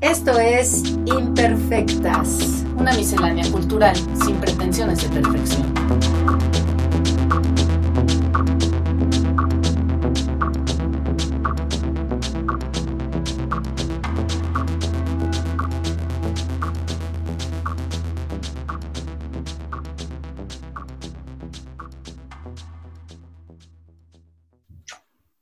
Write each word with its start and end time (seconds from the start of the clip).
Esto 0.00 0.38
es 0.38 0.82
Imperfectas, 1.04 2.64
una 2.74 2.94
miscelánea 2.94 3.50
cultural 3.50 3.94
sin 4.24 4.34
pretensiones 4.36 5.02
de 5.02 5.20
perfección. 5.20 5.74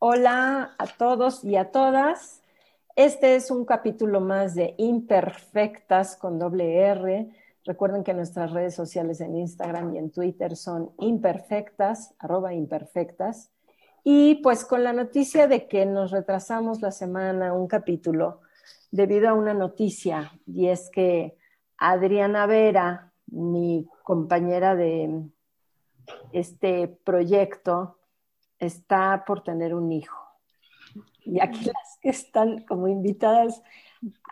Hola 0.00 0.74
a 0.78 0.86
todos 0.88 1.44
y 1.44 1.54
a 1.54 1.70
todas. 1.70 2.37
Este 2.98 3.36
es 3.36 3.52
un 3.52 3.64
capítulo 3.64 4.20
más 4.20 4.56
de 4.56 4.74
Imperfectas 4.76 6.16
con 6.16 6.36
doble 6.36 6.78
R. 6.78 7.30
Recuerden 7.64 8.02
que 8.02 8.12
nuestras 8.12 8.50
redes 8.50 8.74
sociales 8.74 9.20
en 9.20 9.36
Instagram 9.36 9.94
y 9.94 9.98
en 9.98 10.10
Twitter 10.10 10.56
son 10.56 10.90
imperfectas, 10.98 12.16
arroba 12.18 12.54
imperfectas. 12.54 13.52
Y 14.02 14.42
pues 14.42 14.64
con 14.64 14.82
la 14.82 14.92
noticia 14.92 15.46
de 15.46 15.68
que 15.68 15.86
nos 15.86 16.10
retrasamos 16.10 16.82
la 16.82 16.90
semana 16.90 17.52
un 17.52 17.68
capítulo 17.68 18.40
debido 18.90 19.28
a 19.28 19.34
una 19.34 19.54
noticia, 19.54 20.32
y 20.44 20.66
es 20.66 20.90
que 20.90 21.38
Adriana 21.76 22.46
Vera, 22.46 23.12
mi 23.26 23.88
compañera 24.02 24.74
de 24.74 25.22
este 26.32 26.88
proyecto, 26.88 27.96
está 28.58 29.22
por 29.24 29.44
tener 29.44 29.72
un 29.72 29.92
hijo. 29.92 30.27
Y 31.28 31.40
aquí 31.40 31.64
las 31.64 31.98
que 32.00 32.08
están 32.10 32.64
como 32.64 32.88
invitadas 32.88 33.62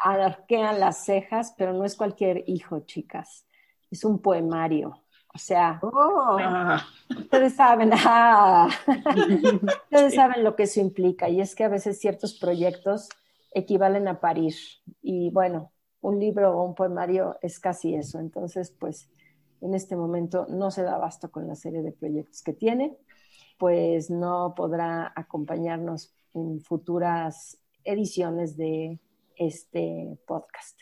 arquean 0.02 0.80
las 0.80 1.04
cejas, 1.04 1.54
pero 1.56 1.72
no 1.72 1.84
es 1.84 1.96
cualquier 1.96 2.44
hijo, 2.46 2.80
chicas. 2.80 3.46
Es 3.90 4.04
un 4.04 4.20
poemario. 4.20 5.02
O 5.34 5.38
sea, 5.38 5.78
Oh. 5.82 6.38
ustedes 7.10 7.54
saben, 7.56 7.90
ah, 8.06 8.68
ustedes 9.84 10.14
saben 10.14 10.42
lo 10.44 10.56
que 10.56 10.62
eso 10.64 10.80
implica. 10.80 11.28
Y 11.28 11.40
es 11.40 11.54
que 11.54 11.64
a 11.64 11.68
veces 11.68 12.00
ciertos 12.00 12.34
proyectos 12.38 13.08
equivalen 13.52 14.08
a 14.08 14.20
parir. 14.20 14.54
Y 15.02 15.30
bueno, 15.30 15.72
un 16.00 16.18
libro 16.18 16.56
o 16.56 16.64
un 16.64 16.74
poemario 16.74 17.36
es 17.42 17.58
casi 17.60 17.94
eso. 17.94 18.18
Entonces, 18.18 18.70
pues, 18.78 19.10
en 19.60 19.74
este 19.74 19.96
momento 19.96 20.46
no 20.48 20.70
se 20.70 20.82
da 20.82 20.94
abasto 20.94 21.30
con 21.30 21.46
la 21.48 21.54
serie 21.54 21.82
de 21.82 21.92
proyectos 21.92 22.42
que 22.42 22.52
tiene, 22.52 22.96
pues 23.58 24.10
no 24.10 24.54
podrá 24.56 25.12
acompañarnos 25.16 26.14
en 26.36 26.60
futuras 26.60 27.58
ediciones 27.84 28.56
de 28.56 29.00
este 29.36 30.18
podcast. 30.26 30.78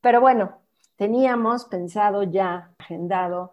Pero 0.00 0.20
bueno, 0.20 0.58
teníamos 0.96 1.64
pensado 1.64 2.22
ya, 2.22 2.74
agendado, 2.78 3.52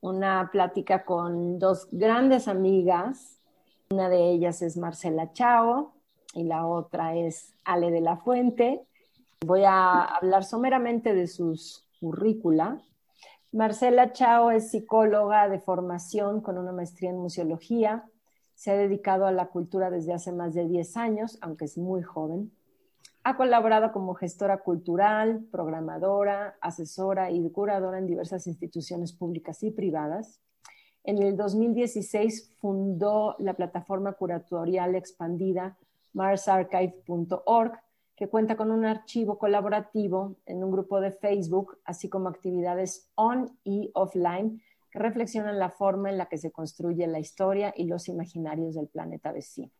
una 0.00 0.50
plática 0.50 1.04
con 1.04 1.58
dos 1.58 1.88
grandes 1.90 2.48
amigas. 2.48 3.40
Una 3.90 4.08
de 4.08 4.30
ellas 4.30 4.60
es 4.62 4.76
Marcela 4.76 5.32
Chao 5.32 5.94
y 6.34 6.44
la 6.44 6.66
otra 6.66 7.14
es 7.16 7.54
Ale 7.64 7.90
de 7.90 8.00
la 8.00 8.16
Fuente. 8.16 8.86
Voy 9.46 9.64
a 9.64 10.02
hablar 10.02 10.44
someramente 10.44 11.14
de 11.14 11.26
sus 11.26 11.86
currícula. 12.00 12.82
Marcela 13.52 14.12
Chao 14.12 14.50
es 14.50 14.70
psicóloga 14.70 15.48
de 15.48 15.60
formación 15.60 16.40
con 16.40 16.58
una 16.58 16.72
maestría 16.72 17.10
en 17.10 17.18
museología. 17.18 18.04
Se 18.64 18.70
ha 18.70 18.76
dedicado 18.76 19.26
a 19.26 19.30
la 19.30 19.48
cultura 19.48 19.90
desde 19.90 20.14
hace 20.14 20.32
más 20.32 20.54
de 20.54 20.66
10 20.66 20.96
años, 20.96 21.36
aunque 21.42 21.66
es 21.66 21.76
muy 21.76 22.00
joven. 22.00 22.50
Ha 23.22 23.36
colaborado 23.36 23.92
como 23.92 24.14
gestora 24.14 24.62
cultural, 24.62 25.44
programadora, 25.52 26.56
asesora 26.62 27.30
y 27.30 27.46
curadora 27.50 27.98
en 27.98 28.06
diversas 28.06 28.46
instituciones 28.46 29.12
públicas 29.12 29.62
y 29.64 29.70
privadas. 29.70 30.40
En 31.02 31.22
el 31.22 31.36
2016 31.36 32.56
fundó 32.58 33.36
la 33.38 33.52
plataforma 33.52 34.14
curatorial 34.14 34.94
expandida 34.94 35.76
marsarchive.org, 36.14 37.78
que 38.16 38.28
cuenta 38.30 38.56
con 38.56 38.70
un 38.70 38.86
archivo 38.86 39.36
colaborativo 39.38 40.36
en 40.46 40.64
un 40.64 40.70
grupo 40.70 41.02
de 41.02 41.12
Facebook, 41.12 41.76
así 41.84 42.08
como 42.08 42.30
actividades 42.30 43.10
on 43.14 43.58
y 43.62 43.90
offline 43.92 44.62
que 44.94 45.00
reflexionan 45.00 45.58
la 45.58 45.70
forma 45.70 46.08
en 46.08 46.18
la 46.18 46.26
que 46.26 46.38
se 46.38 46.52
construye 46.52 47.08
la 47.08 47.18
historia 47.18 47.74
y 47.76 47.86
los 47.86 48.08
imaginarios 48.08 48.76
del 48.76 48.86
planeta 48.86 49.32
vecino. 49.32 49.72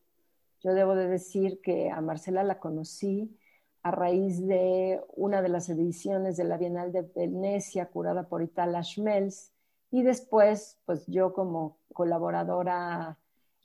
Yo 0.61 0.73
debo 0.73 0.93
de 0.93 1.07
decir 1.07 1.61
que 1.61 1.89
a 1.89 2.01
Marcela 2.01 2.43
la 2.43 2.59
conocí 2.59 3.33
a 3.81 3.91
raíz 3.91 4.45
de 4.45 5.01
una 5.15 5.41
de 5.41 5.47
las 5.47 5.69
ediciones 5.69 6.35
de 6.35 6.43
la 6.43 6.57
Bienal 6.57 6.91
de 6.91 7.03
Venecia, 7.15 7.85
curada 7.85 8.27
por 8.27 8.41
Itala 8.41 8.83
Schmelz, 8.83 9.53
y 9.89 10.03
después, 10.03 10.81
pues 10.83 11.07
yo 11.07 11.31
como 11.31 11.77
colaboradora, 11.93 13.17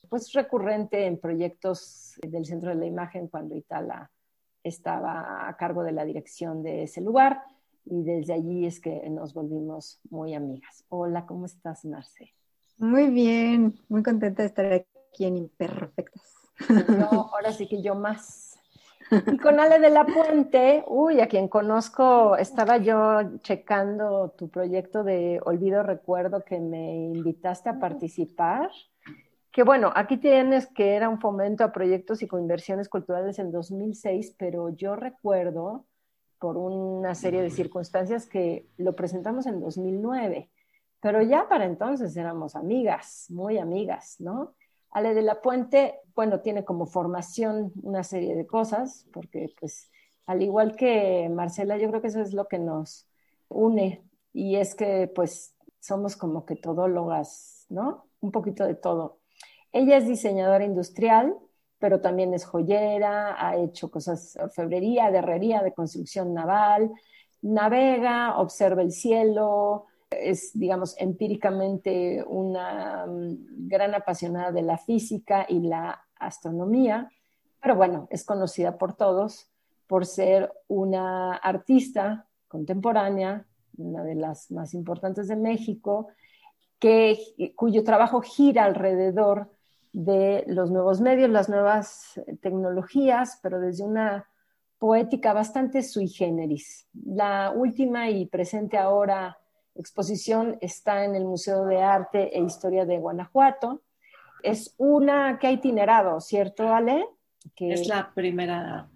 pues 0.09 0.33
recurrente 0.33 1.07
en 1.07 1.19
proyectos 1.19 2.15
del 2.23 2.47
Centro 2.47 2.71
de 2.71 2.77
la 2.77 2.87
Imagen 2.87 3.27
cuando 3.27 3.57
Itala 3.57 4.09
estaba 4.63 5.49
a 5.49 5.57
cargo 5.57 5.83
de 5.83 5.91
la 5.91 6.05
dirección 6.05 6.63
de 6.63 6.85
ese 6.85 7.01
lugar, 7.01 7.43
y 7.85 8.03
desde 8.03 8.35
allí 8.35 8.67
es 8.67 8.81
que 8.81 9.09
nos 9.11 9.35
volvimos 9.35 10.01
muy 10.11 10.35
amigas. 10.35 10.85
Hola, 10.89 11.27
¿cómo 11.27 11.47
estás, 11.47 11.85
Marce? 11.85 12.33
Muy 12.79 13.11
bien, 13.11 13.79
muy 13.89 14.03
contenta 14.03 14.43
de 14.43 14.49
estar 14.49 14.73
aquí 14.73 15.25
en 15.25 15.37
Imperfectas. 15.37 16.35
Yo, 16.69 17.09
ahora 17.33 17.53
sí 17.53 17.67
que 17.69 17.83
yo 17.83 17.95
más. 17.95 18.59
Y 19.11 19.39
con 19.39 19.59
Ale 19.59 19.81
de 19.81 19.91
la 19.91 20.07
Puente, 20.07 20.85
uy, 20.87 21.21
a 21.21 21.27
quien 21.27 21.49
conozco, 21.49 22.37
estaba 22.37 22.79
yo 22.79 23.39
checando 23.41 24.31
tu 24.37 24.49
proyecto 24.49 25.03
de 25.03 25.41
Olvido 25.45 25.83
Recuerdo 25.83 26.45
que 26.45 26.61
me 26.61 26.95
invitaste 27.07 27.71
a 27.71 27.81
participar. 27.81 28.71
Que 29.51 29.65
bueno, 29.65 29.91
aquí 29.97 30.17
tienes 30.17 30.69
que 30.69 30.95
era 30.95 31.09
un 31.09 31.21
fomento 31.21 31.65
a 31.65 31.73
proyectos 31.73 32.23
y 32.23 32.29
coinversiones 32.29 32.89
culturales 32.89 33.41
en 33.41 33.51
2006, 33.51 34.37
pero 34.39 34.69
yo 34.71 34.95
recuerdo 34.95 35.87
por 36.41 36.57
una 36.57 37.15
serie 37.15 37.43
de 37.43 37.51
circunstancias 37.51 38.27
que 38.27 38.67
lo 38.79 38.97
presentamos 38.97 39.47
en 39.47 39.61
2009, 39.61 40.51
pero 41.01 41.23
ya 41.23 41.49
para 41.49 41.67
entonces 41.67 42.17
éramos 42.17 42.57
amigas, 42.57 43.27
muy 43.29 43.59
amigas, 43.59 44.17
¿no? 44.19 44.55
Ale 44.91 45.15
de 45.15 45.23
la 45.23 45.41
Puente, 45.41 46.01
bueno, 46.17 46.41
tiene 46.41 46.65
como 46.65 46.87
formación 46.87 47.73
una 47.83 48.03
serie 48.03 48.35
de 48.35 48.47
cosas, 48.47 49.07
porque 49.13 49.55
pues 49.61 49.91
al 50.27 50.43
igual 50.43 50.77
que 50.77 51.29
Marcela, 51.29 51.77
yo 51.77 51.89
creo 51.89 52.01
que 52.01 52.09
eso 52.09 52.21
es 52.23 52.33
lo 52.33 52.49
que 52.49 52.59
nos 52.59 53.07
une 53.49 54.03
y 54.33 54.57
es 54.57 54.75
que 54.75 55.13
pues 55.15 55.55
somos 55.79 56.17
como 56.17 56.47
que 56.47 56.57
todólogas, 56.57 57.67
¿no? 57.69 58.07
Un 58.21 58.33
poquito 58.33 58.65
de 58.65 58.75
todo. 58.75 59.19
Ella 59.73 59.99
es 59.99 60.07
diseñadora 60.07 60.65
industrial, 60.65 61.37
pero 61.81 62.01
también 62.01 62.33
es 62.35 62.45
joyera, 62.45 63.35
ha 63.45 63.57
hecho 63.57 63.91
cosas 63.91 64.35
de 64.35 64.45
orfebrería, 64.45 65.11
de 65.11 65.19
herrería, 65.19 65.63
de 65.63 65.73
construcción 65.73 66.35
naval, 66.35 66.93
navega, 67.43 68.39
observa 68.39 68.83
el 68.83 68.93
cielo, 68.93 69.87
es, 70.11 70.51
digamos, 70.53 70.95
empíricamente 70.99 72.23
una 72.27 73.07
um, 73.07 73.37
gran 73.67 73.95
apasionada 73.95 74.53
de 74.53 74.63
la 74.63 74.77
física 74.77 75.47
y 75.49 75.61
la 75.61 76.05
astronomía, 76.19 77.11
pero 77.63 77.77
bueno, 77.77 78.07
es 78.11 78.25
conocida 78.25 78.77
por 78.77 78.95
todos 78.95 79.49
por 79.87 80.07
ser 80.07 80.53
una 80.69 81.35
artista 81.35 82.29
contemporánea, 82.47 83.47
una 83.77 84.05
de 84.05 84.15
las 84.15 84.51
más 84.51 84.75
importantes 84.75 85.29
de 85.29 85.37
México, 85.37 86.09
que, 86.79 87.19
cuyo 87.57 87.85
trabajo 87.85 88.21
gira 88.21 88.65
alrededor 88.65 89.51
de 89.93 90.45
los 90.47 90.71
nuevos 90.71 91.01
medios, 91.01 91.31
las 91.31 91.49
nuevas 91.49 92.21
tecnologías, 92.41 93.39
pero 93.43 93.61
desde 93.61 93.85
una 93.85 94.29
poética 94.79 95.33
bastante 95.33 95.83
sui 95.83 96.09
generis. 96.09 96.89
La 97.05 97.53
última 97.55 98.09
y 98.11 98.27
presente 98.27 98.79
ahora 98.79 99.39
exposición 99.75 100.59
está 100.61 101.05
en 101.05 101.15
el 101.15 101.25
Museo 101.25 101.65
de 101.65 101.83
Arte 101.83 102.37
e 102.37 102.41
Historia 102.41 102.85
de 102.87 102.99
Guanajuato. 102.99 103.83
Es 104.43 104.75
una 104.79 105.39
que 105.39 105.49
ha 105.49 105.53
itinerado, 105.53 106.21
¿cierto, 106.21 106.73
Ale? 106.73 107.07
Que 107.55 107.73
Es 107.73 107.87
la 107.89 108.13
primera, 108.15 108.89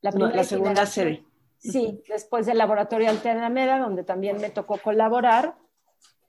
la, 0.00 0.10
no, 0.10 0.28
la 0.28 0.44
segunda 0.44 0.84
sede. 0.86 1.24
Sí, 1.58 2.02
después 2.08 2.46
del 2.46 2.58
Laboratorio 2.58 3.08
Alternameda, 3.08 3.78
donde 3.78 4.04
también 4.04 4.40
me 4.40 4.50
tocó 4.50 4.78
colaborar, 4.78 5.56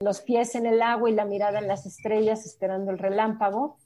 los 0.02 0.22
pies 0.22 0.54
en 0.54 0.64
el 0.64 0.80
agua 0.80 1.10
y 1.10 1.14
la 1.14 1.26
mirada 1.26 1.58
en 1.58 1.68
las 1.68 1.84
estrellas 1.84 2.46
esperando 2.46 2.90
el 2.90 2.98
relámpago. 2.98 3.76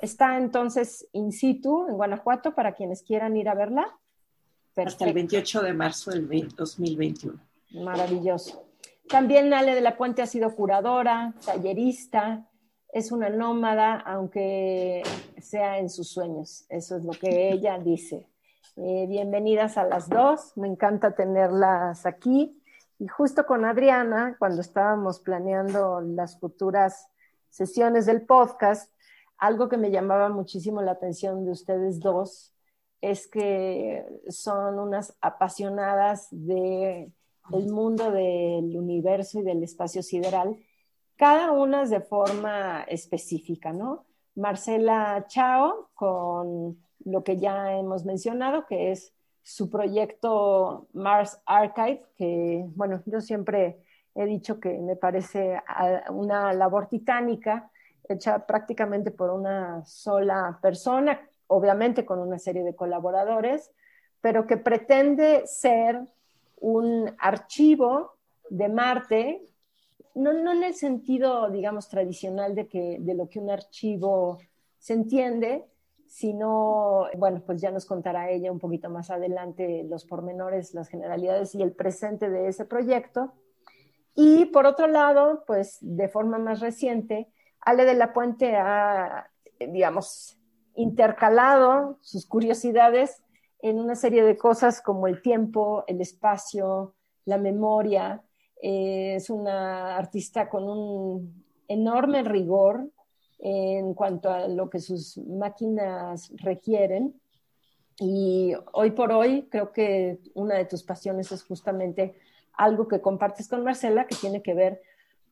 Está 0.00 0.38
entonces 0.38 1.06
in 1.12 1.30
situ 1.30 1.86
en 1.88 1.94
Guanajuato 1.94 2.54
para 2.54 2.74
quienes 2.74 3.02
quieran 3.02 3.36
ir 3.36 3.50
a 3.50 3.54
verla. 3.54 3.82
Hasta 3.82 4.82
el 4.82 4.84
Perfecto. 4.84 5.14
28 5.14 5.62
de 5.62 5.72
marzo 5.74 6.10
del 6.10 6.26
20 6.26 6.54
2021. 6.56 7.38
Maravilloso. 7.84 8.64
También 9.08 9.52
Ale 9.52 9.74
de 9.74 9.82
la 9.82 9.98
Puente 9.98 10.22
ha 10.22 10.26
sido 10.26 10.54
curadora, 10.54 11.34
tallerista, 11.44 12.48
es 12.90 13.12
una 13.12 13.28
nómada, 13.28 13.96
aunque 13.96 15.02
sea 15.38 15.78
en 15.78 15.90
sus 15.90 16.08
sueños. 16.08 16.64
Eso 16.70 16.96
es 16.96 17.04
lo 17.04 17.12
que 17.12 17.52
ella 17.52 17.78
dice. 17.78 18.26
Eh, 18.76 19.06
bienvenidas 19.06 19.76
a 19.76 19.84
las 19.84 20.08
dos, 20.08 20.52
me 20.56 20.68
encanta 20.68 21.14
tenerlas 21.14 22.06
aquí. 22.06 22.57
Y 22.98 23.06
justo 23.06 23.46
con 23.46 23.64
Adriana, 23.64 24.36
cuando 24.38 24.60
estábamos 24.60 25.20
planeando 25.20 26.00
las 26.00 26.38
futuras 26.40 27.08
sesiones 27.48 28.06
del 28.06 28.26
podcast, 28.26 28.92
algo 29.38 29.68
que 29.68 29.76
me 29.76 29.90
llamaba 29.90 30.28
muchísimo 30.28 30.82
la 30.82 30.92
atención 30.92 31.44
de 31.44 31.52
ustedes 31.52 32.00
dos 32.00 32.54
es 33.00 33.28
que 33.28 34.04
son 34.28 34.80
unas 34.80 35.16
apasionadas 35.20 36.26
del 36.32 37.12
mundo 37.48 38.10
del 38.10 38.76
universo 38.76 39.38
y 39.38 39.42
del 39.42 39.62
espacio 39.62 40.02
sideral, 40.02 40.56
cada 41.16 41.52
una 41.52 41.84
de 41.84 42.00
forma 42.00 42.82
específica, 42.82 43.72
¿no? 43.72 44.06
Marcela 44.34 45.24
Chao 45.28 45.90
con 45.94 46.82
lo 47.04 47.24
que 47.24 47.36
ya 47.36 47.76
hemos 47.78 48.04
mencionado, 48.04 48.66
que 48.66 48.92
es 48.92 49.12
su 49.48 49.70
proyecto 49.70 50.88
Mars 50.92 51.40
Archive, 51.46 52.04
que, 52.18 52.66
bueno, 52.76 53.02
yo 53.06 53.22
siempre 53.22 53.78
he 54.14 54.26
dicho 54.26 54.60
que 54.60 54.78
me 54.78 54.94
parece 54.94 55.58
una 56.10 56.52
labor 56.52 56.86
titánica 56.86 57.70
hecha 58.06 58.44
prácticamente 58.44 59.10
por 59.10 59.30
una 59.30 59.82
sola 59.86 60.58
persona, 60.60 61.26
obviamente 61.46 62.04
con 62.04 62.18
una 62.18 62.38
serie 62.38 62.62
de 62.62 62.76
colaboradores, 62.76 63.70
pero 64.20 64.46
que 64.46 64.58
pretende 64.58 65.46
ser 65.46 65.98
un 66.60 67.16
archivo 67.18 68.16
de 68.50 68.68
Marte, 68.68 69.46
no, 70.14 70.34
no 70.34 70.52
en 70.52 70.62
el 70.62 70.74
sentido, 70.74 71.48
digamos, 71.48 71.88
tradicional 71.88 72.54
de, 72.54 72.68
que, 72.68 72.98
de 73.00 73.14
lo 73.14 73.30
que 73.30 73.38
un 73.38 73.48
archivo 73.48 74.40
se 74.78 74.92
entiende, 74.92 75.64
sino, 76.08 77.06
bueno, 77.18 77.42
pues 77.44 77.60
ya 77.60 77.70
nos 77.70 77.84
contará 77.84 78.30
ella 78.30 78.50
un 78.50 78.58
poquito 78.58 78.88
más 78.88 79.10
adelante 79.10 79.84
los 79.84 80.06
pormenores, 80.06 80.72
las 80.72 80.88
generalidades 80.88 81.54
y 81.54 81.62
el 81.62 81.72
presente 81.72 82.30
de 82.30 82.48
ese 82.48 82.64
proyecto. 82.64 83.34
Y 84.14 84.46
por 84.46 84.66
otro 84.66 84.86
lado, 84.86 85.44
pues 85.46 85.78
de 85.80 86.08
forma 86.08 86.38
más 86.38 86.60
reciente, 86.60 87.28
Ale 87.60 87.84
de 87.84 87.94
la 87.94 88.12
Puente 88.14 88.56
ha, 88.56 89.30
digamos, 89.60 90.38
intercalado 90.74 91.98
sus 92.00 92.26
curiosidades 92.26 93.22
en 93.60 93.78
una 93.78 93.94
serie 93.94 94.24
de 94.24 94.36
cosas 94.36 94.80
como 94.80 95.08
el 95.08 95.20
tiempo, 95.20 95.84
el 95.86 96.00
espacio, 96.00 96.94
la 97.26 97.36
memoria. 97.36 98.22
Eh, 98.62 99.14
es 99.16 99.28
una 99.28 99.96
artista 99.96 100.48
con 100.48 100.68
un 100.68 101.44
enorme 101.68 102.22
rigor 102.22 102.88
en 103.38 103.94
cuanto 103.94 104.30
a 104.30 104.48
lo 104.48 104.68
que 104.68 104.80
sus 104.80 105.18
máquinas 105.18 106.32
requieren. 106.36 107.20
Y 108.00 108.54
hoy 108.72 108.92
por 108.92 109.12
hoy 109.12 109.48
creo 109.50 109.72
que 109.72 110.20
una 110.34 110.56
de 110.56 110.64
tus 110.64 110.82
pasiones 110.82 111.32
es 111.32 111.42
justamente 111.42 112.16
algo 112.52 112.88
que 112.88 113.00
compartes 113.00 113.48
con 113.48 113.64
Marcela, 113.64 114.06
que 114.06 114.16
tiene 114.16 114.42
que 114.42 114.54
ver 114.54 114.82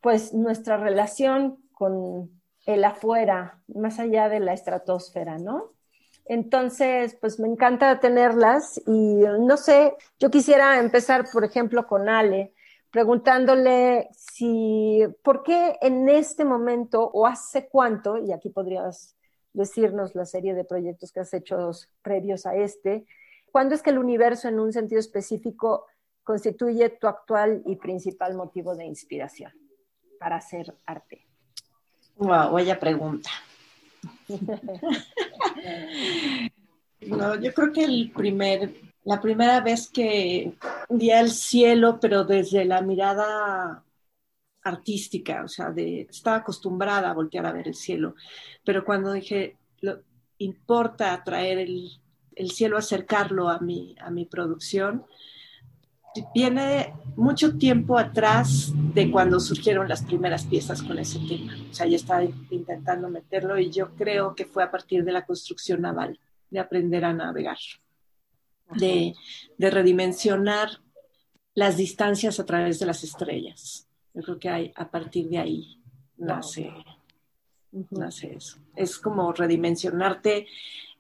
pues 0.01 0.33
nuestra 0.35 0.77
relación 0.77 1.59
con 1.73 2.31
el 2.67 2.85
afuera, 2.85 3.61
más 3.69 3.99
allá 3.99 4.29
de 4.29 4.41
la 4.41 4.53
estratosfera, 4.53 5.39
¿no? 5.39 5.73
Entonces, 6.25 7.17
pues 7.21 7.39
me 7.39 7.49
encanta 7.49 8.01
tenerlas 8.01 8.81
y 8.87 8.91
no 9.41 9.57
sé, 9.57 9.95
yo 10.19 10.31
quisiera 10.31 10.81
empezar, 10.81 11.27
por 11.33 11.45
ejemplo, 11.45 11.87
con 11.87 12.09
Ale, 12.09 12.53
preguntándole 12.91 14.09
si, 14.13 15.03
¿por 15.23 15.43
qué 15.43 15.77
en 15.81 16.09
este 16.09 16.45
momento 16.45 17.11
o 17.13 17.27
hace 17.27 17.69
cuánto, 17.69 18.19
y 18.19 18.33
aquí 18.33 18.51
podrías 18.51 19.17
decirnos 19.53 20.15
la 20.15 20.27
serie 20.27 20.55
de 20.55 20.65
proyectos 20.65 21.13
que 21.13 21.21
has 21.21 21.33
hecho 21.35 21.71
previos 22.03 22.47
a 22.47 22.55
este, 22.55 23.07
¿cuándo 23.51 23.75
es 23.75 23.83
que 23.83 23.91
el 23.91 23.99
universo 23.99 24.49
en 24.49 24.61
un 24.61 24.73
sentido 24.73 25.01
específico 25.01 25.87
constituye 26.23 26.91
tu 26.91 27.07
actual 27.07 27.63
y 27.67 27.77
principal 27.77 28.35
motivo 28.35 28.77
de 28.77 28.85
inspiración 28.85 29.53
para 30.19 30.37
hacer 30.37 30.75
arte? 30.85 31.27
Wow, 32.17 32.53
vaya 32.53 32.79
pregunta. 32.79 33.31
no, 37.01 37.35
yo 37.37 37.55
creo 37.55 37.73
que 37.73 37.85
el 37.85 38.13
primer 38.15 38.86
la 39.07 39.21
primera 39.21 39.61
vez 39.61 39.89
que 39.89 40.53
vi 40.91 41.11
el 41.11 41.31
cielo, 41.31 41.99
pero 42.01 42.25
desde 42.25 42.65
la 42.65 42.83
mirada 42.83 43.85
artística, 44.65 45.45
o 45.45 45.49
sea, 45.49 45.71
de, 45.71 46.09
estaba 46.11 46.39
acostumbrada 46.39 47.11
a 47.11 47.15
voltear 47.15 47.47
a 47.47 47.53
ver 47.53 47.69
el 47.69 47.77
cielo, 47.77 48.17
pero 48.65 48.85
cuando 48.85 49.13
dije, 49.13 49.57
lo, 49.81 50.03
importa 50.39 51.23
traer 51.23 51.59
el, 51.59 51.89
el, 52.35 52.51
cielo, 52.51 52.77
acercarlo 52.77 53.49
a 53.49 53.61
mi, 53.61 53.95
a 54.01 54.11
mi 54.11 54.25
producción, 54.25 55.07
viene 56.35 56.93
mucho 57.15 57.57
tiempo 57.57 57.99
atrás 57.99 58.73
de 58.75 59.09
cuando 59.13 59.39
surgieron 59.39 59.89
las 59.89 60.03
primeras 60.03 60.47
piezas 60.47 60.83
con 60.83 60.99
ese 60.99 61.21
tema. 61.21 61.55
O 61.71 61.75
sea, 61.75 61.87
ya 61.87 61.97
estaba 61.97 62.25
intentando 62.25 63.09
meterlo 63.09 63.57
y 63.57 63.71
yo 63.71 63.95
creo 63.95 64.35
que 64.35 64.47
fue 64.47 64.65
a 64.65 64.71
partir 64.71 65.05
de 65.05 65.13
la 65.13 65.25
construcción 65.25 65.83
naval, 65.83 66.19
de 66.51 66.59
aprender 66.59 67.05
a 67.05 67.13
navegar 67.13 67.59
de, 68.75 69.15
redimensionar 69.59 70.81
las 71.55 71.77
distancias 71.77 72.39
a 72.39 72.47
través 72.47 72.79
de 72.79 72.87
las 72.87 73.05
estrellas. 73.05 73.89
Yo 74.15 74.23
creo 74.23 74.39
que 74.39 74.49
hay, 74.49 74.73
a 74.77 74.91
partir 74.91 75.29
de 75.29 75.39
ahí 75.39 75.81
nace, 76.17 76.73
nace 77.91 78.35
eso. 78.35 78.59
Es 78.75 78.99
como 78.99 79.33
redimensionarte 79.33 80.47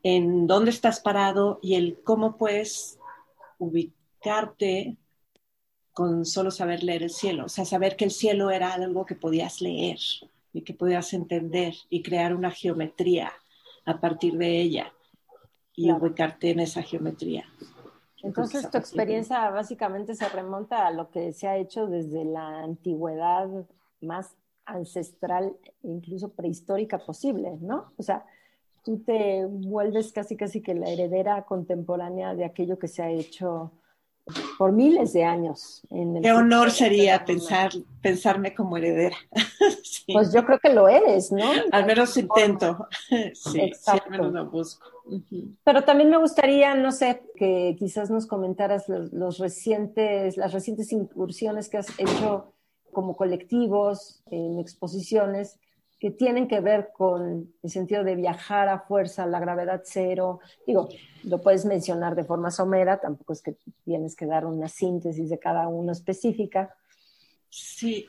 en 0.02 0.46
dónde 0.46 0.70
estás 0.70 1.00
parado 1.00 1.58
y 1.62 1.74
el 1.74 2.00
cómo 2.02 2.36
puedes 2.36 2.98
ubicarte 3.58 4.96
con 5.92 6.26
solo 6.26 6.50
saber 6.50 6.82
leer 6.82 7.04
el 7.04 7.10
cielo. 7.10 7.46
O 7.46 7.48
sea, 7.48 7.64
saber 7.64 7.96
que 7.96 8.04
el 8.04 8.10
cielo 8.10 8.50
era 8.50 8.74
algo 8.74 9.06
que 9.06 9.14
podías 9.14 9.60
leer 9.60 9.98
y 10.52 10.62
que 10.62 10.74
podías 10.74 11.12
entender 11.12 11.74
y 11.90 12.02
crear 12.02 12.34
una 12.34 12.50
geometría 12.50 13.32
a 13.84 14.00
partir 14.00 14.34
de 14.34 14.60
ella 14.60 14.92
y 15.76 15.92
ubicarte 15.92 16.50
en 16.50 16.60
esa 16.60 16.82
geometría. 16.82 17.44
Entonces, 18.22 18.68
tu 18.70 18.78
experiencia 18.78 19.50
básicamente 19.50 20.14
se 20.16 20.28
remonta 20.28 20.86
a 20.86 20.90
lo 20.90 21.10
que 21.10 21.32
se 21.32 21.46
ha 21.46 21.56
hecho 21.58 21.86
desde 21.86 22.24
la 22.24 22.62
antigüedad 22.64 23.48
más 24.00 24.34
ancestral, 24.64 25.54
incluso 25.82 26.32
prehistórica 26.32 26.98
posible, 26.98 27.56
¿no? 27.60 27.92
O 27.96 28.02
sea, 28.02 28.24
tú 28.82 28.98
te 28.98 29.46
vuelves 29.46 30.12
casi 30.12 30.36
casi 30.36 30.60
que 30.60 30.74
la 30.74 30.88
heredera 30.88 31.42
contemporánea 31.44 32.34
de 32.34 32.44
aquello 32.44 32.78
que 32.78 32.88
se 32.88 33.02
ha 33.02 33.10
hecho 33.10 33.70
por 34.58 34.72
miles 34.72 35.12
de 35.12 35.24
años. 35.24 35.82
Qué 36.22 36.32
honor 36.32 36.70
sería 36.70 37.24
pensar, 37.24 37.70
pensarme 38.02 38.54
como 38.54 38.76
heredera. 38.76 39.16
Pues 40.12 40.32
yo 40.32 40.46
creo 40.46 40.60
que 40.60 40.72
lo 40.72 40.88
eres, 40.88 41.32
¿no? 41.32 41.42
Al 41.72 41.84
menos 41.84 42.16
intento. 42.16 42.86
Sí, 43.34 43.60
Exacto. 43.60 44.04
al 44.04 44.10
menos 44.10 44.32
lo 44.32 44.50
busco. 44.50 44.86
Pero 45.64 45.82
también 45.82 46.10
me 46.10 46.16
gustaría, 46.16 46.76
no 46.76 46.92
sé, 46.92 47.22
que 47.34 47.74
quizás 47.76 48.08
nos 48.08 48.26
comentaras 48.26 48.88
los, 48.88 49.38
recientes, 49.38 50.36
las 50.36 50.52
recientes 50.52 50.92
incursiones 50.92 51.68
que 51.68 51.78
has 51.78 51.88
hecho 51.98 52.52
como 52.92 53.16
colectivos 53.16 54.22
en 54.30 54.60
exposiciones 54.60 55.58
que 55.98 56.10
tienen 56.10 56.46
que 56.46 56.60
ver 56.60 56.90
con 56.92 57.54
el 57.62 57.70
sentido 57.70 58.04
de 58.04 58.16
viajar 58.16 58.68
a 58.68 58.80
fuerza, 58.80 59.26
la 59.26 59.40
gravedad 59.40 59.82
cero. 59.84 60.40
Digo, 60.66 60.88
lo 61.24 61.40
puedes 61.40 61.64
mencionar 61.64 62.14
de 62.14 62.24
forma 62.24 62.50
somera, 62.50 63.00
tampoco 63.00 63.32
es 63.32 63.42
que 63.42 63.56
tienes 63.84 64.14
que 64.14 64.26
dar 64.26 64.44
una 64.44 64.68
síntesis 64.68 65.30
de 65.30 65.38
cada 65.38 65.68
uno 65.68 65.92
específica. 65.92 66.74
Sí, 67.48 68.06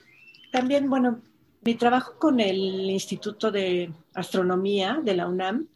también, 0.52 0.90
bueno, 0.90 1.22
mi 1.62 1.76
trabajo 1.76 2.16
con 2.20 2.42
el 2.42 2.90
Instituto 2.90 3.52
de 3.52 3.94
Astronomía 4.14 5.00
de 5.02 5.16
la 5.16 5.28
UNAM, 5.28 5.70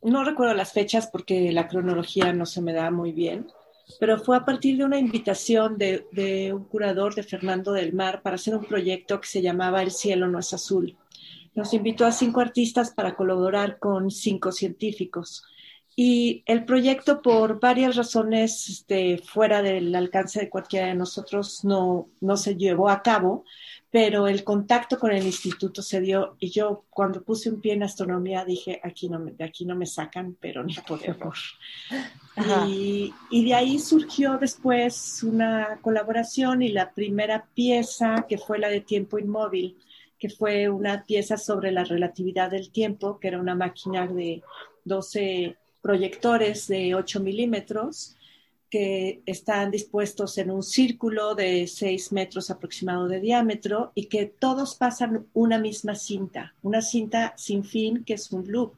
no 0.00 0.24
recuerdo 0.24 0.54
las 0.54 0.72
fechas 0.72 1.08
porque 1.08 1.52
la 1.52 1.68
cronología 1.68 2.32
no 2.32 2.46
se 2.46 2.62
me 2.62 2.72
da 2.72 2.90
muy 2.90 3.12
bien, 3.12 3.48
pero 4.00 4.18
fue 4.18 4.36
a 4.36 4.44
partir 4.44 4.78
de 4.78 4.84
una 4.84 4.98
invitación 4.98 5.76
de, 5.76 6.06
de 6.12 6.52
un 6.54 6.64
curador 6.64 7.14
de 7.14 7.22
Fernando 7.22 7.72
del 7.72 7.92
Mar 7.92 8.22
para 8.22 8.36
hacer 8.36 8.54
un 8.54 8.64
proyecto 8.64 9.20
que 9.20 9.26
se 9.26 9.42
llamaba 9.42 9.82
El 9.82 9.90
cielo 9.90 10.28
no 10.28 10.38
es 10.38 10.54
azul 10.54 10.96
nos 11.58 11.74
invitó 11.74 12.06
a 12.06 12.12
cinco 12.12 12.40
artistas 12.40 12.92
para 12.92 13.16
colaborar 13.16 13.80
con 13.80 14.12
cinco 14.12 14.52
científicos. 14.52 15.42
Y 15.96 16.44
el 16.46 16.64
proyecto, 16.64 17.20
por 17.20 17.58
varias 17.58 17.96
razones 17.96 18.68
este, 18.68 19.18
fuera 19.18 19.60
del 19.60 19.92
alcance 19.96 20.38
de 20.38 20.48
cualquiera 20.48 20.86
de 20.86 20.94
nosotros, 20.94 21.64
no, 21.64 22.10
no 22.20 22.36
se 22.36 22.54
llevó 22.54 22.88
a 22.88 23.02
cabo, 23.02 23.44
pero 23.90 24.28
el 24.28 24.44
contacto 24.44 25.00
con 25.00 25.10
el 25.10 25.26
instituto 25.26 25.82
se 25.82 26.00
dio 26.00 26.36
y 26.38 26.50
yo 26.50 26.84
cuando 26.90 27.24
puse 27.24 27.50
un 27.50 27.60
pie 27.60 27.72
en 27.72 27.82
astronomía 27.82 28.44
dije, 28.44 28.80
aquí 28.84 29.08
no 29.08 29.18
me, 29.18 29.32
de 29.32 29.42
aquí 29.42 29.64
no 29.64 29.74
me 29.74 29.86
sacan, 29.86 30.36
pero 30.38 30.62
ni 30.62 30.74
por 30.86 31.04
error. 31.04 31.34
Y, 32.68 33.12
y, 33.32 33.44
de 33.46 33.54
ahí 33.54 33.80
surgió 33.80 34.38
después 34.38 35.24
una 35.24 35.80
colaboración 35.82 36.62
y 36.62 36.68
la 36.68 36.92
primera 36.92 37.48
pieza, 37.52 38.26
que 38.28 38.38
fue 38.38 38.60
la 38.60 38.68
de 38.68 38.80
Tiempo 38.80 39.18
Inmóvil, 39.18 39.76
que 40.18 40.28
fue 40.28 40.68
una 40.68 41.04
pieza 41.04 41.36
sobre 41.36 41.70
la 41.70 41.84
relatividad 41.84 42.50
del 42.50 42.70
tiempo, 42.70 43.18
que 43.18 43.28
era 43.28 43.40
una 43.40 43.54
máquina 43.54 44.06
de 44.06 44.42
12 44.84 45.56
proyectores 45.80 46.66
de 46.68 46.94
8 46.94 47.20
milímetros 47.20 48.17
que 48.70 49.22
están 49.24 49.70
dispuestos 49.70 50.36
en 50.38 50.50
un 50.50 50.62
círculo 50.62 51.34
de 51.34 51.66
6 51.66 52.12
metros 52.12 52.50
aproximado 52.50 53.08
de 53.08 53.20
diámetro 53.20 53.92
y 53.94 54.06
que 54.06 54.26
todos 54.26 54.74
pasan 54.74 55.26
una 55.32 55.58
misma 55.58 55.94
cinta, 55.94 56.54
una 56.62 56.82
cinta 56.82 57.32
sin 57.36 57.64
fin 57.64 58.04
que 58.04 58.14
es 58.14 58.30
un 58.30 58.50
loop, 58.50 58.74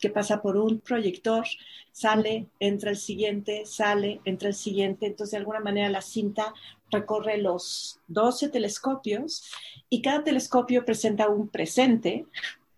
que 0.00 0.10
pasa 0.10 0.40
por 0.42 0.56
un 0.56 0.78
proyector, 0.80 1.44
sale, 1.90 2.46
entra 2.60 2.90
el 2.90 2.96
siguiente, 2.96 3.66
sale, 3.66 4.20
entra 4.24 4.48
el 4.48 4.54
siguiente. 4.54 5.06
Entonces, 5.06 5.32
de 5.32 5.38
alguna 5.38 5.60
manera, 5.60 5.88
la 5.88 6.02
cinta 6.02 6.54
recorre 6.90 7.38
los 7.38 7.98
12 8.08 8.48
telescopios 8.48 9.44
y 9.88 10.02
cada 10.02 10.22
telescopio 10.22 10.84
presenta 10.84 11.28
un 11.28 11.48
presente, 11.48 12.26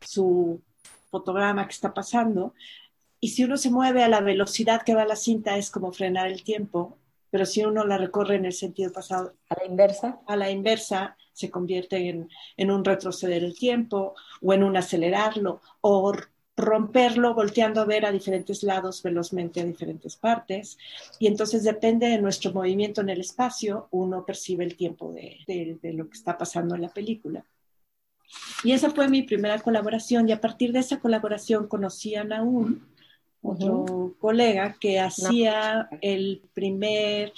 su 0.00 0.61
fotograma 1.11 1.66
que 1.66 1.73
está 1.73 1.92
pasando, 1.92 2.54
y 3.25 3.28
si 3.28 3.43
uno 3.43 3.57
se 3.57 3.71
mueve 3.71 4.02
a 4.02 4.09
la 4.11 4.21
velocidad 4.21 4.83
que 4.83 4.95
va 4.95 5.07
la 5.07 5.16
cinta 5.16 5.57
es 5.57 5.71
como 5.71 5.93
frenar 5.93 6.26
el 6.26 6.45
tiempo, 6.45 6.99
pero 7.31 7.47
si 7.47 7.64
uno 7.64 7.87
la 7.87 7.97
recorre 7.97 8.35
en 8.35 8.45
el 8.45 8.52
sentido 8.52 8.93
pasado, 8.93 9.33
a 9.49 9.54
la 9.59 9.64
inversa, 9.64 10.21
a 10.26 10.37
la 10.37 10.50
inversa 10.50 11.16
se 11.33 11.50
convierte 11.50 12.11
en, 12.11 12.28
en 12.59 12.71
un 12.71 12.85
retroceder 12.85 13.43
el 13.43 13.57
tiempo 13.57 14.14
o 14.43 14.52
en 14.52 14.62
un 14.62 14.76
acelerarlo 14.76 15.62
o 15.81 16.12
romperlo 16.54 17.33
volteando 17.33 17.81
a 17.81 17.87
ver 17.87 18.04
a 18.04 18.12
diferentes 18.12 18.62
lados 18.62 19.02
velozmente 19.02 19.62
a 19.62 19.64
diferentes 19.64 20.16
partes. 20.16 20.76
Y 21.19 21.26
entonces 21.26 21.64
depende 21.64 22.09
de 22.09 22.21
nuestro 22.21 22.52
movimiento 22.52 23.00
en 23.00 23.09
el 23.09 23.21
espacio, 23.23 23.88
uno 23.90 24.26
percibe 24.26 24.64
el 24.64 24.76
tiempo 24.76 25.14
de, 25.14 25.38
de, 25.47 25.78
de, 25.81 25.93
lo 25.95 26.11
que 26.11 26.19
está 26.19 26.37
pasando 26.37 26.75
en 26.75 26.83
la 26.83 26.90
película. 26.90 27.43
Y 28.64 28.73
esa 28.73 28.90
fue 28.90 29.09
mi 29.09 29.23
primera 29.23 29.59
colaboración 29.61 30.28
y 30.28 30.33
a 30.33 30.43
partir 30.43 30.73
de 30.73 30.81
esa 30.81 31.00
colaboración 31.00 31.69
conocí 31.69 32.16
a 32.16 32.25
Naum, 32.25 32.81
otro 33.44 34.14
colega 34.18 34.76
que 34.80 34.98
hacía 34.98 35.88
el 36.00 36.42
primer 36.54 37.32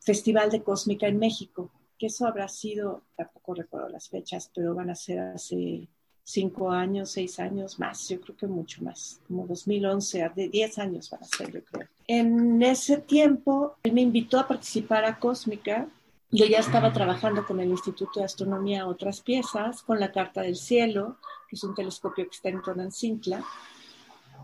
festival 0.00 0.50
de 0.50 0.62
cósmica 0.62 1.06
en 1.06 1.18
México, 1.18 1.70
que 1.98 2.06
eso 2.06 2.26
habrá 2.26 2.48
sido, 2.48 3.02
tampoco 3.16 3.54
recuerdo 3.54 3.88
las 3.88 4.08
fechas, 4.08 4.50
pero 4.54 4.74
van 4.74 4.90
a 4.90 4.94
ser 4.94 5.18
hace 5.20 5.88
cinco 6.24 6.70
años, 6.70 7.10
seis 7.10 7.38
años 7.40 7.78
más, 7.78 8.08
yo 8.08 8.20
creo 8.20 8.36
que 8.36 8.46
mucho 8.46 8.82
más, 8.82 9.20
como 9.26 9.46
2011, 9.46 10.30
de 10.34 10.48
10 10.48 10.78
años 10.78 11.10
van 11.10 11.22
a 11.22 11.26
ser, 11.26 11.52
yo 11.52 11.64
creo. 11.64 11.88
En 12.06 12.62
ese 12.62 12.98
tiempo, 12.98 13.76
él 13.82 13.92
me 13.92 14.00
invitó 14.00 14.38
a 14.38 14.48
participar 14.48 15.04
a 15.04 15.18
Cósmica. 15.18 15.88
Yo 16.30 16.46
ya 16.46 16.60
estaba 16.60 16.92
trabajando 16.92 17.44
con 17.44 17.60
el 17.60 17.68
Instituto 17.68 18.20
de 18.20 18.26
Astronomía 18.26 18.86
otras 18.86 19.20
piezas, 19.20 19.82
con 19.82 20.00
la 20.00 20.12
Carta 20.12 20.40
del 20.40 20.56
Cielo, 20.56 21.18
que 21.48 21.56
es 21.56 21.64
un 21.64 21.74
telescopio 21.74 22.24
que 22.24 22.34
está 22.34 22.48
en 22.48 22.62
Tonancintla, 22.62 23.44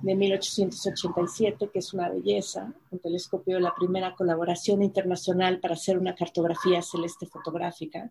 de 0.03 0.15
1887, 0.15 1.71
que 1.73 1.79
es 1.79 1.93
una 1.93 2.09
belleza, 2.09 2.73
un 2.91 2.99
telescopio 2.99 3.57
de 3.57 3.61
la 3.61 3.75
primera 3.75 4.15
colaboración 4.15 4.83
internacional 4.83 5.61
para 5.61 5.75
hacer 5.75 5.99
una 5.99 6.15
cartografía 6.15 6.83
celeste 6.83 7.27
fotográfica. 7.27 8.11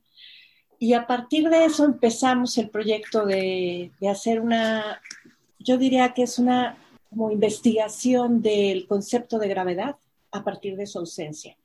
Y 0.79 0.93
a 0.93 1.07
partir 1.07 1.49
de 1.49 1.65
eso 1.65 1.85
empezamos 1.85 2.57
el 2.57 2.69
proyecto 2.69 3.25
de, 3.25 3.91
de 3.99 4.09
hacer 4.09 4.41
una, 4.41 5.01
yo 5.59 5.77
diría 5.77 6.13
que 6.13 6.23
es 6.23 6.39
una 6.39 6.77
como 7.09 7.31
investigación 7.31 8.41
del 8.41 8.85
concepto 8.87 9.39
de 9.39 9.47
gravedad 9.47 9.95
a 10.31 10.43
partir 10.43 10.75
de 10.75 10.87
su 10.87 10.99
ausencia. 10.99 11.57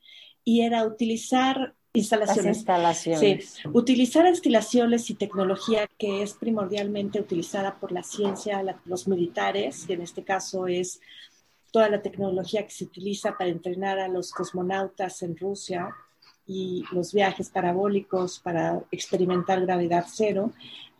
Y 0.44 0.62
era 0.62 0.86
utilizar 0.86 1.74
instalaciones. 1.94 2.44
Las 2.44 2.56
instalaciones. 2.56 3.50
Sí, 3.50 3.68
utilizar 3.72 4.26
instalaciones 4.26 5.10
y 5.10 5.14
tecnología 5.14 5.88
que 5.98 6.22
es 6.22 6.34
primordialmente 6.34 7.20
utilizada 7.20 7.78
por 7.78 7.92
la 7.92 8.02
ciencia, 8.02 8.62
la, 8.62 8.80
los 8.84 9.06
militares, 9.08 9.84
y 9.88 9.92
en 9.92 10.02
este 10.02 10.24
caso 10.24 10.66
es 10.66 11.00
toda 11.70 11.88
la 11.88 12.02
tecnología 12.02 12.64
que 12.64 12.72
se 12.72 12.84
utiliza 12.84 13.36
para 13.36 13.50
entrenar 13.50 13.98
a 13.98 14.08
los 14.08 14.30
cosmonautas 14.32 15.22
en 15.22 15.36
Rusia 15.36 15.94
y 16.46 16.84
los 16.92 17.12
viajes 17.12 17.50
parabólicos 17.50 18.38
para 18.40 18.82
experimentar 18.90 19.60
gravedad 19.60 20.06
cero 20.12 20.52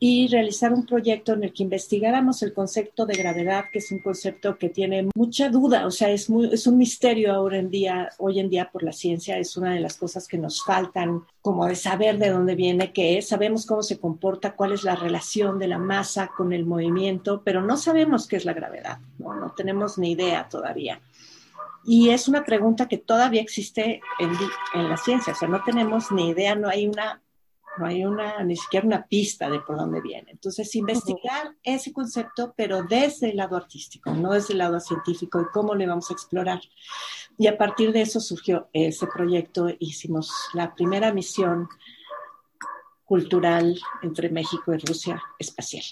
y 0.05 0.27
realizar 0.27 0.73
un 0.73 0.85
proyecto 0.85 1.33
en 1.33 1.45
el 1.45 1.53
que 1.53 1.63
investigáramos 1.63 2.43
el 2.43 2.53
concepto 2.53 3.07
de 3.07 3.15
gravedad, 3.15 3.67
que 3.73 3.79
es 3.79 3.93
un 3.93 4.01
concepto 4.01 4.59
que 4.59 4.69
tiene 4.69 5.09
mucha 5.15 5.49
duda, 5.49 5.87
o 5.87 5.93
sea, 5.93 6.11
es, 6.11 6.29
muy, 6.29 6.53
es 6.53 6.67
un 6.67 6.77
misterio 6.77 7.33
ahora 7.33 7.59
en 7.59 7.71
día, 7.71 8.09
hoy 8.19 8.41
en 8.41 8.51
día 8.51 8.69
por 8.69 8.83
la 8.83 8.91
ciencia, 8.91 9.39
es 9.39 9.57
una 9.57 9.75
de 9.75 9.79
las 9.79 9.97
cosas 9.97 10.27
que 10.27 10.39
nos 10.39 10.65
faltan 10.65 11.23
como 11.41 11.67
de 11.67 11.77
saber 11.77 12.19
de 12.19 12.31
dónde 12.31 12.57
viene, 12.57 12.93
qué 12.93 13.17
es, 13.19 13.29
sabemos 13.29 13.65
cómo 13.65 13.85
se 13.85 14.01
comporta, 14.01 14.57
cuál 14.57 14.73
es 14.73 14.83
la 14.83 14.97
relación 14.97 15.61
de 15.61 15.69
la 15.69 15.79
masa 15.79 16.33
con 16.37 16.53
el 16.53 16.67
movimiento, 16.67 17.43
pero 17.45 17.63
no 17.63 17.77
sabemos 17.77 18.27
qué 18.27 18.35
es 18.35 18.45
la 18.45 18.55
gravedad, 18.55 18.99
no, 19.21 19.37
no 19.37 19.53
tenemos 19.53 19.99
ni 19.99 20.11
idea 20.11 20.49
todavía. 20.49 21.01
Y 21.85 22.11
es 22.11 22.29
una 22.29 22.45
pregunta 22.45 22.89
que 22.89 22.99
todavía 22.99 23.41
existe 23.41 24.01
en, 24.19 24.31
en, 24.75 24.89
la 24.89 24.97
ciencia, 24.97 25.33
o 25.33 25.37
sea, 25.37 25.49
no 25.49 25.63
tenemos 25.65 26.13
ni 26.13 26.29
idea, 26.31 26.55
no 26.55 26.69
hay 26.69 26.87
una 26.87 27.23
no 27.79 27.87
hay 27.87 28.05
una, 28.05 28.43
ni 28.45 28.57
siquiera 28.57 28.87
una 28.87 29.07
pista 29.07 29.49
de 29.49 29.61
por 29.61 29.77
dónde 29.77 30.01
viene. 30.01 30.31
Entonces, 30.31 30.75
investigar 30.75 31.47
uh 31.47 31.51
-huh. 31.51 31.57
ese 31.63 31.93
concepto, 31.93 32.55
pero 32.57 32.83
desde 32.83 33.31
el 33.31 33.37
lado 33.37 33.57
artístico, 33.57 34.13
no 34.13 34.33
desde 34.33 34.53
el 34.53 34.59
lado 34.59 34.79
científico, 34.81 35.41
y 35.41 35.47
cómo 35.53 35.75
le 35.75 35.87
vamos 35.87 36.11
a 36.11 36.15
explorar. 36.15 36.61
Y 37.39 37.47
a 37.47 37.57
partir 37.57 37.93
de 37.93 38.03
eso 38.03 38.21
surgió 38.21 38.69
ese 38.73 39.07
proyecto, 39.07 39.69
hicimos 39.79 40.31
la 40.53 40.75
primera 40.75 41.13
misión 41.13 41.69
cultural 43.05 43.79
entre 44.03 44.29
México 44.29 44.75
y 44.75 44.79
Rusia 44.79 45.23
espacial. 45.39 45.85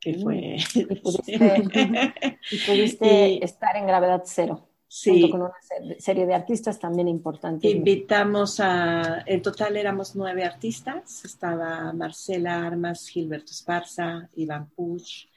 Que 0.00 0.14
fue... 0.14 0.56
Y 0.74 0.94
pudiste, 0.96 1.32
y 2.50 2.58
pudiste 2.58 3.28
y, 3.28 3.38
estar 3.42 3.76
en 3.76 3.86
gravedad 3.86 4.22
cero. 4.24 4.68
Sí. 4.88 5.22
Junto 5.22 5.30
con 5.30 5.40
una 5.42 5.98
serie 5.98 6.26
de 6.26 6.34
artistas 6.34 6.78
también 6.78 7.08
importantes. 7.08 7.70
Invitamos 7.70 8.60
a, 8.60 9.24
en 9.26 9.42
total 9.42 9.76
éramos 9.76 10.14
nueve 10.14 10.44
artistas, 10.44 11.24
estaba 11.24 11.92
Marcela 11.92 12.64
Armas, 12.66 13.08
Gilberto 13.08 13.50
Esparza, 13.50 14.28
Iván 14.36 14.70
Puch, 14.70 15.28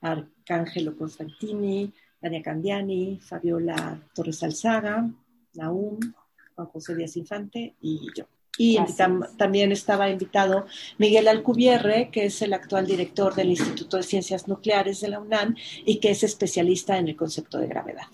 Arcángelo 0.00 0.96
Constantini, 0.96 1.92
Dania 2.20 2.42
Candiani, 2.42 3.18
Fabiola 3.20 4.00
Torres 4.14 4.42
Alzaga, 4.42 5.08
Naum, 5.54 5.98
Juan 6.54 6.68
José 6.68 6.94
Díaz 6.94 7.16
Infante 7.16 7.74
y 7.82 8.08
yo. 8.16 8.24
Y 8.56 8.78
también 9.36 9.72
estaba 9.72 10.08
invitado 10.08 10.66
Miguel 10.96 11.26
Alcubierre, 11.26 12.10
que 12.10 12.26
es 12.26 12.40
el 12.40 12.52
actual 12.52 12.86
director 12.86 13.34
del 13.34 13.50
Instituto 13.50 13.96
de 13.96 14.04
Ciencias 14.04 14.46
Nucleares 14.46 15.00
de 15.00 15.08
la 15.08 15.18
UNAM 15.18 15.56
y 15.84 15.98
que 15.98 16.10
es 16.10 16.22
especialista 16.22 16.96
en 16.96 17.08
el 17.08 17.16
concepto 17.16 17.58
de 17.58 17.66
gravedad. 17.66 18.06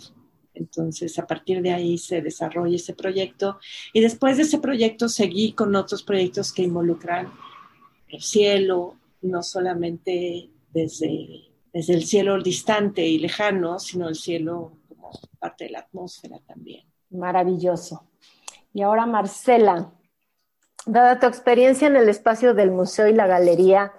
Entonces, 0.60 1.18
a 1.18 1.26
partir 1.26 1.62
de 1.62 1.72
ahí 1.72 1.96
se 1.96 2.20
desarrolla 2.20 2.76
ese 2.76 2.92
proyecto 2.92 3.58
y 3.94 4.00
después 4.00 4.36
de 4.36 4.42
ese 4.42 4.58
proyecto 4.58 5.08
seguí 5.08 5.52
con 5.52 5.74
otros 5.74 6.02
proyectos 6.02 6.52
que 6.52 6.62
involucran 6.62 7.32
el 8.08 8.20
cielo, 8.20 8.96
no 9.22 9.42
solamente 9.42 10.50
desde, 10.70 11.50
desde 11.72 11.94
el 11.94 12.04
cielo 12.04 12.42
distante 12.42 13.06
y 13.06 13.18
lejano, 13.18 13.78
sino 13.78 14.08
el 14.08 14.16
cielo 14.16 14.76
como 14.86 15.10
parte 15.38 15.64
de 15.64 15.70
la 15.70 15.80
atmósfera 15.80 16.38
también. 16.46 16.84
Maravilloso. 17.08 18.04
Y 18.74 18.82
ahora, 18.82 19.06
Marcela, 19.06 19.92
dada 20.84 21.18
tu 21.18 21.26
experiencia 21.26 21.88
en 21.88 21.96
el 21.96 22.08
espacio 22.10 22.52
del 22.52 22.70
museo 22.70 23.08
y 23.08 23.14
la 23.14 23.26
galería, 23.26 23.94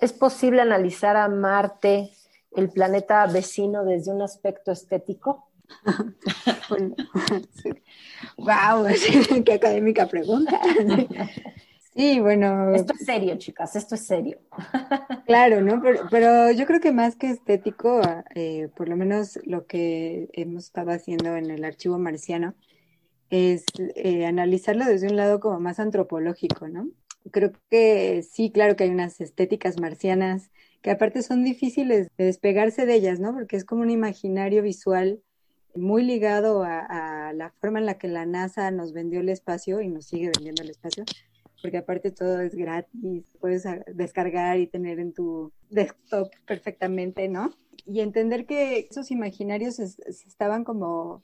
¿es 0.00 0.12
posible 0.12 0.62
analizar 0.62 1.16
a 1.16 1.28
Marte, 1.28 2.12
el 2.56 2.70
planeta 2.70 3.26
vecino, 3.26 3.84
desde 3.84 4.12
un 4.12 4.22
aspecto 4.22 4.70
estético? 4.70 5.47
bueno, 6.68 6.94
sí. 7.62 7.70
Wow, 8.36 8.86
qué 9.44 9.52
académica 9.52 10.06
pregunta. 10.06 10.60
Sí, 11.94 12.20
bueno. 12.20 12.74
Esto 12.74 12.94
es 12.98 13.04
serio, 13.04 13.36
chicas, 13.38 13.74
esto 13.74 13.96
es 13.96 14.06
serio. 14.06 14.38
Claro, 15.26 15.60
¿no? 15.60 15.80
Pero, 15.82 16.06
pero 16.10 16.52
yo 16.52 16.66
creo 16.66 16.80
que 16.80 16.92
más 16.92 17.16
que 17.16 17.30
estético, 17.30 18.00
eh, 18.34 18.68
por 18.76 18.88
lo 18.88 18.96
menos 18.96 19.38
lo 19.44 19.66
que 19.66 20.28
hemos 20.32 20.66
estado 20.66 20.92
haciendo 20.92 21.36
en 21.36 21.50
el 21.50 21.64
archivo 21.64 21.98
marciano, 21.98 22.54
es 23.30 23.64
eh, 23.96 24.26
analizarlo 24.26 24.84
desde 24.84 25.08
un 25.08 25.16
lado 25.16 25.40
como 25.40 25.60
más 25.60 25.80
antropológico, 25.80 26.68
¿no? 26.68 26.88
Creo 27.30 27.52
que 27.70 28.22
sí, 28.22 28.50
claro 28.52 28.76
que 28.76 28.84
hay 28.84 28.90
unas 28.90 29.20
estéticas 29.20 29.80
marcianas 29.80 30.50
que 30.82 30.90
aparte 30.92 31.22
son 31.22 31.44
difíciles 31.44 32.08
de 32.16 32.24
despegarse 32.24 32.86
de 32.86 32.94
ellas, 32.94 33.20
¿no? 33.20 33.34
Porque 33.34 33.56
es 33.56 33.64
como 33.64 33.82
un 33.82 33.90
imaginario 33.90 34.62
visual 34.62 35.20
muy 35.74 36.02
ligado 36.02 36.62
a, 36.64 37.28
a, 37.28 37.32
la 37.32 37.50
forma 37.60 37.78
en 37.78 37.86
la 37.86 37.98
que 37.98 38.08
la 38.08 38.26
NASA 38.26 38.70
nos 38.70 38.92
vendió 38.92 39.20
el 39.20 39.28
espacio 39.28 39.80
y 39.80 39.88
nos 39.88 40.06
sigue 40.06 40.30
vendiendo 40.34 40.62
el 40.62 40.70
espacio, 40.70 41.04
porque 41.62 41.78
aparte 41.78 42.10
todo 42.10 42.40
es 42.40 42.54
gratis, 42.54 43.36
puedes 43.40 43.64
descargar 43.94 44.58
y 44.58 44.66
tener 44.66 45.00
en 45.00 45.12
tu 45.12 45.52
desktop 45.70 46.30
perfectamente, 46.46 47.28
¿no? 47.28 47.52
Y 47.86 48.00
entender 48.00 48.46
que 48.46 48.86
esos 48.90 49.10
imaginarios 49.10 49.78
es, 49.78 49.98
estaban 50.00 50.64
como, 50.64 51.22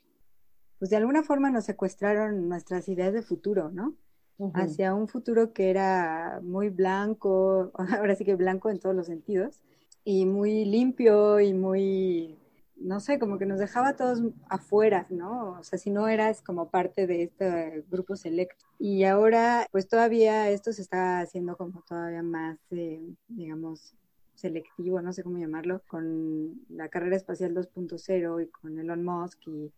pues 0.78 0.90
de 0.90 0.96
alguna 0.96 1.22
forma 1.22 1.50
nos 1.50 1.64
secuestraron 1.64 2.48
nuestras 2.48 2.88
ideas 2.88 3.12
de 3.12 3.22
futuro, 3.22 3.70
¿no? 3.70 3.94
Uh 4.38 4.50
-huh. 4.50 4.64
Hacia 4.64 4.94
un 4.94 5.06
futuro 5.06 5.52
que 5.52 5.70
era 5.70 6.40
muy 6.42 6.70
blanco, 6.70 7.70
ahora 8.00 8.14
sí 8.16 8.24
que 8.24 8.34
blanco 8.34 8.70
en 8.70 8.80
todos 8.80 8.96
los 8.96 9.06
sentidos, 9.06 9.60
y 10.04 10.26
muy 10.26 10.64
limpio 10.64 11.40
y 11.40 11.54
muy 11.54 12.36
no 12.76 13.00
sé, 13.00 13.18
como 13.18 13.38
que 13.38 13.46
nos 13.46 13.58
dejaba 13.58 13.88
a 13.90 13.96
todos 13.96 14.22
afuera, 14.48 15.06
¿no? 15.10 15.58
O 15.58 15.62
sea, 15.62 15.78
si 15.78 15.90
no 15.90 16.08
eras 16.08 16.42
como 16.42 16.70
parte 16.70 17.06
de 17.06 17.24
este 17.24 17.84
grupo 17.90 18.16
selecto. 18.16 18.66
Y 18.78 19.04
ahora, 19.04 19.66
pues 19.72 19.88
todavía 19.88 20.50
esto 20.50 20.72
se 20.72 20.82
está 20.82 21.20
haciendo 21.20 21.56
como 21.56 21.82
todavía 21.82 22.22
más, 22.22 22.58
eh, 22.70 23.00
digamos, 23.28 23.94
selectivo, 24.34 25.00
no 25.00 25.12
sé 25.12 25.22
cómo 25.22 25.38
llamarlo, 25.38 25.82
con 25.86 26.60
la 26.68 26.88
carrera 26.88 27.16
espacial 27.16 27.54
2.0 27.54 28.42
y 28.42 28.48
con 28.48 28.78
Elon 28.78 29.04
Musk 29.04 29.46
y, 29.46 29.72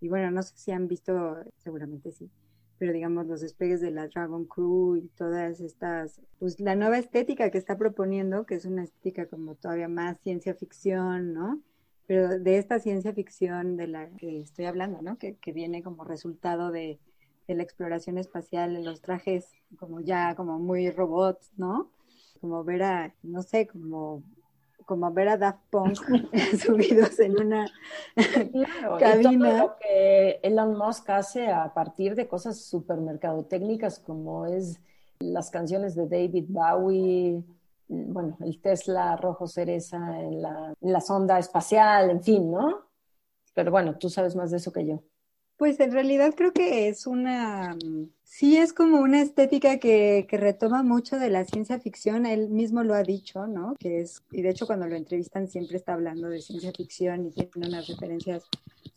y 0.00 0.08
bueno, 0.08 0.30
no 0.30 0.42
sé 0.42 0.54
si 0.56 0.70
han 0.70 0.88
visto, 0.88 1.38
seguramente 1.58 2.12
sí, 2.12 2.30
pero 2.78 2.92
digamos 2.92 3.26
los 3.26 3.40
despegues 3.40 3.80
de 3.80 3.90
la 3.90 4.08
Dragon 4.08 4.44
Crew 4.44 4.96
y 4.96 5.08
todas 5.16 5.60
estas, 5.60 6.20
pues 6.38 6.60
la 6.60 6.76
nueva 6.76 6.98
estética 6.98 7.50
que 7.50 7.58
está 7.58 7.76
proponiendo, 7.76 8.46
que 8.46 8.54
es 8.54 8.64
una 8.64 8.84
estética 8.84 9.26
como 9.26 9.54
todavía 9.54 9.88
más 9.88 10.18
ciencia 10.20 10.54
ficción, 10.54 11.32
¿no? 11.32 11.60
Pero 12.06 12.38
de 12.38 12.58
esta 12.58 12.78
ciencia 12.78 13.12
ficción 13.12 13.76
de 13.76 13.88
la 13.88 14.08
que 14.10 14.40
estoy 14.40 14.66
hablando, 14.66 15.02
¿no? 15.02 15.18
Que, 15.18 15.36
que 15.36 15.52
viene 15.52 15.82
como 15.82 16.04
resultado 16.04 16.70
de, 16.70 16.98
de, 17.48 17.54
la 17.54 17.62
exploración 17.62 18.18
espacial 18.18 18.76
en 18.76 18.84
los 18.84 19.00
trajes 19.00 19.50
como 19.78 20.00
ya 20.00 20.34
como 20.34 20.58
muy 20.58 20.90
robots, 20.90 21.50
¿no? 21.56 21.90
Como 22.40 22.64
ver 22.64 22.82
a, 22.82 23.14
no 23.22 23.42
sé, 23.42 23.66
como 23.66 24.22
como 24.86 25.12
ver 25.12 25.28
a 25.28 25.36
Daft 25.36 25.58
Punk 25.68 25.98
subidos 26.64 27.18
en 27.18 27.38
una 27.38 27.66
cabina. 28.98 29.32
Y 29.32 29.38
todo 29.38 29.58
lo 29.58 29.76
que 29.78 30.40
Elon 30.42 30.78
Musk 30.78 31.10
hace 31.10 31.48
a 31.48 31.74
partir 31.74 32.14
de 32.14 32.28
cosas 32.28 32.60
supermercadotécnicas 32.64 33.98
como 33.98 34.46
es 34.46 34.80
las 35.18 35.50
canciones 35.50 35.94
de 35.94 36.06
David 36.08 36.46
Bowie, 36.48 37.42
bueno, 37.88 38.36
el 38.40 38.60
Tesla 38.60 39.16
rojo 39.16 39.46
cereza 39.46 39.96
en 40.20 40.42
la, 40.42 41.00
sonda 41.00 41.38
espacial, 41.38 42.10
en 42.10 42.22
fin, 42.22 42.50
¿no? 42.50 42.86
Pero 43.54 43.70
bueno, 43.70 43.96
tú 43.96 44.10
sabes 44.10 44.36
más 44.36 44.50
de 44.50 44.58
eso 44.58 44.72
que 44.72 44.86
yo. 44.86 45.02
Pues 45.56 45.80
en 45.80 45.92
realidad 45.92 46.34
creo 46.36 46.52
que 46.52 46.88
es 46.88 47.06
una, 47.06 47.74
sí 48.22 48.58
es 48.58 48.74
como 48.74 49.00
una 49.00 49.22
estética 49.22 49.78
que, 49.78 50.26
que, 50.28 50.36
retoma 50.36 50.82
mucho 50.82 51.18
de 51.18 51.30
la 51.30 51.46
ciencia 51.46 51.80
ficción, 51.80 52.26
él 52.26 52.50
mismo 52.50 52.82
lo 52.82 52.92
ha 52.92 53.02
dicho, 53.02 53.46
¿no? 53.46 53.74
Que 53.78 54.00
es, 54.00 54.22
y 54.30 54.42
de 54.42 54.50
hecho 54.50 54.66
cuando 54.66 54.86
lo 54.86 54.96
entrevistan 54.96 55.48
siempre 55.48 55.78
está 55.78 55.94
hablando 55.94 56.28
de 56.28 56.42
ciencia 56.42 56.72
ficción 56.72 57.24
y 57.24 57.30
tiene 57.30 57.68
unas 57.68 57.86
referencias 57.86 58.44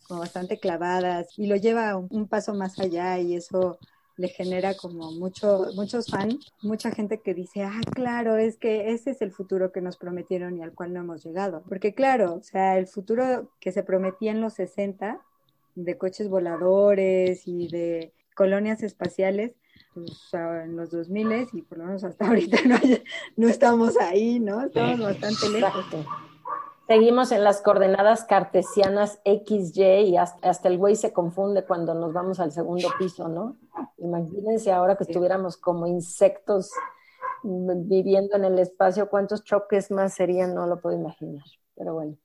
como 0.06 0.20
bastante 0.20 0.58
clavadas 0.58 1.28
y 1.38 1.46
lo 1.46 1.56
lleva 1.56 1.96
un 1.96 2.28
paso 2.28 2.52
más 2.52 2.78
allá 2.78 3.18
y 3.18 3.36
eso 3.36 3.78
le 4.20 4.28
genera 4.28 4.74
como 4.74 5.12
mucho, 5.12 5.68
muchos 5.74 6.08
fans, 6.08 6.52
mucha 6.60 6.90
gente 6.90 7.22
que 7.22 7.32
dice, 7.32 7.62
ah, 7.62 7.80
claro, 7.94 8.36
es 8.36 8.58
que 8.58 8.92
ese 8.92 9.12
es 9.12 9.22
el 9.22 9.32
futuro 9.32 9.72
que 9.72 9.80
nos 9.80 9.96
prometieron 9.96 10.58
y 10.58 10.62
al 10.62 10.74
cual 10.74 10.92
no 10.92 11.00
hemos 11.00 11.24
llegado. 11.24 11.62
Porque 11.66 11.94
claro, 11.94 12.34
o 12.34 12.42
sea, 12.42 12.76
el 12.76 12.86
futuro 12.86 13.50
que 13.60 13.72
se 13.72 13.82
prometía 13.82 14.32
en 14.32 14.42
los 14.42 14.52
60, 14.54 15.22
de 15.74 15.96
coches 15.96 16.28
voladores 16.28 17.48
y 17.48 17.68
de 17.68 18.12
colonias 18.34 18.82
espaciales, 18.82 19.52
pues, 19.94 20.28
en 20.34 20.76
los 20.76 20.90
2000 20.90 21.48
y 21.54 21.62
por 21.62 21.78
lo 21.78 21.84
menos 21.84 22.04
hasta 22.04 22.26
ahorita 22.28 22.58
no, 22.66 22.76
no 23.36 23.48
estamos 23.48 23.96
ahí, 23.96 24.38
¿no? 24.38 24.66
Estamos 24.66 25.00
bastante 25.00 25.48
lejos. 25.48 25.86
Seguimos 26.90 27.30
en 27.30 27.44
las 27.44 27.62
coordenadas 27.62 28.24
cartesianas 28.24 29.20
X, 29.24 29.76
Y 29.76 29.82
y 29.84 30.16
hasta, 30.16 30.68
el 30.68 30.76
güey 30.76 30.96
se 30.96 31.12
confunde 31.12 31.64
cuando 31.64 31.94
nos 31.94 32.12
vamos 32.12 32.40
al 32.40 32.50
segundo 32.50 32.88
piso, 32.98 33.28
¿no? 33.28 33.56
Imagínense 33.98 34.72
ahora 34.72 34.96
que 34.96 35.04
estuviéramos 35.04 35.56
como 35.56 35.86
insectos 35.86 36.72
viviendo 37.44 38.34
en 38.34 38.44
el 38.44 38.58
espacio, 38.58 39.08
cuántos 39.08 39.44
choques 39.44 39.92
más 39.92 40.14
serían, 40.14 40.52
no 40.52 40.66
lo 40.66 40.80
puedo 40.80 40.96
imaginar, 40.96 41.44
pero 41.76 41.94
bueno. 41.94 42.16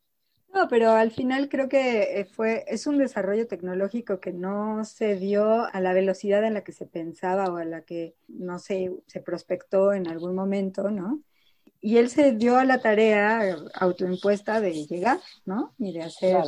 No, 0.52 0.68
pero 0.68 0.90
al 0.94 1.12
final 1.12 1.48
creo 1.48 1.70
que 1.70 2.22
eh, 2.22 2.26
fue, 2.26 2.66
es 2.68 2.88
un 2.88 2.98
desarrollo 2.98 3.46
tecnológico 3.46 4.20
que 4.20 4.34
no 4.34 4.84
se 4.84 5.14
dio 5.14 5.66
a 5.72 5.80
la 5.80 5.94
velocidad 5.94 6.44
en 6.44 6.56
la 6.56 6.64
que 6.64 6.72
se 6.72 6.88
pensaba 6.88 7.54
o 7.54 7.58
a 7.58 7.66
la 7.66 7.82
que, 7.84 8.16
no 8.28 8.58
sé, 8.58 8.92
se 9.06 9.22
prospectó 9.22 9.94
en 9.94 10.08
algún 10.08 10.34
momento, 10.34 10.90
¿no? 10.90 11.22
Y 11.86 12.00
él 12.00 12.10
se 12.10 12.32
dio 12.32 12.58
a 12.58 12.66
la 12.66 12.80
tarea 12.80 13.58
autoimpuesta 13.76 14.60
de 14.60 14.88
llegar, 14.88 15.20
¿no? 15.46 15.76
Y 15.78 15.94
de 15.94 16.02
hacer 16.02 16.44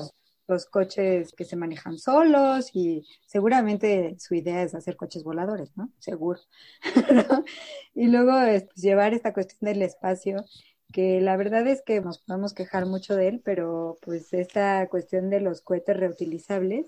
los 0.47 0.65
coches 0.65 1.31
que 1.33 1.45
se 1.45 1.55
manejan 1.55 1.99
solos 1.99 2.71
y 2.73 3.05
seguramente 3.27 4.15
su 4.17 4.33
idea 4.33 4.63
es 4.63 4.73
hacer 4.73 4.95
coches 4.95 5.23
voladores, 5.23 5.69
¿no? 5.77 5.91
Seguro. 5.99 6.39
y 7.93 8.07
luego 8.07 8.31
pues, 8.31 8.65
llevar 8.73 9.13
esta 9.13 9.31
cuestión 9.31 9.71
del 9.71 9.83
espacio, 9.83 10.43
que 10.91 11.21
la 11.21 11.37
verdad 11.37 11.67
es 11.67 11.83
que 11.83 12.01
nos 12.01 12.17
podemos 12.17 12.55
quejar 12.55 12.87
mucho 12.87 13.15
de 13.15 13.27
él, 13.27 13.41
pero 13.45 13.99
pues 14.01 14.33
esta 14.33 14.87
cuestión 14.89 15.29
de 15.29 15.41
los 15.41 15.61
cohetes 15.61 15.97
reutilizables, 15.97 16.87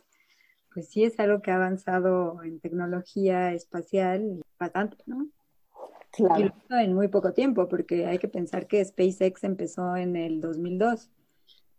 pues 0.73 0.89
sí 0.89 1.03
es 1.03 1.19
algo 1.19 1.43
que 1.43 1.51
ha 1.51 1.57
avanzado 1.57 2.41
en 2.41 2.59
tecnología 2.59 3.53
espacial 3.53 4.41
bastante, 4.57 4.97
¿no? 5.05 5.29
Claro. 6.11 6.53
en 6.69 6.93
muy 6.93 7.07
poco 7.07 7.33
tiempo, 7.33 7.67
porque 7.67 8.05
hay 8.05 8.17
que 8.17 8.27
pensar 8.27 8.67
que 8.67 8.83
SpaceX 8.83 9.43
empezó 9.43 9.95
en 9.95 10.15
el 10.15 10.41
2002. 10.41 11.09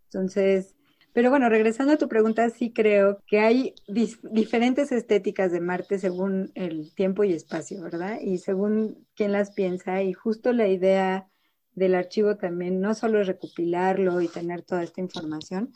Entonces, 0.04 0.74
pero 1.12 1.30
bueno, 1.30 1.48
regresando 1.48 1.92
a 1.92 1.98
tu 1.98 2.08
pregunta, 2.08 2.48
sí 2.50 2.72
creo 2.72 3.20
que 3.26 3.40
hay 3.40 3.74
diferentes 3.88 4.92
estéticas 4.92 5.50
de 5.50 5.60
Marte 5.60 5.98
según 5.98 6.52
el 6.54 6.94
tiempo 6.94 7.24
y 7.24 7.32
espacio, 7.32 7.82
¿verdad? 7.82 8.20
Y 8.20 8.38
según 8.38 9.06
quién 9.16 9.32
las 9.32 9.50
piensa, 9.50 10.02
y 10.02 10.12
justo 10.12 10.52
la 10.52 10.68
idea 10.68 11.28
del 11.74 11.96
archivo 11.96 12.36
también 12.36 12.80
no 12.80 12.94
solo 12.94 13.20
es 13.20 13.26
recopilarlo 13.26 14.20
y 14.20 14.28
tener 14.28 14.62
toda 14.62 14.84
esta 14.84 15.00
información, 15.00 15.72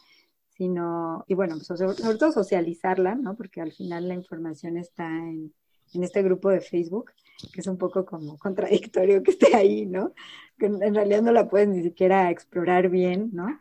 sino, 0.50 1.24
y 1.26 1.34
bueno, 1.34 1.56
pues 1.56 1.66
sobre, 1.66 1.94
sobre 1.94 2.18
todo 2.18 2.30
socializarla, 2.30 3.16
¿no? 3.16 3.36
Porque 3.36 3.60
al 3.60 3.72
final 3.72 4.06
la 4.06 4.14
información 4.14 4.76
está 4.76 5.06
en, 5.06 5.52
en 5.94 6.04
este 6.04 6.22
grupo 6.22 6.50
de 6.50 6.60
Facebook, 6.60 7.10
que 7.52 7.60
es 7.60 7.66
un 7.66 7.78
poco 7.78 8.04
como 8.04 8.38
contradictorio 8.38 9.22
que 9.22 9.32
esté 9.32 9.56
ahí, 9.56 9.86
¿no? 9.86 10.12
Que 10.58 10.66
en 10.66 10.94
realidad 10.94 11.22
no 11.22 11.32
la 11.32 11.48
puedes 11.48 11.68
ni 11.68 11.82
siquiera 11.82 12.30
explorar 12.30 12.88
bien, 12.88 13.30
¿no? 13.32 13.60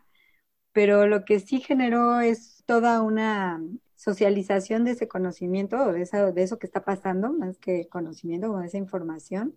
Pero 0.72 1.06
lo 1.06 1.24
que 1.24 1.40
sí 1.40 1.60
generó 1.60 2.20
es 2.20 2.62
toda 2.66 3.02
una 3.02 3.62
socialización 3.94 4.84
de 4.84 4.92
ese 4.92 5.08
conocimiento 5.08 5.92
de 5.92 6.02
eso, 6.02 6.32
de 6.32 6.42
eso 6.42 6.58
que 6.58 6.66
está 6.66 6.84
pasando, 6.84 7.32
más 7.32 7.58
que 7.58 7.88
conocimiento, 7.88 8.52
o 8.52 8.60
esa 8.60 8.76
información, 8.76 9.56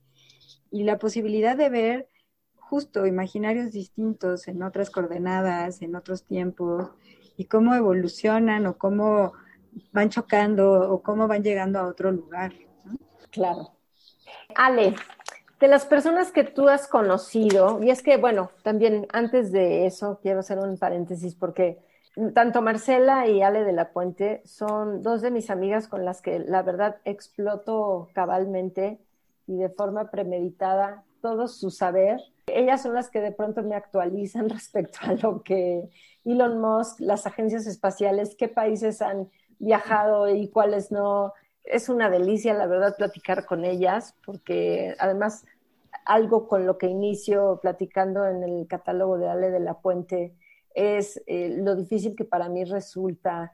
y 0.72 0.84
la 0.84 1.00
posibilidad 1.00 1.58
de 1.58 1.70
ver 1.70 2.10
justo 2.56 3.06
imaginarios 3.06 3.72
distintos 3.72 4.48
en 4.48 4.62
otras 4.62 4.90
coordenadas, 4.90 5.82
en 5.82 5.96
otros 5.96 6.24
tiempos, 6.24 6.92
y 7.38 7.46
cómo 7.46 7.76
evolucionan 7.76 8.66
o 8.66 8.78
cómo 8.78 9.34
van 9.92 10.10
chocando 10.10 10.92
o 10.92 11.02
cómo 11.02 11.28
van 11.28 11.44
llegando 11.44 11.80
a 11.80 11.88
otro 11.88 12.12
lugar. 12.12 12.54
Claro. 13.32 13.77
Ale, 14.56 14.96
de 15.60 15.68
las 15.68 15.86
personas 15.86 16.32
que 16.32 16.44
tú 16.44 16.70
has 16.70 16.88
conocido, 16.88 17.82
y 17.82 17.90
es 17.90 18.04
que, 18.04 18.18
bueno, 18.18 18.52
también 18.64 19.08
antes 19.12 19.52
de 19.52 19.86
eso 19.86 20.20
quiero 20.22 20.42
hacer 20.42 20.60
un 20.60 20.78
paréntesis 20.78 21.36
porque 21.36 21.80
tanto 22.34 22.62
Marcela 22.62 23.28
y 23.28 23.42
Ale 23.42 23.64
de 23.64 23.74
la 23.74 23.92
Puente 23.92 24.42
son 24.46 25.04
dos 25.04 25.22
de 25.22 25.32
mis 25.32 25.50
amigas 25.50 25.88
con 25.88 26.04
las 26.06 26.22
que 26.22 26.40
la 26.40 26.64
verdad 26.64 26.98
exploto 27.06 28.10
cabalmente 28.14 29.00
y 29.46 29.58
de 29.58 29.70
forma 29.70 30.10
premeditada 30.10 31.04
todo 31.22 31.48
su 31.48 31.70
saber. 31.70 32.20
Ellas 32.48 32.82
son 32.82 32.94
las 32.94 33.10
que 33.10 33.22
de 33.22 33.32
pronto 33.32 33.62
me 33.64 33.76
actualizan 33.76 34.50
respecto 34.50 35.00
a 35.02 35.14
lo 35.14 35.44
que 35.44 35.90
Elon 36.26 36.60
Musk, 36.60 37.00
las 37.00 37.28
agencias 37.28 37.68
espaciales, 37.68 38.36
qué 38.36 38.48
países 38.48 39.02
han 39.02 39.30
viajado 39.60 40.30
y 40.30 40.50
cuáles 40.50 40.92
no, 40.92 41.34
es 41.72 41.90
una 41.90 42.10
delicia, 42.10 42.54
la 42.54 42.68
verdad, 42.68 42.96
platicar 42.98 43.46
con 43.46 43.66
ellas, 43.66 44.16
porque 44.26 44.96
además 45.00 45.46
algo 46.06 46.48
con 46.48 46.66
lo 46.66 46.78
que 46.78 46.88
inicio 46.88 47.60
platicando 47.62 48.26
en 48.26 48.44
el 48.44 48.68
catálogo 48.68 49.18
de 49.18 49.30
Ale 49.30 49.52
de 49.52 49.60
la 49.60 49.80
Puente 49.80 50.36
es 50.74 51.22
eh, 51.26 51.58
lo 51.58 51.76
difícil 51.76 52.16
que 52.16 52.24
para 52.24 52.50
mí 52.50 52.64
resulta 52.64 53.54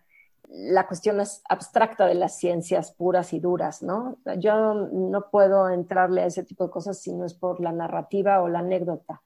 la 0.50 0.88
cuestión 0.88 1.20
abstracta 1.50 2.06
de 2.06 2.16
las 2.16 2.38
ciencias 2.38 2.92
puras 2.92 3.34
y 3.34 3.40
duras, 3.40 3.82
¿no? 3.82 4.18
Yo 4.38 4.74
no 4.74 5.30
puedo 5.32 5.70
entrarle 5.70 6.22
a 6.22 6.26
ese 6.26 6.44
tipo 6.44 6.66
de 6.66 6.70
cosas 6.70 7.02
si 7.02 7.14
no 7.14 7.26
es 7.26 7.34
por 7.34 7.60
la 7.60 7.72
narrativa 7.72 8.42
o 8.42 8.50
la 8.50 8.60
anécdota. 8.60 9.24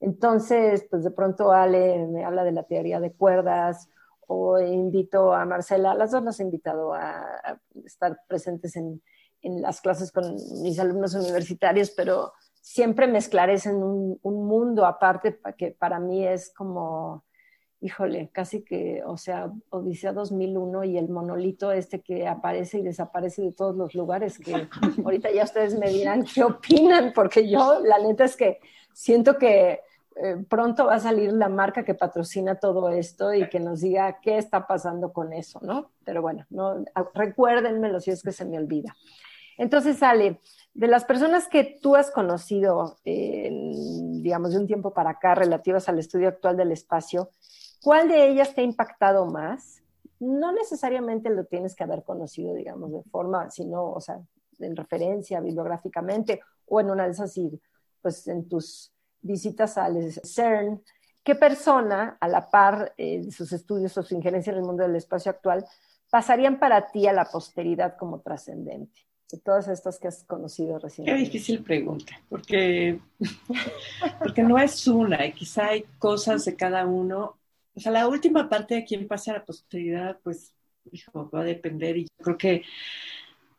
Entonces, 0.00 0.86
pues 0.90 1.04
de 1.04 1.10
pronto 1.10 1.52
Ale 1.52 2.06
me 2.08 2.24
habla 2.24 2.44
de 2.44 2.52
la 2.52 2.64
teoría 2.64 2.98
de 2.98 3.12
cuerdas 3.12 3.88
o 4.26 4.58
invito 4.60 5.32
a 5.32 5.44
Marcela, 5.44 5.94
las 5.94 6.10
dos 6.10 6.22
las 6.22 6.40
he 6.40 6.42
invitado 6.42 6.94
a, 6.94 7.60
estar 7.84 8.18
presentes 8.28 8.76
en, 8.76 9.02
en, 9.42 9.62
las 9.62 9.80
clases 9.80 10.12
con 10.12 10.34
mis 10.62 10.78
alumnos 10.78 11.14
universitarios, 11.14 11.90
pero 11.90 12.32
siempre 12.60 13.06
me 13.06 13.18
esclarecen 13.18 13.76
un, 13.76 14.18
un 14.22 14.46
mundo 14.46 14.86
aparte 14.86 15.38
que 15.56 15.70
para 15.72 16.00
mí 16.00 16.26
es 16.26 16.52
como, 16.54 17.24
híjole, 17.80 18.30
casi 18.32 18.64
que, 18.64 19.02
o 19.04 19.18
sea, 19.18 19.52
Odisea 19.68 20.14
2001 20.14 20.84
y 20.84 20.96
el 20.96 21.10
monolito 21.10 21.70
este 21.70 22.00
que 22.00 22.26
aparece 22.26 22.78
y 22.78 22.82
desaparece 22.82 23.42
de 23.42 23.52
todos 23.52 23.76
los 23.76 23.94
lugares, 23.94 24.38
que 24.38 24.68
ahorita 25.04 25.30
ya 25.30 25.44
ustedes 25.44 25.78
me 25.78 25.90
dirán 25.90 26.24
qué 26.24 26.44
opinan, 26.44 27.12
porque 27.14 27.48
yo 27.48 27.80
la 27.80 27.98
neta 27.98 28.24
es 28.24 28.36
que 28.36 28.60
siento 28.94 29.36
que 29.36 29.80
eh, 30.16 30.36
pronto 30.48 30.86
va 30.86 30.94
a 30.94 31.00
salir 31.00 31.32
la 31.32 31.48
marca 31.48 31.84
que 31.84 31.94
patrocina 31.94 32.54
todo 32.56 32.88
esto 32.88 33.34
y 33.34 33.48
que 33.48 33.58
nos 33.58 33.80
diga 33.80 34.20
qué 34.20 34.38
está 34.38 34.66
pasando 34.66 35.12
con 35.12 35.32
eso, 35.32 35.58
¿no? 35.62 35.90
Pero 36.04 36.22
bueno, 36.22 36.46
no, 36.50 36.84
recuérdenmelo 37.14 37.98
si 38.00 38.12
es 38.12 38.22
que 38.22 38.30
se 38.30 38.44
me 38.44 38.58
olvida. 38.58 38.94
Entonces, 39.58 40.02
Ale, 40.02 40.40
de 40.72 40.88
las 40.88 41.04
personas 41.04 41.48
que 41.48 41.78
tú 41.80 41.96
has 41.96 42.10
conocido, 42.10 42.96
digamos, 43.04 44.52
de 44.52 44.58
un 44.58 44.66
tiempo 44.66 44.92
para 44.92 45.10
acá, 45.10 45.34
relativas 45.34 45.88
al 45.88 45.98
estudio 45.98 46.28
actual 46.28 46.56
del 46.56 46.72
espacio, 46.72 47.30
¿cuál 47.82 48.08
de 48.08 48.28
ellas 48.28 48.54
te 48.54 48.60
ha 48.60 48.64
impactado 48.64 49.26
más? 49.26 49.82
No 50.20 50.52
necesariamente 50.52 51.30
lo 51.30 51.44
tienes 51.44 51.74
que 51.74 51.84
haber 51.84 52.02
conocido, 52.04 52.54
digamos, 52.54 52.92
de 52.92 53.02
forma, 53.04 53.50
sino, 53.50 53.90
o 53.90 54.00
sea, 54.00 54.20
en 54.60 54.76
referencia 54.76 55.40
bibliográficamente 55.40 56.40
o 56.66 56.80
en 56.80 56.90
una 56.90 57.04
de 57.04 57.10
esas, 57.10 57.38
pues 58.00 58.26
en 58.28 58.48
tus 58.48 58.93
visitas 59.24 59.76
al 59.76 60.12
CERN. 60.12 60.82
¿Qué 61.24 61.34
persona, 61.34 62.16
a 62.20 62.28
la 62.28 62.50
par 62.50 62.94
eh, 62.96 63.22
de 63.24 63.32
sus 63.32 63.52
estudios 63.52 63.96
o 63.98 64.02
su 64.02 64.14
injerencia 64.14 64.52
en 64.52 64.58
el 64.58 64.64
mundo 64.64 64.82
del 64.82 64.94
espacio 64.94 65.30
actual, 65.30 65.64
pasarían 66.10 66.58
para 66.58 66.92
ti 66.92 67.06
a 67.06 67.12
la 67.12 67.24
posteridad 67.24 67.96
como 67.96 68.20
trascendente? 68.20 69.04
de 69.32 69.38
todas 69.38 69.68
estas 69.68 69.98
que 69.98 70.08
has 70.08 70.22
conocido 70.24 70.78
recientemente? 70.78 71.24
Qué 71.24 71.32
difícil 71.32 71.62
pregunta, 71.62 72.20
porque, 72.28 73.00
porque 74.18 74.42
no 74.42 74.58
es 74.58 74.86
una 74.86 75.26
y 75.26 75.32
quizá 75.32 75.68
hay 75.68 75.84
cosas 75.98 76.44
de 76.44 76.54
cada 76.54 76.86
uno. 76.86 77.36
O 77.74 77.80
sea, 77.80 77.90
la 77.90 78.06
última 78.06 78.48
parte 78.48 78.74
de 78.74 78.84
quién 78.84 79.08
pasa 79.08 79.32
a 79.32 79.34
la 79.34 79.44
posteridad, 79.44 80.18
pues, 80.22 80.54
hijo, 80.92 81.30
va 81.34 81.40
a 81.40 81.44
depender 81.44 81.96
y 81.96 82.04
yo 82.04 82.24
creo 82.24 82.38
que 82.38 82.62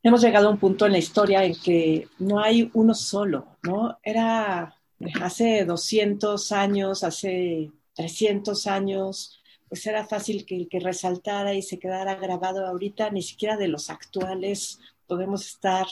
hemos 0.03 0.21
llegado 0.21 0.47
a 0.47 0.51
un 0.51 0.59
punto 0.59 0.85
en 0.85 0.93
la 0.93 0.99
historia 0.99 1.43
en 1.43 1.55
que 1.55 2.07
no 2.19 2.39
hay 2.39 2.69
uno 2.73 2.93
solo, 2.93 3.57
¿no? 3.63 3.97
Era 4.03 4.75
hace 5.21 5.65
200 5.65 6.51
años, 6.51 7.03
hace 7.03 7.71
300 7.93 8.67
años, 8.67 9.41
pues 9.67 9.85
era 9.87 10.05
fácil 10.05 10.45
que 10.45 10.55
el 10.55 10.69
que 10.69 10.79
resaltara 10.79 11.53
y 11.53 11.61
se 11.61 11.79
quedara 11.79 12.15
grabado 12.15 12.65
ahorita, 12.65 13.09
ni 13.09 13.21
siquiera 13.21 13.57
de 13.57 13.67
los 13.67 13.89
actuales 13.89 14.79
podemos 15.07 15.45
estar, 15.45 15.87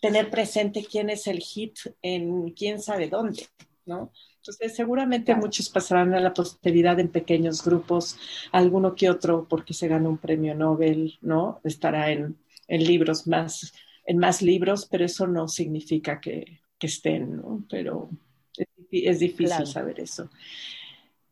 tener 0.00 0.30
presente 0.30 0.84
quién 0.84 1.10
es 1.10 1.26
el 1.26 1.40
hit 1.40 1.78
en 2.02 2.50
quién 2.50 2.80
sabe 2.80 3.08
dónde, 3.08 3.46
¿no? 3.86 4.12
Entonces, 4.36 4.74
seguramente 4.74 5.36
muchos 5.36 5.68
pasarán 5.68 6.14
a 6.14 6.20
la 6.20 6.34
posteridad 6.34 6.98
en 6.98 7.08
pequeños 7.08 7.64
grupos, 7.64 8.18
alguno 8.50 8.96
que 8.96 9.08
otro 9.08 9.46
porque 9.48 9.72
se 9.72 9.86
ganó 9.86 10.08
un 10.08 10.18
premio 10.18 10.54
Nobel, 10.54 11.18
¿no? 11.20 11.60
Estará 11.62 12.10
en, 12.10 12.36
en 12.66 12.84
libros 12.84 13.28
más, 13.28 13.72
en 14.04 14.18
más 14.18 14.42
libros, 14.42 14.88
pero 14.90 15.04
eso 15.04 15.28
no 15.28 15.46
significa 15.46 16.20
que, 16.20 16.61
que 16.82 16.88
estén, 16.88 17.36
¿no? 17.36 17.64
Pero 17.70 18.10
es, 18.90 19.20
difícil 19.20 19.68
saber 19.68 20.00
eso. 20.00 20.28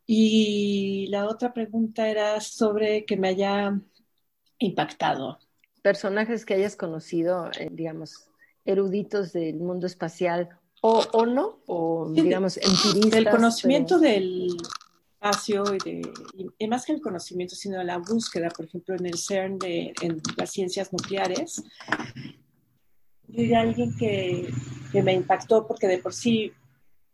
Y 0.06 1.08
la 1.10 1.26
otra 1.26 1.52
pregunta 1.52 2.08
era 2.08 2.40
sobre 2.40 3.04
que 3.04 3.16
me 3.16 3.28
haya 3.30 3.76
impactado 4.60 5.40
personajes 5.80 6.44
que 6.44 6.54
hayas 6.54 6.76
conocido, 6.76 7.50
eh, 7.58 7.68
digamos, 7.72 8.28
eruditos 8.64 9.32
del 9.32 9.56
mundo 9.56 9.86
espacial 9.86 10.50
o, 10.82 11.04
o 11.12 11.26
no, 11.26 11.58
o 11.66 12.10
digamos, 12.12 12.56
empiristas. 12.56 13.18
El 13.18 13.28
conocimiento 13.28 13.98
del 13.98 14.56
espacio 15.14 15.64
y, 15.74 15.78
de, 15.78 16.12
y, 16.58 16.68
más 16.68 16.84
que 16.84 16.92
el 16.92 17.00
conocimiento, 17.00 17.54
sino 17.54 17.82
la 17.82 17.98
búsqueda, 17.98 18.48
por 18.50 18.66
ejemplo, 18.66 18.94
en 18.94 19.06
el 19.06 19.18
CERN 19.18 19.58
de 19.58 19.92
en 20.00 20.20
las 20.36 20.50
ciencias 20.50 20.92
nucleares. 20.92 21.62
Y 23.32 23.54
alguien 23.54 23.96
que, 23.96 24.48
que 24.92 25.02
me 25.02 25.12
impactó 25.12 25.66
porque 25.66 25.86
de 25.86 25.98
por 25.98 26.12
sí 26.12 26.52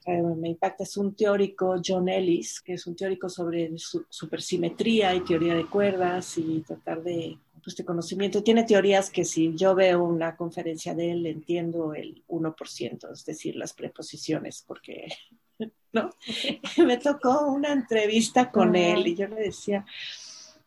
eh, 0.07 0.23
me 0.23 0.51
impacta 0.51 0.85
es 0.85 0.97
un 0.97 1.15
teórico, 1.15 1.77
John 1.85 2.09
Ellis, 2.09 2.61
que 2.61 2.75
es 2.75 2.87
un 2.87 2.95
teórico 2.95 3.29
sobre 3.29 3.77
su, 3.77 4.07
supersimetría 4.09 5.13
y 5.15 5.21
teoría 5.25 5.55
de 5.55 5.67
cuerdas 5.67 6.39
y 6.39 6.61
tratar 6.61 7.03
de 7.03 7.37
este 7.67 7.85
conocimiento. 7.85 8.45
Tiene 8.45 8.63
teorías 8.63 9.11
que 9.11 9.25
si 9.25 9.53
yo 9.57 9.75
veo 9.75 10.05
una 10.05 10.37
conferencia 10.37 10.95
de 10.95 11.11
él, 11.11 11.27
entiendo 11.27 11.93
el 11.93 12.23
1%, 12.29 13.13
es 13.13 13.25
decir, 13.25 13.57
las 13.57 13.73
preposiciones, 13.73 14.65
porque, 14.65 15.09
¿no? 15.93 16.11
Me 16.87 16.99
tocó 16.99 17.47
una 17.47 17.73
entrevista 17.73 18.53
con 18.53 18.77
él 18.77 19.09
y 19.09 19.17
yo 19.17 19.27
le 19.27 19.43
decía, 19.43 19.85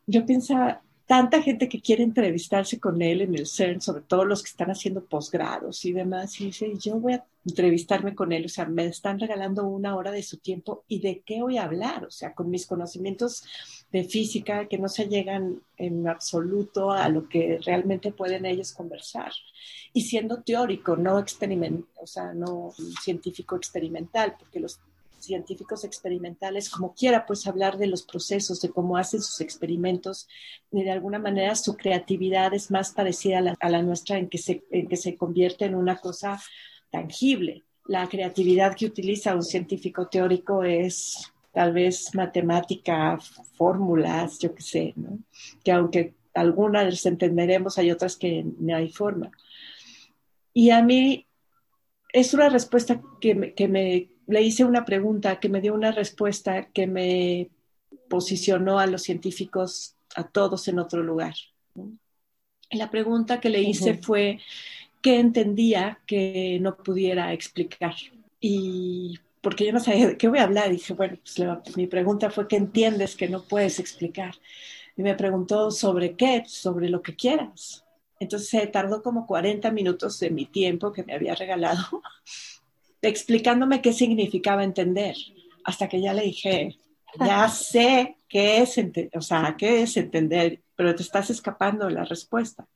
yo 0.05 0.25
pensaba, 0.25 0.81
tanta 1.09 1.41
gente 1.41 1.67
que 1.67 1.81
quiere 1.81 2.03
entrevistarse 2.03 2.79
con 2.79 3.01
él 3.01 3.21
en 3.21 3.33
el 3.33 3.47
CERN, 3.47 3.81
sobre 3.81 4.03
todo 4.03 4.25
los 4.25 4.43
que 4.43 4.49
están 4.49 4.69
haciendo 4.69 5.03
posgrados 5.03 5.83
y 5.83 5.91
demás, 5.91 6.39
y 6.39 6.45
dice, 6.45 6.71
yo 6.79 6.99
voy 6.99 7.13
a 7.13 7.25
entrevistarme 7.47 8.13
con 8.13 8.31
él, 8.31 8.45
o 8.45 8.47
sea, 8.47 8.65
me 8.65 8.85
están 8.85 9.19
regalando 9.19 9.65
una 9.65 9.95
hora 9.95 10.11
de 10.11 10.21
su 10.21 10.37
tiempo 10.37 10.83
y 10.87 10.99
de 10.99 11.23
qué 11.25 11.41
voy 11.41 11.57
a 11.57 11.63
hablar, 11.63 12.05
o 12.05 12.11
sea, 12.11 12.35
con 12.35 12.51
mis 12.51 12.67
conocimientos 12.67 13.43
de 13.91 14.03
física 14.03 14.67
que 14.67 14.77
no 14.77 14.87
se 14.87 15.07
llegan 15.07 15.63
en 15.77 16.07
absoluto 16.07 16.91
a 16.91 17.09
lo 17.09 17.27
que 17.27 17.57
realmente 17.65 18.11
pueden 18.11 18.45
ellos 18.45 18.71
conversar. 18.73 19.31
Y 19.93 20.01
siendo 20.01 20.43
teórico, 20.43 20.95
no 20.95 21.17
experimental, 21.17 21.87
o 21.95 22.05
sea, 22.05 22.35
no 22.35 22.71
científico 23.01 23.55
experimental, 23.55 24.35
porque 24.37 24.59
los 24.59 24.79
científicos 25.19 25.83
experimentales, 25.83 26.69
como 26.69 26.93
quiera, 26.93 27.25
pues 27.25 27.47
hablar 27.47 27.77
de 27.77 27.87
los 27.87 28.03
procesos, 28.03 28.61
de 28.61 28.69
cómo 28.69 28.97
hacen 28.97 29.21
sus 29.21 29.41
experimentos, 29.41 30.27
y 30.71 30.83
de 30.83 30.91
alguna 30.91 31.19
manera 31.19 31.55
su 31.55 31.75
creatividad 31.75 32.53
es 32.53 32.71
más 32.71 32.91
parecida 32.91 33.39
a 33.59 33.69
la, 33.69 33.81
nuestra 33.81 34.17
en 34.17 34.29
que, 34.29 34.37
se, 34.37 34.63
en 34.71 34.87
que 34.87 34.97
se 34.97 35.15
convierte 35.15 35.65
en 35.65 35.75
una 35.75 35.97
cosa 35.97 36.41
tangible. 36.91 37.63
La 37.85 38.07
creatividad 38.07 38.75
que 38.75 38.85
utiliza 38.85 39.35
un 39.35 39.43
científico 39.43 40.07
teórico 40.07 40.63
es 40.63 41.31
tal 41.51 41.73
vez 41.73 42.13
matemática, 42.13 43.17
fórmulas, 43.55 44.39
yo 44.39 44.53
qué 44.53 44.61
sé. 44.61 44.93
Que 45.63 45.71
aunque 45.71 46.13
algunas 46.33 47.05
entenderemos, 47.05 47.77
hay 47.77 47.91
otras 47.91 48.15
que 48.15 48.45
no 48.59 48.75
hay 48.75 48.89
forma. 48.89 49.31
Y 50.53 50.69
a 50.69 50.83
mí 50.83 51.25
es 52.13 52.33
una 52.33 52.49
respuesta 52.49 53.01
que 53.19 53.53
que 53.55 53.67
me 53.67 54.09
le 54.29 54.43
hice 54.43 54.63
una 54.63 54.85
pregunta 54.85 55.39
que 55.39 55.49
me 55.49 55.59
dio 55.59 55.73
una 55.73 55.91
respuesta 55.91 56.67
que 56.67 56.85
me 56.85 57.49
posicionó 58.07 58.79
a 58.79 58.85
los 58.85 59.01
científicos, 59.01 59.95
a 60.15 60.23
todos 60.23 60.67
en 60.67 60.77
otro 60.77 61.01
lugar. 61.01 61.33
La 62.71 62.91
pregunta 62.91 63.39
que 63.39 63.49
le 63.49 63.61
hice 63.61 63.95
fue, 63.95 64.39
¿qué 65.01 65.19
entendía 65.19 65.99
que 66.05 66.59
no 66.61 66.77
pudiera 66.77 67.33
explicar? 67.33 67.95
Y 68.39 69.17
porque 69.41 69.65
yo 69.65 69.73
no 69.73 69.79
sabía 69.79 70.09
de 70.09 70.17
qué 70.17 70.27
voy 70.27 70.39
a 70.39 70.43
hablar, 70.43 70.69
dije, 70.69 70.93
bueno, 70.93 71.17
pues 71.63 71.75
mi 71.75 71.87
pregunta 71.87 72.29
fue, 72.29 72.47
¿qué 72.47 72.57
entiendes 72.57 73.15
que 73.15 73.29
no 73.29 73.43
puedes 73.43 73.79
explicar? 73.79 74.35
Y 74.95 75.01
me 75.01 75.15
preguntó 75.15 75.71
sobre 75.71 76.15
qué, 76.15 76.43
sobre 76.45 76.89
lo 76.89 77.01
que 77.01 77.15
quieras. 77.15 77.83
Entonces 78.19 78.49
se 78.49 78.67
tardó 78.67 79.01
como 79.01 79.25
40 79.25 79.71
minutos 79.71 80.19
de 80.19 80.29
mi 80.29 80.45
tiempo 80.45 80.91
que 80.91 81.03
me 81.03 81.15
había 81.15 81.33
regalado 81.33 82.01
explicándome 83.01 83.81
qué 83.81 83.93
significaba 83.93 84.63
entender, 84.63 85.15
hasta 85.63 85.87
que 85.87 86.01
ya 86.01 86.13
le 86.13 86.23
dije, 86.23 86.77
ya 87.19 87.47
sé 87.49 88.17
qué 88.27 88.61
es, 88.61 88.79
o 89.13 89.21
sea, 89.21 89.55
qué 89.57 89.81
es 89.81 89.97
entender, 89.97 90.61
pero 90.75 90.95
te 90.95 91.03
estás 91.03 91.29
escapando 91.29 91.85
de 91.85 91.93
la 91.93 92.05
respuesta, 92.05 92.67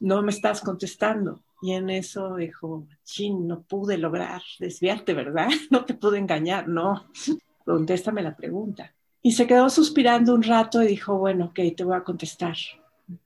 no 0.00 0.22
me 0.22 0.30
estás 0.30 0.60
contestando. 0.60 1.42
Y 1.62 1.72
en 1.72 1.88
eso 1.88 2.36
dijo, 2.36 2.86
chin, 3.04 3.48
no 3.48 3.62
pude 3.62 3.96
lograr 3.96 4.42
desviarte, 4.58 5.14
¿verdad? 5.14 5.48
No 5.70 5.84
te 5.84 5.94
pude 5.94 6.18
engañar, 6.18 6.68
no. 6.68 7.06
Contéstame 7.64 8.22
la 8.22 8.36
pregunta. 8.36 8.94
Y 9.22 9.32
se 9.32 9.46
quedó 9.46 9.70
suspirando 9.70 10.34
un 10.34 10.42
rato 10.42 10.82
y 10.82 10.88
dijo, 10.88 11.16
bueno, 11.16 11.46
ok, 11.46 11.60
te 11.74 11.84
voy 11.84 11.96
a 11.96 12.04
contestar. 12.04 12.56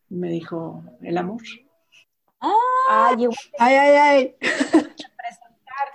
me 0.09 0.31
dijo, 0.31 0.85
el 1.03 1.19
amor. 1.19 1.43
ay, 3.59 3.75
ay, 3.75 4.35
ay. 4.37 4.85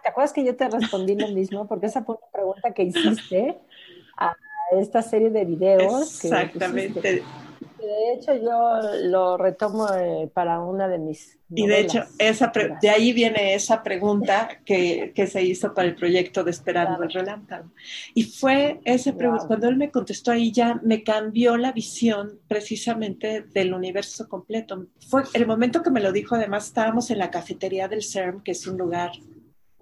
¿Te 0.04 0.10
acuerdas 0.10 0.34
que 0.34 0.44
yo 0.44 0.56
te 0.56 0.68
respondí 0.68 1.16
lo 1.16 1.30
mismo? 1.30 1.66
Porque 1.66 1.86
esa 1.86 2.04
fue 2.04 2.16
una 2.16 2.32
pregunta 2.32 2.74
que 2.74 2.84
hiciste 2.84 3.58
a 4.18 4.36
esta 4.78 5.02
serie 5.02 5.30
de 5.30 5.46
videos. 5.46 6.24
Exactamente. 6.26 7.24
de 7.80 8.14
hecho, 8.14 8.36
yo 8.36 8.80
lo 9.04 9.38
retomo 9.38 9.88
eh, 9.94 10.30
para 10.34 10.60
una 10.60 10.90
de 10.90 10.98
mis. 11.00 11.40
Y 11.56 11.68
de 11.68 11.80
hecho, 11.80 12.04
esa 12.18 12.52
de 12.82 12.90
ahí 12.90 13.14
viene 13.14 13.54
esa 13.54 13.82
pregunta 13.82 14.50
que, 14.66 15.12
que, 15.16 15.28
se 15.28 15.42
hizo 15.42 15.74
para 15.74 15.88
el 15.88 15.96
proyecto 15.96 16.44
de 16.44 16.52
Esperando 16.52 17.02
el 17.02 17.10
Relámpago. 17.10 17.72
Y 18.14 18.24
fue 18.24 18.82
ese 18.84 19.14
pregunta, 19.14 19.48
cuando 19.48 19.70
él 19.70 19.78
me 19.78 19.90
contestó 19.90 20.32
ahí 20.32 20.52
ya 20.52 20.82
me 20.84 21.04
cambió 21.04 21.56
la 21.56 21.72
visión 21.72 22.40
precisamente 22.50 23.44
del 23.54 23.74
universo 23.74 24.28
completo. 24.28 24.88
Fue 25.08 25.24
el 25.34 25.48
momento 25.48 25.82
que 25.82 25.92
me 25.92 26.02
lo 26.02 26.12
dijo, 26.12 26.36
además 26.36 26.66
estábamos 26.66 27.10
en 27.10 27.20
la 27.20 27.32
cafetería 27.32 27.88
del 27.88 28.04
CERN, 28.04 28.42
que 28.42 28.52
es 28.52 28.68
un 28.68 28.78
lugar 28.78 29.12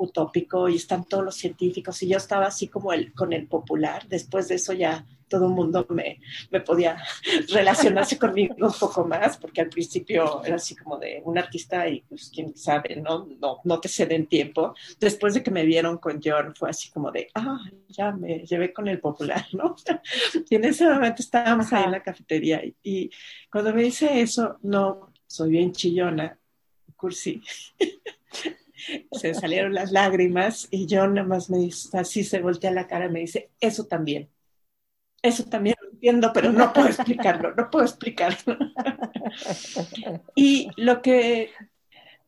utópico 0.01 0.67
y 0.67 0.75
están 0.75 1.05
todos 1.05 1.23
los 1.23 1.35
científicos 1.35 2.01
y 2.03 2.07
yo 2.07 2.17
estaba 2.17 2.47
así 2.47 2.67
como 2.67 2.91
el, 2.93 3.13
con 3.13 3.33
el 3.33 3.47
popular. 3.47 4.07
Después 4.07 4.47
de 4.47 4.55
eso 4.55 4.73
ya 4.73 5.05
todo 5.27 5.45
el 5.45 5.53
mundo 5.53 5.85
me, 5.89 6.19
me 6.49 6.59
podía 6.59 7.01
relacionarse 7.49 8.17
conmigo 8.17 8.53
un 8.59 8.73
poco 8.73 9.05
más, 9.05 9.37
porque 9.37 9.61
al 9.61 9.69
principio 9.69 10.43
era 10.43 10.57
así 10.57 10.75
como 10.75 10.97
de 10.97 11.21
un 11.23 11.37
artista 11.37 11.87
y 11.87 12.01
pues 12.01 12.29
quién 12.33 12.55
sabe, 12.57 12.97
¿no? 12.97 13.27
No, 13.39 13.61
no 13.63 13.79
te 13.79 13.87
ceden 13.87 14.27
tiempo. 14.27 14.75
Después 14.99 15.33
de 15.33 15.41
que 15.41 15.51
me 15.51 15.65
vieron 15.65 15.99
con 15.99 16.19
John, 16.21 16.53
fue 16.53 16.69
así 16.69 16.89
como 16.91 17.11
de, 17.11 17.29
ah, 17.35 17.59
ya 17.87 18.11
me 18.11 18.39
llevé 18.39 18.73
con 18.73 18.89
el 18.89 18.99
popular, 18.99 19.45
¿no? 19.53 19.75
y 20.49 20.55
en 20.55 20.65
ese 20.65 20.85
momento 20.85 21.21
estábamos 21.21 21.71
ahí 21.71 21.85
en 21.85 21.91
la 21.91 22.03
cafetería 22.03 22.65
y, 22.65 22.75
y 22.83 23.11
cuando 23.49 23.73
me 23.73 23.83
dice 23.83 24.19
eso, 24.19 24.57
no, 24.63 25.13
soy 25.27 25.51
bien 25.51 25.71
chillona, 25.71 26.37
cursi. 26.97 27.41
se 29.11 29.33
salieron 29.33 29.73
las 29.73 29.91
lágrimas 29.91 30.67
y 30.71 30.85
yo 30.87 31.07
nada 31.07 31.27
más 31.27 31.49
me 31.49 31.59
dice, 31.59 31.97
así 31.97 32.23
se 32.23 32.39
voltea 32.39 32.71
la 32.71 32.87
cara 32.87 33.05
y 33.05 33.09
me 33.09 33.19
dice, 33.21 33.51
eso 33.59 33.85
también. 33.85 34.29
Eso 35.21 35.45
también 35.45 35.75
lo 35.81 35.89
entiendo, 35.91 36.31
pero 36.33 36.51
no 36.51 36.73
puedo 36.73 36.87
explicarlo, 36.87 37.53
no 37.53 37.69
puedo 37.69 37.85
explicarlo. 37.85 38.57
y 40.35 40.67
lo 40.77 41.01
que, 41.01 41.51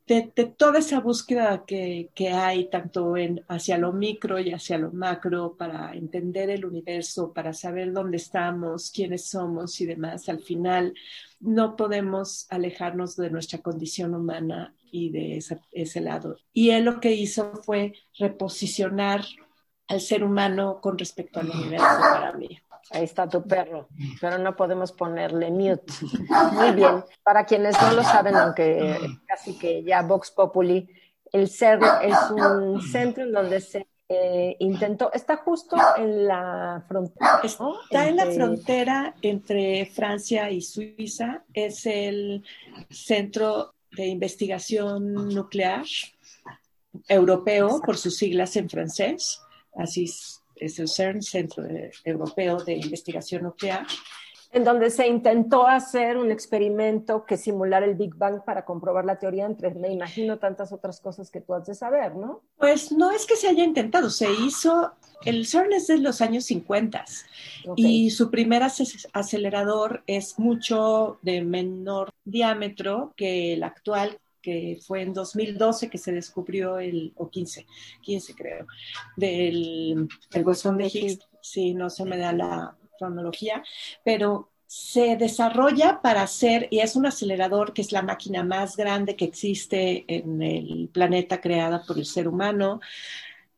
de, 0.06 0.22
toda 0.58 0.80
esa 0.80 1.00
búsqueda 1.00 1.66
que, 1.66 2.12
que, 2.14 2.30
hay, 2.30 2.70
tanto 2.70 3.18
en, 3.18 3.44
hacia 3.48 3.78
lo 3.78 3.94
micro 3.94 4.40
y 4.40 4.52
hacia 4.54 4.78
lo 4.78 4.92
macro, 4.92 5.56
para 5.58 5.94
entender 5.94 6.50
el 6.52 6.66
universo, 6.66 7.34
para 7.34 7.54
saber 7.54 7.94
dónde 7.94 8.18
estamos, 8.18 8.92
quiénes 8.92 9.26
somos 9.26 9.80
y 9.82 9.86
demás, 9.86 10.30
al 10.30 10.42
final 10.42 10.94
no 11.40 11.76
podemos 11.76 12.46
alejarnos 12.52 13.16
de 13.16 13.30
nuestra 13.32 13.60
condición 13.60 14.14
humana 14.14 14.76
y 14.94 15.10
de 15.10 15.44
ese, 15.72 16.02
lado. 16.02 16.38
Y 16.54 16.70
él 16.70 16.86
lo 16.86 17.00
que 17.00 17.14
hizo 17.14 17.52
fue 17.64 17.94
reposicionar 18.20 19.26
al 19.88 20.00
ser 20.00 20.24
humano 20.24 20.80
con 20.80 21.00
respecto 21.00 21.40
al 21.40 21.50
universo 21.50 22.00
para 22.00 22.32
mí. 22.34 22.60
Ahí 22.92 23.04
está 23.04 23.28
tu 23.28 23.42
perro, 23.42 23.88
pero 24.22 24.38
no 24.38 24.56
podemos 24.56 24.92
ponerle 24.92 25.50
mute. 25.50 25.92
Muy 26.52 26.72
bien. 26.72 27.04
Para 27.24 27.44
quienes 27.44 27.82
no 27.82 27.94
lo 27.94 28.04
saben, 28.04 28.36
aunque 28.36 29.00
casi 29.26 29.58
que 29.58 29.84
ya 29.84 30.04
Vox 30.04 30.30
Populi, 30.30 30.88
el 31.32 31.50
CERN 31.50 31.84
es 32.04 32.18
un 32.30 32.80
centro 32.80 33.24
en 33.24 33.32
donde 33.32 33.62
se 33.62 33.88
eh, 34.10 34.56
intentó, 34.60 35.12
está 35.12 35.38
justo 35.38 35.76
en 35.98 36.28
la 36.28 36.86
frontera. 36.88 37.42
Está 37.44 38.08
en 38.08 38.18
la 38.18 38.28
frontera 38.28 39.16
entre 39.24 39.88
Francia 39.88 40.52
y 40.52 40.62
Suiza. 40.62 41.44
Es 41.52 41.88
el 41.88 42.44
centro 42.92 43.73
de 43.96 44.08
investigación 44.08 45.14
nuclear 45.14 45.86
europeo, 47.08 47.82
por 47.86 47.98
sus 47.98 48.18
siglas 48.18 48.56
en 48.56 48.70
francés. 48.70 49.40
Así 49.76 50.04
es, 50.56 50.80
el 50.80 50.88
CERN, 50.88 51.22
Centro 51.22 51.66
Europeo 52.06 52.64
de 52.64 52.74
Investigación 52.74 53.44
Nuclear. 53.44 53.86
En 54.54 54.64
donde 54.64 54.92
se 54.92 55.08
intentó 55.08 55.66
hacer 55.66 56.16
un 56.18 56.32
experimento 56.32 57.26
que 57.26 57.38
simulara 57.38 57.86
el 57.88 57.96
Big 57.96 58.16
Bang 58.16 58.44
para 58.46 58.66
comprobar 58.66 59.04
la 59.04 59.18
teoría, 59.18 59.48
entre, 59.48 59.74
me 59.74 59.92
imagino, 59.92 60.38
tantas 60.38 60.72
otras 60.72 61.02
cosas 61.02 61.32
que 61.32 61.42
tú 61.42 61.56
has 61.56 61.66
de 61.66 61.74
saber, 61.74 62.16
¿no? 62.16 62.42
Pues 62.58 62.92
no 62.92 63.10
es 63.10 63.26
que 63.26 63.36
se 63.36 63.48
haya 63.48 63.64
intentado, 63.64 64.12
se 64.12 64.32
hizo, 64.32 64.94
el 65.26 65.48
CERN 65.48 65.74
es 65.74 65.88
de 65.88 65.98
los 65.98 66.22
años 66.22 66.46
50 66.46 67.04
y 67.76 68.12
su 68.12 68.30
primer 68.30 68.62
acelerador 68.62 70.04
es 70.06 70.38
mucho 70.38 71.18
de 71.24 71.42
menor 71.42 72.12
diámetro 72.24 73.14
que 73.16 73.54
el 73.54 73.64
actual, 73.64 74.20
que 74.42 74.78
fue 74.86 75.02
en 75.02 75.14
2012 75.14 75.90
que 75.90 75.98
se 75.98 76.12
descubrió 76.12 76.78
el, 76.78 77.14
o 77.16 77.30
15, 77.30 77.66
15 78.02 78.36
creo, 78.36 78.68
del 79.16 80.08
el 80.32 80.44
bosón 80.44 80.78
de 80.78 80.88
Higgs. 80.88 81.28
Sí, 81.42 81.74
no 81.74 81.90
se 81.90 82.06
me 82.06 82.18
da 82.18 82.32
la 82.34 82.78
cronología, 82.98 83.64
pero 84.04 84.50
se 84.66 85.18
desarrolla 85.18 86.02
para 86.02 86.24
hacer, 86.24 86.68
y 86.72 86.80
es 86.80 86.96
un 86.96 87.06
acelerador 87.06 87.74
que 87.74 87.82
es 87.84 87.92
la 87.92 88.02
máquina 88.02 88.44
más 88.44 88.76
grande 88.76 89.16
que 89.16 89.26
existe 89.26 90.04
en 90.08 90.42
el 90.42 90.90
planeta 90.92 91.40
creada 91.42 91.84
por 91.86 92.00
el 92.00 92.06
ser 92.06 92.28
humano, 92.28 92.80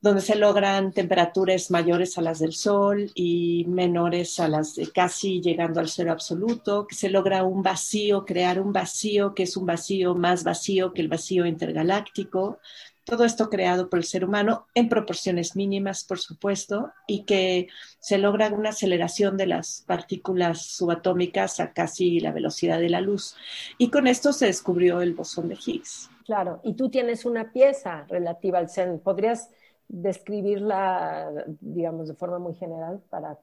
donde 0.01 0.21
se 0.21 0.35
logran 0.35 0.91
temperaturas 0.91 1.71
mayores 1.71 2.17
a 2.17 2.21
las 2.21 2.39
del 2.39 2.53
Sol 2.53 3.11
y 3.15 3.65
menores 3.67 4.39
a 4.39 4.47
las 4.47 4.75
de 4.75 4.91
casi 4.91 5.41
llegando 5.41 5.79
al 5.79 5.89
cero 5.89 6.11
absoluto, 6.11 6.85
que 6.85 6.95
se 6.95 7.09
logra 7.09 7.43
un 7.43 7.63
vacío, 7.63 8.25
crear 8.25 8.59
un 8.59 8.71
vacío 8.71 9.33
que 9.33 9.43
es 9.43 9.57
un 9.57 9.65
vacío 9.65 10.13
más 10.13 10.43
vacío 10.43 10.93
que 10.93 11.01
el 11.01 11.07
vacío 11.07 11.45
intergaláctico. 11.45 12.59
Todo 13.05 13.23
esto 13.23 13.49
creado 13.49 13.89
por 13.89 13.99
el 13.99 14.05
ser 14.05 14.25
humano 14.25 14.65
en 14.73 14.89
proporciones 14.89 15.55
mínimas, 15.55 16.03
por 16.03 16.19
supuesto, 16.19 16.91
y 17.07 17.23
que 17.23 17.67
se 17.99 18.17
logra 18.17 18.49
una 18.49 18.69
aceleración 18.69 19.37
de 19.37 19.47
las 19.47 19.83
partículas 19.87 20.63
subatómicas 20.63 21.59
a 21.59 21.71
casi 21.71 22.19
la 22.19 22.31
velocidad 22.31 22.79
de 22.79 22.89
la 22.89 23.01
luz. 23.01 23.35
Y 23.77 23.91
con 23.91 24.07
esto 24.07 24.33
se 24.33 24.47
descubrió 24.47 25.01
el 25.01 25.13
bosón 25.13 25.49
de 25.49 25.55
Higgs. 25.55 26.09
Claro, 26.25 26.59
y 26.63 26.73
tú 26.73 26.89
tienes 26.89 27.25
una 27.25 27.53
pieza 27.53 28.05
relativa 28.09 28.57
al 28.57 28.69
CERN. 28.69 28.99
¿Podrías 28.99 29.49
describirla, 29.87 31.31
digamos, 31.61 32.07
de 32.07 32.15
forma 32.15 32.39
muy 32.39 32.55
general 32.55 33.01
para. 33.09 33.37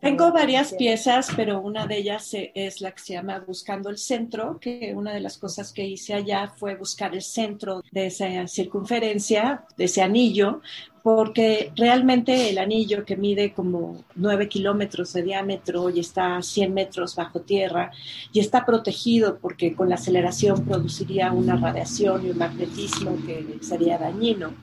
Tengo 0.00 0.32
varias 0.32 0.72
piezas, 0.74 1.28
pero 1.36 1.60
una 1.60 1.86
de 1.86 1.98
ellas 1.98 2.30
es 2.32 2.80
la 2.80 2.92
que 2.92 3.02
se 3.02 3.14
llama 3.14 3.42
Buscando 3.46 3.90
el 3.90 3.98
Centro, 3.98 4.58
que 4.60 4.92
una 4.96 5.12
de 5.12 5.20
las 5.20 5.38
cosas 5.38 5.72
que 5.72 5.84
hice 5.84 6.14
allá 6.14 6.52
fue 6.56 6.74
buscar 6.76 7.14
el 7.14 7.22
centro 7.22 7.82
de 7.90 8.06
esa 8.06 8.46
circunferencia, 8.48 9.64
de 9.76 9.84
ese 9.84 10.02
anillo, 10.02 10.60
porque 11.02 11.72
realmente 11.76 12.50
el 12.50 12.58
anillo 12.58 13.04
que 13.04 13.16
mide 13.16 13.52
como 13.52 14.04
9 14.14 14.48
kilómetros 14.48 15.12
de 15.12 15.22
diámetro 15.22 15.90
y 15.90 16.00
está 16.00 16.36
a 16.36 16.42
100 16.42 16.72
metros 16.72 17.16
bajo 17.16 17.40
tierra 17.40 17.90
y 18.32 18.40
está 18.40 18.64
protegido 18.64 19.38
porque 19.38 19.74
con 19.74 19.88
la 19.88 19.96
aceleración 19.96 20.64
produciría 20.64 21.32
una 21.32 21.56
radiación 21.56 22.26
y 22.26 22.30
un 22.30 22.38
magnetismo 22.38 23.16
que 23.26 23.58
sería 23.62 23.98
dañino. 23.98 24.54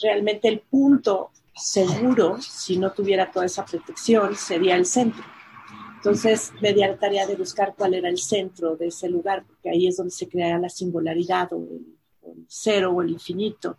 Realmente 0.00 0.48
el 0.48 0.60
punto 0.60 1.30
seguro, 1.58 2.40
si 2.40 2.76
no 2.76 2.92
tuviera 2.92 3.30
toda 3.30 3.46
esa 3.46 3.64
protección, 3.64 4.36
sería 4.36 4.76
el 4.76 4.86
centro. 4.86 5.24
Entonces 5.96 6.52
me 6.60 6.72
di 6.72 6.80
la 6.80 6.96
tarea 6.96 7.26
de 7.26 7.34
buscar 7.34 7.74
cuál 7.76 7.94
era 7.94 8.08
el 8.08 8.18
centro 8.18 8.76
de 8.76 8.86
ese 8.86 9.08
lugar, 9.08 9.44
porque 9.44 9.70
ahí 9.70 9.88
es 9.88 9.96
donde 9.96 10.12
se 10.12 10.28
crea 10.28 10.58
la 10.58 10.68
singularidad 10.68 11.52
o 11.52 11.56
el, 11.56 11.98
cero 12.46 12.92
o 12.94 13.02
el 13.02 13.10
infinito. 13.10 13.78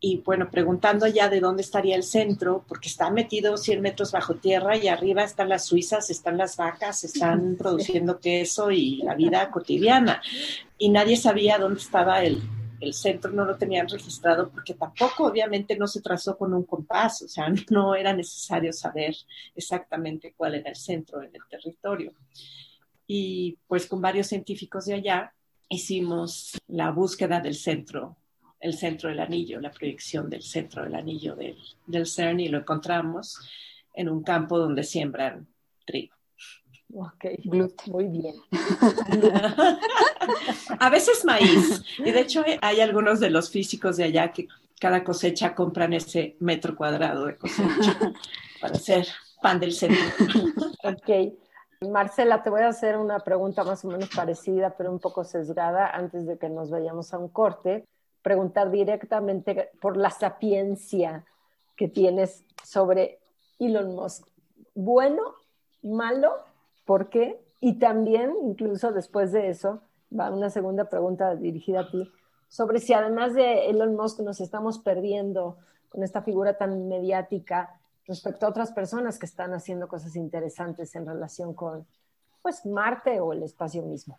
Y 0.00 0.18
bueno, 0.18 0.50
preguntando 0.50 1.06
ya 1.06 1.28
de 1.28 1.38
dónde 1.38 1.62
estaría 1.62 1.94
el 1.94 2.02
centro, 2.02 2.64
porque 2.66 2.88
está 2.88 3.10
metido 3.10 3.56
100 3.56 3.80
metros 3.80 4.10
bajo 4.10 4.34
tierra 4.34 4.76
y 4.76 4.88
arriba 4.88 5.22
están 5.22 5.48
las 5.48 5.66
suizas, 5.66 6.10
están 6.10 6.36
las 6.36 6.56
vacas, 6.56 7.04
están 7.04 7.54
produciendo 7.58 8.18
queso 8.18 8.72
y 8.72 8.96
la 8.96 9.14
vida 9.14 9.48
cotidiana. 9.50 10.20
Y 10.78 10.88
nadie 10.88 11.16
sabía 11.16 11.58
dónde 11.58 11.78
estaba 11.78 12.24
el, 12.24 12.42
el 12.82 12.94
centro 12.94 13.30
no 13.30 13.44
lo 13.44 13.56
tenían 13.56 13.88
registrado 13.88 14.50
porque 14.50 14.74
tampoco 14.74 15.26
obviamente 15.26 15.76
no 15.76 15.86
se 15.86 16.02
trazó 16.02 16.36
con 16.36 16.52
un 16.52 16.64
compás, 16.64 17.22
o 17.22 17.28
sea, 17.28 17.46
no 17.70 17.94
era 17.94 18.12
necesario 18.12 18.72
saber 18.72 19.14
exactamente 19.54 20.34
cuál 20.36 20.56
era 20.56 20.70
el 20.70 20.76
centro 20.76 21.22
en 21.22 21.30
el 21.34 21.42
territorio. 21.48 22.12
Y 23.06 23.58
pues 23.66 23.86
con 23.86 24.00
varios 24.00 24.26
científicos 24.26 24.86
de 24.86 24.94
allá 24.94 25.32
hicimos 25.68 26.58
la 26.66 26.90
búsqueda 26.90 27.40
del 27.40 27.54
centro, 27.54 28.16
el 28.60 28.74
centro 28.74 29.08
del 29.08 29.20
anillo, 29.20 29.60
la 29.60 29.70
proyección 29.70 30.28
del 30.28 30.42
centro 30.42 30.84
del 30.84 30.94
anillo 30.94 31.34
del, 31.34 31.56
del 31.86 32.06
CERN 32.06 32.40
y 32.40 32.48
lo 32.48 32.58
encontramos 32.58 33.38
en 33.94 34.08
un 34.08 34.22
campo 34.22 34.58
donde 34.58 34.84
siembran 34.84 35.46
trigo. 35.84 36.14
Ok, 36.94 37.24
muy 37.86 38.06
bien. 38.08 38.34
a 40.78 40.90
veces 40.90 41.24
maíz. 41.24 41.82
Y 41.98 42.10
de 42.10 42.20
hecho 42.20 42.44
hay 42.60 42.80
algunos 42.80 43.18
de 43.18 43.30
los 43.30 43.50
físicos 43.50 43.96
de 43.96 44.04
allá 44.04 44.30
que 44.30 44.46
cada 44.78 45.02
cosecha 45.02 45.54
compran 45.54 45.94
ese 45.94 46.36
metro 46.40 46.76
cuadrado 46.76 47.26
de 47.26 47.36
cosecha 47.38 47.96
para 48.60 48.74
hacer 48.74 49.06
pan 49.40 49.58
del 49.58 49.72
centro. 49.72 50.02
ok. 50.84 51.34
Marcela, 51.88 52.42
te 52.42 52.50
voy 52.50 52.60
a 52.60 52.68
hacer 52.68 52.96
una 52.96 53.20
pregunta 53.20 53.64
más 53.64 53.84
o 53.84 53.88
menos 53.88 54.10
parecida, 54.14 54.76
pero 54.76 54.92
un 54.92 55.00
poco 55.00 55.24
sesgada, 55.24 55.86
antes 55.88 56.26
de 56.26 56.36
que 56.36 56.48
nos 56.48 56.70
vayamos 56.70 57.14
a 57.14 57.18
un 57.18 57.28
corte. 57.28 57.86
Preguntar 58.22 58.70
directamente 58.70 59.70
por 59.80 59.96
la 59.96 60.10
sapiencia 60.10 61.24
que 61.76 61.88
tienes 61.88 62.44
sobre 62.62 63.18
Elon 63.58 63.94
Musk. 63.96 64.28
¿Bueno? 64.74 65.22
¿Malo? 65.82 66.51
¿Por 66.84 67.08
qué? 67.08 67.40
Y 67.60 67.78
también, 67.78 68.34
incluso 68.42 68.92
después 68.92 69.32
de 69.32 69.48
eso, 69.48 69.82
va 70.18 70.30
una 70.30 70.50
segunda 70.50 70.88
pregunta 70.88 71.34
dirigida 71.36 71.80
a 71.80 71.90
ti, 71.90 72.10
sobre 72.48 72.80
si 72.80 72.92
además 72.92 73.34
de 73.34 73.70
Elon 73.70 73.96
Musk 73.96 74.20
nos 74.20 74.40
estamos 74.40 74.78
perdiendo 74.78 75.56
con 75.88 76.02
esta 76.02 76.22
figura 76.22 76.58
tan 76.58 76.88
mediática 76.88 77.80
respecto 78.06 78.46
a 78.46 78.50
otras 78.50 78.72
personas 78.72 79.18
que 79.18 79.26
están 79.26 79.54
haciendo 79.54 79.88
cosas 79.88 80.16
interesantes 80.16 80.94
en 80.96 81.06
relación 81.06 81.54
con 81.54 81.86
pues 82.42 82.66
Marte 82.66 83.20
o 83.20 83.32
el 83.32 83.42
espacio 83.42 83.82
mismo. 83.82 84.18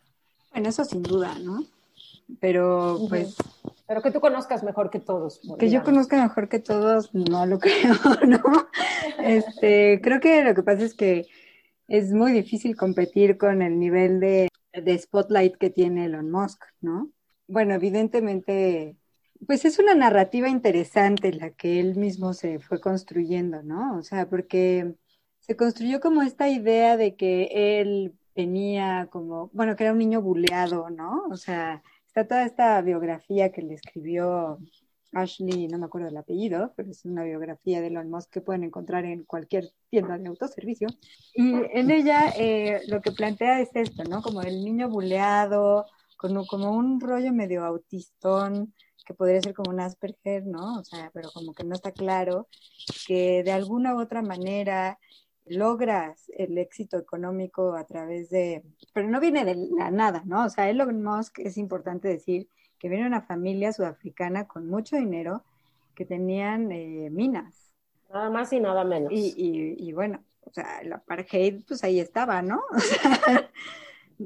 Bueno, 0.51 0.69
eso 0.69 0.85
sin 0.85 1.03
duda, 1.03 1.37
¿no? 1.39 1.63
Pero 2.39 2.97
pues... 3.09 3.35
Pero 3.85 4.01
que 4.01 4.11
tú 4.11 4.21
conozcas 4.21 4.63
mejor 4.63 4.89
que 4.89 4.99
todos. 4.99 5.41
Que 5.59 5.69
yo 5.69 5.83
conozca 5.83 6.21
mejor 6.21 6.47
que 6.47 6.59
todos, 6.59 7.13
no 7.13 7.45
lo 7.45 7.59
creo, 7.59 7.95
¿no? 8.25 8.41
Este, 9.19 9.99
creo 10.01 10.19
que 10.21 10.43
lo 10.43 10.55
que 10.55 10.63
pasa 10.63 10.83
es 10.83 10.95
que 10.95 11.27
es 11.87 12.11
muy 12.11 12.31
difícil 12.31 12.75
competir 12.75 13.37
con 13.37 13.61
el 13.61 13.79
nivel 13.79 14.19
de, 14.19 14.49
de 14.73 14.97
spotlight 14.97 15.57
que 15.57 15.69
tiene 15.69 16.05
Elon 16.05 16.31
Musk, 16.31 16.63
¿no? 16.81 17.11
Bueno, 17.47 17.73
evidentemente, 17.73 18.97
pues 19.45 19.65
es 19.65 19.79
una 19.79 19.95
narrativa 19.95 20.49
interesante 20.49 21.33
la 21.33 21.51
que 21.51 21.79
él 21.79 21.95
mismo 21.95 22.33
se 22.33 22.59
fue 22.59 22.79
construyendo, 22.79 23.63
¿no? 23.63 23.97
O 23.97 24.03
sea, 24.03 24.29
porque 24.29 24.95
se 25.39 25.55
construyó 25.55 25.99
como 25.99 26.21
esta 26.21 26.49
idea 26.49 26.97
de 26.97 27.15
que 27.15 27.79
él 27.81 28.15
venía 28.35 29.09
como, 29.11 29.49
bueno, 29.53 29.75
que 29.75 29.83
era 29.83 29.93
un 29.93 29.99
niño 29.99 30.21
buleado, 30.21 30.89
¿no? 30.89 31.25
O 31.29 31.35
sea, 31.37 31.83
está 32.07 32.27
toda 32.27 32.45
esta 32.45 32.81
biografía 32.81 33.51
que 33.51 33.61
le 33.61 33.75
escribió 33.75 34.59
Ashley, 35.13 35.67
no 35.67 35.77
me 35.77 35.85
acuerdo 35.85 36.07
el 36.07 36.17
apellido, 36.17 36.73
pero 36.75 36.91
es 36.91 37.05
una 37.05 37.23
biografía 37.23 37.81
de 37.81 37.87
Elon 37.87 38.09
Musk 38.09 38.29
que 38.31 38.41
pueden 38.41 38.63
encontrar 38.63 39.05
en 39.05 39.23
cualquier 39.23 39.69
tienda 39.89 40.17
de 40.17 40.27
autoservicio. 40.27 40.87
Y 41.33 41.53
en 41.71 41.91
ella 41.91 42.33
eh, 42.37 42.81
lo 42.87 43.01
que 43.01 43.11
plantea 43.11 43.61
es 43.61 43.69
esto, 43.73 44.03
¿no? 44.03 44.21
Como 44.21 44.41
el 44.41 44.63
niño 44.63 44.89
buleado, 44.89 45.85
como, 46.17 46.45
como 46.45 46.71
un 46.71 46.99
rollo 46.99 47.31
medio 47.33 47.63
autistón, 47.65 48.73
que 49.05 49.13
podría 49.13 49.41
ser 49.41 49.53
como 49.53 49.71
un 49.71 49.79
Asperger, 49.79 50.45
¿no? 50.45 50.79
O 50.79 50.83
sea, 50.83 51.11
pero 51.13 51.29
como 51.31 51.53
que 51.53 51.63
no 51.63 51.75
está 51.75 51.91
claro, 51.91 52.47
que 53.07 53.43
de 53.43 53.51
alguna 53.51 53.95
u 53.95 54.01
otra 54.01 54.21
manera 54.21 54.99
logras 55.45 56.31
el 56.37 56.57
éxito 56.57 56.97
económico 56.97 57.75
a 57.75 57.85
través 57.85 58.29
de, 58.29 58.63
pero 58.93 59.09
no 59.09 59.19
viene 59.19 59.43
de 59.43 59.55
la 59.77 59.91
nada, 59.91 60.23
¿no? 60.25 60.45
O 60.45 60.49
sea, 60.49 60.69
Elon 60.69 61.03
Musk 61.03 61.39
es 61.39 61.57
importante 61.57 62.07
decir 62.07 62.47
que 62.83 62.89
viene 62.89 63.07
una 63.07 63.21
familia 63.21 63.71
sudafricana 63.71 64.45
con 64.45 64.67
mucho 64.67 64.97
dinero 64.97 65.45
que 65.95 66.03
tenían 66.03 66.69
eh, 66.73 67.09
minas. 67.09 67.71
Nada 68.13 68.29
más 68.29 68.51
y 68.51 68.59
nada 68.59 68.83
menos. 68.83 69.09
Y, 69.09 69.33
y, 69.77 69.93
bueno, 69.93 70.21
o 70.41 70.51
sea, 70.51 70.79
el 70.81 70.91
apartheid, 70.91 71.63
pues 71.65 71.81
ahí 71.85 72.01
estaba, 72.01 72.41
¿no? 72.41 72.61
O 72.75 72.79
sea, 72.79 73.49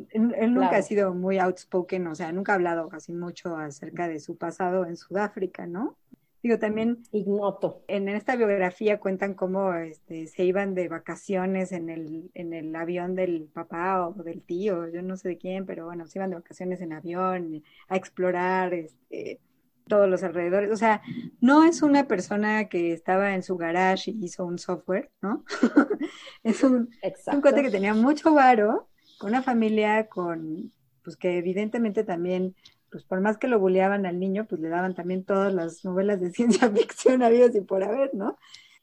él, 0.10 0.54
nunca 0.56 0.78
ha 0.78 0.82
sido 0.82 1.14
muy 1.14 1.38
outspoken, 1.38 2.08
o 2.08 2.16
sea, 2.16 2.32
nunca 2.32 2.52
ha 2.52 2.56
hablado 2.56 2.90
casi 2.90 3.14
mucho 3.14 3.56
acerca 3.56 4.08
de 4.08 4.20
su 4.20 4.38
pasado 4.38 4.86
en 4.88 4.98
Sudáfrica, 4.98 5.68
¿no? 5.68 5.96
Digo, 6.44 6.60
también 6.60 7.04
ignoto. 7.12 7.84
En 7.88 8.08
esta 8.10 8.36
biografía 8.36 9.00
cuentan 9.00 9.34
cómo 9.34 9.74
este, 9.74 10.28
se 10.28 10.44
iban 10.44 10.76
de 10.76 10.88
vacaciones 10.88 11.72
en 11.72 11.90
el, 11.90 12.30
en 12.34 12.54
el 12.54 12.76
avión 12.76 13.16
del 13.16 13.50
papá 13.54 14.08
o 14.08 14.14
del 14.24 14.42
tío, 14.44 14.88
yo 14.88 15.02
no 15.02 15.18
sé 15.18 15.30
de 15.30 15.38
quién, 15.38 15.66
pero 15.66 15.86
bueno, 15.86 16.08
se 16.08 16.20
iban 16.20 16.30
de 16.30 16.36
vacaciones 16.38 16.82
en 16.82 16.94
avión 16.94 17.64
a 17.90 17.96
explorar 17.96 18.74
este, 18.74 19.40
todos 19.88 20.08
los 20.08 20.24
alrededores. 20.24 20.72
O 20.72 20.78
sea, 20.78 21.02
no 21.42 21.64
es 21.64 21.82
una 21.82 22.08
persona 22.08 22.70
que 22.70 22.94
estaba 22.94 23.34
en 23.34 23.44
su 23.44 23.58
garage 23.58 24.12
y 24.12 24.26
hizo 24.26 24.46
un 24.46 24.60
software, 24.60 25.10
¿no? 25.22 25.44
es 26.44 26.64
un, 26.64 26.90
un 27.34 27.42
cuate 27.42 27.64
que 27.64 27.72
tenía 27.72 27.94
mucho 27.94 28.34
varo, 28.34 28.90
con 29.18 29.30
una 29.30 29.42
familia 29.42 30.08
con, 30.08 30.72
pues 31.04 31.18
que 31.18 31.38
evidentemente 31.38 32.04
también 32.04 32.56
pues 32.92 33.04
por 33.04 33.22
más 33.22 33.38
que 33.38 33.48
lo 33.48 33.60
buleaban 33.60 34.06
al 34.06 34.20
niño, 34.20 34.46
pues 34.48 34.62
le 34.62 34.70
daban 34.70 34.96
también 34.96 35.24
todas 35.24 35.54
las 35.54 35.84
novelas 35.84 36.20
de 36.20 36.32
ciencia 36.32 36.70
ficción 36.70 37.24
habidas 37.24 37.56
y 37.56 37.62
por 37.62 37.84
haber, 37.84 38.14
¿no? 38.14 38.38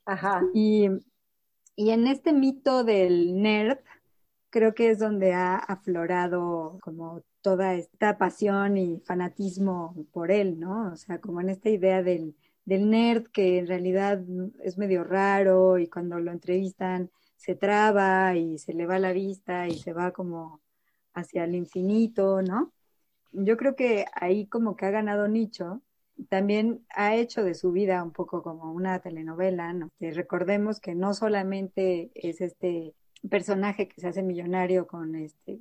Ajá. 0.05 0.43
Y, 0.53 0.89
y 1.77 1.91
en 1.91 2.07
este 2.07 2.33
mito 2.33 2.85
del 2.85 3.41
nerd, 3.41 3.79
creo 4.51 4.75
que 4.75 4.91
es 4.91 4.99
donde 4.99 5.33
ha 5.33 5.57
aflorado 5.57 6.79
como 6.83 7.23
toda 7.41 7.75
esta 7.75 8.17
pasión 8.19 8.77
y 8.79 9.01
fanatismo 9.01 9.95
por 10.13 10.31
él, 10.31 10.61
¿no? 10.61 10.93
O 10.93 10.97
sea, 10.97 11.21
como 11.21 11.41
en 11.41 11.51
esta 11.51 11.69
idea 11.71 12.03
del, 12.03 12.37
del 12.65 12.89
nerd 12.89 13.25
que 13.27 13.59
en 13.59 13.67
realidad 13.67 14.23
es 14.63 14.79
medio 14.79 15.05
raro 15.05 15.79
y 15.79 15.89
cuando 15.89 16.19
lo 16.21 16.31
entrevistan 16.31 17.11
se 17.37 17.55
traba 17.55 18.37
y 18.37 18.59
se 18.59 18.73
le 18.73 18.87
va 18.87 18.99
la 18.99 19.13
vista 19.13 19.69
y 19.69 19.79
se 19.79 19.93
va 19.93 20.13
como 20.13 20.63
hacia 21.13 21.45
el 21.45 21.55
infinito, 21.55 22.41
¿no? 22.43 22.73
Yo 23.35 23.57
creo 23.57 23.77
que 23.77 24.07
ahí 24.15 24.47
como 24.47 24.77
que 24.77 24.87
ha 24.87 24.91
ganado 24.91 25.29
nicho, 25.29 25.83
también 26.29 26.85
ha 26.91 27.15
hecho 27.17 27.43
de 27.43 27.55
su 27.55 27.73
vida 27.73 28.03
un 28.03 28.13
poco 28.13 28.43
como 28.43 28.73
una 28.73 29.01
telenovela, 29.01 29.73
¿no? 29.73 29.91
recordemos 29.99 30.81
que 30.81 30.95
no 30.95 31.13
solamente 31.13 32.11
es 32.15 32.41
este 32.41 32.95
personaje 33.29 33.89
que 33.89 34.01
se 34.01 34.09
hace 34.09 34.23
millonario 34.23 34.87
con 34.87 35.17
este, 35.17 35.59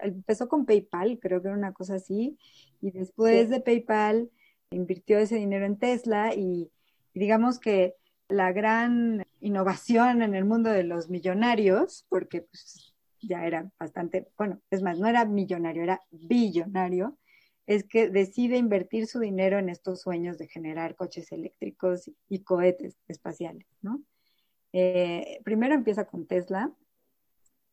empezó 0.00 0.48
con 0.48 0.66
PayPal, 0.66 1.18
creo 1.20 1.40
que 1.40 1.48
era 1.48 1.56
una 1.56 1.72
cosa 1.72 1.94
así, 1.94 2.36
y 2.80 2.90
después 2.90 3.48
de 3.48 3.60
PayPal 3.60 4.30
invirtió 4.70 5.18
ese 5.18 5.36
dinero 5.36 5.64
en 5.64 5.78
Tesla 5.78 6.34
y, 6.34 6.70
y 7.14 7.20
digamos 7.20 7.58
que 7.58 7.94
la 8.28 8.52
gran 8.52 9.24
innovación 9.40 10.22
en 10.22 10.34
el 10.34 10.44
mundo 10.44 10.70
de 10.70 10.82
los 10.82 11.08
millonarios, 11.08 12.04
porque 12.08 12.42
pues 12.42 12.93
ya 13.26 13.46
era 13.46 13.70
bastante, 13.78 14.28
bueno, 14.36 14.60
es 14.70 14.82
más, 14.82 14.98
no 14.98 15.06
era 15.06 15.24
millonario, 15.24 15.82
era 15.82 16.00
billonario, 16.10 17.18
es 17.66 17.84
que 17.84 18.08
decide 18.08 18.56
invertir 18.56 19.06
su 19.06 19.20
dinero 19.20 19.58
en 19.58 19.68
estos 19.68 20.02
sueños 20.02 20.38
de 20.38 20.48
generar 20.48 20.96
coches 20.96 21.32
eléctricos 21.32 22.10
y 22.28 22.40
cohetes 22.40 22.98
espaciales, 23.08 23.66
¿no? 23.80 24.02
Eh, 24.72 25.40
primero 25.44 25.74
empieza 25.74 26.04
con 26.04 26.26
Tesla 26.26 26.72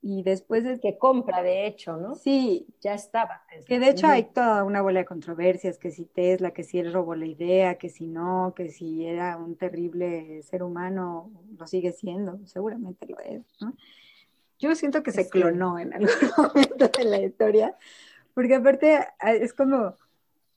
y 0.04 0.24
después 0.24 0.66
es 0.66 0.80
que 0.80 0.98
compra, 0.98 1.44
de 1.44 1.68
hecho, 1.68 1.98
¿no? 1.98 2.16
Sí, 2.16 2.68
ya 2.80 2.96
estaba. 2.96 3.44
Que 3.68 3.80
de 3.80 3.90
hecho 3.90 4.08
hay 4.08 4.24
toda 4.24 4.64
una 4.64 4.82
bola 4.82 5.02
de 5.02 5.06
controversias, 5.06 5.78
que 5.78 5.92
si 5.92 6.06
Tesla, 6.06 6.52
que 6.52 6.64
si 6.64 6.80
él 6.80 6.92
robó 6.92 7.14
la 7.14 7.28
idea, 7.28 7.76
que 7.78 7.90
si 7.90 8.08
no, 8.08 8.54
que 8.56 8.70
si 8.70 9.06
era 9.06 9.38
un 9.38 9.58
terrible 9.58 10.42
ser 10.42 10.64
humano, 10.64 11.32
lo 11.56 11.68
sigue 11.68 11.92
siendo, 11.92 12.40
seguramente 12.48 13.06
lo 13.06 13.20
es, 13.20 13.44
¿no? 13.60 13.76
Yo 14.62 14.76
siento 14.76 15.02
que 15.02 15.12
se 15.12 15.28
clonó 15.28 15.80
en 15.80 15.94
algún 15.94 16.10
momento 16.38 16.88
de 16.88 17.04
la 17.04 17.20
historia, 17.20 17.76
porque 18.36 18.56
aparte 18.56 19.08
es 19.20 19.54
como, 19.54 19.98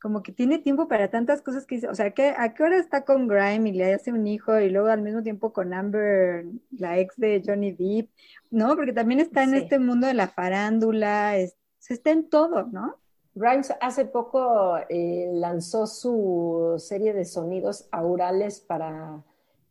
como 0.00 0.22
que 0.22 0.30
tiene 0.30 0.58
tiempo 0.58 0.88
para 0.88 1.08
tantas 1.08 1.40
cosas 1.40 1.64
que 1.64 1.76
dice, 1.76 1.88
o 1.88 1.94
sea, 1.94 2.10
¿qué, 2.10 2.34
¿a 2.36 2.52
qué 2.52 2.62
hora 2.62 2.76
está 2.76 3.06
con 3.06 3.26
Grime 3.26 3.70
y 3.70 3.72
le 3.72 3.94
hace 3.94 4.12
un 4.12 4.26
hijo 4.26 4.60
y 4.60 4.68
luego 4.68 4.88
al 4.88 5.00
mismo 5.00 5.22
tiempo 5.22 5.54
con 5.54 5.72
Amber, 5.72 6.44
la 6.70 6.98
ex 6.98 7.16
de 7.16 7.42
Johnny 7.44 7.72
Depp, 7.72 8.10
¿no? 8.50 8.76
Porque 8.76 8.92
también 8.92 9.20
está 9.20 9.42
en 9.42 9.54
este 9.54 9.78
mundo 9.78 10.06
de 10.06 10.14
la 10.14 10.28
farándula, 10.28 11.34
se 11.78 11.94
está 11.94 12.10
en 12.10 12.28
todo, 12.28 12.64
¿no? 12.64 12.98
Grimes 13.34 13.72
hace 13.80 14.04
poco 14.04 14.76
eh, 14.88 15.30
lanzó 15.32 15.86
su 15.86 16.74
serie 16.76 17.14
de 17.14 17.24
sonidos 17.24 17.88
aurales 17.90 18.60
para 18.60 19.24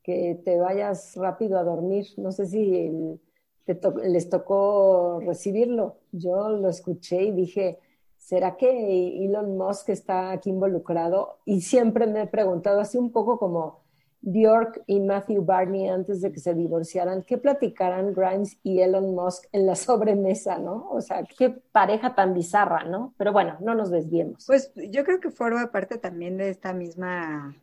que 0.03 0.41
te 0.43 0.57
vayas 0.57 1.15
rápido 1.15 1.57
a 1.57 1.63
dormir. 1.63 2.07
No 2.17 2.31
sé 2.31 2.45
si 2.45 2.75
el 2.75 3.21
les 3.65 4.30
tocó 4.30 5.19
recibirlo. 5.26 5.97
Yo 6.12 6.49
lo 6.49 6.69
escuché 6.69 7.23
y 7.23 7.32
dije, 7.32 7.80
¿será 8.17 8.58
que 8.58 9.26
Elon 9.26 9.58
Musk 9.58 9.89
está 9.89 10.32
aquí 10.32 10.49
involucrado? 10.49 11.39
Y 11.45 11.62
siempre 11.62 12.08
me 12.08 12.23
he 12.23 12.28
preguntado, 12.28 12.80
así 12.80 12.97
un 12.97 13.12
poco 13.12 13.38
como 13.38 13.84
Bjork 14.21 14.84
y 14.88 15.02
Matthew 15.02 15.43
Barney 15.43 15.89
antes 15.89 16.21
de 16.21 16.32
que 16.32 16.39
se 16.39 16.54
divorciaran, 16.54 17.23
¿qué 17.23 17.38
platicarán 17.38 18.13
Grimes 18.13 18.58
y 18.63 18.80
Elon 18.80 19.13
Musk 19.13 19.45
en 19.52 19.65
la 19.65 19.76
sobremesa, 19.76 20.58
no? 20.58 20.89
O 20.89 21.02
sea, 21.02 21.23
qué 21.23 21.49
pareja 21.49 22.15
tan 22.15 22.34
bizarra, 22.34 22.86
¿no? 22.86 23.13
Pero 23.17 23.34
bueno, 23.34 23.58
no 23.60 23.76
nos 23.76 23.91
desviemos. 23.91 24.45
Pues 24.47 24.71
yo 24.76 25.04
creo 25.04 25.19
que 25.19 25.30
forma 25.30 25.71
parte 25.71 25.97
también 25.97 26.38
de 26.38 26.49
esta 26.49 26.73
misma 26.73 27.56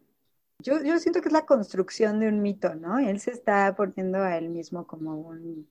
yo, 0.63 0.83
yo, 0.83 0.99
siento 0.99 1.23
que 1.23 1.29
es 1.29 1.33
la 1.33 1.47
construcción 1.47 2.21
de 2.21 2.29
un 2.29 2.43
mito, 2.43 2.75
¿no? 2.75 2.99
Él 2.99 3.19
se 3.19 3.31
está 3.31 3.75
poniendo 3.75 4.19
a 4.19 4.37
él 4.37 4.51
mismo 4.51 4.87
como 4.87 5.15
un 5.15 5.67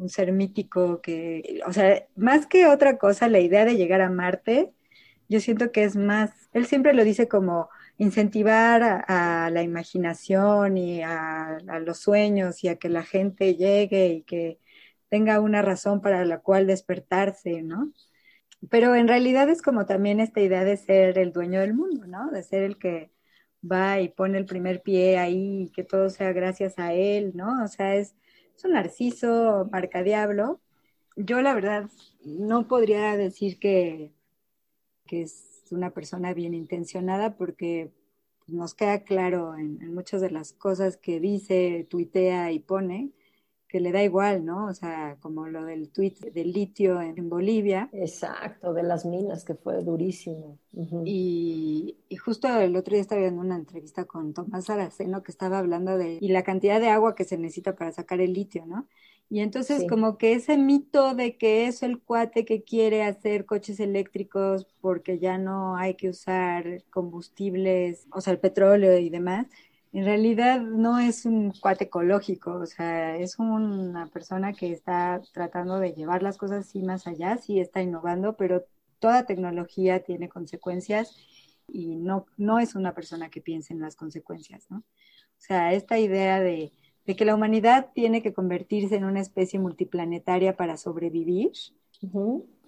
un 0.00 0.08
ser 0.08 0.32
mítico 0.32 1.00
que, 1.02 1.60
o 1.66 1.72
sea, 1.72 2.06
más 2.16 2.46
que 2.46 2.66
otra 2.66 2.98
cosa, 2.98 3.28
la 3.28 3.40
idea 3.40 3.64
de 3.64 3.76
llegar 3.76 4.00
a 4.00 4.10
Marte, 4.10 4.72
yo 5.28 5.40
siento 5.40 5.72
que 5.72 5.84
es 5.84 5.96
más, 5.96 6.32
él 6.54 6.66
siempre 6.66 6.94
lo 6.94 7.04
dice 7.04 7.28
como 7.28 7.68
incentivar 7.98 9.04
a, 9.06 9.50
la 9.50 9.62
imaginación 9.62 10.78
y 10.78 11.02
a, 11.02 11.58
los 11.84 11.98
sueños 12.00 12.64
y 12.64 12.68
a 12.68 12.76
que 12.76 12.88
la 12.88 13.04
gente 13.04 13.56
llegue 13.56 14.08
y 14.08 14.22
que 14.22 14.58
tenga 15.10 15.40
una 15.40 15.62
razón 15.62 16.00
para 16.00 16.24
la 16.24 16.40
cual 16.40 16.66
despertarse, 16.66 17.62
¿no? 17.62 17.92
Pero 18.70 18.94
en 18.94 19.08
realidad 19.08 19.48
es 19.50 19.62
como 19.62 19.86
también 19.86 20.20
esta 20.20 20.40
idea 20.40 20.64
de 20.64 20.76
ser 20.76 21.18
el 21.18 21.32
dueño 21.32 21.60
del 21.60 21.74
mundo, 21.74 22.06
¿no? 22.06 22.30
De 22.30 22.42
ser 22.42 22.62
el 22.62 22.78
que 22.78 23.12
va 23.70 24.00
y 24.00 24.08
pone 24.08 24.38
el 24.38 24.46
primer 24.46 24.82
pie 24.82 25.18
ahí 25.18 25.64
y 25.64 25.70
que 25.70 25.84
todo 25.84 26.10
sea 26.10 26.32
gracias 26.32 26.78
a 26.78 26.92
él, 26.94 27.32
¿no? 27.34 27.64
O 27.64 27.68
sea, 27.68 27.96
es, 27.96 28.14
es 28.60 28.64
un 28.66 28.72
narciso 28.72 29.68
marca 29.72 30.02
diablo. 30.02 30.60
Yo 31.16 31.40
la 31.40 31.54
verdad 31.54 31.88
no 32.24 32.68
podría 32.68 33.16
decir 33.16 33.58
que, 33.58 34.12
que 35.06 35.22
es 35.22 35.64
una 35.70 35.90
persona 35.92 36.34
bien 36.34 36.52
intencionada 36.52 37.36
porque 37.38 37.90
nos 38.46 38.74
queda 38.74 39.02
claro 39.02 39.56
en, 39.56 39.94
muchas 39.94 40.20
de 40.20 40.30
las 40.30 40.52
cosas 40.52 40.98
que 40.98 41.20
dice, 41.20 41.86
tuitea 41.88 42.52
y 42.52 42.58
pone 42.58 43.12
que 43.70 43.80
le 43.80 43.92
da 43.92 44.02
igual, 44.02 44.44
¿no? 44.44 44.66
O 44.66 44.74
sea, 44.74 45.16
como 45.20 45.46
lo 45.46 45.64
del 45.64 45.90
tuit 45.90 46.18
del 46.18 46.52
litio 46.52 47.00
en, 47.00 47.28
Bolivia. 47.28 47.88
Exacto, 47.92 48.74
de 48.74 48.82
las 48.82 49.04
minas, 49.06 49.44
que 49.44 49.54
fue 49.54 49.82
durísimo. 49.84 50.58
y, 51.04 51.96
y, 52.08 52.16
justo 52.16 52.48
el 52.48 52.74
otro 52.74 52.94
día 52.94 53.02
estaba 53.02 53.20
viendo 53.20 53.40
una 53.40 53.56
entrevista 53.56 54.04
con 54.04 54.34
Tomás 54.34 54.68
Araceno 54.70 55.22
que 55.22 55.30
estaba 55.30 55.58
hablando 55.58 55.96
de 55.96 56.18
y 56.20 56.28
la 56.28 56.42
cantidad 56.42 56.80
de 56.80 56.88
agua 56.88 57.14
que 57.14 57.24
se 57.24 57.38
necesita 57.38 57.76
para 57.76 57.92
sacar 57.92 58.20
el 58.20 58.32
litio, 58.32 58.66
¿no? 58.66 58.88
Y 59.32 59.38
entonces 59.38 59.84
como 59.88 60.18
que 60.18 60.32
ese 60.32 60.58
mito 60.58 61.14
de 61.14 61.36
que 61.36 61.68
es 61.68 61.84
el 61.84 62.00
cuate 62.00 62.44
que 62.44 62.64
quiere 62.64 63.04
hacer 63.04 63.46
coches 63.46 63.78
eléctricos 63.78 64.66
porque 64.80 65.20
ya 65.20 65.38
no 65.38 65.76
hay 65.76 65.94
que 65.94 66.08
usar 66.08 66.82
combustibles, 66.90 68.08
o 68.12 68.20
sea, 68.20 68.32
el 68.32 68.40
petróleo 68.40 68.98
y 68.98 69.08
demás, 69.08 69.46
en 69.92 70.04
realidad 70.04 70.60
no 70.60 70.98
es 70.98 71.26
un 71.26 71.52
cuate 71.52 71.84
ecológico, 71.84 72.54
o 72.54 72.66
sea, 72.66 73.16
es 73.16 73.38
una 73.38 74.06
persona 74.08 74.52
que 74.52 74.72
está 74.72 75.20
tratando 75.32 75.78
de 75.78 75.92
llevar 75.92 76.22
las 76.22 76.38
cosas 76.38 76.66
así 76.66 76.82
más 76.82 77.06
allá, 77.06 77.36
sí 77.38 77.60
está 77.60 77.82
innovando, 77.82 78.36
pero 78.36 78.64
toda 78.98 79.26
tecnología 79.26 80.02
tiene 80.02 80.28
consecuencias 80.28 81.16
y 81.66 81.96
no, 81.96 82.26
no 82.36 82.58
es 82.58 82.74
una 82.74 82.94
persona 82.94 83.30
que 83.30 83.40
piense 83.40 83.72
en 83.72 83.80
las 83.80 83.96
consecuencias, 83.96 84.66
¿no? 84.70 84.78
O 84.78 85.42
sea, 85.42 85.72
esta 85.72 85.98
idea 85.98 86.40
de 86.40 86.72
de 87.06 87.16
que 87.16 87.24
la 87.24 87.34
humanidad 87.34 87.88
tiene 87.94 88.22
que 88.22 88.32
convertirse 88.32 88.96
en 88.96 89.04
una 89.04 89.20
especie 89.20 89.58
multiplanetaria 89.58 90.56
para 90.56 90.76
sobrevivir. 90.76 91.50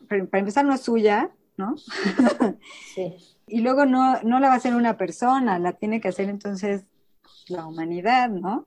para, 0.09 0.41
empezar, 0.41 0.65
no 0.65 0.75
es 0.75 0.81
suya, 0.81 1.31
¿no? 1.57 1.77
sí. 2.95 3.15
Y 3.49 3.61
luego 3.61 3.85
no, 3.85 4.23
no 4.23 4.41
la 4.41 4.49
va 4.49 4.55
a 4.55 4.57
hacer 4.57 4.75
una 4.75 4.97
persona, 4.97 5.59
la 5.59 5.75
tiene 5.75 6.01
que 6.01 6.09
hacer 6.09 6.31
entonces 6.31 6.87
la 7.49 7.67
humanidad, 7.67 8.31
¿no? 8.31 8.67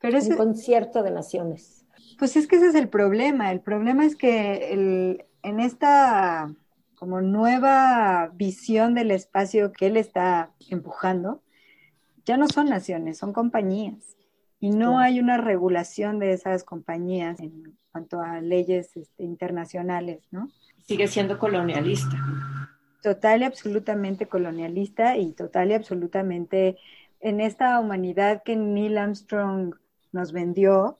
Pero 0.00 0.18
es 0.18 0.28
un 0.28 0.36
concierto 0.36 1.02
de 1.02 1.10
naciones. 1.10 1.84
Pues 2.18 2.36
es 2.36 2.46
que 2.46 2.56
ese 2.56 2.68
es 2.68 2.74
el 2.74 2.88
problema. 2.88 3.50
El 3.52 3.60
problema 3.60 4.04
es 4.04 4.16
que 4.16 4.72
el, 4.72 5.24
en 5.42 5.60
esta 5.60 6.50
como 6.96 7.20
nueva 7.20 8.32
visión 8.34 8.94
del 8.94 9.10
espacio 9.10 9.72
que 9.72 9.86
él 9.86 9.96
está 9.96 10.50
empujando, 10.70 11.42
ya 12.24 12.36
no 12.36 12.48
son 12.48 12.68
naciones, 12.68 13.18
son 13.18 13.32
compañías 13.32 14.16
y 14.58 14.70
no 14.70 14.98
hay 14.98 15.20
una 15.20 15.36
regulación 15.36 16.18
de 16.18 16.32
esas 16.32 16.64
compañías 16.64 17.38
en 17.40 17.78
cuanto 17.92 18.20
a 18.20 18.40
leyes 18.40 18.96
este, 18.96 19.22
internacionales, 19.22 20.26
¿no? 20.30 20.50
Sigue 20.86 21.06
siendo 21.06 21.38
colonialista. 21.38 22.16
Total 23.02 23.42
y 23.42 23.44
absolutamente 23.44 24.26
colonialista 24.26 25.16
y 25.16 25.32
total 25.32 25.70
y 25.70 25.74
absolutamente 25.74 26.78
en 27.20 27.40
esta 27.40 27.78
humanidad 27.80 28.42
que 28.44 28.56
Neil 28.56 28.98
Armstrong 28.98 29.74
nos 30.12 30.32
vendió, 30.32 30.98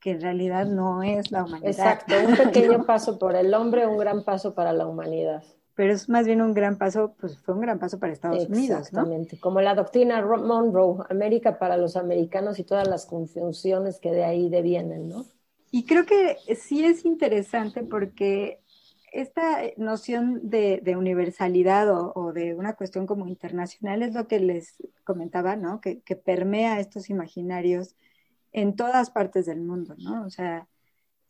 que 0.00 0.12
en 0.12 0.20
realidad 0.20 0.66
no 0.66 1.02
es 1.02 1.30
la 1.30 1.44
humanidad. 1.44 1.70
Exacto, 1.70 2.14
un 2.26 2.36
pequeño 2.52 2.84
paso 2.84 3.18
por 3.18 3.36
el 3.36 3.54
hombre, 3.54 3.86
un 3.86 3.98
gran 3.98 4.24
paso 4.24 4.54
para 4.54 4.72
la 4.72 4.86
humanidad 4.86 5.42
pero 5.74 5.94
es 5.94 6.08
más 6.08 6.26
bien 6.26 6.42
un 6.42 6.52
gran 6.52 6.76
paso, 6.76 7.14
pues 7.18 7.38
fue 7.38 7.54
un 7.54 7.60
gran 7.60 7.78
paso 7.78 7.98
para 7.98 8.12
Estados 8.12 8.46
Unidos. 8.46 8.80
Exactamente, 8.80 9.38
como 9.40 9.60
la 9.60 9.74
doctrina 9.74 10.24
Monroe, 10.24 11.04
América 11.08 11.58
para 11.58 11.76
los 11.76 11.96
americanos 11.96 12.58
y 12.58 12.64
todas 12.64 12.86
las 12.88 13.06
confusiones 13.06 13.98
que 13.98 14.10
de 14.10 14.24
ahí 14.24 14.50
devienen, 14.50 15.08
¿no? 15.08 15.24
Y 15.70 15.86
creo 15.86 16.04
que 16.04 16.36
sí 16.56 16.84
es 16.84 17.06
interesante 17.06 17.82
porque 17.82 18.60
esta 19.12 19.60
noción 19.76 20.40
de, 20.42 20.82
universalidad 20.96 21.88
o, 21.90 22.32
de 22.32 22.54
una 22.54 22.74
cuestión 22.74 23.06
como 23.06 23.26
internacional 23.26 24.02
es 24.02 24.14
lo 24.14 24.26
que 24.26 24.40
les 24.40 24.76
comentaba, 25.04 25.54
¿no? 25.56 25.80
Que, 25.80 26.02
permea 26.24 26.80
estos 26.80 27.10
imaginarios 27.10 27.94
en 28.52 28.74
todas 28.74 29.10
partes 29.10 29.46
del 29.46 29.60
mundo, 29.60 29.94
¿no? 29.98 30.24
O 30.24 30.30
sea, 30.30 30.68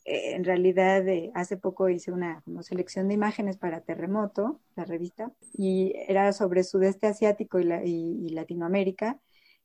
eh, 0.04 0.34
en 0.34 0.44
realidad 0.44 1.06
eh, 1.08 1.30
hace 1.34 1.56
poco 1.56 1.88
hice 1.88 2.12
una 2.12 2.40
como 2.42 2.62
selección 2.62 3.08
de 3.08 3.14
imágenes 3.14 3.56
para 3.56 3.80
Terremoto, 3.80 4.60
la 4.76 4.84
revista, 4.84 5.32
y 5.52 5.94
era 6.08 6.32
sobre 6.32 6.64
sudeste 6.64 7.06
asiático 7.08 7.58
y, 7.60 8.30
Latinoamérica. 8.30 9.20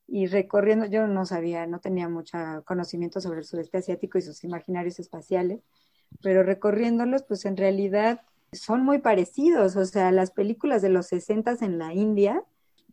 Y 0.06 0.26
recorriendo, 0.26 0.86
yo 0.86 1.06
no 1.06 1.26
sabía, 1.26 1.66
no 1.66 1.80
tenía 1.80 2.08
mucho 2.08 2.38
conocimiento 2.64 3.20
sobre 3.20 3.40
el 3.40 3.44
sudeste 3.44 3.78
asiático 3.78 4.18
y 4.18 4.22
sus 4.22 4.42
imaginarios 4.42 4.98
espaciales, 4.98 5.60
pero 6.22 6.42
recorriéndolos, 6.42 7.22
pues 7.22 7.44
en 7.44 7.56
realidad 7.56 8.20
son 8.52 8.84
muy 8.84 8.98
parecidos. 8.98 9.76
O 9.76 9.84
sea, 9.84 10.12
las 10.12 10.30
películas 10.30 10.82
de 10.82 10.90
los 10.90 11.06
60 11.06 11.56
en 11.60 11.78
la 11.78 11.94
India, 11.94 12.42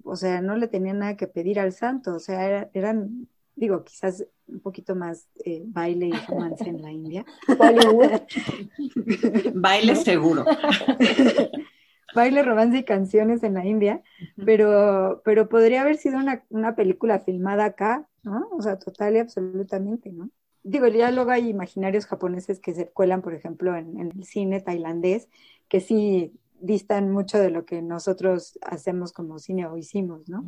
o 0.03 0.15
sea, 0.15 0.41
no 0.41 0.55
le 0.55 0.67
tenían 0.67 0.99
nada 0.99 1.17
que 1.17 1.27
pedir 1.27 1.59
al 1.59 1.73
santo, 1.73 2.15
o 2.15 2.19
sea, 2.19 2.69
eran 2.73 3.27
digo, 3.55 3.83
quizás 3.83 4.25
un 4.47 4.59
poquito 4.59 4.95
más 4.95 5.27
eh, 5.43 5.63
baile 5.65 6.07
y 6.07 6.13
romance 6.27 6.67
en 6.67 6.81
la 6.81 6.91
India. 6.91 7.25
baile 9.55 9.95
seguro. 9.95 10.45
baile, 12.15 12.43
romance 12.43 12.77
y 12.77 12.83
canciones 12.83 13.43
en 13.43 13.55
la 13.55 13.65
India, 13.65 14.01
pero, 14.45 15.21
pero 15.25 15.49
podría 15.49 15.81
haber 15.81 15.97
sido 15.97 16.17
una, 16.17 16.75
película 16.75 17.19
filmada 17.19 17.65
acá, 17.65 18.07
¿no? 18.23 18.47
O 18.51 18.61
sea, 18.61 18.77
total 18.77 19.15
y 19.15 19.19
absolutamente, 19.19 20.11
¿no? 20.11 20.29
Digo, 20.67 20.87
ya 20.87 21.11
luego 21.11 21.29
hay 21.29 21.47
imaginarios 21.47 22.07
japoneses 22.07 22.59
que 22.59 22.73
se 22.73 22.87
cuelan, 22.87 23.21
por 23.21 23.35
ejemplo, 23.35 23.75
en, 23.75 23.99
el 23.99 24.23
cine 24.23 24.61
tailandés, 24.61 25.29
que 25.69 25.79
sí 25.79 26.33
distan 26.59 27.11
mucho 27.11 27.37
de 27.37 27.51
lo 27.51 27.65
que 27.65 27.83
nosotros 27.83 28.57
hacemos 28.63 29.13
como 29.13 29.37
cine 29.37 29.67
o 29.67 29.77
hicimos, 29.77 30.27
¿no? 30.27 30.43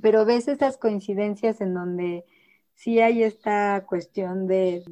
pero 0.00 0.24
ves 0.24 0.46
esas 0.46 0.78
coincidencias 0.78 1.60
en 1.60 1.74
donde 1.74 2.24
sí 2.74 3.00
hay 3.00 3.24
esta 3.24 3.84
cuestión 3.84 4.46
de, 4.46 4.84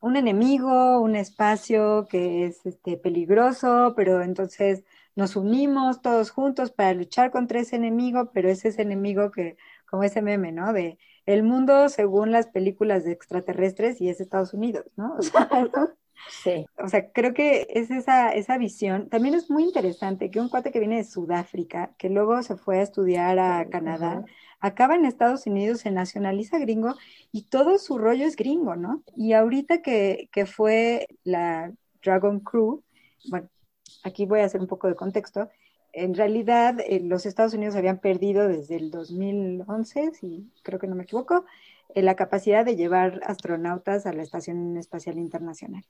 un, 0.00 0.16
enemigo, 0.16 1.00
un 1.00 1.16
espacio 1.16 2.06
que 2.08 2.46
es 2.46 2.64
este, 2.64 2.96
peligroso, 2.96 3.94
pero 3.96 4.22
entonces 4.22 4.84
nos 5.16 5.34
unimos 5.34 6.02
todos 6.02 6.30
juntos 6.30 6.70
para 6.70 6.94
luchar 6.94 7.32
contra 7.32 7.58
ese 7.58 7.74
enemigo, 7.76 8.30
pero 8.32 8.48
es 8.48 8.64
ese 8.64 8.82
enemigo 8.82 9.32
que, 9.32 9.56
como 9.90 10.04
ese 10.04 10.22
meme, 10.22 10.52
¿no? 10.52 10.72
De 10.72 10.98
el 11.26 11.42
mundo 11.42 11.88
según 11.88 12.32
las 12.32 12.48
películas 12.48 13.04
de 13.04 13.12
extraterrestres 13.12 14.00
y 14.00 14.08
es 14.08 14.20
Estados 14.20 14.54
Unidos, 14.54 14.86
¿no? 14.96 15.16
O 15.18 15.22
sea, 15.22 15.48
Sí. 16.28 16.66
O 16.78 16.88
sea, 16.88 17.10
creo 17.12 17.34
que 17.34 17.66
es 17.70 17.90
esa, 17.90 18.30
esa 18.30 18.58
visión. 18.58 19.08
También 19.08 19.34
es 19.34 19.50
muy 19.50 19.64
interesante 19.64 20.30
que 20.30 20.40
un 20.40 20.48
cuate 20.48 20.72
que 20.72 20.78
viene 20.78 20.96
de 20.96 21.04
Sudáfrica, 21.04 21.94
que 21.98 22.08
luego 22.08 22.42
se 22.42 22.56
fue 22.56 22.78
a 22.78 22.82
estudiar 22.82 23.38
a 23.38 23.68
Canadá, 23.68 24.24
acaba 24.60 24.94
en 24.94 25.04
Estados 25.04 25.46
Unidos, 25.46 25.80
se 25.80 25.90
nacionaliza 25.90 26.58
gringo 26.58 26.94
y 27.32 27.42
todo 27.48 27.78
su 27.78 27.98
rollo 27.98 28.24
es 28.26 28.36
gringo, 28.36 28.76
¿no? 28.76 29.02
Y 29.16 29.32
ahorita 29.34 29.82
que, 29.82 30.28
que 30.32 30.46
fue 30.46 31.08
la 31.24 31.72
Dragon 32.02 32.40
Crew, 32.40 32.82
bueno, 33.28 33.48
aquí 34.02 34.26
voy 34.26 34.40
a 34.40 34.44
hacer 34.44 34.60
un 34.60 34.66
poco 34.66 34.88
de 34.88 34.94
contexto. 34.94 35.48
En 35.96 36.14
realidad, 36.14 36.80
eh, 36.80 37.00
los 37.00 37.24
Estados 37.24 37.54
Unidos 37.54 37.76
habían 37.76 37.98
perdido 37.98 38.48
desde 38.48 38.74
el 38.76 38.90
2011, 38.90 40.12
si 40.12 40.50
creo 40.62 40.80
que 40.80 40.88
no 40.88 40.96
me 40.96 41.04
equivoco, 41.04 41.44
eh, 41.94 42.02
la 42.02 42.16
capacidad 42.16 42.64
de 42.64 42.74
llevar 42.74 43.20
astronautas 43.24 44.04
a 44.04 44.12
la 44.12 44.22
Estación 44.22 44.76
Espacial 44.76 45.18
Internacional. 45.18 45.84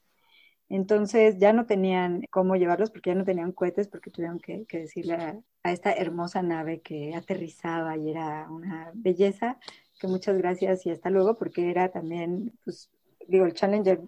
Entonces 0.69 1.37
ya 1.39 1.53
no 1.53 1.65
tenían 1.65 2.23
cómo 2.29 2.55
llevarlos 2.55 2.91
porque 2.91 3.11
ya 3.11 3.15
no 3.15 3.23
tenían 3.23 3.51
cohetes 3.51 3.87
porque 3.87 4.11
tuvieron 4.11 4.39
que, 4.39 4.65
decirle 4.71 5.15
a, 5.15 5.71
esta 5.71 5.91
hermosa 5.91 6.43
nave 6.43 6.81
que 6.81 7.15
aterrizaba 7.15 7.97
y 7.97 8.11
era 8.11 8.47
una 8.49 8.91
belleza, 8.93 9.57
que 9.99 10.07
muchas 10.07 10.37
gracias 10.37 10.85
y 10.85 10.91
hasta 10.91 11.09
luego 11.09 11.35
porque 11.35 11.71
era 11.71 11.89
también, 11.89 12.53
pues 12.63 12.91
digo, 13.27 13.45
el 13.45 13.53
Challenger, 13.53 14.01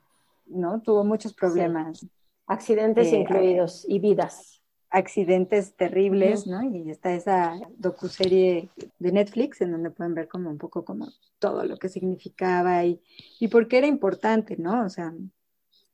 ¿no? 0.46 0.80
Tuvo 0.82 1.04
muchos 1.04 1.34
problemas. 1.34 2.06
Accidentes 2.46 3.12
eh, 3.12 3.18
incluidos 3.18 3.84
y 3.88 4.00
vidas. 4.00 4.57
Accidentes 4.90 5.76
terribles, 5.76 6.48
¿no? 6.48 6.64
Y 6.64 6.90
está 6.90 7.14
esa 7.14 7.60
docuserie 7.78 8.70
de 9.00 9.12
Netflix 9.12 9.62
en 9.62 9.72
donde 9.72 9.92
pueden 9.92 10.14
ver 10.14 10.28
como 10.28 10.50
un 10.50 10.58
poco 10.58 10.86
como 10.86 11.10
todo 11.40 11.66
lo 11.66 11.78
que 11.78 11.90
significaba 11.90 12.86
y, 12.86 13.02
y 13.40 13.50
por 13.50 13.68
qué 13.68 13.80
era 13.80 13.88
importante, 13.88 14.56
¿no? 14.58 14.86
O 14.86 14.90
sea, 14.90 15.14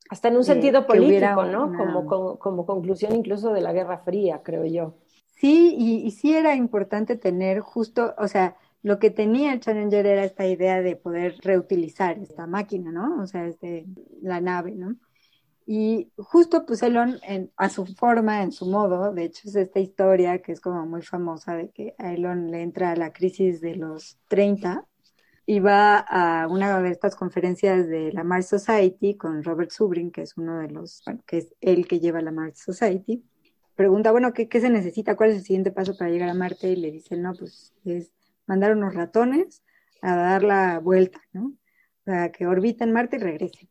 hasta 0.10 0.28
en 0.28 0.38
un 0.38 0.44
sentido 0.44 0.86
político, 0.86 1.46
¿no? 1.46 1.74
Como, 1.76 2.38
como, 2.38 2.66
conclusión 2.66 3.16
incluso 3.16 3.52
de 3.52 3.62
la 3.62 3.74
Guerra 3.74 4.00
Fría, 4.00 4.42
creo 4.44 4.66
yo. 4.66 4.98
Sí, 5.26 5.76
y, 5.78 6.12
sí 6.12 6.36
era 6.36 6.56
importante 6.56 7.16
tener 7.16 7.62
justo, 7.62 8.14
o 8.18 8.28
sea, 8.28 8.56
lo 8.82 9.00
que 9.00 9.10
tenía 9.10 9.54
el 9.54 9.60
Challenger 9.60 10.06
era 10.06 10.24
esta 10.24 10.46
idea 10.46 10.82
de 10.82 10.96
poder 10.96 11.38
reutilizar 11.42 12.20
esta 12.20 12.48
máquina, 12.48 12.92
¿no? 12.92 13.22
O 13.22 13.28
sea, 13.28 13.48
este, 13.48 13.86
la 14.22 14.40
nave, 14.40 14.76
¿no? 14.76 14.96
Y 15.66 16.12
justo 16.18 16.66
pues 16.66 16.84
Elon, 16.84 17.20
a 17.56 17.70
su 17.70 17.86
forma, 17.86 18.44
en 18.44 18.52
su 18.52 18.66
modo, 18.66 19.14
de 19.14 19.26
hecho 19.26 19.48
es 19.48 19.56
esta 19.56 19.80
historia 19.80 20.42
que 20.42 20.52
es 20.52 20.60
como 20.60 20.86
muy 20.86 21.02
famosa 21.02 21.56
de 21.56 21.70
que 21.70 21.96
a 21.98 22.14
Elon 22.14 22.52
le 22.52 22.62
entra 22.62 22.96
la 22.96 23.14
crisis 23.14 23.62
de 23.62 23.76
los 23.76 24.20
30 24.28 24.86
y 25.46 25.60
va 25.60 25.98
a 25.98 26.48
una 26.48 26.82
de 26.82 26.92
estas 26.92 27.16
conferencias 27.16 27.88
de 27.88 28.12
la 28.12 28.24
Mars 28.24 28.48
Society 28.48 29.16
con 29.16 29.44
Robert 29.44 29.72
Subrin, 29.72 30.12
que 30.12 30.22
es 30.24 30.38
uno 30.38 30.60
de 30.60 30.70
los, 30.70 31.02
bueno, 31.06 31.22
que 31.26 31.38
es 31.40 31.54
el 31.62 31.88
que 31.88 32.00
lleva 32.00 32.22
la 32.22 32.32
Mars 32.32 32.60
Society. 32.60 33.24
Pregunta, 33.76 34.12
bueno, 34.12 34.34
¿qué, 34.34 34.48
¿qué, 34.50 34.62
se 34.62 34.70
necesita? 34.70 35.16
¿Cuál 35.16 35.32
es 35.32 35.38
el 35.38 35.44
siguiente 35.44 35.72
paso 35.72 35.98
para 35.98 36.12
llegar 36.12 36.30
a 36.30 36.34
Marte? 36.34 36.70
Y 36.70 36.76
le 36.76 36.92
dicen, 36.92 37.22
no, 37.22 37.34
pues 37.34 37.74
es 37.86 38.12
mandar 38.48 38.76
unos 38.76 38.94
ratones 38.94 39.64
a 40.02 40.16
dar 40.16 40.44
la 40.44 40.80
vuelta, 40.80 41.22
¿no? 41.32 41.54
para 42.04 42.32
que 42.32 42.46
orbiten 42.46 42.92
Marte 42.92 43.18
y 43.18 43.20
regresen. 43.20 43.70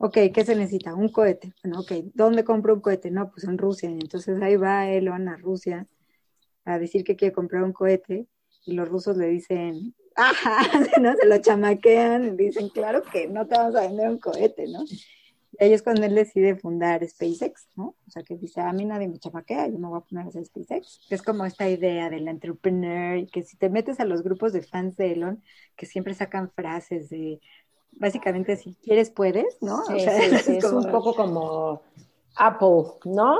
Ok, 0.00 0.16
¿qué 0.32 0.44
se 0.44 0.54
necesita? 0.54 0.94
Un 0.94 1.08
cohete. 1.08 1.52
Bueno, 1.62 1.80
ok, 1.80 1.92
¿dónde 2.14 2.44
compro 2.44 2.74
un 2.74 2.80
cohete? 2.80 3.10
No, 3.10 3.30
pues 3.30 3.44
en 3.44 3.58
Rusia. 3.58 3.90
entonces 3.90 4.40
ahí 4.40 4.56
va 4.56 4.88
Elon 4.88 5.28
a 5.28 5.36
Rusia 5.36 5.88
a 6.64 6.78
decir 6.78 7.02
que 7.02 7.16
quiere 7.16 7.34
comprar 7.34 7.64
un 7.64 7.72
cohete 7.72 8.28
y 8.64 8.74
los 8.74 8.88
rusos 8.88 9.16
le 9.16 9.26
dicen, 9.26 9.94
ajá, 10.14 10.58
¿no? 11.00 11.14
Se 11.16 11.26
lo 11.26 11.38
chamaquean 11.38 12.26
y 12.26 12.30
dicen, 12.36 12.68
claro 12.68 13.02
que 13.02 13.26
no 13.26 13.46
te 13.48 13.56
vamos 13.56 13.74
a 13.74 13.82
vender 13.82 14.08
un 14.10 14.18
cohete, 14.18 14.68
¿no? 14.68 14.84
Y 15.60 15.64
ahí 15.64 15.72
es 15.72 15.82
cuando 15.82 16.04
él 16.04 16.14
decide 16.14 16.54
fundar 16.54 17.04
SpaceX, 17.04 17.68
¿no? 17.74 17.96
O 18.06 18.10
sea, 18.10 18.22
que 18.22 18.36
dice, 18.36 18.60
a 18.60 18.72
mí 18.72 18.84
nadie 18.84 19.08
me 19.08 19.18
chamaquea, 19.18 19.66
yo 19.66 19.78
me 19.80 19.88
voy 19.88 19.98
a 19.98 20.02
poner 20.02 20.26
a 20.26 20.28
hacer 20.28 20.44
SpaceX. 20.44 21.06
Es 21.10 21.22
como 21.22 21.44
esta 21.44 21.68
idea 21.68 22.08
del 22.08 22.28
entrepreneur 22.28 23.16
y 23.16 23.26
que 23.26 23.42
si 23.42 23.56
te 23.56 23.68
metes 23.68 23.98
a 23.98 24.04
los 24.04 24.22
grupos 24.22 24.52
de 24.52 24.62
fans 24.62 24.96
de 24.96 25.12
Elon, 25.12 25.42
que 25.74 25.86
siempre 25.86 26.14
sacan 26.14 26.52
frases 26.52 27.08
de, 27.08 27.40
básicamente, 27.92 28.56
si 28.56 28.74
quieres, 28.76 29.10
puedes, 29.10 29.58
¿no? 29.60 29.82
o 29.82 29.98
sea, 29.98 30.18
es, 30.26 30.64
un 30.64 30.90
poco 30.90 31.14
como 31.14 31.82
Apple, 32.36 32.84
¿no? 33.04 33.38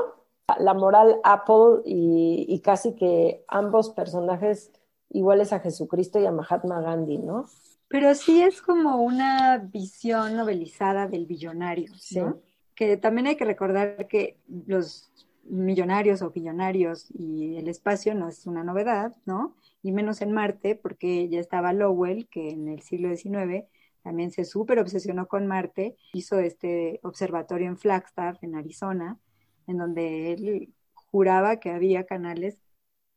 La 0.57 0.73
moral 0.73 1.19
Apple 1.23 1.81
y, 1.85 2.45
y 2.47 2.59
casi 2.61 2.95
que 2.95 3.43
ambos 3.47 3.91
personajes 3.91 4.71
iguales 5.09 5.53
a 5.53 5.59
Jesucristo 5.59 6.19
y 6.19 6.25
a 6.25 6.31
Mahatma 6.31 6.81
Gandhi, 6.81 7.17
¿no? 7.17 7.45
Pero 7.87 8.13
sí 8.13 8.41
es 8.41 8.61
como 8.61 8.97
una 8.97 9.57
visión 9.57 10.37
novelizada 10.37 11.07
del 11.07 11.25
billonario, 11.25 11.91
¿no? 12.15 12.39
Que 12.75 12.97
también 12.97 13.27
hay 13.27 13.35
que 13.35 13.45
recordar 13.45 14.07
que 14.07 14.37
los 14.47 15.11
millonarios 15.43 16.21
o 16.21 16.29
billonarios 16.29 17.07
y 17.11 17.57
el 17.57 17.67
espacio 17.67 18.13
no 18.13 18.29
es 18.29 18.45
una 18.45 18.63
novedad, 18.63 19.15
¿no? 19.25 19.55
Y 19.81 19.91
menos 19.91 20.21
en 20.21 20.31
Marte, 20.31 20.75
porque 20.75 21.29
ya 21.29 21.39
estaba 21.39 21.73
Lowell, 21.73 22.27
que 22.29 22.49
en 22.49 22.67
el 22.67 22.81
siglo 22.81 23.09
XIX 23.15 23.65
también 24.03 24.31
se 24.31 24.45
súper 24.45 24.79
obsesionó 24.79 25.27
con 25.27 25.47
Marte, 25.47 25.95
hizo 26.13 26.39
este 26.39 26.99
observatorio 27.03 27.67
en 27.67 27.77
Flagstaff, 27.77 28.43
en 28.43 28.55
Arizona, 28.55 29.19
en 29.67 29.77
donde 29.77 30.33
él 30.33 30.73
juraba 30.93 31.59
que 31.59 31.71
había 31.71 32.05
canales 32.05 32.61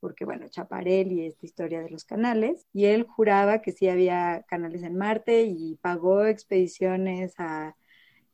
porque 0.03 0.25
bueno, 0.25 0.49
Chaparel 0.49 1.13
y 1.13 1.27
esta 1.27 1.47
historia 1.47 1.81
de 1.81 1.89
los 1.89 2.05
canales, 2.05 2.67
y 2.73 2.87
él 2.87 3.05
juraba 3.05 3.63
que 3.63 3.71
sí 3.71 3.89
había 3.89 4.45
canales 4.49 4.83
en 4.83 4.97
Marte 4.97 5.43
y 5.43 5.77
pagó 5.77 6.25
expediciones 6.25 7.37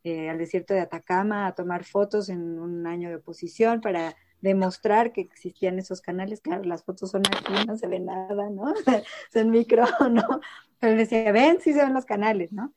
eh, 0.03 0.31
al 0.31 0.39
desierto 0.39 0.73
de 0.73 0.81
Atacama 0.81 1.47
a 1.47 1.55
tomar 1.55 1.85
fotos 1.85 2.31
en 2.31 2.59
un 2.59 2.87
año 2.87 3.11
de 3.11 3.17
oposición 3.17 3.83
para 3.83 4.17
demostrar 4.41 5.13
que 5.13 5.21
existían 5.21 5.79
esos 5.79 6.01
canales. 6.01 6.41
Claro, 6.41 6.65
las 6.65 6.85
fotos 6.85 7.11
son 7.11 7.23
aquí, 7.27 7.53
no 7.67 7.77
se 7.77 7.87
ve 7.87 8.01
nada, 8.01 8.51
¿no? 8.51 8.75
Son 9.33 9.51
micro, 9.51 9.85
¿no? 10.11 10.41
Pero 10.79 10.93
él 10.93 10.99
decía, 10.99 11.33
ven, 11.33 11.61
sí 11.61 11.73
se 11.73 11.83
ven 11.83 11.95
los 11.95 12.05
canales, 12.05 12.53
¿no? 12.53 12.73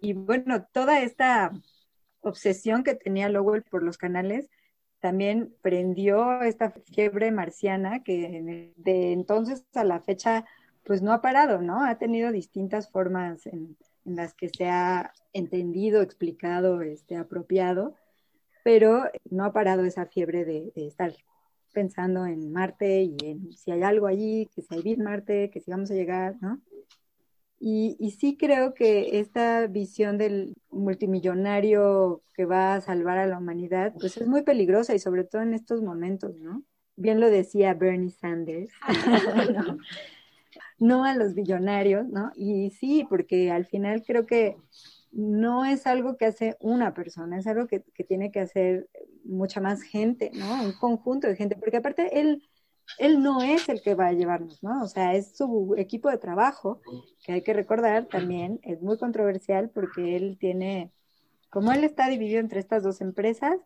Y 0.00 0.12
bueno, 0.12 0.64
toda 0.72 1.00
esta 1.00 1.52
obsesión 2.20 2.82
que 2.82 2.94
tenía 2.94 3.28
Lowell 3.28 3.62
por 3.62 3.82
los 3.82 3.98
canales 3.98 4.48
también 5.00 5.54
prendió 5.60 6.42
esta 6.42 6.70
fiebre 6.70 7.30
marciana 7.30 8.02
que 8.02 8.72
de 8.76 9.12
entonces 9.12 9.66
a 9.74 9.84
la 9.84 10.00
fecha 10.00 10.46
pues 10.84 11.02
no 11.02 11.12
ha 11.12 11.20
parado, 11.20 11.60
¿no? 11.60 11.84
Ha 11.84 11.98
tenido 11.98 12.30
distintas 12.32 12.90
formas 12.90 13.46
en, 13.46 13.76
las 14.04 14.34
que 14.34 14.50
se 14.50 14.68
ha 14.68 15.12
entendido, 15.32 16.02
explicado, 16.02 16.82
este, 16.82 17.16
apropiado, 17.16 17.94
pero 18.64 19.04
no 19.30 19.44
ha 19.44 19.52
parado 19.52 19.84
esa 19.84 20.06
fiebre 20.06 20.44
de, 20.44 20.72
de 20.74 20.88
estar 20.88 21.14
pensando 21.72 22.26
en 22.26 22.52
Marte 22.52 23.02
y 23.02 23.16
en 23.22 23.52
si 23.52 23.70
hay 23.70 23.82
algo 23.82 24.08
allí, 24.08 24.48
que 24.54 24.62
si 24.62 24.74
hay 24.74 24.82
vida 24.82 25.04
Marte, 25.04 25.50
que 25.50 25.60
si 25.60 25.70
vamos 25.70 25.90
a 25.92 25.94
llegar, 25.94 26.36
¿no? 26.40 26.60
Y, 27.66 28.10
sí 28.18 28.36
creo 28.36 28.74
que 28.74 29.20
esta 29.20 29.66
visión 29.68 30.18
del 30.18 30.54
multimillonario 30.70 32.22
que 32.34 32.44
va 32.44 32.74
a 32.74 32.80
salvar 32.82 33.16
a 33.16 33.26
la 33.26 33.38
humanidad, 33.38 33.94
pues 33.98 34.18
es 34.18 34.26
muy 34.26 34.42
peligrosa 34.42 34.94
y 34.94 34.98
sobre 34.98 35.24
todo 35.24 35.40
en 35.40 35.54
estos 35.54 35.80
momentos, 35.80 36.36
¿no? 36.36 36.62
Bien 36.96 37.20
lo 37.20 37.30
decía 37.30 37.72
Bernie 37.72 38.10
Sanders, 38.10 38.70
no, 40.78 41.04
a 41.04 41.14
los 41.16 41.34
billonarios, 41.34 42.06
¿no? 42.08 42.32
Y 42.36 42.70
sí, 42.70 43.06
porque 43.08 43.50
al 43.50 43.64
final 43.64 44.02
creo 44.06 44.26
que 44.26 44.56
no 45.14 45.64
es 45.64 45.86
algo 45.86 46.16
que 46.16 46.26
hace 46.26 46.56
una 46.60 46.92
persona, 46.92 47.38
es 47.38 47.46
algo 47.46 47.66
que, 47.66 47.82
que 47.82 48.04
tiene 48.04 48.30
que 48.30 48.40
hacer 48.40 48.88
mucha 49.24 49.60
más 49.60 49.82
gente, 49.82 50.30
¿no? 50.34 50.62
Un 50.62 50.72
conjunto 50.72 51.28
de 51.28 51.36
gente, 51.36 51.56
porque 51.56 51.78
aparte 51.78 52.20
él 52.20 52.42
él 52.98 53.22
no 53.22 53.42
es 53.42 53.68
el 53.68 53.82
que 53.82 53.94
va 53.94 54.08
a 54.08 54.12
llevarnos, 54.12 54.62
¿no? 54.62 54.82
O 54.82 54.86
sea, 54.88 55.14
es 55.14 55.36
su 55.36 55.74
equipo 55.76 56.10
de 56.10 56.18
trabajo, 56.18 56.80
que 57.24 57.32
hay 57.32 57.42
que 57.42 57.52
recordar 57.52 58.06
también, 58.06 58.60
es 58.62 58.82
muy 58.82 58.98
controversial 58.98 59.70
porque 59.70 60.16
él 60.16 60.36
tiene, 60.38 60.92
como 61.50 61.72
él 61.72 61.84
está 61.84 62.08
dividido 62.08 62.40
entre 62.40 62.60
estas 62.60 62.82
dos 62.82 63.00
empresas, 63.00 63.58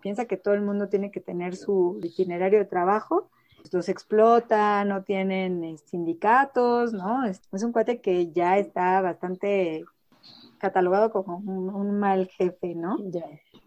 piensa 0.00 0.26
que 0.26 0.36
todo 0.36 0.54
el 0.54 0.62
mundo 0.62 0.88
tiene 0.88 1.10
que 1.10 1.20
tener 1.20 1.56
su 1.56 2.00
itinerario 2.02 2.58
de 2.58 2.64
trabajo, 2.64 3.30
los 3.72 3.88
explota, 3.88 4.84
no 4.84 5.02
tienen 5.02 5.64
eh, 5.64 5.76
sindicatos, 5.78 6.92
¿no? 6.92 7.24
Es, 7.24 7.40
un 7.50 7.72
cuate 7.72 8.00
que 8.00 8.30
ya 8.30 8.58
está 8.58 9.00
bastante 9.00 9.84
catalogado 10.58 11.10
como 11.12 11.36
un, 11.38 11.98
mal 11.98 12.28
jefe, 12.28 12.74
¿no? 12.74 12.98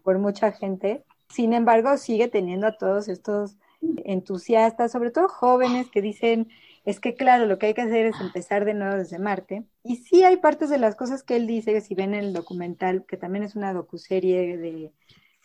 Por 0.02 0.18
mucha 0.18 0.52
gente. 0.52 1.04
Sin 1.28 1.52
embargo, 1.52 1.96
sigue 1.96 2.28
teniendo 2.28 2.66
a 2.66 2.76
todos 2.76 3.08
estos 3.08 3.56
entusiastas, 4.04 4.92
sobre 4.92 5.10
todo 5.10 5.28
jóvenes 5.28 5.88
que 5.90 6.02
dicen, 6.02 6.48
es 6.84 7.00
que 7.00 7.14
claro, 7.14 7.46
lo 7.46 7.58
que 7.58 7.66
hay 7.66 7.74
que 7.74 7.82
hacer 7.82 8.06
es 8.06 8.20
empezar 8.20 8.64
de 8.64 8.74
nuevo 8.74 8.96
desde 8.96 9.18
Marte. 9.18 9.64
Y 9.84 9.96
sí 9.96 10.24
hay 10.24 10.38
partes 10.38 10.70
de 10.70 10.78
las 10.78 10.96
cosas 10.96 11.22
que 11.22 11.36
él 11.36 11.46
dice, 11.46 11.80
si 11.80 11.94
ven 11.94 12.14
el 12.14 12.32
documental, 12.32 13.04
que 13.06 13.16
también 13.16 13.44
es 13.44 13.54
una 13.54 13.72
docuserie 13.72 14.56
de, 14.56 14.92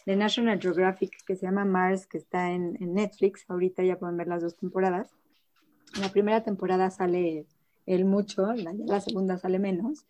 de 0.06 0.16
National 0.16 0.60
Geographic 0.62 1.24
que 1.26 1.36
se 1.36 1.46
llama 1.46 1.66
Mars, 1.66 2.08
que 2.08 2.18
está 2.18 2.52
en, 2.52 2.78
Netflix, 2.80 3.46
ahorita 3.50 3.84
ya 3.84 3.98
pueden 3.98 4.18
ver 4.18 4.28
las 4.28 4.41
dos 4.41 4.56
temporadas. 4.56 5.10
la 6.00 6.10
primera 6.10 6.43
temporada 6.43 6.89
sale 6.89 7.46
él 7.86 8.06
mucho, 8.06 8.54
la, 8.54 8.74
la 8.74 9.02
segunda 9.02 9.38
sale 9.38 9.60
menos. 9.60 10.06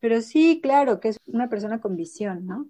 Pero 0.00 0.20
sí, 0.22 0.60
claro, 0.62 0.98
que 1.00 1.08
es 1.08 1.20
una 1.26 1.48
persona 1.48 1.80
con 1.80 1.96
visión, 1.96 2.46
¿no? 2.46 2.66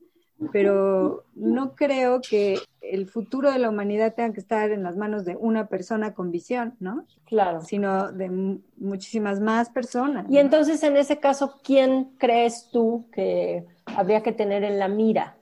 pero 0.53 1.24
no 1.35 1.74
creo 1.74 2.20
que 2.20 2.59
el 2.81 3.07
futuro 3.07 3.53
de 3.53 3.59
la 3.59 3.68
humanidad 3.68 4.14
tenga 4.14 4.33
que 4.33 4.41
estar 4.41 4.70
en 4.70 4.83
las 4.83 4.97
manos 4.97 5.24
de 5.24 5.37
una 5.37 5.68
persona 5.68 6.14
con 6.14 6.31
visión, 6.31 6.76
¿no? 6.81 7.05
Claro. 7.26 7.61
Sino 7.61 8.11
de 8.11 8.31
muchísimas 8.76 9.41
más 9.41 9.68
personas. 9.70 10.26
Y 10.31 10.39
entonces, 10.39 10.83
en 10.83 10.97
ese 10.97 11.18
caso, 11.18 11.61
¿quién 11.62 12.12
crees 12.18 12.70
tú 12.72 13.09
que 13.12 13.66
habría 13.85 14.22
que 14.22 14.33
tener 14.33 14.64
en 14.64 14.78
la 14.78 14.89
mira? 14.89 15.37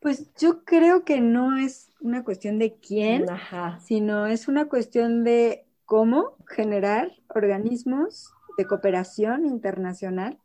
Pues 0.00 0.32
yo 0.36 0.64
creo 0.64 1.04
que 1.04 1.20
no 1.20 1.58
es 1.58 1.90
una 2.00 2.22
cuestión 2.22 2.58
de 2.58 2.74
quién, 2.74 3.26
sino 3.80 4.26
es 4.26 4.46
una 4.46 4.66
cuestión 4.66 5.24
de 5.24 5.66
cómo 5.84 6.36
generar 6.46 7.10
organismos 7.28 8.32
de 8.56 8.66
cooperación 8.66 9.44
internacional 9.44 10.38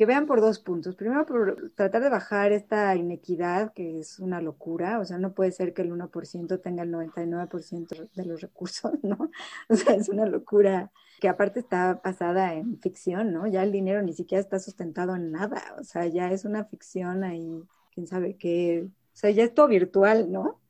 que 0.00 0.06
vean 0.06 0.24
por 0.24 0.40
dos 0.40 0.60
puntos. 0.60 0.96
Primero, 0.96 1.26
por 1.26 1.72
tratar 1.74 2.00
de 2.00 2.08
bajar 2.08 2.52
esta 2.52 2.96
inequidad, 2.96 3.74
que 3.74 3.98
es 3.98 4.18
una 4.18 4.40
locura. 4.40 4.98
O 4.98 5.04
sea, 5.04 5.18
no 5.18 5.34
puede 5.34 5.52
ser 5.52 5.74
que 5.74 5.82
el 5.82 5.92
1% 5.92 6.62
tenga 6.62 6.84
el 6.84 6.90
99% 6.90 8.08
de 8.14 8.24
los 8.24 8.40
recursos, 8.40 8.92
¿no? 9.02 9.30
O 9.68 9.76
sea, 9.76 9.94
es 9.96 10.08
una 10.08 10.24
locura 10.24 10.90
que 11.20 11.28
aparte 11.28 11.60
está 11.60 12.00
basada 12.02 12.54
en 12.54 12.78
ficción, 12.80 13.30
¿no? 13.30 13.46
Ya 13.46 13.62
el 13.62 13.72
dinero 13.72 14.00
ni 14.00 14.14
siquiera 14.14 14.40
está 14.40 14.58
sustentado 14.58 15.14
en 15.14 15.32
nada. 15.32 15.62
O 15.78 15.84
sea, 15.84 16.06
ya 16.06 16.32
es 16.32 16.46
una 16.46 16.64
ficción 16.64 17.22
ahí, 17.22 17.62
quién 17.92 18.06
sabe 18.06 18.38
qué. 18.38 18.86
O 18.86 19.16
sea, 19.18 19.28
ya 19.32 19.44
es 19.44 19.52
todo 19.52 19.68
virtual, 19.68 20.32
¿no? 20.32 20.62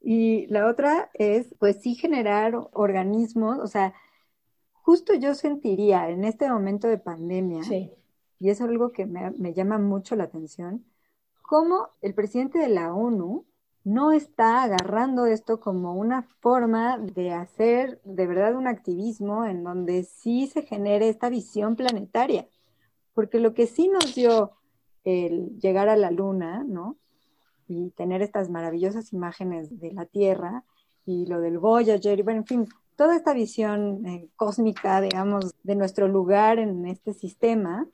Y 0.00 0.46
la 0.48 0.66
otra 0.66 1.08
es, 1.14 1.54
pues 1.60 1.76
sí, 1.80 1.94
generar 1.94 2.56
organismos, 2.72 3.60
o 3.60 3.68
sea, 3.68 3.94
justo 4.72 5.14
yo 5.14 5.36
sentiría 5.36 6.10
en 6.10 6.24
este 6.24 6.50
momento 6.50 6.88
de 6.88 6.98
pandemia, 6.98 7.62
sí 7.62 7.92
y 8.42 8.50
es 8.50 8.60
algo 8.60 8.90
que 8.90 9.06
me, 9.06 9.54
llama 9.54 9.78
mucho 9.78 10.16
la 10.16 10.24
atención, 10.24 10.84
cómo 11.42 11.90
el 12.00 12.12
presidente 12.12 12.58
de 12.58 12.70
la 12.70 12.92
ONU 12.92 13.46
no 13.84 14.10
está 14.10 14.64
agarrando 14.64 15.26
esto 15.26 15.60
como 15.60 15.94
una 15.94 16.22
forma 16.40 16.98
de 16.98 17.30
hacer 17.30 18.00
de 18.02 18.26
verdad 18.26 18.56
un 18.56 18.66
activismo 18.66 19.44
en 19.44 19.62
donde 19.62 20.02
sí 20.02 20.48
se 20.48 20.62
genere 20.62 21.08
esta 21.08 21.28
visión 21.28 21.76
planetaria. 21.76 22.48
Porque 23.14 23.38
lo 23.38 23.54
que 23.54 23.68
sí 23.68 23.86
nos 23.86 24.12
dio 24.16 24.50
el 25.04 25.56
llegar 25.60 25.88
a 25.88 25.96
la 25.96 26.10
luna, 26.10 26.64
¿no? 26.64 26.96
Y 27.68 27.90
tener 27.90 28.22
estas 28.22 28.50
maravillosas 28.50 29.12
imágenes 29.12 29.78
de 29.78 29.92
la 29.92 30.04
Tierra 30.04 30.64
y 31.06 31.26
lo 31.26 31.40
del 31.40 31.60
Voyager, 31.60 32.18
y 32.18 32.22
bueno, 32.22 32.40
en 32.40 32.46
fin, 32.46 32.68
toda 32.96 33.14
esta 33.14 33.34
visión 33.34 34.04
eh, 34.04 34.28
cósmica, 34.34 35.00
digamos, 35.00 35.54
de 35.62 35.76
nuestro 35.76 36.08
lugar 36.08 36.58
en 36.58 36.86
este 36.86 37.12
sistema, 37.12 37.86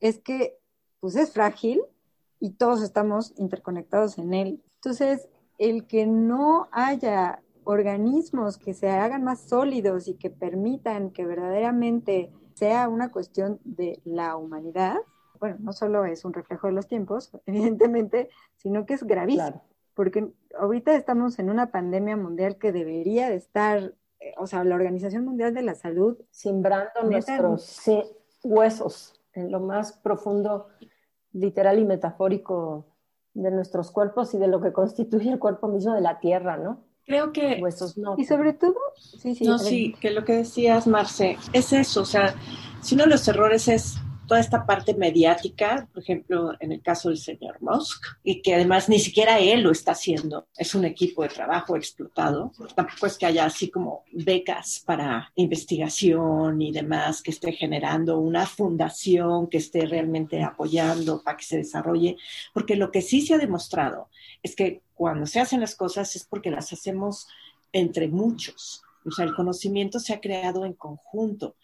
es 0.00 0.18
que 0.18 0.58
pues 1.00 1.16
es 1.16 1.32
frágil 1.32 1.82
y 2.40 2.50
todos 2.50 2.82
estamos 2.82 3.32
interconectados 3.36 4.18
en 4.18 4.34
él. 4.34 4.62
Entonces, 4.76 5.28
el 5.58 5.86
que 5.86 6.06
no 6.06 6.68
haya 6.70 7.42
organismos 7.64 8.58
que 8.58 8.74
se 8.74 8.88
hagan 8.90 9.24
más 9.24 9.40
sólidos 9.40 10.08
y 10.08 10.14
que 10.14 10.30
permitan 10.30 11.10
que 11.10 11.26
verdaderamente 11.26 12.32
sea 12.54 12.88
una 12.88 13.10
cuestión 13.10 13.60
de 13.64 14.00
la 14.04 14.36
humanidad, 14.36 14.96
bueno, 15.38 15.56
no 15.60 15.72
solo 15.72 16.04
es 16.04 16.24
un 16.24 16.32
reflejo 16.32 16.66
de 16.68 16.72
los 16.72 16.88
tiempos, 16.88 17.30
evidentemente, 17.46 18.30
sino 18.56 18.86
que 18.86 18.94
es 18.94 19.04
gravísimo, 19.04 19.62
porque 19.94 20.32
ahorita 20.58 20.94
estamos 20.94 21.38
en 21.38 21.50
una 21.50 21.70
pandemia 21.70 22.16
mundial 22.16 22.56
que 22.56 22.72
debería 22.72 23.28
de 23.28 23.36
estar, 23.36 23.94
eh, 24.20 24.34
o 24.38 24.46
sea, 24.46 24.64
la 24.64 24.74
Organización 24.74 25.24
Mundial 25.24 25.54
de 25.54 25.62
la 25.62 25.74
Salud 25.74 26.16
simbrando 26.30 27.02
nuestros 27.02 27.82
huesos 28.42 29.17
en 29.38 29.50
lo 29.50 29.60
más 29.60 29.92
profundo, 29.92 30.68
literal 31.32 31.78
y 31.78 31.84
metafórico 31.84 32.86
de 33.34 33.50
nuestros 33.50 33.90
cuerpos 33.90 34.34
y 34.34 34.38
de 34.38 34.48
lo 34.48 34.60
que 34.60 34.72
constituye 34.72 35.30
el 35.30 35.38
cuerpo 35.38 35.68
mismo 35.68 35.94
de 35.94 36.00
la 36.00 36.18
Tierra, 36.18 36.56
¿no? 36.56 36.84
Creo 37.06 37.32
que... 37.32 37.58
Huesos 37.62 37.96
no. 37.96 38.16
Y 38.18 38.24
sobre 38.24 38.52
todo, 38.52 38.74
sí, 38.96 39.34
sí. 39.34 39.44
No, 39.44 39.58
sí, 39.58 39.94
que 40.00 40.10
lo 40.10 40.24
que 40.24 40.34
decías, 40.34 40.86
Marce, 40.86 41.38
es 41.52 41.72
eso, 41.72 42.02
o 42.02 42.04
sea, 42.04 42.34
si 42.82 42.94
uno 42.94 43.04
de 43.04 43.10
los 43.10 43.26
errores 43.28 43.68
es 43.68 43.96
toda 44.28 44.38
esta 44.40 44.66
parte 44.66 44.94
mediática, 44.94 45.88
por 45.92 46.02
ejemplo, 46.02 46.52
en 46.60 46.70
el 46.70 46.82
caso 46.82 47.08
del 47.08 47.18
señor 47.18 47.56
Musk, 47.60 48.04
y 48.22 48.42
que 48.42 48.54
además 48.54 48.88
ni 48.88 49.00
siquiera 49.00 49.40
él 49.40 49.62
lo 49.62 49.72
está 49.72 49.92
haciendo, 49.92 50.46
es 50.56 50.74
un 50.74 50.84
equipo 50.84 51.22
de 51.22 51.30
trabajo 51.30 51.76
explotado. 51.76 52.52
Tampoco 52.76 53.06
es 53.06 53.18
que 53.18 53.26
haya 53.26 53.46
así 53.46 53.70
como 53.70 54.04
becas 54.12 54.82
para 54.84 55.32
investigación 55.34 56.60
y 56.62 56.70
demás, 56.70 57.22
que 57.22 57.30
esté 57.30 57.52
generando 57.52 58.18
una 58.18 58.46
fundación 58.46 59.48
que 59.48 59.58
esté 59.58 59.86
realmente 59.86 60.42
apoyando 60.42 61.22
para 61.22 61.38
que 61.38 61.44
se 61.44 61.56
desarrolle, 61.56 62.16
porque 62.52 62.76
lo 62.76 62.92
que 62.92 63.02
sí 63.02 63.22
se 63.22 63.34
ha 63.34 63.38
demostrado 63.38 64.10
es 64.42 64.54
que 64.54 64.82
cuando 64.94 65.26
se 65.26 65.40
hacen 65.40 65.60
las 65.60 65.74
cosas 65.74 66.14
es 66.14 66.24
porque 66.24 66.50
las 66.50 66.72
hacemos 66.72 67.26
entre 67.72 68.08
muchos. 68.08 68.82
O 69.06 69.10
sea, 69.10 69.24
el 69.24 69.34
conocimiento 69.34 69.98
se 70.00 70.12
ha 70.12 70.20
creado 70.20 70.66
en 70.66 70.74
conjunto. 70.74 71.56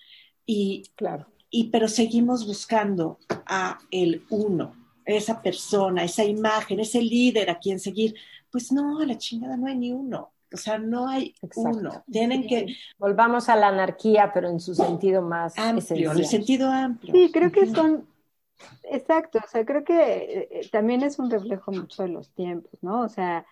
Y 0.47 0.85
claro, 0.95 1.27
y 1.55 1.69
pero 1.71 1.87
seguimos 1.87 2.45
buscando 2.49 3.17
a 3.47 3.79
el 3.93 4.25
uno, 4.29 4.75
esa 5.05 5.41
persona, 5.41 6.03
esa 6.03 6.25
imagen, 6.25 6.81
ese 6.81 7.01
líder 7.01 7.49
a 7.49 7.61
quien 7.61 7.79
seguir. 7.79 8.17
Pues 8.51 8.73
no, 8.73 8.99
a 8.99 9.07
la 9.07 9.17
chingada 9.17 9.57
no 9.57 9.69
hay 9.69 9.77
ni 9.77 9.93
uno. 9.93 10.33
O 10.53 10.57
sea, 10.57 10.79
no 10.79 11.07
hay 11.09 11.33
uno. 11.55 12.03
Tienen 12.11 12.49
que. 12.49 12.75
Volvamos 12.99 13.49
a 13.49 13.55
la 13.55 13.69
anarquía, 13.69 14.33
pero 14.35 14.49
en 14.49 14.59
su 14.59 14.75
sentido 14.75 15.23
más 15.23 15.57
amplio, 15.57 16.11
en 16.11 16.19
el 16.19 16.27
sentido 16.27 16.69
amplio. 16.69 17.15
Sí, 17.15 17.31
creo 17.33 17.53
que 17.53 17.67
son. 17.67 18.05
Exacto, 18.91 19.39
o 19.39 19.49
sea, 19.49 19.65
creo 19.65 19.85
que 19.85 19.95
eh, 19.95 20.49
eh, 20.51 20.69
también 20.73 21.05
es 21.05 21.21
un 21.21 21.31
reflejo 21.31 21.71
mucho 21.71 22.03
de 22.03 22.09
los 22.09 22.31
tiempos, 22.31 22.83
¿no? 22.83 23.03
O 23.03 23.09
sea. 23.09 23.47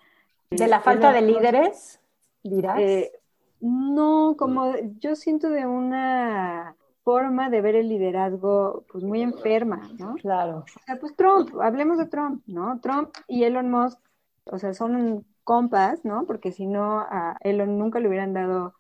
De 0.51 0.67
la 0.67 0.81
falta 0.81 1.13
de 1.13 1.23
líderes, 1.23 2.01
dirás. 2.43 2.81
Eh, 2.81 3.13
no, 3.61 4.35
como 4.37 4.75
yo 4.99 5.15
siento 5.15 5.51
de 5.51 5.67
una 5.67 6.75
forma 7.05 7.51
de 7.51 7.61
ver 7.61 7.75
el 7.75 7.89
liderazgo 7.89 8.85
pues 8.91 9.05
muy 9.05 9.23
enferma, 9.23 9.91
¿no? 9.99 10.15
Claro. 10.17 10.59
O 10.59 10.85
sea, 10.87 10.99
pues 11.01 11.15
Trump, 11.17 11.51
hablemos 11.61 11.99
de 11.99 12.07
Trump, 12.07 12.43
¿no? 12.47 12.81
Trump 12.81 13.11
y 13.29 13.45
Elon 13.45 13.71
Musk, 13.71 13.99
o 14.45 14.59
sea, 14.59 14.75
son 14.75 15.27
compas, 15.45 16.05
¿no? 16.05 16.27
Porque 16.27 16.53
si 16.53 16.67
no, 16.67 17.01
a 17.01 17.37
Elon 17.41 17.79
nunca 17.79 18.01
le 18.01 18.09
hubieran 18.09 18.33
dado 18.33 18.75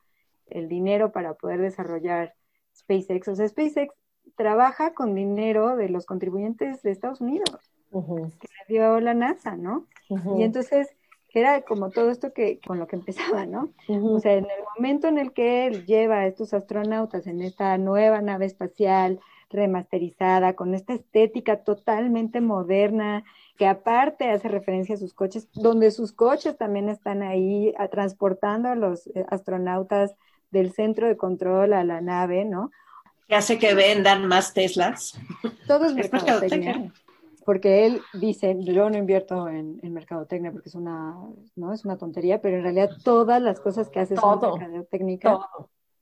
el 0.46 0.68
dinero 0.68 1.12
para 1.12 1.34
poder 1.34 1.60
desarrollar 1.60 2.34
SpaceX. 2.76 3.28
O 3.28 3.34
sea, 3.34 3.48
SpaceX 3.48 3.94
trabaja 4.36 4.94
con 4.94 5.14
dinero 5.14 5.76
de 5.76 5.88
los 5.88 6.06
contribuyentes 6.06 6.82
de 6.82 6.90
Estados 6.90 7.20
Unidos, 7.20 7.50
que 7.90 8.48
le 8.48 8.74
dio 8.74 9.00
la 9.00 9.14
NASA, 9.14 9.56
¿no? 9.56 9.86
Y 10.08 10.42
entonces 10.42 10.88
era 11.34 11.62
como 11.62 11.90
todo 11.90 12.10
esto 12.10 12.32
que 12.32 12.60
con 12.66 12.78
lo 12.78 12.86
que 12.86 12.96
empezaba, 12.96 13.46
¿no? 13.46 13.70
O 13.88 14.20
sea, 14.20 14.34
en 14.34 14.44
el 14.44 14.64
momento 14.76 15.08
en 15.08 15.18
el 15.18 15.32
que 15.32 15.66
él 15.66 15.86
lleva 15.86 16.20
a 16.20 16.26
estos 16.26 16.52
astronautas 16.52 17.26
en 17.26 17.40
esta 17.42 17.76
nueva 17.78 18.20
nave 18.20 18.46
espacial 18.46 19.20
remasterizada, 19.48 20.54
con 20.54 20.74
esta 20.74 20.94
estética 20.94 21.62
totalmente 21.62 22.40
moderna, 22.40 23.24
que 23.56 23.66
aparte 23.66 24.30
hace 24.30 24.48
referencia 24.48 24.94
a 24.94 24.98
sus 24.98 25.12
coches, 25.12 25.48
donde 25.52 25.90
sus 25.90 26.12
coches 26.12 26.56
también 26.56 26.88
están 26.88 27.22
ahí 27.22 27.74
a, 27.78 27.88
transportando 27.88 28.68
a 28.68 28.74
los 28.74 29.06
eh, 29.08 29.24
astronautas 29.28 30.14
del 30.50 30.72
centro 30.72 31.06
de 31.06 31.16
control 31.16 31.72
a 31.74 31.84
la 31.84 32.00
nave, 32.00 32.44
¿no? 32.44 32.70
Que 33.28 33.34
hace 33.34 33.58
que 33.58 33.74
vendan 33.74 34.26
más 34.26 34.54
Teslas. 34.54 35.18
Todo 35.66 35.86
es 35.86 35.94
mercadotecnia 36.12 36.92
porque 37.44 37.86
él 37.86 38.00
dice, 38.14 38.56
yo 38.60 38.90
no 38.90 38.96
invierto 38.96 39.48
en, 39.48 39.80
mercadotecnia 39.92 40.52
porque 40.52 40.68
es 40.68 40.74
una, 40.74 41.16
¿no? 41.56 41.72
es 41.72 41.84
una 41.84 41.98
tontería, 41.98 42.40
pero 42.40 42.56
en 42.56 42.62
realidad 42.62 42.90
todas 43.04 43.40
las 43.40 43.60
cosas 43.60 43.88
que 43.90 44.00
hace 44.00 44.16
son 44.16 44.40
mercadotecnia 44.40 45.18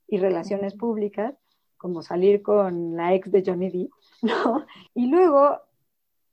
y 0.07 0.17
relaciones 0.17 0.73
públicas, 0.75 1.35
como 1.77 2.01
salir 2.01 2.41
con 2.41 2.95
la 2.95 3.13
ex 3.13 3.31
de 3.31 3.43
Johnny 3.45 3.69
D, 3.69 3.89
¿no? 4.21 4.65
Y 4.93 5.07
luego 5.07 5.59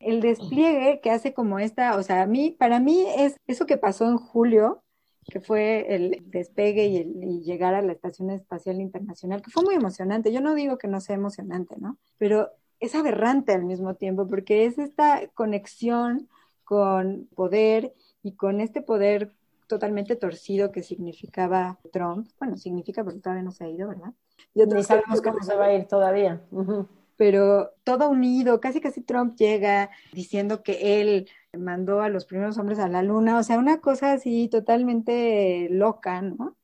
el 0.00 0.20
despliegue 0.20 1.00
que 1.00 1.10
hace 1.10 1.34
como 1.34 1.58
esta, 1.58 1.96
o 1.96 2.02
sea, 2.02 2.22
a 2.22 2.26
mí, 2.26 2.50
para 2.50 2.80
mí 2.80 3.04
es 3.16 3.36
eso 3.46 3.66
que 3.66 3.76
pasó 3.76 4.06
en 4.06 4.18
julio, 4.18 4.82
que 5.24 5.40
fue 5.40 5.94
el 5.94 6.22
despegue 6.26 6.86
y, 6.86 6.96
el, 6.96 7.22
y 7.22 7.42
llegar 7.42 7.74
a 7.74 7.82
la 7.82 7.92
Estación 7.92 8.30
Espacial 8.30 8.80
Internacional, 8.80 9.42
que 9.42 9.50
fue 9.50 9.62
muy 9.62 9.74
emocionante. 9.74 10.32
Yo 10.32 10.40
no 10.40 10.54
digo 10.54 10.78
que 10.78 10.88
no 10.88 11.00
sea 11.00 11.16
emocionante, 11.16 11.76
¿no? 11.78 11.98
Pero 12.16 12.50
es 12.80 12.94
aberrante 12.94 13.52
al 13.52 13.64
mismo 13.64 13.94
tiempo, 13.94 14.26
porque 14.28 14.66
es 14.66 14.78
esta 14.78 15.28
conexión 15.34 16.28
con 16.64 17.28
poder 17.34 17.94
y 18.22 18.32
con 18.32 18.60
este 18.60 18.82
poder 18.82 19.32
totalmente 19.66 20.16
torcido 20.16 20.72
que 20.72 20.82
significaba 20.82 21.78
Trump. 21.92 22.28
Bueno, 22.38 22.56
significa 22.56 23.04
porque 23.04 23.20
todavía 23.20 23.44
no 23.44 23.52
se 23.52 23.64
ha 23.64 23.68
ido, 23.68 23.88
¿verdad? 23.88 24.12
Y 24.54 24.64
Ni 24.64 24.82
sabemos 24.82 25.22
cómo 25.22 25.42
se 25.42 25.56
va 25.56 25.66
a 25.66 25.74
ir 25.74 25.86
todavía. 25.86 26.42
Pero 27.16 27.70
todo 27.84 28.08
unido, 28.08 28.60
casi 28.60 28.80
casi 28.80 29.02
Trump 29.02 29.36
llega 29.36 29.90
diciendo 30.12 30.62
que 30.62 31.00
él 31.00 31.28
mandó 31.56 32.00
a 32.00 32.08
los 32.08 32.26
primeros 32.26 32.58
hombres 32.58 32.78
a 32.78 32.88
la 32.88 33.02
luna, 33.02 33.38
o 33.38 33.42
sea, 33.42 33.58
una 33.58 33.80
cosa 33.80 34.12
así 34.12 34.48
totalmente 34.48 35.68
loca, 35.70 36.22
¿no? 36.22 36.57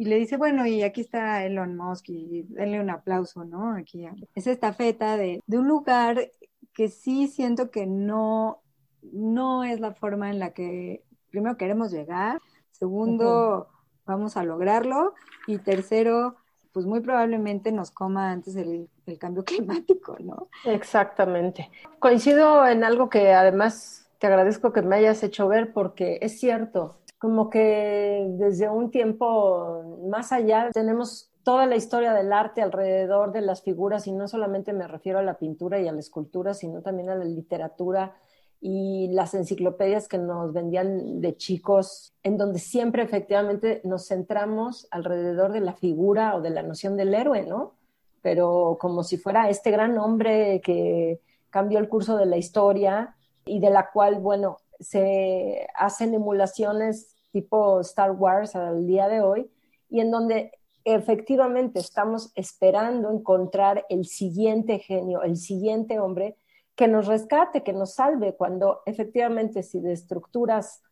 Y 0.00 0.06
le 0.06 0.16
dice, 0.16 0.38
bueno, 0.38 0.64
y 0.64 0.82
aquí 0.82 1.02
está 1.02 1.44
Elon 1.44 1.76
Musk 1.76 2.08
y 2.08 2.46
denle 2.48 2.80
un 2.80 2.88
aplauso, 2.88 3.44
¿no? 3.44 3.76
Aquí 3.76 4.08
es 4.34 4.46
esta 4.46 4.72
feta 4.72 5.18
de, 5.18 5.42
un 5.46 5.68
lugar 5.68 6.30
que 6.72 6.88
sí 6.88 7.28
siento 7.28 7.70
que 7.70 7.84
no, 7.84 8.62
no 9.02 9.62
es 9.62 9.78
la 9.78 9.92
forma 9.92 10.30
en 10.30 10.38
la 10.38 10.54
que 10.54 11.04
primero 11.28 11.58
queremos 11.58 11.92
llegar, 11.92 12.40
segundo 12.70 13.68
vamos 14.06 14.38
a 14.38 14.42
lograrlo 14.42 15.12
y 15.46 15.58
tercero 15.58 16.36
pues 16.72 16.86
muy 16.86 17.00
probablemente 17.00 17.70
nos 17.70 17.90
coma 17.90 18.30
antes 18.30 18.56
el, 18.56 18.88
el, 19.04 19.18
cambio 19.18 19.44
climático, 19.44 20.16
¿no? 20.18 20.48
Exactamente. 20.64 21.70
Coincido 21.98 22.66
en 22.66 22.84
algo 22.84 23.10
que 23.10 23.34
además 23.34 24.08
te 24.18 24.28
agradezco 24.28 24.72
que 24.72 24.80
me 24.80 24.96
hayas 24.96 25.22
hecho 25.22 25.46
ver 25.46 25.74
porque 25.74 26.18
es 26.22 26.40
cierto, 26.40 26.96
como 27.20 27.50
que 27.50 28.28
desde 28.30 28.70
un 28.70 28.90
tiempo 28.90 29.98
más 30.08 30.32
allá 30.32 30.70
tenemos 30.72 31.30
toda 31.42 31.66
la 31.66 31.76
historia 31.76 32.14
del 32.14 32.32
arte 32.32 32.62
alrededor 32.62 33.30
de 33.32 33.42
las 33.42 33.60
figuras 33.60 34.06
y 34.06 34.12
no 34.12 34.26
solamente 34.26 34.72
me 34.72 34.88
refiero 34.88 35.18
a 35.18 35.22
la 35.22 35.38
pintura 35.38 35.78
y 35.78 35.86
a 35.86 35.92
la 35.92 36.00
escultura, 36.00 36.54
sino 36.54 36.80
también 36.80 37.10
a 37.10 37.14
la 37.14 37.26
literatura 37.26 38.16
y 38.58 39.08
las 39.08 39.34
enciclopedias 39.34 40.08
que 40.08 40.16
nos 40.16 40.54
vendían 40.54 41.20
de 41.20 41.36
chicos, 41.36 42.14
en 42.22 42.38
donde 42.38 42.58
siempre 42.58 43.02
efectivamente 43.02 43.82
nos 43.84 44.08
centramos 44.08 44.88
alrededor 44.90 45.52
de 45.52 45.60
la 45.60 45.74
figura 45.74 46.34
o 46.36 46.40
de 46.40 46.50
la 46.50 46.62
noción 46.62 46.96
del 46.96 47.12
héroe, 47.12 47.44
¿no? 47.44 47.74
Pero 48.22 48.78
como 48.80 49.02
si 49.04 49.18
fuera 49.18 49.50
este 49.50 49.70
gran 49.70 49.98
hombre 49.98 50.62
que 50.64 51.20
cambió 51.50 51.80
el 51.80 51.90
curso 51.90 52.16
de 52.16 52.24
la 52.24 52.38
historia 52.38 53.14
y 53.44 53.60
de 53.60 53.68
la 53.68 53.90
cual, 53.90 54.20
bueno, 54.20 54.56
se 54.80 55.66
hacen 55.76 56.14
emulaciones 56.14 57.14
tipo 57.32 57.80
Star 57.80 58.12
Wars 58.12 58.56
al 58.56 58.86
día 58.86 59.08
de 59.08 59.20
hoy 59.20 59.50
y 59.88 60.00
en 60.00 60.10
donde 60.10 60.52
efectivamente 60.84 61.78
estamos 61.78 62.32
esperando 62.34 63.12
encontrar 63.12 63.84
el 63.88 64.06
siguiente 64.06 64.78
genio, 64.78 65.22
el 65.22 65.36
siguiente 65.36 66.00
hombre 66.00 66.36
que 66.74 66.88
nos 66.88 67.06
rescate, 67.06 67.62
que 67.62 67.72
nos 67.72 67.94
salve, 67.94 68.34
cuando 68.34 68.80
efectivamente 68.86 69.62
si 69.62 69.80
de 69.80 69.92
estructuras 69.92 70.82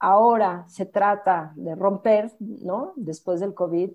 ahora 0.00 0.64
se 0.68 0.86
trata 0.86 1.52
de 1.56 1.74
romper, 1.74 2.32
¿no? 2.40 2.92
Después 2.96 3.40
del 3.40 3.54
COVID, 3.54 3.90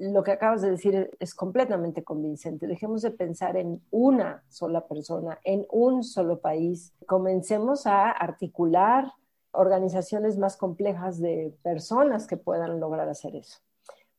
lo 0.00 0.22
que 0.22 0.32
acabas 0.32 0.62
de 0.62 0.70
decir 0.70 1.10
es 1.20 1.34
completamente 1.34 2.02
convincente. 2.02 2.66
Dejemos 2.66 3.02
de 3.02 3.10
pensar 3.10 3.58
en 3.58 3.82
una 3.90 4.42
sola 4.48 4.86
persona, 4.88 5.38
en 5.44 5.66
un 5.70 6.04
solo 6.04 6.40
país. 6.40 6.94
Comencemos 7.06 7.86
a 7.86 8.10
articular 8.10 9.12
organizaciones 9.52 10.38
más 10.38 10.56
complejas 10.56 11.20
de 11.20 11.54
personas 11.62 12.26
que 12.26 12.38
puedan 12.38 12.80
lograr 12.80 13.10
hacer 13.10 13.36
eso. 13.36 13.58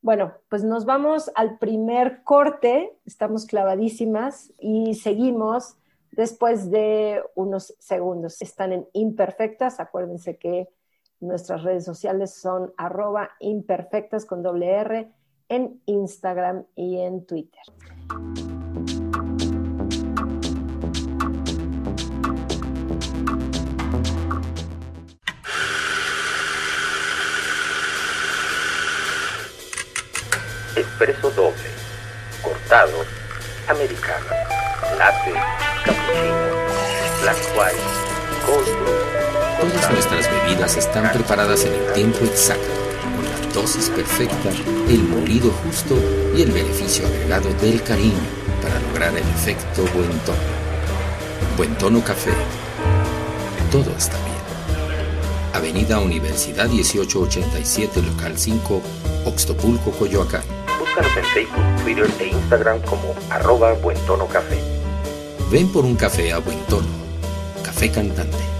Bueno, 0.00 0.34
pues 0.48 0.62
nos 0.62 0.84
vamos 0.84 1.32
al 1.34 1.58
primer 1.58 2.22
corte, 2.22 2.96
estamos 3.04 3.46
clavadísimas 3.46 4.52
y 4.60 4.94
seguimos 4.94 5.76
después 6.12 6.70
de 6.70 7.22
unos 7.34 7.74
segundos. 7.80 8.40
Están 8.40 8.72
en 8.72 8.86
imperfectas, 8.92 9.80
acuérdense 9.80 10.36
que 10.36 10.68
nuestras 11.18 11.64
redes 11.64 11.84
sociales 11.84 12.34
son 12.34 12.72
arroba 12.76 13.30
imperfectas 13.40 14.26
con 14.26 14.44
doble 14.44 14.70
R 14.70 15.12
en 15.48 15.80
Instagram 15.86 16.64
y 16.76 16.98
en 17.00 17.26
Twitter. 17.26 17.62
Expreso 30.76 31.30
doble, 31.32 31.52
cortado, 32.42 33.04
americano, 33.68 34.26
latte, 34.98 35.32
cappuccino, 35.84 36.62
black 37.22 37.36
white, 37.56 37.82
cold. 38.46 38.92
Todas 39.60 39.90
nuestras 39.92 40.30
bebidas 40.30 40.76
están 40.76 41.12
preparadas 41.12 41.64
en 41.64 41.74
el 41.74 41.92
tiempo 41.92 42.24
exacto 42.24 42.91
dosis 43.52 43.90
perfecta, 43.90 44.50
el 44.88 45.02
molido 45.04 45.50
justo 45.64 45.94
y 46.36 46.42
el 46.42 46.50
beneficio 46.50 47.06
agregado 47.06 47.52
del 47.60 47.82
cariño 47.82 48.18
para 48.62 48.80
lograr 48.80 49.10
el 49.10 49.28
efecto 49.28 49.82
buen 49.94 50.10
tono. 50.20 50.38
Buen 51.56 51.74
tono 51.76 52.02
café. 52.02 52.30
Todo 53.70 53.90
está 53.96 54.16
bien. 54.24 54.32
Avenida 55.52 55.98
Universidad 55.98 56.68
1887, 56.68 58.02
local 58.02 58.38
5, 58.38 58.82
Oxtopulco, 59.26 59.90
Coyoacán. 59.92 60.42
Búscanos 60.78 61.16
en 61.16 61.24
Facebook, 61.24 61.82
Twitter 61.82 62.10
e 62.20 62.28
Instagram 62.28 62.80
como 62.82 63.14
arroba 63.30 63.72
Buen 63.74 63.98
Tono 64.06 64.26
Café. 64.26 64.58
Ven 65.50 65.70
por 65.70 65.84
un 65.84 65.96
café 65.96 66.32
a 66.32 66.38
buen 66.38 66.58
tono. 66.66 66.88
Café 67.62 67.90
cantante. 67.90 68.51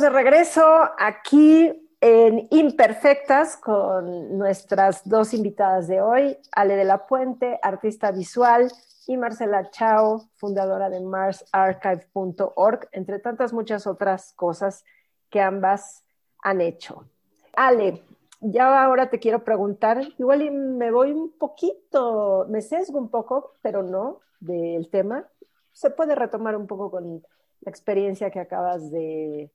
De 0.00 0.10
regreso 0.10 0.62
aquí 0.98 1.88
en 2.02 2.48
Imperfectas 2.50 3.56
con 3.56 4.36
nuestras 4.36 5.08
dos 5.08 5.32
invitadas 5.32 5.88
de 5.88 6.02
hoy, 6.02 6.36
Ale 6.52 6.76
de 6.76 6.84
la 6.84 7.06
Puente, 7.06 7.58
artista 7.62 8.10
visual, 8.10 8.70
y 9.06 9.16
Marcela 9.16 9.70
Chao, 9.70 10.28
fundadora 10.34 10.90
de 10.90 11.00
marsarchive.org, 11.00 12.88
entre 12.92 13.20
tantas 13.20 13.54
muchas 13.54 13.86
otras 13.86 14.34
cosas 14.34 14.84
que 15.30 15.40
ambas 15.40 16.04
han 16.42 16.60
hecho. 16.60 17.08
Ale, 17.56 18.02
ya 18.40 18.82
ahora 18.84 19.08
te 19.08 19.18
quiero 19.18 19.44
preguntar, 19.44 20.02
igual 20.18 20.50
me 20.50 20.90
voy 20.90 21.12
un 21.12 21.32
poquito, 21.38 22.44
me 22.50 22.60
sesgo 22.60 22.98
un 22.98 23.08
poco, 23.08 23.54
pero 23.62 23.82
no 23.82 24.20
del 24.40 24.90
tema. 24.90 25.26
Se 25.72 25.88
puede 25.88 26.14
retomar 26.14 26.54
un 26.54 26.66
poco 26.66 26.90
con 26.90 27.22
la 27.62 27.70
experiencia 27.70 28.30
que 28.30 28.40
acabas 28.40 28.90
de 28.90 29.50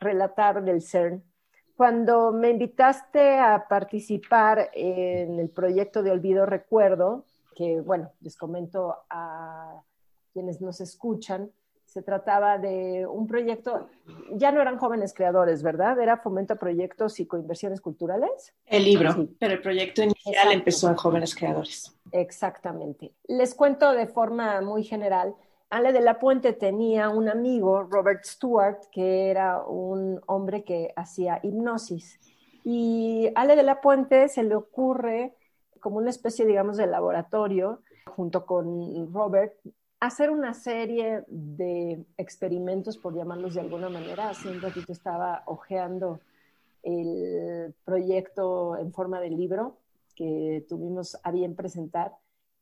relatar 0.00 0.62
del 0.62 0.82
CERN. 0.82 1.22
Cuando 1.76 2.32
me 2.32 2.50
invitaste 2.50 3.38
a 3.38 3.66
participar 3.68 4.70
en 4.72 5.38
el 5.38 5.50
proyecto 5.50 6.02
de 6.02 6.10
Olvido 6.10 6.46
Recuerdo, 6.46 7.24
que 7.54 7.80
bueno, 7.80 8.12
les 8.20 8.36
comento 8.36 8.96
a 9.10 9.82
quienes 10.32 10.60
nos 10.60 10.80
escuchan, 10.80 11.50
se 11.84 12.02
trataba 12.02 12.58
de 12.58 13.06
un 13.06 13.26
proyecto, 13.26 13.88
ya 14.32 14.52
no 14.52 14.60
eran 14.60 14.76
jóvenes 14.76 15.14
creadores, 15.14 15.62
¿verdad? 15.62 15.98
Era 15.98 16.18
Fomento 16.18 16.54
a 16.54 16.56
Proyectos 16.56 17.14
Psicoinversiones 17.14 17.80
Culturales. 17.80 18.54
El 18.66 18.84
libro, 18.84 19.12
Sí. 19.12 19.36
pero 19.38 19.54
el 19.54 19.62
proyecto 19.62 20.02
inicial 20.02 20.34
Exacto. 20.34 20.52
empezó 20.58 20.88
en 20.88 20.96
Jóvenes 20.96 21.34
Creadores. 21.34 21.96
Exactamente. 22.12 23.14
Les 23.28 23.54
cuento 23.54 23.92
de 23.92 24.06
forma 24.06 24.60
muy 24.60 24.82
general. 24.84 25.34
Ale 25.68 25.92
de 25.92 26.00
la 26.00 26.18
Puente 26.18 26.52
tenía 26.52 27.08
un 27.08 27.28
amigo, 27.28 27.82
Robert 27.82 28.24
Stewart, 28.24 28.78
que 28.92 29.30
era 29.30 29.64
un 29.64 30.20
hombre 30.26 30.64
que 30.64 30.92
hacía 30.96 31.40
hipnosis. 31.42 32.20
Y 32.62 33.30
Ale 33.34 33.56
de 33.56 33.62
la 33.62 33.80
Puente 33.80 34.28
se 34.28 34.44
le 34.44 34.54
ocurre, 34.54 35.34
como 35.80 35.98
una 35.98 36.10
especie, 36.10 36.46
digamos, 36.46 36.76
de 36.76 36.86
laboratorio, 36.86 37.80
junto 38.06 38.46
con 38.46 39.12
Robert, 39.12 39.54
hacer 40.00 40.30
una 40.30 40.54
serie 40.54 41.24
de 41.28 42.04
experimentos, 42.16 42.98
por 42.98 43.14
llamarlos 43.14 43.54
de 43.54 43.60
alguna 43.60 43.88
manera. 43.88 44.30
Hace 44.30 44.48
un 44.48 44.60
ratito 44.60 44.92
estaba 44.92 45.42
hojeando 45.46 46.20
el 46.82 47.74
proyecto 47.84 48.76
en 48.78 48.92
forma 48.92 49.20
de 49.20 49.30
libro 49.30 49.78
que 50.14 50.64
tuvimos 50.68 51.18
a 51.22 51.30
bien 51.32 51.56
presentar. 51.56 52.12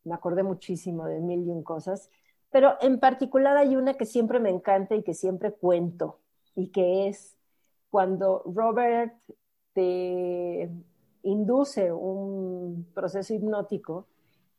Me 0.05 0.15
acordé 0.15 0.43
muchísimo 0.43 1.07
de 1.07 1.21
mil 1.21 1.47
y 1.47 1.51
un 1.51 1.63
cosas, 1.63 2.11
pero 2.55 2.77
en 2.81 3.01
particular 3.01 3.57
hay 3.57 3.75
una 3.75 3.95
que 3.95 4.07
siempre 4.07 4.39
me 4.39 4.49
encanta 4.49 4.95
y 4.95 5.03
que 5.03 5.13
siempre 5.13 5.51
cuento, 5.51 6.21
y 6.55 6.69
que 6.69 7.09
es 7.09 7.37
cuando 7.91 8.45
Robert 8.47 9.13
te 9.73 10.71
induce 11.25 11.91
un 11.91 12.87
proceso 12.95 13.35
hipnótico 13.35 14.07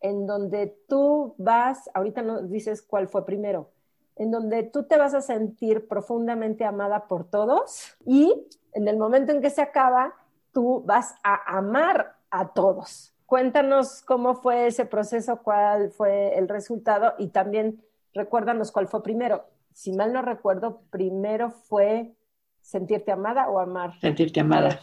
en 0.01 0.27
donde 0.27 0.77
tú 0.89 1.35
vas, 1.37 1.89
ahorita 1.93 2.21
nos 2.21 2.51
dices 2.51 2.81
cuál 2.81 3.07
fue 3.07 3.25
primero, 3.25 3.69
en 4.17 4.29
donde 4.29 4.63
tú 4.63 4.83
te 4.83 4.97
vas 4.97 5.13
a 5.13 5.21
sentir 5.21 5.87
profundamente 5.87 6.65
amada 6.65 7.07
por 7.07 7.23
todos 7.29 7.95
y 8.05 8.45
en 8.73 8.89
el 8.89 8.97
momento 8.97 9.31
en 9.31 9.41
que 9.41 9.49
se 9.49 9.61
acaba, 9.61 10.13
tú 10.51 10.83
vas 10.85 11.15
a 11.23 11.57
amar 11.57 12.17
a 12.29 12.51
todos. 12.51 13.14
Cuéntanos 13.25 14.01
cómo 14.03 14.35
fue 14.35 14.67
ese 14.67 14.85
proceso, 14.85 15.41
cuál 15.43 15.91
fue 15.91 16.37
el 16.37 16.47
resultado 16.47 17.13
y 17.17 17.27
también 17.27 17.81
recuérdanos 18.13 18.71
cuál 18.71 18.87
fue 18.87 19.01
primero. 19.01 19.45
Si 19.73 19.91
mal 19.91 20.13
no 20.13 20.21
recuerdo, 20.21 20.81
primero 20.91 21.51
fue 21.51 22.13
sentirte 22.61 23.11
amada 23.11 23.49
o 23.49 23.59
amar. 23.59 23.99
Sentirte 23.99 24.39
amada. 24.39 24.79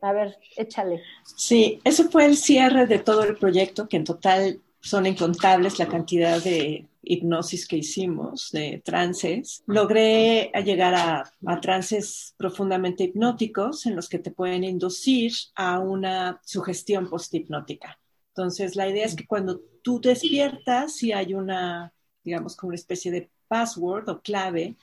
a 0.00 0.12
ver, 0.12 0.38
échale. 0.56 1.02
Sí, 1.24 1.80
ese 1.84 2.04
fue 2.04 2.24
el 2.24 2.36
cierre 2.36 2.86
de 2.86 2.98
todo 2.98 3.24
el 3.24 3.36
proyecto, 3.36 3.88
que 3.88 3.96
en 3.96 4.04
total 4.04 4.60
son 4.86 5.04
incontables 5.04 5.80
la 5.80 5.88
cantidad 5.88 6.40
de 6.40 6.86
hipnosis 7.02 7.66
que 7.66 7.78
hicimos, 7.78 8.52
de 8.52 8.80
trances. 8.84 9.64
Logré 9.66 10.52
llegar 10.64 10.94
a, 10.94 11.60
trances 11.60 12.34
profundamente 12.36 13.04
hipnóticos 13.04 13.86
en 13.86 13.96
los 13.96 14.08
que 14.08 14.20
te 14.20 14.30
pueden 14.30 14.62
inducir 14.62 15.32
a 15.56 15.80
una 15.80 16.40
sugestión 16.44 17.10
posthipnótica. 17.10 17.98
Entonces, 18.28 18.76
la 18.76 18.88
idea 18.88 19.06
es 19.06 19.16
que 19.16 19.26
cuando 19.26 19.60
tú 19.82 20.00
despiertas, 20.00 20.94
si 20.94 21.12
hay 21.12 21.34
una, 21.34 21.92
digamos, 22.22 22.54
como 22.54 22.68
una 22.68 22.76
especie 22.76 23.10
de 23.10 23.28
password 23.48 24.08
o 24.08 24.20
clave 24.20 24.76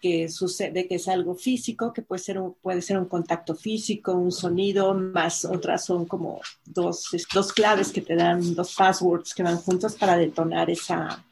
que 0.00 0.28
sucede, 0.28 0.88
que 0.88 0.96
es 0.96 1.08
algo 1.08 1.34
físico, 1.34 1.92
que 1.92 2.02
puede 2.02 2.22
ser, 2.22 2.38
un, 2.38 2.54
puede 2.54 2.82
ser 2.82 2.98
un 2.98 3.06
contacto 3.06 3.54
físico, 3.54 4.12
un 4.12 4.32
sonido, 4.32 4.94
más 4.94 5.44
otras 5.44 5.84
son 5.84 6.06
como 6.06 6.40
dos, 6.64 7.08
dos 7.34 7.52
claves 7.52 7.92
que 7.92 8.00
te 8.00 8.16
dan, 8.16 8.54
dos 8.54 8.74
passwords 8.74 9.34
que 9.34 9.42
van 9.42 9.58
juntos 9.58 9.94
para 9.94 10.16
detonar 10.16 10.70
esa, 10.70 11.24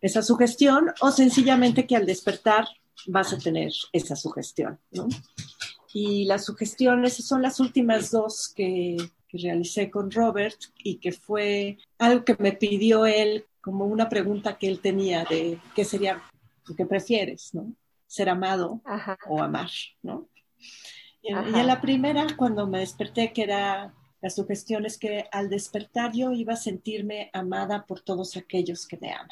esa 0.00 0.22
sugestión, 0.22 0.92
o 1.00 1.10
sencillamente 1.10 1.86
que 1.86 1.96
al 1.96 2.06
despertar 2.06 2.66
vas 3.06 3.32
a 3.32 3.38
tener 3.38 3.72
esa 3.92 4.16
sugestión, 4.16 4.78
¿no? 4.92 5.08
Y 5.94 6.24
las 6.24 6.46
sugestiones 6.46 7.14
son 7.14 7.42
las 7.42 7.60
últimas 7.60 8.10
dos 8.10 8.52
que, 8.54 8.96
que 9.28 9.38
realicé 9.38 9.90
con 9.90 10.10
Robert 10.10 10.56
y 10.78 10.96
que 10.96 11.12
fue 11.12 11.78
algo 11.98 12.24
que 12.24 12.36
me 12.38 12.52
pidió 12.52 13.04
él 13.04 13.46
como 13.60 13.86
una 13.86 14.08
pregunta 14.08 14.58
que 14.58 14.68
él 14.68 14.80
tenía 14.80 15.24
de 15.24 15.58
qué 15.74 15.84
sería, 15.84 16.22
qué 16.76 16.84
prefieres, 16.84 17.54
¿no? 17.54 17.74
Ser 18.12 18.28
amado 18.28 18.82
Ajá. 18.84 19.18
o 19.26 19.42
amar, 19.42 19.70
¿no? 20.02 20.28
Y, 21.22 21.32
y 21.32 21.34
en 21.34 21.66
la 21.66 21.80
primera, 21.80 22.26
cuando 22.36 22.66
me 22.66 22.80
desperté, 22.80 23.32
que 23.32 23.44
era 23.44 23.94
la 24.20 24.28
sugestión 24.28 24.84
es 24.84 24.98
que 24.98 25.24
al 25.32 25.48
despertar 25.48 26.12
yo 26.12 26.32
iba 26.32 26.52
a 26.52 26.56
sentirme 26.56 27.30
amada 27.32 27.86
por 27.86 28.00
todos 28.00 28.36
aquellos 28.36 28.86
que 28.86 28.98
me 28.98 29.12
aman, 29.12 29.28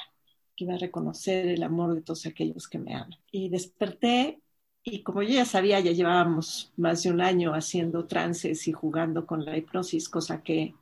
que 0.57 0.65
iba 0.65 0.75
a 0.75 0.79
reconocer 0.79 1.47
el 1.47 1.63
amor 1.63 1.95
de 1.95 2.03
todos 2.03 2.25
aquellos 2.27 2.69
que 2.69 2.79
me 2.79 2.95
aman. 2.95 3.17
Y 3.31 3.51
desperté 3.51 4.41
y 4.83 5.03
como 5.03 5.23
yo 5.23 5.29
ya 5.29 5.45
sabía, 5.45 5.79
ya 5.81 5.93
llevábamos 5.93 6.73
más 6.77 7.03
de 7.03 7.11
un 7.11 7.21
año 7.21 7.53
haciendo 7.53 8.07
trances 8.07 8.67
y 8.67 8.73
jugando 8.73 9.27
con 9.27 9.45
la 9.45 9.59
hipnosis, 9.59 10.09
cosa 10.09 10.43
que 10.43 10.75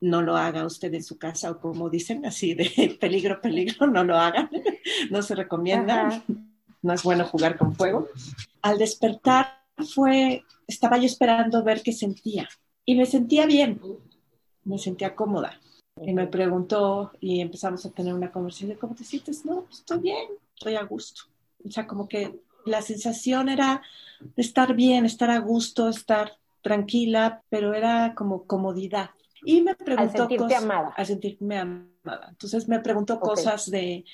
no 0.00 0.22
lo 0.22 0.36
haga 0.36 0.64
usted 0.64 0.92
en 0.94 1.04
su 1.04 1.18
casa 1.18 1.50
o 1.50 1.60
como 1.60 1.90
dicen 1.90 2.24
así 2.24 2.54
de 2.54 2.96
peligro, 3.00 3.40
peligro, 3.40 3.86
no 3.86 4.04
lo 4.04 4.16
hagan, 4.16 4.50
no 5.10 5.22
se 5.22 5.34
recomienda. 5.34 6.08
Ajá. 6.08 6.24
No 6.82 6.92
es 6.92 7.02
bueno 7.02 7.24
jugar 7.24 7.56
con 7.56 7.74
fuego. 7.74 8.08
Al 8.62 8.78
despertar 8.78 9.62
fue, 9.94 10.44
estaba 10.66 10.98
yo 10.98 11.06
esperando 11.06 11.62
ver 11.62 11.82
qué 11.82 11.92
sentía 11.92 12.48
y 12.84 12.94
me 12.94 13.06
sentía 13.06 13.46
bien, 13.46 13.80
me 14.64 14.78
sentía 14.78 15.14
cómoda. 15.14 15.58
Y 16.00 16.12
me 16.14 16.26
preguntó 16.26 17.12
y 17.20 17.40
empezamos 17.40 17.84
a 17.86 17.90
tener 17.90 18.14
una 18.14 18.32
conversación, 18.32 18.76
¿cómo 18.80 18.94
te 18.94 19.04
sientes? 19.04 19.44
No, 19.44 19.62
pues, 19.62 19.80
estoy 19.80 19.98
bien, 20.00 20.26
estoy 20.54 20.74
a 20.76 20.82
gusto. 20.84 21.22
O 21.64 21.70
sea, 21.70 21.86
como 21.86 22.08
que 22.08 22.40
la 22.64 22.82
sensación 22.82 23.48
era 23.48 23.82
de 24.20 24.42
estar 24.42 24.74
bien, 24.74 25.04
estar 25.04 25.30
a 25.30 25.38
gusto, 25.38 25.88
estar 25.88 26.38
tranquila, 26.62 27.42
pero 27.50 27.74
era 27.74 28.14
como 28.14 28.44
comodidad. 28.44 29.10
Y 29.44 29.60
me 29.62 29.74
preguntó 29.74 30.18
sentirte 30.18 30.44
cosas- 30.44 30.62
amada. 30.62 30.94
Al 30.96 31.06
sentirme 31.06 31.58
amada. 31.58 32.26
Entonces 32.30 32.68
me 32.68 32.78
preguntó 32.80 33.20
cosas 33.20 33.70
de 33.70 34.04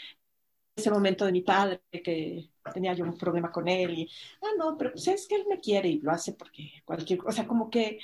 ese 0.79 0.91
momento 0.91 1.25
de 1.25 1.33
mi 1.33 1.43
padre, 1.43 1.83
que 1.91 2.51
tenía 2.73 2.95
yo 2.95 3.05
un 3.05 3.17
problema 3.17 3.51
con 3.51 3.69
él, 3.69 3.99
y, 3.99 4.11
ah, 4.43 4.55
no, 4.59 4.77
pero 4.77 4.93
pues 4.93 5.09
es 5.09 5.27
que 5.27 5.37
él 5.37 5.45
me 5.49 5.61
quiere 5.61 5.89
y 5.89 6.01
lo 6.01 6.11
hace 6.11 6.33
porque 6.33 6.83
cualquier 6.85 7.19
cosa, 7.19 7.31
o 7.31 7.33
sea, 7.33 7.47
como 7.47 7.71
que 7.71 7.99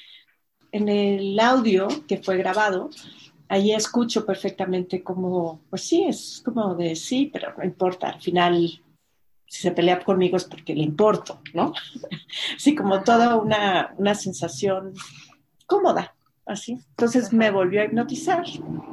en 0.73 0.89
el 0.89 1.39
audio 1.39 1.89
que 2.09 2.19
fue 2.19 2.37
grabado, 2.37 2.91
ahí 3.49 3.73
escucho 3.73 4.27
perfectamente 4.27 5.03
como, 5.03 5.63
pues 5.71 5.83
sí, 5.83 6.05
es 6.05 6.43
como 6.45 6.75
de 6.75 6.97
sí, 6.97 7.31
pero 7.33 7.55
no 7.57 7.65
importa, 7.65 8.09
al 8.11 8.21
final 8.21 8.83
si 9.47 9.63
se 9.63 9.71
pelea 9.71 10.01
conmigo 10.01 10.37
es 10.37 10.45
porque 10.45 10.75
le 10.75 10.83
importo, 10.83 11.41
¿no? 11.53 11.73
sí, 12.59 12.75
como 12.75 13.03
toda 13.05 13.37
una, 13.37 13.95
una 13.99 14.15
sensación 14.15 14.95
cómoda, 15.67 16.17
así. 16.47 16.73
Entonces 16.91 17.33
me 17.33 17.51
volvió 17.51 17.81
a 17.81 17.85
hipnotizar, 17.85 18.45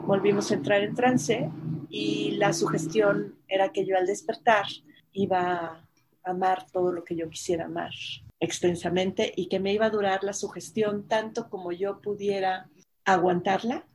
volvimos 0.06 0.52
a 0.52 0.56
entrar 0.56 0.84
en 0.84 0.94
trance 0.94 1.50
y 1.92 2.32
la 2.38 2.54
sugestión 2.54 3.36
era 3.50 3.74
que 3.74 3.86
yo 3.86 3.98
al 3.98 4.08
despertar 4.08 4.66
iba 5.12 5.42
a 5.42 5.88
amar 6.24 6.66
todo 6.72 6.94
lo 6.94 7.04
que 7.04 7.16
yo 7.16 7.30
quisiera 7.30 7.66
amar 7.66 7.92
extensamente 8.40 9.32
y 9.36 9.48
que 9.50 9.60
me 9.60 9.74
iba 9.74 9.88
a 9.88 9.90
durar 9.90 10.24
la 10.24 10.34
sugestión 10.34 11.08
tanto 11.08 11.50
como 11.50 11.74
yo 11.74 12.00
pudiera 12.02 12.70
aguantarla 13.04 13.86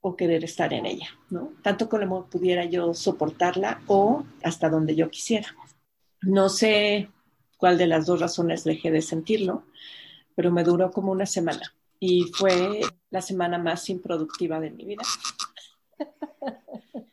o 0.00 0.16
querer 0.16 0.44
estar 0.44 0.72
en 0.72 0.86
ella, 0.86 1.08
¿no? 1.30 1.52
Tanto 1.62 1.88
como 1.88 2.26
pudiera 2.26 2.64
yo 2.64 2.94
soportarla 2.94 3.82
o 3.88 4.24
hasta 4.44 4.70
donde 4.70 4.94
yo 4.94 5.10
quisiera. 5.10 5.48
No 6.22 6.48
sé 6.48 7.10
cuál 7.56 7.76
de 7.76 7.88
las 7.88 8.06
dos 8.06 8.20
razones 8.20 8.62
dejé 8.62 8.92
de 8.92 9.02
sentirlo, 9.02 9.64
pero 10.36 10.52
me 10.52 10.62
duró 10.62 10.92
como 10.92 11.10
una 11.10 11.26
semana 11.26 11.74
y 11.98 12.22
fue 12.34 12.82
la 13.10 13.20
semana 13.20 13.58
más 13.58 13.90
improductiva 13.90 14.60
de 14.60 14.70
mi 14.70 14.84
vida. 14.84 15.02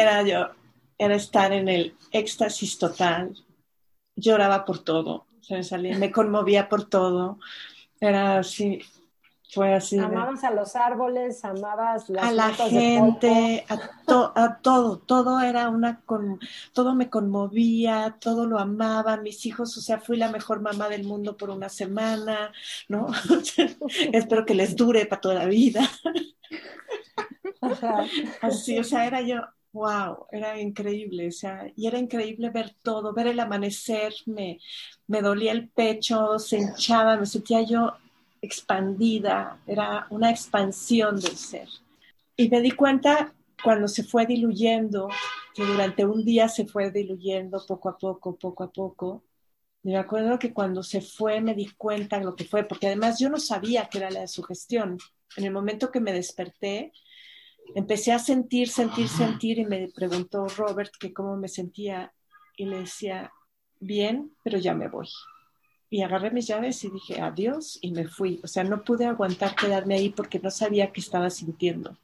Era 0.00 0.22
yo, 0.22 0.50
era 0.96 1.14
estar 1.14 1.52
en 1.52 1.68
el 1.68 1.96
éxtasis 2.12 2.78
total. 2.78 3.34
Lloraba 4.14 4.64
por 4.64 4.78
todo, 4.80 5.26
se 5.40 5.78
me, 5.78 5.96
me 5.96 6.12
conmovía 6.12 6.68
por 6.68 6.88
todo. 6.88 7.38
Era 8.00 8.38
así, 8.38 8.80
fue 9.50 9.72
así. 9.72 9.98
Amabas 9.98 10.44
a 10.44 10.50
los 10.50 10.76
árboles, 10.76 11.42
amabas 11.42 12.10
a 12.10 12.32
la 12.32 12.50
gente, 12.50 13.64
a, 13.68 13.74
a, 14.34 14.58
todo, 14.58 14.98
todo 14.98 15.40
era 15.40 15.70
una, 15.70 16.00
con, 16.02 16.38
todo 16.74 16.94
me 16.94 17.08
conmovía, 17.08 18.18
todo 18.20 18.46
lo 18.46 18.58
amaba, 18.58 19.16
mis 19.16 19.46
hijos, 19.46 19.76
o 19.78 19.80
sea, 19.80 20.00
fui 20.00 20.18
la 20.18 20.30
mejor 20.30 20.60
mamá 20.60 20.88
del 20.88 21.04
mundo 21.04 21.36
por 21.36 21.48
una 21.48 21.70
semana, 21.70 22.52
¿no? 22.88 23.06
Espero 24.12 24.44
que 24.44 24.54
les 24.54 24.76
dure 24.76 25.06
para 25.06 25.20
toda 25.20 25.34
la 25.36 25.46
vida. 25.46 25.88
Así, 28.42 28.78
o 28.78 28.84
sea, 28.84 29.06
era 29.06 29.22
yo, 29.22 29.40
wow, 29.72 30.26
era 30.32 30.60
increíble, 30.60 31.28
o 31.28 31.32
sea, 31.32 31.70
y 31.76 31.86
era 31.86 31.98
increíble 31.98 32.50
ver 32.50 32.74
todo, 32.82 33.12
ver 33.12 33.28
el 33.28 33.40
amanecer, 33.40 34.14
me, 34.26 34.58
me 35.06 35.22
dolía 35.22 35.52
el 35.52 35.68
pecho, 35.68 36.38
se 36.38 36.58
hinchaba, 36.58 37.16
me 37.16 37.26
sentía 37.26 37.62
yo 37.62 37.92
expandida, 38.40 39.60
era 39.66 40.06
una 40.10 40.30
expansión 40.30 41.16
del 41.20 41.36
ser. 41.36 41.68
Y 42.36 42.48
me 42.48 42.60
di 42.60 42.70
cuenta 42.72 43.34
cuando 43.62 43.88
se 43.88 44.04
fue 44.04 44.26
diluyendo, 44.26 45.08
que 45.54 45.64
durante 45.64 46.06
un 46.06 46.24
día 46.24 46.48
se 46.48 46.66
fue 46.66 46.90
diluyendo 46.90 47.64
poco 47.66 47.88
a 47.88 47.98
poco, 47.98 48.36
poco 48.36 48.64
a 48.64 48.72
poco. 48.72 49.24
me 49.82 49.96
acuerdo 49.96 50.38
que 50.38 50.52
cuando 50.52 50.82
se 50.82 51.00
fue 51.00 51.40
me 51.40 51.54
di 51.54 51.66
cuenta 51.76 52.20
lo 52.20 52.36
que 52.36 52.44
fue, 52.44 52.64
porque 52.64 52.88
además 52.88 53.18
yo 53.18 53.28
no 53.30 53.38
sabía 53.38 53.88
que 53.88 53.98
era 53.98 54.10
la 54.10 54.26
sugestión. 54.28 54.98
En 55.36 55.44
el 55.44 55.52
momento 55.52 55.90
que 55.90 56.00
me 56.00 56.12
desperté, 56.12 56.92
empecé 57.74 58.12
a 58.12 58.18
sentir, 58.18 58.68
sentir, 58.68 59.08
sentir 59.08 59.58
y 59.58 59.64
me 59.64 59.88
preguntó 59.88 60.46
Robert 60.48 60.92
que 60.98 61.12
cómo 61.12 61.36
me 61.36 61.48
sentía 61.48 62.12
y 62.56 62.66
le 62.66 62.80
decía, 62.80 63.32
bien, 63.80 64.32
pero 64.42 64.58
ya 64.58 64.74
me 64.74 64.88
voy 64.88 65.08
y 65.90 66.02
agarré 66.02 66.30
mis 66.30 66.46
llaves 66.46 66.84
y 66.84 66.90
dije 66.90 67.20
adiós 67.20 67.78
y 67.80 67.92
me 67.92 68.06
fui. 68.06 68.40
O 68.42 68.46
sea, 68.46 68.64
no 68.64 68.84
pude 68.84 69.06
aguantar 69.06 69.54
quedarme 69.54 69.94
ahí 69.94 70.10
porque 70.10 70.38
no 70.38 70.50
sabía 70.50 70.92
qué 70.92 71.00
estaba 71.00 71.30
sintiendo. 71.30 71.96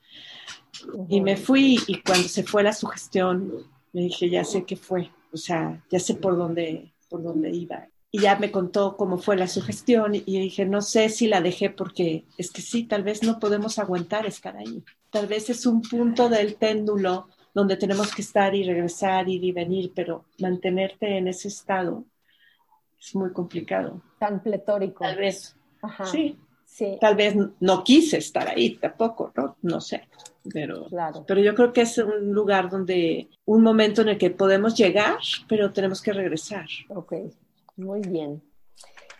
Y 1.08 1.20
me 1.20 1.36
fui 1.36 1.78
y 1.86 2.00
cuando 2.00 2.28
se 2.28 2.42
fue 2.42 2.62
la 2.62 2.72
sugestión, 2.72 3.52
me 3.92 4.02
dije, 4.02 4.28
ya 4.28 4.44
sé 4.44 4.64
qué 4.64 4.76
fue. 4.76 5.10
O 5.32 5.36
sea, 5.36 5.82
ya 5.90 6.00
sé 6.00 6.14
por 6.14 6.36
dónde, 6.36 6.92
por 7.08 7.22
dónde 7.22 7.50
iba. 7.50 7.86
Y 8.14 8.20
ya 8.20 8.38
me 8.38 8.52
contó 8.52 8.96
cómo 8.96 9.18
fue 9.18 9.36
la 9.36 9.48
sugestión 9.48 10.14
y 10.14 10.38
dije, 10.38 10.64
no 10.64 10.82
sé 10.82 11.08
si 11.08 11.26
la 11.26 11.40
dejé 11.40 11.68
porque 11.70 12.22
es 12.38 12.52
que 12.52 12.62
sí, 12.62 12.84
tal 12.84 13.02
vez 13.02 13.24
no 13.24 13.40
podemos 13.40 13.80
aguantar 13.80 14.24
estar 14.24 14.56
ahí. 14.56 14.84
Tal 15.10 15.26
vez 15.26 15.50
es 15.50 15.66
un 15.66 15.82
punto 15.82 16.28
del 16.28 16.54
péndulo 16.54 17.26
donde 17.52 17.76
tenemos 17.76 18.14
que 18.14 18.22
estar 18.22 18.54
y 18.54 18.62
regresar, 18.62 19.28
ir 19.28 19.42
y 19.42 19.50
venir, 19.50 19.90
pero 19.96 20.26
mantenerte 20.38 21.18
en 21.18 21.26
ese 21.26 21.48
estado 21.48 22.04
es 22.96 23.16
muy 23.16 23.32
complicado. 23.32 24.00
Tan 24.20 24.40
pletórico. 24.40 25.02
Tal 25.02 25.16
vez. 25.16 25.56
Sí. 26.04 26.38
Sí. 26.64 26.96
Tal 27.00 27.16
vez 27.16 27.34
no 27.58 27.82
quise 27.82 28.18
estar 28.18 28.46
ahí 28.46 28.76
tampoco, 28.76 29.32
¿no? 29.34 29.56
No 29.62 29.80
sé. 29.80 30.08
Pero, 30.52 30.86
claro. 30.86 31.24
pero 31.26 31.40
yo 31.40 31.52
creo 31.56 31.72
que 31.72 31.80
es 31.80 31.98
un 31.98 32.30
lugar 32.32 32.70
donde, 32.70 33.28
un 33.44 33.62
momento 33.64 34.02
en 34.02 34.10
el 34.10 34.18
que 34.18 34.30
podemos 34.30 34.76
llegar, 34.76 35.18
pero 35.48 35.72
tenemos 35.72 36.00
que 36.00 36.12
regresar. 36.12 36.66
Ok, 36.90 37.14
muy 37.76 38.00
bien. 38.00 38.42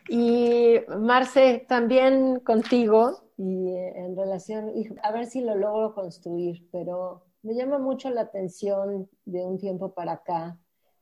Y 0.09 0.77
Marce, 0.99 1.65
también 1.69 2.41
contigo, 2.41 3.25
y 3.37 3.75
en 3.75 4.17
relación, 4.17 4.73
a 5.03 5.13
ver 5.13 5.27
si 5.27 5.41
lo 5.41 5.57
logro 5.57 5.95
construir, 5.95 6.69
pero 6.71 7.25
me 7.43 7.55
llama 7.55 7.79
mucho 7.79 8.11
la 8.11 8.23
atención 8.23 9.09
de 9.25 9.45
un 9.45 9.59
tiempo 9.59 9.93
para 9.93 10.13
acá 10.13 10.59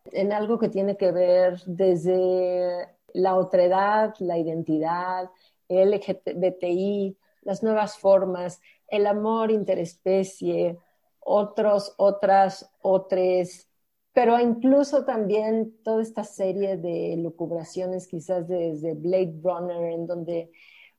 en 0.07 0.32
algo 0.32 0.59
que 0.59 0.68
tiene 0.68 0.96
que 0.96 1.12
ver 1.12 1.61
desde 1.66 2.88
la 3.12 3.36
otredad, 3.36 4.14
la 4.18 4.38
identidad, 4.38 5.30
el 5.68 5.92
LGBTI, 5.92 7.16
las 7.42 7.62
nuevas 7.62 7.98
formas, 7.98 8.61
el 8.88 9.07
amor 9.07 9.50
interespecie, 9.50 10.78
otros, 11.20 11.94
otras, 11.98 12.70
otros, 12.80 13.68
pero 14.12 14.38
incluso 14.38 15.04
también 15.04 15.74
toda 15.82 16.02
esta 16.02 16.24
serie 16.24 16.76
de 16.76 17.16
lucubraciones, 17.16 18.06
quizás 18.06 18.46
desde 18.46 18.94
Blade 18.94 19.40
Runner, 19.42 19.92
en 19.92 20.06
donde 20.06 20.50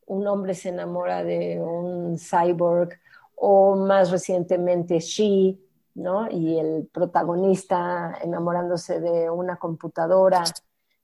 un 0.05 0.27
hombre 0.27 0.55
se 0.55 0.69
enamora 0.69 1.23
de 1.23 1.61
un 1.61 2.17
cyborg, 2.17 2.89
o 3.35 3.75
más 3.75 4.09
recientemente 4.09 4.99
She, 4.99 5.57
¿no? 5.95 6.29
Y 6.29 6.57
el 6.57 6.87
protagonista 6.91 8.17
enamorándose 8.23 8.99
de 8.99 9.29
una 9.29 9.57
computadora. 9.57 10.43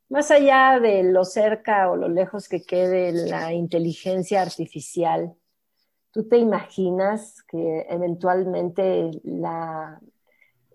Más 0.09 0.31
allá 0.31 0.79
de 0.79 1.03
lo 1.03 1.25
cerca 1.25 1.91
o 1.91 1.95
lo 1.95 2.09
lejos 2.09 2.49
que 2.49 2.63
quede 2.63 3.11
la 3.29 3.53
inteligencia 3.53 4.41
artificial, 4.41 5.35
¿tú 6.11 6.27
te 6.27 6.37
imaginas 6.37 7.43
que 7.43 7.85
eventualmente 7.89 9.11
la 9.23 9.99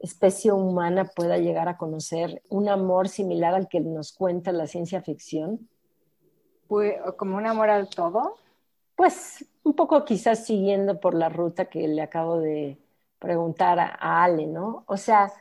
especie 0.01 0.53
humana 0.53 1.05
pueda 1.05 1.39
llegar 1.39 1.69
a 1.69 1.77
conocer 1.77 2.43
un 2.49 2.69
amor 2.69 3.09
similar 3.09 3.55
al 3.55 3.69
que 3.69 3.81
nos 3.81 4.13
cuenta 4.13 4.53
la 4.53 4.67
ciencia 4.67 5.03
ficción? 5.03 5.69
Pues, 6.69 6.95
¿Como 7.17 7.37
un 7.37 7.47
amor 7.47 7.71
al 7.71 7.89
todo? 7.89 8.37
Pues 8.97 9.45
un 9.63 9.75
poco 9.75 10.05
quizás 10.05 10.45
siguiendo 10.45 11.01
por 11.01 11.15
la 11.15 11.29
ruta 11.29 11.67
que 11.67 11.89
le 11.89 12.03
acabo 12.03 12.41
de, 12.41 12.79
preguntar 13.25 13.79
a, 13.81 14.23
Ale, 14.23 14.47
¿no? 14.47 14.85
O 14.87 14.99
sea, 14.99 15.33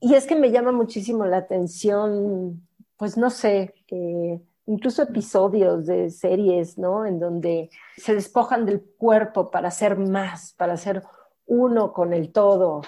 y 0.00 0.14
es 0.14 0.24
que 0.24 0.36
me 0.36 0.52
llama 0.52 0.70
muchísimo 0.70 1.26
la 1.26 1.38
atención, 1.38 2.66
pues 2.96 3.16
no 3.16 3.28
sé, 3.30 3.74
incluso 4.66 5.02
episodios 5.02 5.86
de 5.86 6.10
series, 6.10 6.78
¿no? 6.78 7.04
En 7.04 7.18
donde 7.18 7.70
se 7.96 8.14
despojan 8.14 8.64
del 8.64 8.80
cuerpo 8.80 9.50
para 9.50 9.72
ser 9.72 9.98
más, 9.98 10.52
para 10.52 10.76
ser 10.76 11.02
uno 11.46 11.92
con 11.92 12.12
el 12.12 12.30
todo. 12.30 12.82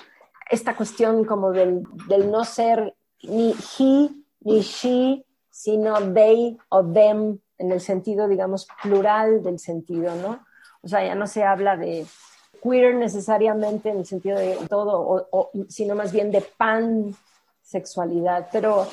Esta 0.51 0.77
cuestión 0.77 1.25
como 1.25 1.53
del, 1.53 1.85
no 2.31 2.45
ser 2.45 2.95
ni 3.23 3.55
he 3.79 4.11
ni 4.43 4.61
she, 4.61 5.25
sino 5.51 6.13
they 6.13 6.59
o 6.71 6.85
them, 6.85 7.39
en 7.59 7.73
el 7.73 7.81
sentido, 7.81 8.27
digamos, 8.27 8.67
plural 8.83 9.43
del 9.43 9.59
sentido, 9.59 10.15
¿no? 10.15 10.41
O 10.83 10.89
sea, 10.89 11.05
ya 11.05 11.15
no 11.15 11.27
se 11.27 11.45
habla 11.45 11.77
de 11.77 12.07
queer 12.63 12.95
necesariamente 12.95 13.91
en 13.91 13.99
el 13.99 14.07
sentido 14.07 14.39
de 14.39 14.57
todo, 14.69 15.29
sino 15.69 15.95
más 15.95 16.13
bien 16.13 16.31
de 16.31 16.43
pansexualidad. 16.57 18.49
Pero, 18.51 18.87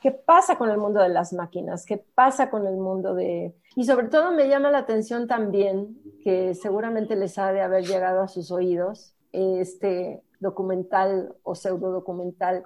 ¿qué 0.00 0.12
pasa 0.12 0.56
con 0.58 0.70
el 0.70 0.76
mundo 0.76 1.00
de 1.00 1.08
las 1.08 1.32
máquinas? 1.32 1.86
¿Qué 1.86 1.96
pasa 1.96 2.50
con 2.50 2.66
el 2.66 2.76
mundo 2.76 3.14
de... 3.14 3.54
Y 3.74 3.84
sobre 3.84 4.08
todo 4.08 4.32
me 4.32 4.48
llama 4.48 4.70
la 4.70 4.78
atención 4.78 5.26
también, 5.26 5.98
que 6.22 6.54
seguramente 6.54 7.16
les 7.16 7.38
ha 7.38 7.52
de 7.52 7.62
haber 7.62 7.86
llegado 7.86 8.20
a 8.20 8.28
sus 8.28 8.50
oídos, 8.50 9.14
este 9.32 10.22
documental 10.40 11.34
o 11.42 11.54
pseudo 11.54 11.90
documental 11.90 12.64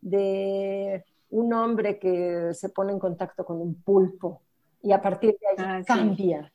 de 0.00 1.04
un 1.30 1.52
hombre 1.52 1.98
que 1.98 2.54
se 2.54 2.68
pone 2.68 2.92
en 2.92 2.98
contacto 2.98 3.44
con 3.44 3.60
un 3.60 3.74
pulpo 3.82 4.42
y 4.82 4.92
a 4.92 5.00
partir 5.00 5.36
de 5.40 5.46
ahí 5.48 5.56
ah, 5.58 5.82
cambia 5.86 6.52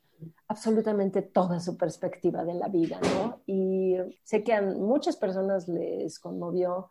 absolutamente 0.48 1.22
toda 1.22 1.60
su 1.60 1.76
perspectiva 1.76 2.44
de 2.44 2.54
la 2.54 2.68
vida, 2.68 3.00
¿no? 3.14 3.40
Y 3.46 3.96
sé 4.22 4.42
que 4.42 4.52
a 4.52 4.62
muchas 4.62 5.16
personas 5.16 5.68
les 5.68 6.18
conmovió, 6.18 6.90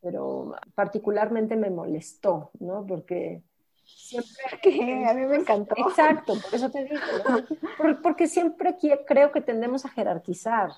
pero 0.00 0.54
particularmente 0.74 1.56
me 1.56 1.70
molestó, 1.70 2.50
¿no? 2.60 2.84
Porque 2.86 3.42
siempre... 3.84 5.06
a 5.06 5.14
mí 5.14 5.26
me 5.26 5.36
encantó. 5.36 5.74
Exacto, 5.78 6.34
por 6.34 6.54
eso 6.54 6.70
te 6.70 6.84
digo, 6.84 7.00
¿no? 7.28 8.02
porque 8.02 8.26
siempre 8.26 8.76
creo 9.06 9.32
que 9.32 9.40
tendemos 9.40 9.84
a 9.84 9.90
jerarquizar. 9.90 10.70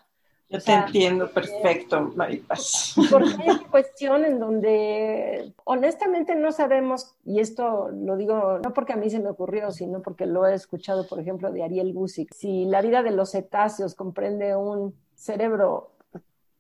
Yo 0.49 0.61
te 0.61 0.72
entiendo 0.72 1.28
perfecto, 1.28 2.12
Maripaz. 2.14 2.94
Porque 3.11 3.30
hay 3.42 3.51
una 3.51 3.68
cuestión 3.68 4.24
en 4.24 4.38
donde 4.38 5.53
honestamente 5.64 6.36
no 6.36 6.53
sabemos, 6.53 7.14
y 7.24 7.40
esto 7.40 7.88
lo 7.90 8.16
digo 8.16 8.61
no 8.62 8.72
porque 8.72 8.92
a 8.92 8.97
mí 8.97 9.11
se 9.11 9.18
me 9.18 9.30
ocurrió, 9.30 9.72
sino 9.72 10.03
porque 10.03 10.24
lo 10.26 10.47
he 10.47 10.55
escuchado, 10.55 11.07
por 11.07 11.18
ejemplo, 11.18 11.51
de 11.51 11.64
Ariel 11.64 11.92
Gusick. 11.92 12.32
Si 12.32 12.64
la 12.64 12.80
vida 12.80 13.03
de 13.03 13.11
los 13.11 13.32
cetáceos 13.32 13.94
comprende 13.94 14.55
un 14.55 14.94
cerebro 15.16 15.90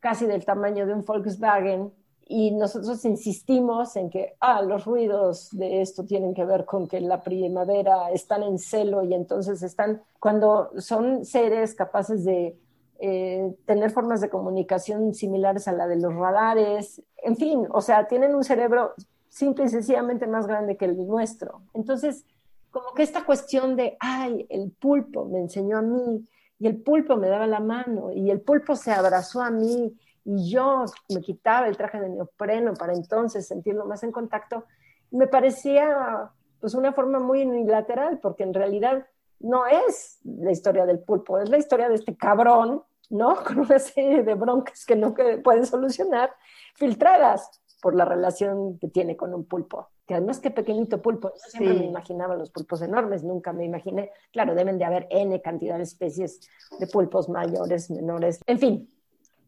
casi 0.00 0.26
del 0.26 0.44
tamaño 0.44 0.86
de 0.86 0.92
un 0.92 1.04
Volkswagen, 1.04 1.92
y 2.28 2.50
nosotros 2.50 3.04
insistimos 3.04 3.94
en 3.94 4.10
que 4.10 4.34
ah, 4.40 4.60
los 4.60 4.84
ruidos 4.84 5.48
de 5.52 5.80
esto 5.80 6.04
tienen 6.04 6.34
que 6.34 6.44
ver 6.44 6.64
con 6.64 6.88
que 6.88 7.00
la 7.00 7.22
primavera 7.22 8.10
están 8.10 8.42
en 8.42 8.58
celo 8.58 9.04
y 9.04 9.14
entonces 9.14 9.62
están, 9.62 10.02
cuando 10.18 10.72
son 10.80 11.24
seres 11.24 11.74
capaces 11.74 12.24
de 12.24 12.58
eh, 13.00 13.54
tener 13.64 13.90
formas 13.90 14.20
de 14.20 14.30
comunicación 14.30 15.14
similares 15.14 15.68
a 15.68 15.72
la 15.72 15.86
de 15.86 15.96
los 15.96 16.14
radares, 16.14 17.02
en 17.18 17.36
fin, 17.36 17.66
o 17.70 17.80
sea, 17.80 18.06
tienen 18.06 18.34
un 18.34 18.44
cerebro 18.44 18.94
simple 19.28 19.64
y 19.64 19.68
sencillamente 19.68 20.26
más 20.26 20.46
grande 20.46 20.76
que 20.76 20.86
el 20.86 21.06
nuestro. 21.06 21.62
Entonces, 21.74 22.24
como 22.70 22.94
que 22.94 23.02
esta 23.02 23.24
cuestión 23.24 23.76
de, 23.76 23.96
ay, 24.00 24.46
el 24.48 24.70
pulpo 24.70 25.24
me 25.26 25.40
enseñó 25.40 25.78
a 25.78 25.82
mí 25.82 26.26
y 26.58 26.66
el 26.66 26.82
pulpo 26.82 27.16
me 27.16 27.28
daba 27.28 27.46
la 27.46 27.60
mano 27.60 28.12
y 28.12 28.30
el 28.30 28.40
pulpo 28.40 28.76
se 28.76 28.92
abrazó 28.92 29.42
a 29.42 29.50
mí 29.50 29.94
y 30.24 30.50
yo 30.50 30.84
me 31.08 31.20
quitaba 31.20 31.68
el 31.68 31.76
traje 31.76 32.00
de 32.00 32.08
neopreno 32.08 32.74
para 32.74 32.92
entonces 32.94 33.46
sentirlo 33.46 33.86
más 33.86 34.02
en 34.02 34.12
contacto, 34.12 34.64
me 35.10 35.26
parecía 35.26 36.30
pues 36.60 36.74
una 36.74 36.92
forma 36.92 37.20
muy 37.20 37.42
unilateral, 37.42 38.18
porque 38.20 38.42
en 38.42 38.54
realidad 38.54 39.06
no 39.40 39.66
es 39.66 40.18
la 40.24 40.50
historia 40.50 40.86
del 40.86 41.00
pulpo, 41.00 41.38
es 41.38 41.48
la 41.48 41.58
historia 41.58 41.88
de 41.88 41.96
este 41.96 42.16
cabrón, 42.16 42.82
¿no? 43.10 43.36
Con 43.44 43.60
una 43.60 43.78
serie 43.78 44.22
de 44.22 44.34
broncas 44.34 44.84
que 44.84 44.96
no 44.96 45.14
pueden 45.42 45.66
solucionar, 45.66 46.34
filtradas 46.74 47.62
por 47.80 47.94
la 47.94 48.04
relación 48.04 48.78
que 48.78 48.88
tiene 48.88 49.16
con 49.16 49.34
un 49.34 49.44
pulpo. 49.44 49.90
Que 50.06 50.14
además, 50.14 50.40
qué 50.40 50.50
pequeñito 50.50 51.02
pulpo. 51.02 51.32
Yo 51.34 51.50
siempre 51.50 51.74
me 51.74 51.84
imaginaba 51.84 52.36
los 52.36 52.50
pulpos 52.50 52.80
enormes, 52.80 53.22
nunca 53.22 53.52
me 53.52 53.64
imaginé. 53.64 54.10
Claro, 54.32 54.54
deben 54.54 54.78
de 54.78 54.84
haber 54.84 55.06
N 55.10 55.40
cantidad 55.42 55.76
de 55.76 55.82
especies 55.82 56.40
de 56.78 56.86
pulpos 56.86 57.28
mayores, 57.28 57.90
menores. 57.90 58.40
En 58.46 58.58
fin, 58.58 58.90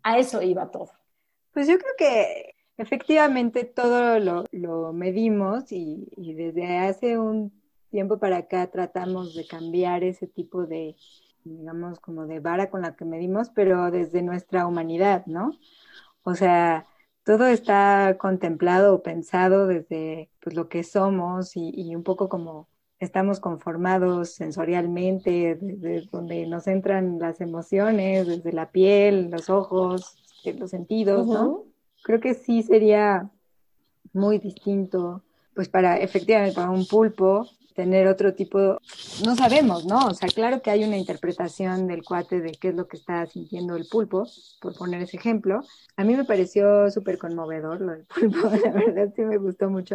a 0.03 0.19
eso 0.19 0.43
iba 0.43 0.71
todo. 0.71 0.91
Pues 1.53 1.69
yo 1.69 1.79
creo 1.79 1.93
que 1.97 2.55
efectivamente 2.77 3.65
todo 3.65 4.19
lo, 4.19 4.45
lo 4.53 4.93
medimos 4.93 5.73
y, 5.73 6.09
y 6.17 6.35
desde 6.35 6.79
hace 6.79 7.19
un 7.19 7.53
tiempo 7.91 8.19
para 8.19 8.39
acá 8.39 8.71
tratamos 8.71 9.35
de 9.35 9.47
cambiar 9.47 10.05
ese 10.05 10.27
tipo 10.27 10.67
de, 10.67 10.97
digamos, 11.45 12.01
como 12.01 12.27
de 12.27 12.41
vara 12.41 12.71
con 12.71 12.83
la 12.83 12.97
que 12.97 13.05
medimos, 13.05 13.51
pero 13.51 13.91
desde 13.91 14.23
nuestra 14.23 14.67
humanidad, 14.67 15.27
¿no? 15.27 15.53
O 16.23 16.35
sea, 16.35 16.87
todo 17.25 17.47
está 17.47 18.17
contemplado 18.19 18.95
o 18.95 19.03
pensado 19.03 19.67
desde 19.67 20.31
pues, 20.41 20.55
lo 20.55 20.69
que 20.69 20.83
somos 20.85 21.57
y, 21.57 21.71
y, 21.75 21.95
un 21.95 22.03
poco 22.03 22.29
como 22.29 22.69
estamos 22.99 23.41
conformados 23.41 24.31
sensorialmente, 24.31 25.59
desde 25.61 26.09
donde 26.11 26.47
nos 26.47 26.67
entran 26.67 27.19
las 27.19 27.41
emociones, 27.41 28.27
desde 28.27 28.53
la 28.53 28.71
piel, 28.71 29.31
los 29.31 29.51
ojos, 29.51 30.17
los 30.45 30.71
sentidos, 30.71 31.27
¿no? 31.27 31.65
Creo 32.03 32.21
que 32.21 32.35
sí 32.35 32.63
sería 32.63 33.31
muy 34.13 34.39
distinto, 34.39 35.23
pues 35.55 35.69
para 35.69 35.99
efectivamente 35.99 36.55
para 36.55 36.71
un 36.71 36.87
pulpo 36.87 37.47
tener 37.79 38.09
otro 38.09 38.35
tipo, 38.35 38.81
no 39.25 39.37
sabemos, 39.37 39.87
¿no? 39.87 40.09
O 40.09 40.13
sea, 40.13 40.29
claro 40.29 40.61
que 40.61 40.73
hay 40.73 40.83
una 40.83 40.97
interpretación 40.97 41.87
del 41.87 42.03
cuate 42.03 42.41
de 42.41 42.51
qué 42.51 42.71
es 42.71 42.75
lo 42.75 42.89
que 42.89 42.97
está 42.97 43.25
sintiendo 43.27 43.77
el 43.77 43.87
pulpo, 43.87 44.27
por 44.61 44.77
poner 44.77 45.01
ese 45.03 45.17
ejemplo. 45.17 45.61
A 45.97 46.03
mí 46.03 46.17
me 46.17 46.25
pareció 46.25 46.91
súper 46.91 47.19
conmovedor 47.19 47.81
lo 47.81 47.93
del 47.93 48.05
pulpo, 48.13 48.51
la 48.51 48.73
verdad 48.73 49.13
sí 49.15 49.23
me 49.23 49.37
gustó 49.37 49.71
mucho. 49.71 49.95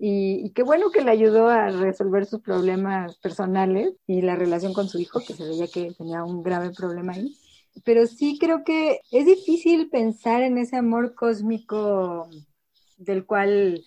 Y, 0.00 0.52
qué 0.54 0.62
bueno 0.62 0.90
que 0.90 1.02
le 1.02 1.10
ayudó 1.10 1.48
a 1.48 1.68
resolver 1.68 2.24
sus 2.24 2.40
problemas 2.40 3.18
personales 3.18 3.92
y 4.06 4.22
la 4.22 4.34
relación 4.34 4.72
con 4.72 4.88
su 4.88 4.98
hijo, 4.98 5.20
que 5.20 5.34
se 5.34 5.44
veía 5.44 5.66
que 5.66 5.92
tenía 5.92 6.24
un 6.24 6.42
grave 6.42 6.70
problema 6.70 7.12
ahí. 7.12 7.36
Pero 7.84 8.06
sí 8.06 8.38
creo 8.40 8.64
que 8.64 9.00
es 9.10 9.26
difícil 9.26 9.90
pensar 9.90 10.42
en 10.42 10.56
ese 10.56 10.76
amor 10.76 11.14
cósmico 11.14 12.30
del 12.96 13.26
cual 13.26 13.84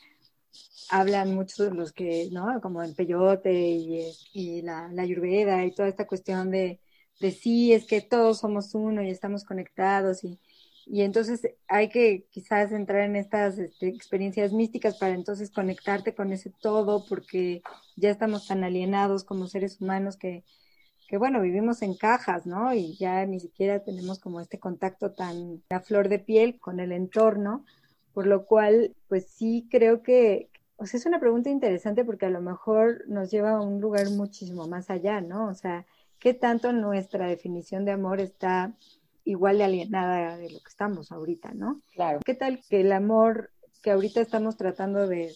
hablan 0.90 1.34
muchos 1.36 1.58
de 1.70 1.76
los 1.76 1.92
que, 1.94 2.30
¿no? 2.32 2.62
Como 2.62 2.84
el 2.84 2.96
peyote 2.96 3.54
y, 3.54 4.12
y 4.34 4.62
la, 4.62 4.90
la 4.92 5.04
ayurveda 5.04 5.66
y 5.66 5.74
toda 5.74 5.88
esta 5.90 6.08
cuestión 6.08 6.52
de, 6.52 6.80
de 7.20 7.32
sí, 7.32 7.74
es 7.74 7.86
que 7.86 8.02
todos 8.02 8.40
somos 8.40 8.74
uno 8.76 9.02
y 9.04 9.10
estamos 9.10 9.44
conectados 9.46 10.24
y, 10.24 10.40
y 10.86 11.02
entonces 11.02 11.42
hay 11.68 11.90
que 11.90 12.26
quizás 12.32 12.72
entrar 12.72 13.02
en 13.02 13.16
estas 13.16 13.58
este, 13.58 13.88
experiencias 13.88 14.54
místicas 14.54 14.98
para 14.98 15.14
entonces 15.16 15.52
conectarte 15.52 16.14
con 16.16 16.32
ese 16.32 16.52
todo 16.62 17.06
porque 17.08 17.62
ya 17.96 18.10
estamos 18.12 18.48
tan 18.48 18.64
alienados 18.64 19.24
como 19.24 19.48
seres 19.48 19.82
humanos 19.82 20.18
que, 20.18 20.44
que 21.08 21.18
bueno, 21.18 21.42
vivimos 21.42 21.82
en 21.82 21.96
cajas, 21.96 22.46
¿no? 22.46 22.74
Y 22.74 22.98
ya 22.98 23.26
ni 23.26 23.40
siquiera 23.40 23.84
tenemos 23.84 24.20
como 24.20 24.42
este 24.42 24.60
contacto 24.60 25.12
tan 25.14 25.64
a 25.70 25.80
flor 25.82 26.10
de 26.10 26.20
piel 26.20 26.60
con 26.60 26.80
el 26.80 26.92
entorno, 26.92 27.66
por 28.14 28.28
lo 28.28 28.46
cual, 28.46 28.96
pues 29.08 29.28
sí 29.30 29.68
creo 29.70 30.02
que, 30.04 30.50
o 30.78 30.86
sea, 30.86 30.98
es 30.98 31.06
una 31.06 31.20
pregunta 31.20 31.50
interesante 31.50 32.04
porque 32.04 32.26
a 32.26 32.30
lo 32.30 32.42
mejor 32.42 33.04
nos 33.08 33.32
lleva 33.32 33.52
a 33.52 33.62
un 33.62 33.80
lugar 33.80 34.10
muchísimo 34.10 34.68
más 34.68 34.90
allá, 34.90 35.22
¿no? 35.22 35.48
O 35.48 35.54
sea, 35.54 35.86
¿qué 36.20 36.34
tanto 36.34 36.74
nuestra 36.74 37.28
definición 37.28 37.86
de 37.86 37.92
amor 37.92 38.20
está 38.20 38.74
igual 39.24 39.58
de 39.58 39.64
alienada 39.64 40.38
de 40.38 40.50
lo 40.52 40.60
que 40.60 40.70
estamos 40.70 41.12
ahorita, 41.12 41.54
¿no? 41.54 41.82
Claro. 41.94 42.20
¿Qué 42.26 42.34
tal 42.36 42.62
que 42.70 42.82
el 42.82 42.92
amor 42.92 43.52
que 43.82 43.92
ahorita 43.92 44.22
estamos 44.22 44.58
tratando 44.58 45.08
de, 45.08 45.34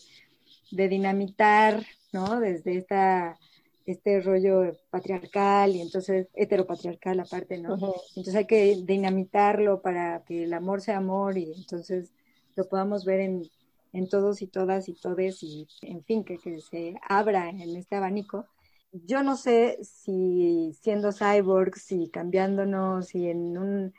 de 0.72 0.88
dinamitar, 0.90 1.84
¿no? 2.12 2.40
Desde 2.40 2.78
esta 2.78 3.38
este 3.86 4.22
rollo 4.22 4.78
patriarcal 4.92 5.76
y 5.76 5.82
entonces 5.82 6.28
heteropatriarcal 6.36 7.20
aparte, 7.20 7.58
¿no? 7.58 7.74
Uh 7.74 7.78
-huh. 7.78 8.02
Entonces 8.10 8.36
hay 8.36 8.46
que 8.46 8.78
dinamitarlo 8.86 9.82
para 9.82 10.24
que 10.26 10.44
el 10.44 10.54
amor 10.54 10.82
sea 10.82 10.98
amor 10.98 11.40
y 11.40 11.52
entonces 11.54 12.12
lo 12.56 12.68
podamos 12.68 13.04
ver 13.04 13.22
en, 13.22 13.50
en 13.94 14.08
todos 14.10 14.42
y 14.42 14.48
todas 14.48 14.90
y 14.90 14.94
todes 14.94 15.44
y 15.44 15.68
en 15.82 16.04
fin, 16.04 16.24
que, 16.24 16.38
se 16.38 16.96
abra 17.08 17.50
en 17.50 17.76
este 17.76 17.96
abanico. 17.96 18.46
Yo 18.92 19.24
no 19.24 19.36
sé 19.36 19.78
si 19.84 20.74
siendo 20.82 21.12
cyborgs 21.12 21.92
y 21.92 22.10
cambiándonos 22.10 23.14
y 23.16 23.30
en 23.30 23.58
un 23.58 23.94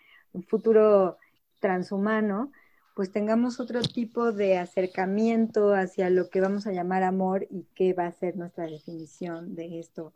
futuro 0.49 1.19
transhumano, 1.61 2.51
pues 2.95 3.13
tengamos 3.13 3.61
otro 3.61 3.83
tipo 3.83 4.33
de 4.33 4.59
acercamiento 4.59 5.75
hacia 5.75 6.11
lo 6.11 6.29
que 6.29 6.41
vamos 6.41 6.67
a 6.67 6.73
llamar 6.73 7.03
amor 7.03 7.47
y 7.51 7.67
qué 7.75 7.95
va 7.95 8.07
a 8.07 8.13
ser 8.13 8.37
nuestra 8.37 8.67
definición 8.67 9.55
de 9.55 9.79
esto 9.79 10.13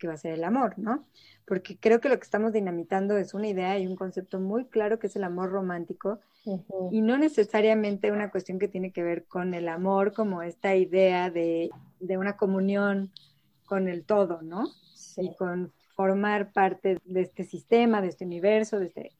que 0.00 0.08
va 0.08 0.14
a 0.14 0.16
ser 0.16 0.32
el 0.32 0.42
amor, 0.42 0.76
¿no? 0.78 1.04
Porque 1.46 1.76
creo 1.78 2.00
que 2.00 2.08
lo 2.08 2.18
que 2.18 2.24
estamos 2.24 2.52
dinamitando 2.52 3.16
es 3.16 3.34
una 3.34 3.46
idea 3.46 3.78
y 3.78 3.86
un 3.86 3.94
concepto 3.94 4.40
muy 4.40 4.64
claro 4.64 4.98
que 4.98 5.06
es 5.06 5.14
el 5.14 5.22
amor 5.22 5.50
romántico 5.50 6.18
uh 6.46 6.58
-huh. 6.58 6.88
y 6.90 7.02
no 7.02 7.16
necesariamente 7.18 8.10
una 8.10 8.30
cuestión 8.32 8.58
que 8.58 8.66
tiene 8.66 8.90
que 8.90 9.04
ver 9.04 9.26
con 9.26 9.54
el 9.54 9.68
amor 9.68 10.12
como 10.12 10.42
esta 10.42 10.74
idea 10.74 11.30
de, 11.30 11.70
de 12.00 12.18
una 12.18 12.36
comunión 12.36 13.12
con 13.64 13.86
el 13.86 14.04
todo, 14.04 14.42
¿no? 14.42 14.66
Sí. 14.94 15.22
Y 15.26 15.36
con 15.36 15.72
formar 15.94 16.52
parte 16.52 16.98
de 17.04 17.20
este 17.20 17.44
sistema, 17.44 18.00
de 18.00 18.08
este 18.08 18.24
universo, 18.24 18.80
de 18.80 18.86
este 18.86 19.10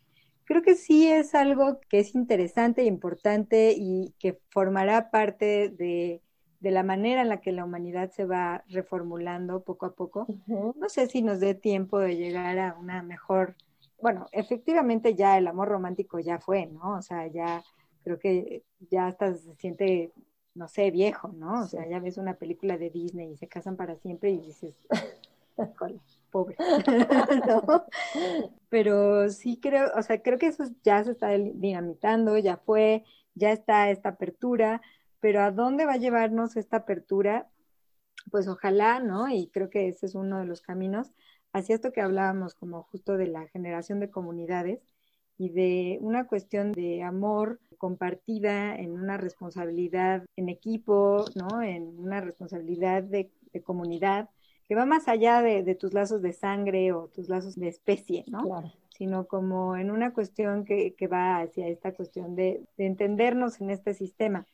creo 0.51 0.63
que 0.63 0.75
sí 0.75 1.07
es 1.07 1.37
algo 1.37 1.79
que 1.89 2.01
es 2.01 2.17
interesante 2.17 2.83
e 2.83 2.87
importante 2.87 3.73
y 3.77 4.15
que 4.19 4.41
formará 4.51 5.13
parte 5.13 5.69
de, 5.69 6.23
de, 6.61 6.71
la 6.71 6.83
manera 6.83 7.23
en 7.23 7.29
la 7.29 7.41
que 7.41 7.53
la 7.53 7.65
humanidad 7.65 8.11
se 8.11 8.25
va 8.25 8.65
reformulando 8.69 9.63
poco 9.63 9.87
a 9.87 9.95
poco. 9.95 10.27
Uh 10.29 10.39
-huh. 10.47 10.75
No 10.77 10.89
sé 10.89 11.07
si 11.07 11.23
nos 11.23 11.41
dé 11.41 11.55
tiempo 11.55 11.99
de 11.99 12.17
llegar 12.17 12.59
a 12.59 12.77
una 12.79 13.03
mejor, 13.03 13.57
bueno, 14.01 14.27
efectivamente 14.33 15.15
ya 15.15 15.39
el 15.39 15.47
amor 15.47 15.69
romántico 15.69 16.19
ya 16.21 16.39
fue, 16.39 16.67
¿no? 16.67 16.97
O 16.97 17.03
sea, 17.03 17.27
ya 17.27 17.63
creo 18.03 18.19
que 18.19 18.63
ya 18.91 19.07
hasta 19.07 19.35
se 19.35 19.55
siente, 19.57 20.13
no 20.55 20.69
sé, 20.69 20.91
viejo, 20.91 21.29
¿no? 21.29 21.63
O 21.63 21.67
sea, 21.67 21.89
ya 21.89 22.01
ves 22.01 22.19
una 22.19 22.35
película 22.35 22.79
de 22.79 22.91
Disney 22.91 23.33
y 23.33 23.37
se 23.37 23.49
casan 23.49 23.77
para 23.77 23.97
siempre 23.97 24.31
y 24.31 24.39
dices, 24.39 24.75
pobre. 26.31 26.57
¿no? 27.49 27.85
Pero 28.69 29.29
sí 29.31 29.59
creo, 29.61 29.91
o 29.97 30.03
sea, 30.03 30.23
creo 30.23 30.39
que 30.39 30.47
eso 30.47 30.65
ya 30.83 31.03
se 31.05 31.13
está 31.13 31.31
dinamitando, 31.31 32.39
ya 32.39 32.57
fue, 32.57 33.05
ya 33.35 33.53
está 33.53 33.91
esta 33.91 34.11
apertura, 34.11 34.81
pero 35.21 35.43
¿a 35.43 35.51
dónde 35.51 35.87
va 35.87 35.95
a 35.95 35.99
llevarnos 35.99 36.57
esta 36.57 36.79
apertura? 36.79 37.49
Pues 38.31 38.49
ojalá, 38.49 39.01
¿no? 39.01 39.29
Y 39.29 39.49
creo 39.49 39.71
que 39.71 39.89
ese 39.89 40.07
es 40.07 40.15
uno 40.15 40.41
de 40.41 40.47
los 40.47 40.61
caminos 40.61 41.13
hacia 41.53 41.75
esto 41.75 41.93
que 41.93 42.01
hablábamos 42.01 42.55
como 42.55 42.83
justo 42.85 43.17
de 43.17 43.27
la 43.27 43.47
generación 43.49 44.01
de 44.01 44.11
comunidades 44.11 44.81
y 45.39 45.51
de 45.51 45.99
una 46.01 46.27
cuestión 46.27 46.73
de 46.73 47.03
amor 47.03 47.61
compartida 47.79 48.77
en 48.77 48.93
una 48.93 49.17
responsabilidad 49.17 50.25
en 50.37 50.49
equipo, 50.49 51.25
¿no? 51.35 51.63
En 51.63 51.99
una 51.99 52.21
responsabilidad 52.21 53.03
de, 53.03 53.31
de 53.53 53.63
comunidad 53.63 54.29
que 54.71 54.77
va 54.77 54.87
más 54.87 55.09
allá 55.09 55.43
de, 55.43 55.65
de, 55.65 55.75
tus 55.75 55.93
lazos 55.95 56.23
de 56.23 56.33
sangre 56.33 56.93
o 56.93 57.09
tus 57.09 57.29
lazos 57.29 57.57
de 57.57 57.67
especie, 57.67 58.25
¿no? 58.29 58.45
Claro. 58.45 58.73
sino 58.91 59.27
como 59.27 59.77
en 59.77 59.91
una 59.91 60.13
cuestión 60.13 60.65
que, 60.65 60.95
va 61.13 61.41
hacia 61.41 61.67
esta 61.67 61.93
cuestión 61.93 62.37
de, 62.37 62.63
entendernos 62.79 63.61
en 63.61 63.71
este 63.71 63.95
sistema. 63.95 64.47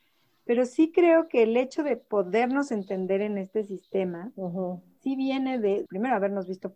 Pero 0.46 0.64
sí 0.64 0.92
creo 0.92 1.28
que 1.28 1.42
el 1.42 1.56
hecho 1.56 1.82
de 1.82 1.96
podernos 1.96 2.70
entender 2.70 3.20
en 3.20 3.36
este 3.36 3.64
sistema, 3.64 4.32
sí 5.02 5.16
viene 5.16 5.58
de, 5.58 5.84
primero, 5.88 6.14
habernos 6.14 6.46
visto 6.46 6.72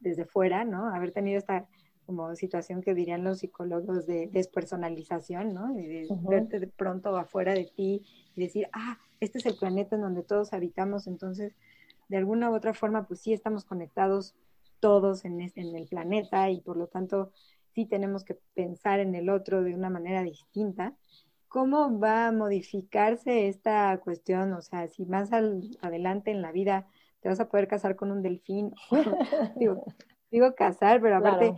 desde 0.00 0.26
fuera, 0.26 0.64
¿no? 0.64 0.94
Haber 0.94 1.10
tenido 1.10 1.38
esta 1.38 1.66
como 2.06 2.36
situación 2.36 2.82
que 2.82 2.94
dirían 2.94 3.24
los 3.24 3.38
psicólogos 3.38 4.06
de 4.06 4.28
despersonalización, 4.30 5.54
¿no? 5.54 5.72
De, 5.72 6.06
verte 6.28 6.60
de 6.60 6.66
pronto 6.66 7.16
afuera 7.16 7.54
de 7.54 7.64
ti 7.64 8.02
y 8.36 8.42
decir, 8.42 8.68
ah, 8.74 8.98
este 9.20 9.38
es 9.38 9.46
el 9.46 9.56
planeta 9.56 9.96
en 9.96 10.02
donde 10.02 10.22
todos 10.22 10.52
habitamos, 10.52 11.06
entonces, 11.06 11.54
de 12.08 12.18
alguna 12.18 12.50
u 12.50 12.54
otra 12.54 12.74
forma, 12.74 13.06
pues 13.06 13.20
sí 13.20 13.32
estamos 13.32 13.64
conectados 13.64 14.34
todos 14.80 15.24
en, 15.24 15.40
en 15.40 15.76
el 15.76 15.86
planeta 15.88 16.50
y 16.50 16.60
por 16.60 16.76
lo 16.76 16.88
tanto 16.88 17.32
sí 17.74 17.86
tenemos 17.86 18.22
que 18.22 18.38
pensar 18.54 19.00
en 19.00 19.14
el 19.14 19.30
otro 19.30 19.62
de 19.62 19.74
una 19.74 19.88
manera 19.88 20.22
distinta. 20.22 20.94
¿Cómo 21.54 22.00
va 22.00 22.26
a 22.26 22.32
modificarse 22.32 23.46
esta 23.46 23.96
cuestión? 24.00 24.54
O 24.54 24.60
sea, 24.60 24.88
si 24.88 25.06
más 25.06 25.30
adelante 25.32 26.32
en 26.32 26.42
la 26.42 26.50
vida 26.50 26.88
te 27.20 27.28
vas 27.28 27.38
a 27.38 27.48
poder 27.48 27.68
casar 27.68 27.94
con 27.94 28.10
un 28.10 28.22
delfín, 28.22 28.74
digo, 29.56 29.84
digo 30.32 30.56
casar, 30.56 31.00
pero 31.00 31.18
aparte, 31.18 31.54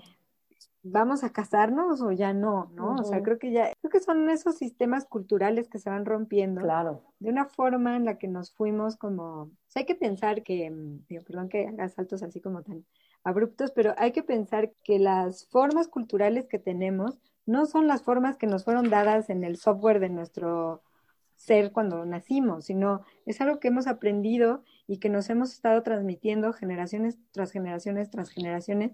¿vamos 0.82 1.24
a 1.24 1.32
casarnos 1.32 2.02
o 2.02 2.12
ya 2.12 2.34
no? 2.34 2.70
¿No? 2.74 2.96
O 2.96 3.04
sea, 3.04 3.22
creo 3.22 3.38
que 3.38 3.52
ya, 3.52 3.72
creo 3.80 3.90
que 3.90 4.00
son 4.00 4.28
esos 4.28 4.58
sistemas 4.58 5.06
culturales 5.06 5.66
que 5.70 5.78
se 5.78 5.88
van 5.88 6.04
rompiendo. 6.04 6.60
Claro. 6.60 7.02
De 7.18 7.30
una 7.30 7.46
forma 7.46 7.96
en 7.96 8.04
la 8.04 8.18
que 8.18 8.28
nos 8.28 8.52
fuimos 8.52 8.96
como, 8.96 9.44
o 9.44 9.50
sea, 9.68 9.80
hay 9.80 9.86
que 9.86 9.94
pensar 9.94 10.42
que, 10.42 10.70
mm, 10.70 11.06
digo, 11.08 11.24
perdón 11.24 11.48
que 11.48 11.68
haga 11.68 11.88
saltos 11.88 12.22
así 12.22 12.38
como 12.42 12.62
tan 12.62 12.84
abruptos, 13.24 13.70
pero 13.70 13.94
hay 13.96 14.12
que 14.12 14.22
pensar 14.22 14.74
que 14.84 14.98
las 14.98 15.46
formas 15.48 15.88
culturales 15.88 16.48
que 16.48 16.58
tenemos 16.58 17.18
no 17.46 17.66
son 17.66 17.86
las 17.86 18.02
formas 18.02 18.36
que 18.36 18.46
nos 18.46 18.64
fueron 18.64 18.90
dadas 18.90 19.30
en 19.30 19.44
el 19.44 19.56
software 19.56 20.00
de 20.00 20.10
nuestro 20.10 20.82
ser 21.36 21.70
cuando 21.70 22.04
nacimos, 22.04 22.64
sino 22.64 23.02
es 23.24 23.40
algo 23.40 23.60
que 23.60 23.68
hemos 23.68 23.86
aprendido 23.86 24.64
y 24.86 24.98
que 24.98 25.08
nos 25.08 25.30
hemos 25.30 25.52
estado 25.52 25.82
transmitiendo 25.82 26.52
generaciones 26.52 27.18
tras 27.30 27.52
generaciones 27.52 28.10
tras 28.10 28.30
generaciones 28.30 28.92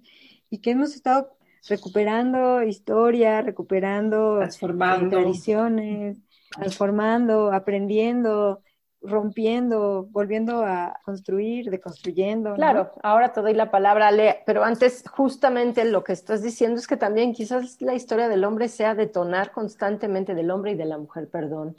y 0.50 0.58
que 0.58 0.72
hemos 0.72 0.94
estado 0.94 1.36
recuperando 1.68 2.62
historia, 2.62 3.40
recuperando 3.42 4.38
transformando. 4.38 5.10
tradiciones, 5.10 6.18
transformando, 6.50 7.52
aprendiendo, 7.52 8.62
rompiendo, 9.02 10.06
volviendo 10.10 10.64
a 10.64 11.00
construir, 11.04 11.70
deconstruyendo. 11.70 12.54
Claro, 12.54 12.92
ahora 13.02 13.32
te 13.32 13.40
doy 13.40 13.54
la 13.54 13.70
palabra, 13.70 14.08
Ale, 14.08 14.42
pero 14.46 14.64
antes 14.64 15.04
justamente 15.08 15.84
lo 15.84 16.04
que 16.04 16.12
estás 16.12 16.42
diciendo 16.42 16.78
es 16.78 16.86
que 16.86 16.96
también 16.96 17.32
quizás 17.32 17.80
la 17.80 17.94
historia 17.94 18.28
del 18.28 18.44
hombre 18.44 18.68
sea 18.68 18.94
detonar 18.94 19.52
constantemente, 19.52 20.34
del 20.34 20.50
hombre 20.50 20.72
y 20.72 20.76
de 20.76 20.84
la 20.84 20.98
mujer, 20.98 21.28
perdón, 21.28 21.76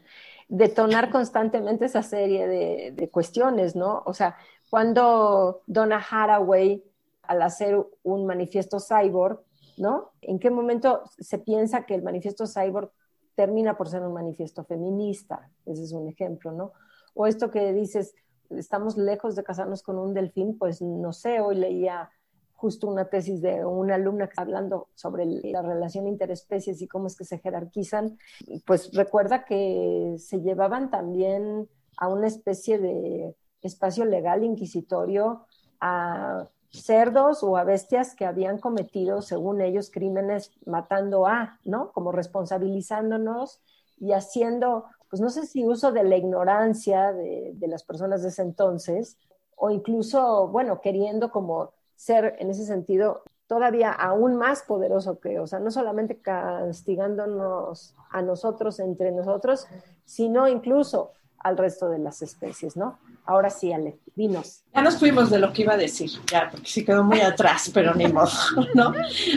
detonar 0.49 1.09
constantemente 1.09 1.86
esa 1.86 2.03
serie 2.03 2.47
de, 2.47 2.93
de 2.95 3.09
cuestiones, 3.09 3.76
¿no? 3.76 4.03
O 4.05 4.13
sea, 4.13 4.36
cuando 4.69 5.61
Donna 5.65 6.03
Haraway, 6.09 6.84
al 7.24 7.41
hacer 7.41 7.82
un 8.03 8.26
manifiesto 8.26 8.80
cyborg, 8.80 9.39
¿no? 9.78 10.11
¿En 10.21 10.39
qué 10.39 10.49
momento 10.49 11.03
se 11.19 11.39
piensa 11.39 11.86
que 11.86 11.95
el 11.95 12.03
manifiesto 12.03 12.45
cyborg 12.47 12.91
termina 13.36 13.78
por 13.78 13.88
ser 13.89 14.01
un 14.03 14.13
manifiesto 14.13 14.63
feminista? 14.63 15.49
Ese 15.65 15.84
es 15.84 15.93
un 15.93 16.09
ejemplo, 16.09 16.51
¿no? 16.51 16.74
O 17.14 17.28
esto 17.28 17.51
que 17.51 17.74
dices, 17.74 18.16
estamos 18.49 18.97
lejos 18.97 19.36
de 19.36 19.43
casarnos 19.43 19.84
con 19.84 19.97
un 19.97 20.14
delfín, 20.14 20.57
pues 20.57 20.82
no 20.82 21.14
sé, 21.14 21.39
hoy 21.39 21.55
leía 21.55 22.09
justo 22.53 22.88
una 22.88 23.09
tesis 23.09 23.41
de 23.41 23.66
una 23.66 23.95
alumna 23.95 24.28
que 24.28 24.39
hablando 24.39 24.88
sobre 24.95 25.26
la 25.26 25.61
relación 25.61 26.07
interespecies 26.07 26.82
y 26.82 26.88
cómo 26.88 27.07
es 27.07 27.18
que 27.18 27.26
se 27.26 27.39
jerarquizan, 27.39 28.18
pues 28.66 28.91
recuerda 28.93 29.43
que 29.43 30.16
se 30.18 30.39
llevaban 30.39 30.89
también 30.89 31.68
a 31.97 32.07
una 32.07 32.28
especie 32.28 32.80
de 32.80 33.36
espacio 33.61 34.05
legal 34.05 34.43
inquisitorio 34.43 35.45
a 35.82 36.47
cerdos 36.72 37.43
o 37.43 37.57
a 37.57 37.64
bestias 37.64 38.16
que 38.16 38.26
habían 38.26 38.57
cometido, 38.57 39.22
según 39.22 39.61
ellos, 39.61 39.91
crímenes 39.91 40.51
matando 40.66 41.28
a, 41.28 41.59
¿no? 41.66 41.91
Como 41.91 42.11
responsabilizándonos 42.11 43.61
y 43.99 44.14
haciendo 44.14 44.86
pues 45.14 45.22
no 45.22 45.30
sé 45.30 45.45
si 45.45 45.64
uso 45.64 45.91
de 45.91 46.03
la 46.03 46.18
ignorancia 46.18 47.14
de, 47.14 47.53
las 47.68 47.84
personas 47.84 48.24
de 48.24 48.30
ese 48.30 48.41
entonces, 48.41 49.16
o 49.55 49.70
incluso, 49.70 50.47
bueno, 50.47 50.82
queriendo 50.82 51.30
como 51.30 51.70
ser 51.95 52.36
en 52.39 52.49
ese 52.49 52.66
sentido 52.66 53.22
todavía 53.45 53.91
aún 53.91 54.36
más 54.38 54.64
poderoso 54.64 55.20
que, 55.20 55.39
o 55.39 55.45
sea, 55.45 55.59
no 55.59 55.70
solamente 55.70 56.18
castigándonos 56.18 57.93
a 58.09 58.24
nosotros 58.24 58.80
entre 58.80 59.11
nosotros, 59.11 59.68
sino 60.03 60.47
incluso 60.47 61.11
al 61.38 61.59
resto 61.59 61.89
de 61.89 61.99
las 61.99 62.24
especies, 62.24 62.76
¿no? 62.76 62.97
Ahora 63.24 63.51
sí, 63.51 63.72
Ale, 63.72 63.99
dinos. 64.16 64.64
Ya 64.74 64.82
nos 64.82 64.97
fuimos 64.97 65.30
de 65.30 65.38
lo 65.38 65.53
que 65.53 65.61
iba 65.61 65.74
a 65.74 65.78
decir, 65.78 66.09
ya, 66.26 66.49
porque 66.49 66.66
sí 66.66 66.84
quedó 66.84 67.03
muy 67.03 67.22
atrás, 67.22 67.70
pero 67.72 67.93
ni 67.93 68.11
modo, 68.11 68.32
¿no? 68.74 68.93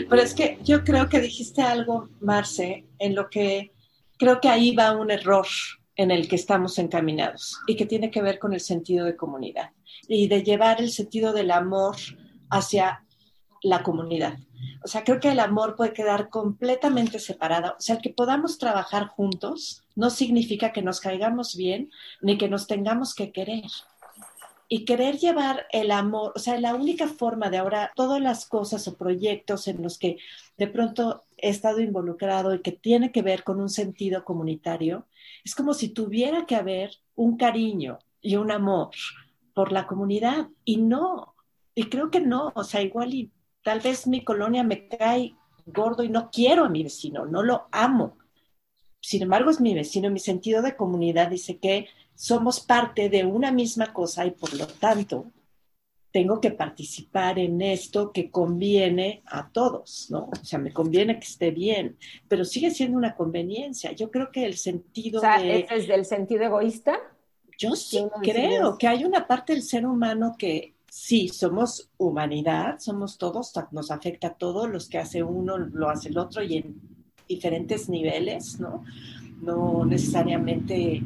Pero 0.08 0.22
es 0.22 0.32
que 0.32 0.58
yo 0.64 0.84
creo 0.84 1.10
que 1.10 1.20
dijiste 1.20 1.60
algo, 1.60 2.08
Marce, 2.22 2.86
en 2.98 3.14
lo 3.14 3.28
que 3.28 3.75
creo 4.18 4.40
que 4.40 4.48
ahí 4.48 4.74
va 4.74 4.96
un 4.96 5.10
error 5.10 5.46
en 5.96 6.10
el 6.10 6.28
que 6.28 6.36
estamos 6.36 6.78
encaminados 6.78 7.58
y 7.66 7.76
que 7.76 7.86
tiene 7.86 8.10
que 8.10 8.22
ver 8.22 8.38
con 8.38 8.52
el 8.52 8.60
sentido 8.60 9.06
de 9.06 9.16
comunidad 9.16 9.70
y 10.08 10.28
de 10.28 10.42
llevar 10.42 10.80
el 10.80 10.90
sentido 10.90 11.32
del 11.32 11.50
amor 11.50 11.96
hacia 12.50 13.04
la 13.62 13.82
comunidad. 13.82 14.38
O 14.84 14.88
sea, 14.88 15.04
creo 15.04 15.20
que 15.20 15.32
el 15.32 15.40
amor 15.40 15.74
puede 15.74 15.92
quedar 15.92 16.28
completamente 16.28 17.18
separado. 17.18 17.74
O 17.78 17.80
sea, 17.80 17.98
que 17.98 18.10
podamos 18.10 18.58
trabajar 18.58 19.08
juntos 19.08 19.82
no 19.94 20.10
significa 20.10 20.72
que 20.72 20.82
nos 20.82 21.00
caigamos 21.00 21.56
bien 21.56 21.90
ni 22.20 22.38
que 22.38 22.48
nos 22.48 22.66
tengamos 22.66 23.14
que 23.14 23.32
querer 23.32 23.64
y 24.68 24.84
querer 24.84 25.18
llevar 25.18 25.66
el 25.70 25.90
amor, 25.90 26.32
o 26.34 26.38
sea, 26.38 26.58
la 26.60 26.74
única 26.74 27.06
forma 27.08 27.50
de 27.50 27.58
ahora, 27.58 27.92
todas 27.94 28.20
las 28.20 28.46
cosas 28.46 28.86
o 28.88 28.96
proyectos 28.96 29.68
en 29.68 29.82
los 29.82 29.98
que 29.98 30.18
de 30.56 30.66
pronto 30.66 31.22
he 31.36 31.50
estado 31.50 31.80
involucrado 31.80 32.54
y 32.54 32.62
que 32.62 32.72
tiene 32.72 33.12
que 33.12 33.22
ver 33.22 33.44
con 33.44 33.60
un 33.60 33.68
sentido 33.68 34.24
comunitario, 34.24 35.06
es 35.44 35.54
como 35.54 35.74
si 35.74 35.90
tuviera 35.90 36.46
que 36.46 36.56
haber 36.56 36.90
un 37.14 37.36
cariño 37.36 37.98
y 38.20 38.36
un 38.36 38.50
amor 38.50 38.90
por 39.54 39.72
la 39.72 39.86
comunidad 39.86 40.48
y 40.64 40.78
no, 40.78 41.34
y 41.74 41.84
creo 41.84 42.10
que 42.10 42.20
no, 42.20 42.52
o 42.54 42.64
sea, 42.64 42.82
igual 42.82 43.14
y 43.14 43.30
tal 43.62 43.80
vez 43.80 44.06
mi 44.06 44.24
colonia 44.24 44.64
me 44.64 44.88
cae 44.88 45.36
gordo 45.66 46.02
y 46.02 46.08
no 46.08 46.30
quiero 46.30 46.64
a 46.64 46.68
mi 46.68 46.82
vecino, 46.82 47.26
no 47.26 47.42
lo 47.42 47.68
amo. 47.70 48.16
Sin 49.00 49.22
embargo, 49.22 49.50
es 49.50 49.60
mi 49.60 49.74
vecino, 49.74 50.10
mi 50.10 50.18
sentido 50.18 50.62
de 50.62 50.76
comunidad 50.76 51.28
dice 51.28 51.58
que 51.58 51.88
somos 52.16 52.60
parte 52.60 53.08
de 53.08 53.24
una 53.24 53.52
misma 53.52 53.92
cosa 53.92 54.26
y 54.26 54.32
por 54.32 54.52
lo 54.54 54.66
tanto 54.66 55.26
tengo 56.10 56.40
que 56.40 56.50
participar 56.50 57.38
en 57.38 57.60
esto 57.60 58.10
que 58.10 58.30
conviene 58.30 59.22
a 59.26 59.50
todos, 59.50 60.06
¿no? 60.08 60.30
O 60.32 60.44
sea, 60.44 60.58
me 60.58 60.72
conviene 60.72 61.20
que 61.20 61.26
esté 61.26 61.50
bien, 61.50 61.98
pero 62.26 62.46
sigue 62.46 62.70
siendo 62.70 62.96
una 62.96 63.14
conveniencia. 63.14 63.92
Yo 63.92 64.10
creo 64.10 64.32
que 64.32 64.46
el 64.46 64.56
sentido 64.56 65.18
o 65.18 65.20
sea, 65.20 65.36
¿Es 65.46 65.86
del 65.86 66.06
sentido 66.06 66.44
egoísta? 66.44 66.98
Yo 67.58 67.76
sí 67.76 68.02
creo 68.22 68.78
que 68.78 68.88
hay 68.88 69.04
una 69.04 69.26
parte 69.26 69.52
del 69.52 69.62
ser 69.62 69.84
humano 69.86 70.36
que 70.38 70.72
sí, 70.88 71.28
somos 71.28 71.90
humanidad, 71.98 72.78
somos 72.78 73.18
todos, 73.18 73.52
nos 73.72 73.90
afecta 73.90 74.28
a 74.28 74.34
todos, 74.34 74.70
los 74.70 74.88
que 74.88 74.96
hace 74.96 75.22
uno 75.22 75.58
lo 75.58 75.90
hace 75.90 76.08
el 76.08 76.16
otro 76.16 76.42
y 76.42 76.56
en 76.56 76.80
diferentes 77.28 77.90
niveles, 77.90 78.58
¿no? 78.58 78.84
No 79.42 79.84
necesariamente 79.84 81.02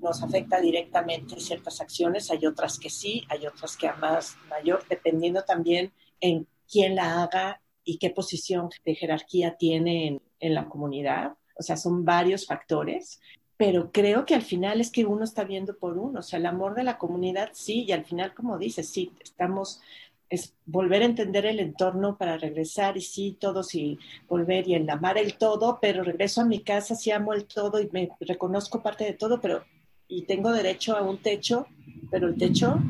nos 0.00 0.22
afecta 0.22 0.60
directamente 0.60 1.40
ciertas 1.40 1.80
acciones, 1.80 2.30
hay 2.30 2.46
otras 2.46 2.78
que 2.78 2.90
sí, 2.90 3.24
hay 3.28 3.46
otras 3.46 3.76
que 3.76 3.88
a 3.88 3.96
más 3.96 4.36
mayor, 4.48 4.84
dependiendo 4.88 5.42
también 5.42 5.92
en 6.20 6.46
quién 6.70 6.94
la 6.94 7.22
haga 7.22 7.60
y 7.84 7.98
qué 7.98 8.10
posición 8.10 8.68
de 8.84 8.94
jerarquía 8.94 9.56
tiene 9.56 10.20
en, 10.40 10.54
la 10.54 10.68
comunidad. 10.68 11.32
O 11.58 11.62
sea, 11.62 11.76
son 11.76 12.04
varios 12.04 12.46
factores, 12.46 13.20
pero 13.56 13.90
creo 13.90 14.24
que 14.24 14.34
al 14.34 14.42
final 14.42 14.80
es 14.80 14.90
que 14.90 15.04
uno 15.04 15.24
está 15.24 15.44
viendo 15.44 15.76
por 15.76 15.98
uno, 15.98 16.20
o 16.20 16.22
sea, 16.22 16.38
el 16.38 16.46
amor 16.46 16.74
de 16.74 16.84
la 16.84 16.98
comunidad 16.98 17.50
sí, 17.54 17.84
y 17.88 17.92
al 17.92 18.04
final, 18.04 18.34
como 18.34 18.58
dices, 18.58 18.88
sí, 18.88 19.10
estamos, 19.20 19.80
es 20.28 20.54
volver 20.66 21.02
a 21.02 21.06
entender 21.06 21.46
el 21.46 21.58
entorno 21.58 22.16
para 22.18 22.36
regresar 22.36 22.96
y 22.96 23.00
sí, 23.00 23.36
todos 23.40 23.74
y 23.74 23.98
volver 24.28 24.68
y 24.68 24.74
en 24.74 24.88
amar 24.90 25.18
el 25.18 25.36
todo, 25.38 25.78
pero 25.80 26.04
regreso 26.04 26.42
a 26.42 26.44
mi 26.44 26.60
casa, 26.60 26.94
sí 26.94 27.10
amo 27.10 27.32
el 27.32 27.46
todo 27.46 27.80
y 27.80 27.88
me 27.90 28.10
reconozco 28.20 28.82
parte 28.82 29.04
de 29.04 29.14
todo, 29.14 29.40
pero 29.40 29.64
y 30.08 30.22
tengo 30.22 30.50
derecho 30.52 30.96
a 30.96 31.02
un 31.02 31.18
techo, 31.18 31.66
pero 32.10 32.28
el 32.28 32.36
techo, 32.36 32.80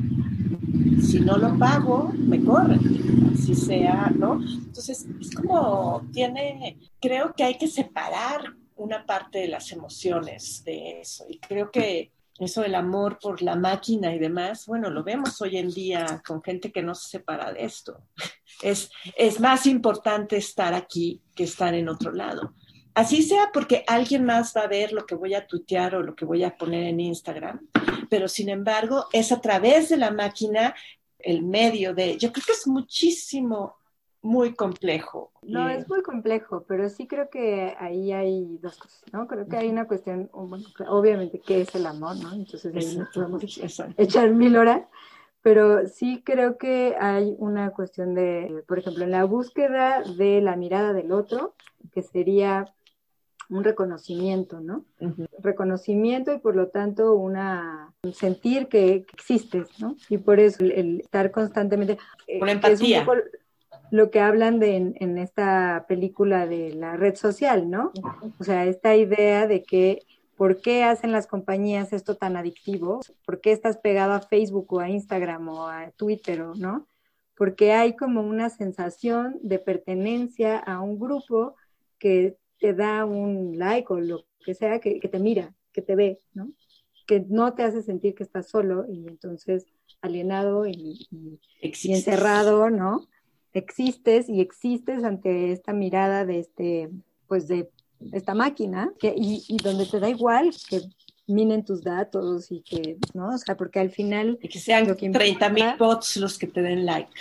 si 1.01 1.19
no 1.19 1.37
lo 1.37 1.57
pago, 1.57 2.11
me 2.15 2.43
corren, 2.43 3.31
así 3.33 3.53
sea, 3.53 4.11
¿no? 4.15 4.41
Entonces, 4.41 5.05
es 5.19 5.35
como 5.35 6.07
tiene, 6.13 6.77
creo 6.99 7.33
que 7.35 7.43
hay 7.43 7.57
que 7.57 7.67
separar 7.67 8.53
una 8.77 9.05
parte 9.05 9.39
de 9.39 9.49
las 9.49 9.71
emociones 9.71 10.63
de 10.63 11.01
eso 11.01 11.25
y 11.27 11.37
creo 11.39 11.69
que 11.69 12.11
eso 12.39 12.61
del 12.61 12.75
amor 12.75 13.19
por 13.19 13.41
la 13.41 13.55
máquina 13.55 14.15
y 14.15 14.19
demás, 14.19 14.65
bueno, 14.65 14.89
lo 14.89 15.03
vemos 15.03 15.41
hoy 15.41 15.57
en 15.57 15.69
día 15.69 16.21
con 16.25 16.41
gente 16.41 16.71
que 16.71 16.81
no 16.81 16.95
se 16.95 17.09
separa 17.09 17.51
de 17.51 17.65
esto. 17.65 18.01
Es, 18.61 18.91
es 19.15 19.39
más 19.39 19.65
importante 19.65 20.35
estar 20.35 20.73
aquí 20.73 21.21
que 21.33 21.45
estar 21.45 21.73
en 21.73 21.87
otro 21.87 22.11
lado. 22.11 22.55
Así 22.99 23.23
sea 23.23 23.49
porque 23.53 23.85
alguien 23.87 24.25
más 24.25 24.53
va 24.53 24.63
a 24.63 24.67
ver 24.67 24.91
lo 24.91 25.05
que 25.05 25.15
voy 25.15 25.33
a 25.33 25.47
tuitear 25.47 25.95
o 25.95 26.03
lo 26.03 26.15
que 26.15 26.25
voy 26.25 26.43
a 26.43 26.57
poner 26.57 26.83
en 26.83 26.99
Instagram, 26.99 27.65
pero 28.09 28.27
sin 28.27 28.49
embargo 28.49 29.05
es 29.13 29.31
a 29.31 29.39
través 29.39 29.87
de 29.87 29.95
la 29.95 30.11
máquina 30.11 30.75
el 31.17 31.43
medio 31.43 31.93
de, 31.93 32.17
yo 32.17 32.33
creo 32.33 32.43
que 32.45 32.51
es 32.51 32.67
muchísimo, 32.67 33.77
muy 34.21 34.53
complejo. 34.53 35.31
No, 35.43 35.69
es 35.69 35.87
muy 35.87 36.01
complejo, 36.01 36.65
pero 36.67 36.89
sí 36.89 37.07
creo 37.07 37.29
que 37.29 37.73
ahí 37.79 38.11
hay 38.11 38.57
dos 38.61 38.75
cosas, 38.75 39.01
¿no? 39.13 39.27
Creo 39.27 39.47
que 39.47 39.55
hay 39.55 39.69
una 39.69 39.87
cuestión, 39.87 40.29
bueno, 40.33 40.65
obviamente, 40.89 41.39
¿qué 41.39 41.61
es 41.61 41.73
el 41.75 41.85
amor, 41.85 42.17
no? 42.17 42.33
Entonces 42.33 42.75
ahí 42.75 42.97
nos 42.97 43.07
podemos 43.13 43.41
echar 43.95 44.31
mil 44.31 44.57
horas, 44.57 44.81
pero 45.41 45.87
sí 45.87 46.21
creo 46.25 46.57
que 46.57 46.97
hay 46.99 47.33
una 47.37 47.69
cuestión 47.69 48.13
de, 48.13 48.61
por 48.67 48.77
ejemplo, 48.77 49.05
en 49.05 49.11
la 49.11 49.23
búsqueda 49.23 50.03
de 50.03 50.41
la 50.41 50.57
mirada 50.57 50.91
del 50.91 51.13
otro, 51.13 51.55
que 51.93 52.01
sería 52.01 52.73
un 53.49 53.63
reconocimiento, 53.63 54.59
¿no? 54.59 54.85
Reconocimiento 55.39 56.33
y 56.33 56.39
por 56.39 56.55
lo 56.55 56.67
tanto 56.67 57.15
una 57.15 57.93
sentir 58.13 58.67
que, 58.67 59.05
existes, 59.13 59.67
¿no? 59.79 59.95
Y 60.07 60.17
por 60.17 60.39
eso 60.39 60.63
el, 60.63 61.01
estar 61.01 61.31
constantemente... 61.31 61.97
Eh, 62.27 62.39
una 62.41 62.51
empatía. 62.51 63.05
lo 63.91 64.11
que 64.11 64.19
hablan 64.19 64.59
de 64.59 64.93
en, 64.95 65.17
esta 65.17 65.85
película 65.87 66.47
de 66.47 66.73
la 66.73 66.95
red 66.95 67.15
social, 67.15 67.69
¿no? 67.69 67.91
O 68.39 68.43
sea, 68.43 68.65
esta 68.65 68.95
idea 68.95 69.47
de 69.47 69.63
que 69.63 70.03
¿Por 70.39 70.61
qué 70.61 70.85
hacen 70.85 71.11
las 71.11 71.27
compañías 71.27 71.91
esto 71.91 72.15
tan 72.15 72.37
adictivo? 72.37 73.01
¿Por 73.25 73.41
qué 73.41 73.51
estás 73.51 73.75
pegado 73.75 74.13
a 74.13 74.21
Facebook 74.21 74.71
o 74.71 74.79
a 74.79 74.89
Instagram 74.89 75.49
o 75.49 75.67
a 75.67 75.91
Twitter 75.91 76.43
o 76.43 76.55
no? 76.55 76.87
Porque 77.35 77.73
hay 77.73 77.97
como 77.97 78.21
una 78.21 78.49
sensación 78.49 79.37
de 79.41 79.59
pertenencia 79.59 80.57
a 80.57 80.79
un 80.79 80.97
grupo 80.97 81.55
que 81.97 82.37
te 82.59 82.73
da 82.73 83.05
un 83.05 83.57
like 83.57 83.91
o 83.91 83.99
lo 83.99 84.25
que 84.43 84.53
sea, 84.53 84.79
que, 84.79 84.99
te 84.99 85.19
mira, 85.19 85.53
que 85.73 85.81
te 85.81 85.95
ve, 85.95 86.21
¿no? 86.33 86.51
Que 87.07 87.25
no 87.27 87.53
te 87.53 87.63
hace 87.63 87.81
sentir 87.81 88.15
que 88.15 88.23
estás 88.23 88.49
solo 88.49 88.85
y 88.87 89.07
entonces 89.07 89.65
alienado 90.01 90.67
y, 90.67 91.07
encerrado, 91.61 92.69
¿no? 92.69 93.07
Existes 93.53 94.29
y 94.29 94.41
existes 94.41 95.03
ante 95.03 95.51
esta 95.51 95.73
mirada 95.73 96.25
de 96.25 96.39
este, 96.39 96.89
pues 97.27 97.47
de 97.47 97.69
esta 98.11 98.33
máquina, 98.33 98.93
que, 98.99 99.13
y, 99.15 99.43
y 99.47 99.57
donde 99.57 99.85
te 99.85 99.99
da 99.99 100.09
igual 100.09 100.51
que 100.69 100.81
minen 101.29 101.63
tus 101.63 101.83
datos 101.83 102.51
y 102.51 102.61
que, 102.61 102.97
¿no? 103.13 103.29
O 103.33 103.37
sea, 103.37 103.55
porque 103.55 103.79
al 103.79 103.91
final... 103.91 104.37
Y 104.41 104.49
que 104.49 104.59
sean 104.59 104.95
30 104.95 105.49
mil 105.49 105.65
bots 105.77 106.17
los 106.17 106.37
que 106.37 106.47
te 106.47 106.61
den 106.61 106.85
like. 106.85 107.11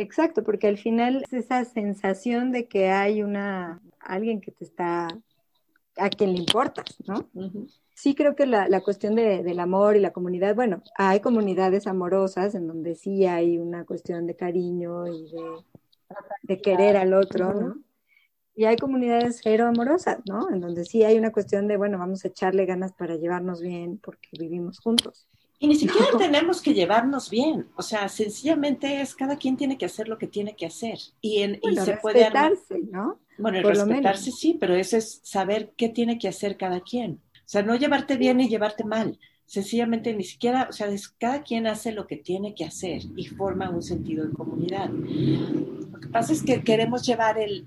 Exacto, 0.00 0.42
porque 0.42 0.66
al 0.66 0.78
final 0.78 1.22
es 1.22 1.32
esa 1.34 1.62
sensación 1.66 2.52
de 2.52 2.66
que 2.66 2.88
hay 2.88 3.22
una 3.22 3.82
alguien 4.00 4.40
que 4.40 4.50
te 4.50 4.64
está, 4.64 5.08
a 5.98 6.08
quien 6.08 6.32
le 6.32 6.38
importas, 6.38 6.96
¿no? 7.06 7.28
Sí 7.94 8.14
creo 8.14 8.34
que 8.34 8.46
la, 8.46 8.66
la 8.66 8.80
cuestión 8.80 9.14
de, 9.14 9.42
del 9.42 9.60
amor 9.60 9.96
y 9.96 10.00
la 10.00 10.14
comunidad, 10.14 10.54
bueno, 10.54 10.82
hay 10.96 11.20
comunidades 11.20 11.86
amorosas 11.86 12.54
en 12.54 12.66
donde 12.66 12.94
sí 12.94 13.26
hay 13.26 13.58
una 13.58 13.84
cuestión 13.84 14.26
de 14.26 14.36
cariño 14.36 15.06
y 15.06 15.30
de, 15.32 15.64
de 16.44 16.62
querer 16.62 16.96
al 16.96 17.12
otro, 17.12 17.52
¿no? 17.52 17.74
Y 18.54 18.64
hay 18.64 18.76
comunidades 18.76 19.40
cero 19.42 19.66
amorosas, 19.66 20.20
¿no? 20.26 20.48
En 20.50 20.60
donde 20.60 20.86
sí 20.86 21.04
hay 21.04 21.18
una 21.18 21.30
cuestión 21.30 21.68
de, 21.68 21.76
bueno, 21.76 21.98
vamos 21.98 22.24
a 22.24 22.28
echarle 22.28 22.64
ganas 22.64 22.94
para 22.94 23.16
llevarnos 23.16 23.60
bien 23.60 23.98
porque 23.98 24.30
vivimos 24.32 24.78
juntos. 24.78 25.28
Y 25.62 25.68
ni 25.68 25.74
siquiera 25.74 26.06
tenemos 26.16 26.62
que 26.62 26.72
llevarnos 26.72 27.28
bien, 27.28 27.68
o 27.76 27.82
sea, 27.82 28.08
sencillamente 28.08 29.02
es 29.02 29.14
cada 29.14 29.36
quien 29.36 29.58
tiene 29.58 29.76
que 29.76 29.84
hacer 29.84 30.08
lo 30.08 30.16
que 30.16 30.26
tiene 30.26 30.56
que 30.56 30.64
hacer 30.64 30.98
y, 31.20 31.42
en, 31.42 31.60
y 31.62 31.76
se 31.76 31.98
puede 31.98 32.30
¿no? 32.90 33.18
Bueno, 33.36 33.58
el 33.58 33.64
respetarse 33.64 34.32
sí, 34.32 34.56
pero 34.58 34.74
eso 34.74 34.96
es 34.96 35.20
saber 35.22 35.72
qué 35.76 35.90
tiene 35.90 36.18
que 36.18 36.28
hacer 36.28 36.56
cada 36.56 36.80
quien. 36.80 37.20
O 37.34 37.42
sea, 37.44 37.62
no 37.62 37.74
llevarte 37.74 38.16
bien 38.16 38.38
ni 38.38 38.48
llevarte 38.48 38.84
mal. 38.84 39.18
Sencillamente 39.44 40.14
ni 40.14 40.24
siquiera, 40.24 40.66
o 40.70 40.72
sea, 40.72 40.88
cada 41.18 41.42
quien 41.42 41.66
hace 41.66 41.92
lo 41.92 42.06
que 42.06 42.16
tiene 42.16 42.54
que 42.54 42.64
hacer 42.64 43.02
y 43.14 43.26
forma 43.26 43.68
un 43.68 43.82
sentido 43.82 44.26
de 44.26 44.32
comunidad. 44.32 44.88
Lo 44.88 46.00
que 46.00 46.08
pasa 46.08 46.32
es 46.32 46.42
que 46.42 46.62
queremos 46.62 47.04
llevar 47.04 47.38
el, 47.38 47.66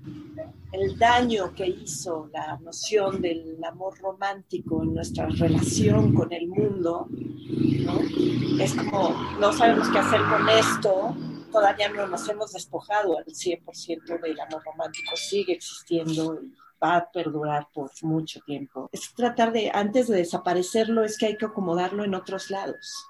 el 0.74 0.98
daño 0.98 1.54
que 1.54 1.68
hizo 1.68 2.28
la 2.32 2.58
noción 2.58 3.22
del 3.22 3.62
amor 3.64 3.96
romántico 4.00 4.82
en 4.82 4.94
nuestra 4.94 5.26
relación 5.26 6.12
con 6.14 6.32
el 6.32 6.48
mundo, 6.48 7.06
¿no? 7.08 8.00
Es 8.60 8.74
como, 8.74 9.10
no 9.38 9.52
sabemos 9.52 9.88
qué 9.90 9.98
hacer 9.98 10.20
con 10.22 10.48
esto, 10.48 11.16
todavía 11.52 11.88
no 11.90 12.08
nos 12.08 12.28
hemos 12.28 12.52
despojado 12.52 13.18
al 13.18 13.26
100% 13.26 14.20
del 14.20 14.40
amor 14.40 14.62
romántico, 14.64 15.14
sigue 15.14 15.52
existiendo 15.52 16.40
y 16.42 16.52
va 16.82 16.96
a 16.96 17.10
perdurar 17.10 17.68
por 17.72 17.90
mucho 18.02 18.40
tiempo. 18.40 18.88
Es 18.92 19.14
tratar 19.14 19.52
de, 19.52 19.70
antes 19.72 20.08
de 20.08 20.16
desaparecerlo, 20.16 21.04
es 21.04 21.16
que 21.18 21.26
hay 21.26 21.36
que 21.36 21.46
acomodarlo 21.46 22.04
en 22.04 22.16
otros 22.16 22.50
lados. 22.50 23.06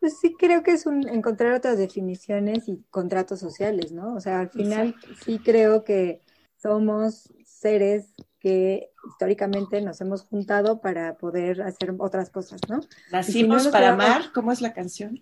Pues 0.00 0.18
sí, 0.18 0.34
creo 0.36 0.62
que 0.62 0.72
es 0.72 0.86
un, 0.86 1.06
encontrar 1.08 1.52
otras 1.52 1.76
definiciones 1.76 2.68
y 2.68 2.82
contratos 2.90 3.38
sociales, 3.38 3.92
¿no? 3.92 4.14
O 4.14 4.20
sea, 4.20 4.40
al 4.40 4.50
final 4.50 4.96
sí 5.24 5.38
creo 5.38 5.84
que 5.84 6.22
somos 6.62 7.28
seres 7.44 8.14
que 8.38 8.90
históricamente 9.08 9.80
nos 9.82 10.00
hemos 10.00 10.24
juntado 10.24 10.80
para 10.80 11.16
poder 11.16 11.62
hacer 11.62 11.94
otras 11.98 12.30
cosas, 12.30 12.60
¿no? 12.68 12.80
Nacimos 13.10 13.68
para 13.68 13.90
amar, 13.90 14.32
¿cómo 14.34 14.52
es 14.52 14.60
la 14.60 14.72
canción? 14.72 15.20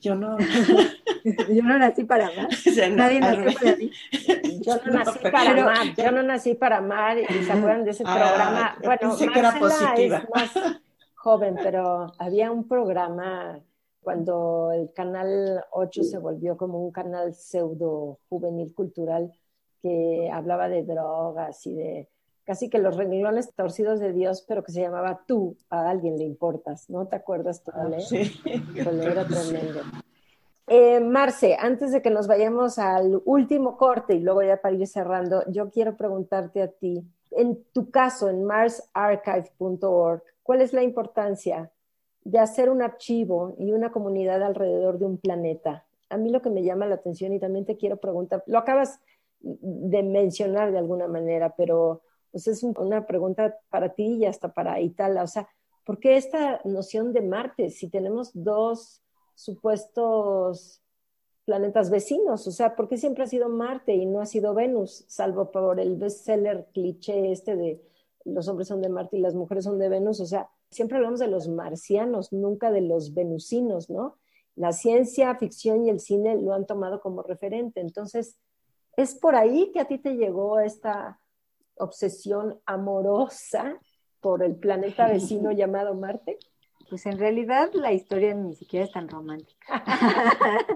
Yo 0.00 0.14
no. 0.14 0.36
yo 1.24 1.62
no 1.62 1.78
nací 1.78 2.04
para 2.04 2.28
amar. 2.28 2.48
Nadie 2.92 3.20
nació 3.20 3.52
para 3.58 3.76
mí. 3.76 3.90
Yo 4.62 4.76
no, 4.84 4.92
nací 4.92 5.18
para 5.20 5.50
amar. 5.50 5.86
Yo 5.96 6.10
no 6.12 6.22
nací 6.22 6.54
para 6.54 6.76
amar 6.78 7.18
y 7.18 7.44
se 7.44 7.50
acuerdan 7.50 7.84
de 7.84 7.90
ese 7.92 8.04
ah, 8.06 8.14
programa. 8.14 8.76
Bueno, 8.84 9.08
Marcela 9.34 9.94
es 9.96 10.10
más 10.10 10.50
joven, 11.14 11.56
pero 11.62 12.12
había 12.18 12.52
un 12.52 12.68
programa 12.68 13.58
cuando 14.00 14.70
el 14.72 14.92
canal 14.92 15.64
8 15.70 16.04
se 16.04 16.18
volvió 16.18 16.56
como 16.56 16.84
un 16.84 16.92
canal 16.92 17.34
pseudo 17.34 18.18
juvenil 18.28 18.74
cultural 18.74 19.32
que 19.82 20.30
hablaba 20.32 20.68
de 20.68 20.84
drogas 20.84 21.66
y 21.66 21.74
de 21.74 22.08
casi 22.44 22.68
que 22.68 22.78
los 22.78 22.96
renglones 22.96 23.54
torcidos 23.54 24.00
de 24.00 24.12
Dios, 24.12 24.44
pero 24.46 24.64
que 24.64 24.72
se 24.72 24.80
llamaba 24.80 25.22
Tú, 25.26 25.56
a 25.68 25.88
alguien 25.88 26.18
le 26.18 26.24
importas, 26.24 26.90
¿no 26.90 27.06
te 27.06 27.16
acuerdas 27.16 27.62
tú, 27.62 27.70
Ale? 27.72 28.00
Sí. 28.00 28.40
era 28.74 29.24
tremendo. 29.28 29.80
Eh, 30.66 31.00
Marce, 31.00 31.56
antes 31.58 31.92
de 31.92 32.00
que 32.02 32.10
nos 32.10 32.26
vayamos 32.26 32.78
al 32.78 33.22
último 33.24 33.76
corte 33.76 34.14
y 34.14 34.20
luego 34.20 34.42
ya 34.42 34.56
para 34.60 34.74
ir 34.74 34.86
cerrando, 34.86 35.42
yo 35.48 35.70
quiero 35.70 35.96
preguntarte 35.96 36.62
a 36.62 36.68
ti, 36.68 37.04
en 37.32 37.62
tu 37.72 37.90
caso, 37.90 38.28
en 38.28 38.44
marsarchive.org, 38.44 40.22
¿cuál 40.42 40.60
es 40.60 40.72
la 40.72 40.82
importancia 40.82 41.70
de 42.22 42.38
hacer 42.38 42.70
un 42.70 42.82
archivo 42.82 43.54
y 43.58 43.72
una 43.72 43.92
comunidad 43.92 44.42
alrededor 44.42 44.98
de 44.98 45.06
un 45.06 45.18
planeta? 45.18 45.84
A 46.08 46.16
mí 46.16 46.30
lo 46.30 46.42
que 46.42 46.50
me 46.50 46.62
llama 46.62 46.86
la 46.86 46.96
atención 46.96 47.32
y 47.32 47.38
también 47.38 47.64
te 47.64 47.76
quiero 47.76 47.98
preguntar, 47.98 48.42
lo 48.46 48.58
acabas 48.58 49.00
de 49.40 50.02
mencionar 50.02 50.72
de 50.72 50.78
alguna 50.78 51.08
manera, 51.08 51.54
pero 51.56 52.02
pues 52.30 52.46
es 52.46 52.62
una 52.62 53.06
pregunta 53.06 53.58
para 53.70 53.94
ti 53.94 54.18
y 54.20 54.26
hasta 54.26 54.52
para 54.52 54.80
Itala. 54.80 55.22
O 55.22 55.26
sea, 55.26 55.48
¿por 55.84 55.98
qué 55.98 56.16
esta 56.16 56.60
noción 56.64 57.12
de 57.12 57.22
Marte 57.22 57.70
si 57.70 57.88
tenemos 57.88 58.30
dos 58.34 59.02
supuestos 59.34 60.82
planetas 61.44 61.90
vecinos? 61.90 62.46
O 62.46 62.52
sea, 62.52 62.76
¿por 62.76 62.88
qué 62.88 62.96
siempre 62.96 63.24
ha 63.24 63.26
sido 63.26 63.48
Marte 63.48 63.94
y 63.94 64.06
no 64.06 64.20
ha 64.20 64.26
sido 64.26 64.54
Venus? 64.54 65.04
Salvo 65.08 65.50
por 65.50 65.80
el 65.80 65.96
bestseller 65.96 66.68
cliché 66.72 67.32
este 67.32 67.56
de 67.56 67.82
los 68.24 68.48
hombres 68.48 68.68
son 68.68 68.82
de 68.82 68.88
Marte 68.88 69.16
y 69.16 69.20
las 69.20 69.34
mujeres 69.34 69.64
son 69.64 69.78
de 69.78 69.88
Venus. 69.88 70.20
O 70.20 70.26
sea, 70.26 70.50
siempre 70.70 70.98
hablamos 70.98 71.20
de 71.20 71.28
los 71.28 71.48
marcianos, 71.48 72.32
nunca 72.32 72.70
de 72.70 72.82
los 72.82 73.14
venusinos, 73.14 73.90
¿no? 73.90 74.18
La 74.56 74.72
ciencia 74.72 75.34
ficción 75.36 75.86
y 75.86 75.90
el 75.90 76.00
cine 76.00 76.36
lo 76.36 76.52
han 76.52 76.66
tomado 76.66 77.00
como 77.00 77.22
referente. 77.22 77.80
Entonces, 77.80 78.38
¿es 79.00 79.14
por 79.14 79.34
ahí 79.34 79.70
que 79.72 79.80
a 79.80 79.86
ti 79.86 79.98
te 79.98 80.16
llegó 80.16 80.60
esta 80.60 81.18
obsesión 81.76 82.60
amorosa 82.66 83.80
por 84.20 84.42
el 84.42 84.56
planeta 84.56 85.08
vecino 85.08 85.52
llamado 85.52 85.94
Marte? 85.94 86.38
Pues 86.88 87.06
en 87.06 87.18
realidad 87.18 87.70
la 87.72 87.92
historia 87.92 88.34
ni 88.34 88.54
siquiera 88.54 88.84
es 88.84 88.92
tan 88.92 89.08
romántica. 89.08 89.78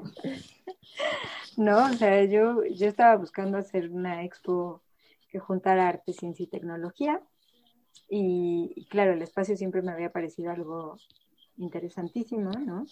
no, 1.56 1.86
o 1.86 1.92
sea, 1.94 2.24
yo, 2.24 2.64
yo 2.64 2.86
estaba 2.86 3.16
buscando 3.16 3.58
hacer 3.58 3.90
una 3.90 4.24
expo 4.24 4.80
que 5.28 5.40
juntara 5.40 5.88
arte, 5.88 6.12
ciencia 6.12 6.44
y 6.44 6.48
tecnología. 6.48 7.20
Y, 8.08 8.86
claro, 8.90 9.12
el 9.12 9.22
espacio 9.22 9.56
siempre 9.56 9.82
me 9.82 9.90
había 9.90 10.12
parecido 10.12 10.52
algo 10.52 10.98
interesantísimo, 11.56 12.52
¿no? 12.52 12.86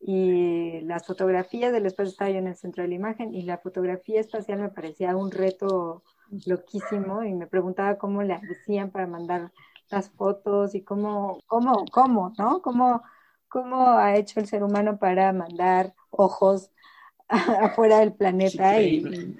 Y 0.00 0.80
las 0.82 1.06
fotografías 1.06 1.72
del 1.72 1.86
espacio 1.86 2.10
estaban 2.10 2.36
en 2.36 2.46
el 2.46 2.56
centro 2.56 2.82
de 2.82 2.88
la 2.88 2.94
imagen 2.94 3.34
y 3.34 3.42
la 3.42 3.58
fotografía 3.58 4.20
espacial 4.20 4.60
me 4.60 4.68
parecía 4.68 5.16
un 5.16 5.30
reto 5.30 6.02
loquísimo 6.46 7.24
y 7.24 7.34
me 7.34 7.46
preguntaba 7.46 7.98
cómo 7.98 8.22
le 8.22 8.34
hacían 8.34 8.90
para 8.90 9.06
mandar 9.06 9.50
las 9.90 10.10
fotos 10.10 10.74
y 10.74 10.82
cómo, 10.82 11.40
cómo, 11.46 11.84
cómo, 11.90 12.32
¿no? 12.38 12.60
Cómo, 12.62 13.02
cómo 13.48 13.90
ha 13.92 14.16
hecho 14.16 14.40
el 14.40 14.46
ser 14.46 14.62
humano 14.62 14.98
para 14.98 15.32
mandar 15.32 15.94
ojos 16.10 16.70
afuera 17.28 18.00
del 18.00 18.12
planeta 18.12 18.80
y, 18.80 19.36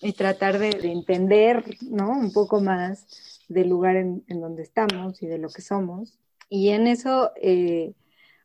y, 0.00 0.12
tratar 0.12 0.58
de, 0.58 0.70
entender, 0.92 1.64
¿no? 1.82 2.10
Un 2.10 2.32
poco 2.32 2.60
más 2.60 3.40
del 3.48 3.68
lugar 3.68 3.96
en, 3.96 4.24
donde 4.28 4.62
estamos 4.62 5.22
y 5.22 5.26
de 5.26 5.38
lo 5.38 5.48
que 5.48 5.62
somos. 5.62 6.18
Y 6.48 6.70
en 6.70 6.86
eso 6.86 7.32
eh, 7.36 7.94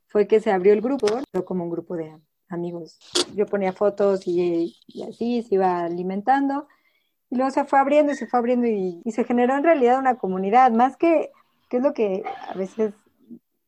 fue 0.09 0.27
que 0.27 0.39
se 0.39 0.51
abrió 0.51 0.73
el 0.73 0.81
grupo, 0.81 1.07
como 1.45 1.63
un 1.63 1.69
grupo 1.69 1.95
de 1.95 2.17
amigos. 2.49 2.99
Yo 3.35 3.45
ponía 3.45 3.73
fotos 3.73 4.27
y, 4.27 4.75
y 4.87 5.03
así 5.03 5.43
se 5.43 5.55
iba 5.55 5.81
alimentando. 5.81 6.67
Y 7.29 7.35
luego 7.35 7.51
se 7.51 7.63
fue 7.63 7.79
abriendo 7.79 8.11
y 8.11 8.15
se 8.15 8.27
fue 8.27 8.39
abriendo 8.39 8.67
y, 8.67 9.01
y, 9.05 9.11
se 9.11 9.23
generó 9.23 9.55
en 9.55 9.63
realidad 9.63 9.99
una 9.99 10.17
comunidad, 10.17 10.71
más 10.71 10.97
que, 10.97 11.31
que 11.69 11.77
es 11.77 11.83
lo 11.83 11.93
que 11.93 12.23
a 12.47 12.55
veces 12.55 12.93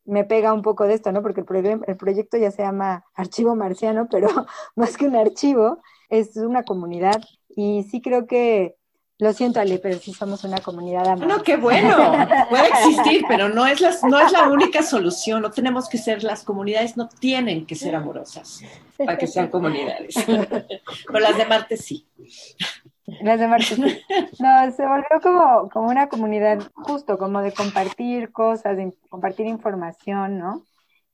me 0.04 0.24
pega 0.24 0.52
un 0.54 0.64
poco 0.64 0.86
de 0.86 0.96
esto, 0.96 1.12
¿no? 1.12 1.22
Porque 1.22 1.42
el, 1.42 1.82
el 1.88 1.98
proyecto 1.98 2.38
ya 2.38 2.52
se 2.52 2.64
llama 2.64 3.06
Archivo 3.14 3.56
Marciano, 3.56 4.08
pero 4.10 4.28
más 4.76 4.98
que 4.98 5.08
un 5.08 5.16
archivo, 5.16 5.80
es 6.10 6.36
una 6.38 6.64
comunidad. 6.64 7.22
Y 7.50 7.84
sí 7.84 8.02
creo 8.02 8.26
que 8.26 8.78
lo 9.22 9.34
siento, 9.34 9.60
Ale, 9.60 9.78
pero 9.78 10.00
sí 10.00 10.16
somos 10.16 10.44
una 10.44 10.58
comunidad 10.58 11.08
amorosa. 11.08 11.38
No, 11.38 11.44
qué 11.44 11.56
bueno. 11.56 11.96
Puede 12.50 12.68
existir, 12.70 13.24
pero 13.28 13.50
no 13.50 13.68
es, 13.68 13.80
la, 13.80 13.96
no 14.10 14.20
es 14.20 14.32
la 14.32 14.50
única 14.50 14.82
solución. 14.82 15.44
No 15.44 15.52
tenemos 15.52 15.88
que 15.88 16.00
ser, 16.00 16.24
las 16.24 16.44
comunidades 16.44 16.98
no 16.98 17.08
tienen 17.08 17.68
que 17.68 17.76
ser 17.76 17.96
amorosas 17.96 18.62
para 18.98 19.20
que 19.20 19.28
sean 19.28 19.50
comunidades. 19.50 20.16
Pero 20.26 21.20
las 21.20 21.38
de 21.38 21.46
Marte 21.46 21.78
sí. 21.78 22.08
Las 23.22 23.40
de 23.40 23.48
Marte 23.48 23.76
sí. 23.76 24.02
No, 24.40 24.72
se 24.72 24.88
volvió 24.88 25.22
como, 25.22 25.70
como 25.70 25.90
una 25.90 26.10
comunidad 26.10 26.72
justo, 26.74 27.20
como 27.20 27.44
de 27.44 27.52
compartir 27.52 28.32
cosas, 28.32 28.76
de 28.76 28.92
compartir 29.08 29.46
información, 29.46 30.40
¿no? 30.40 30.66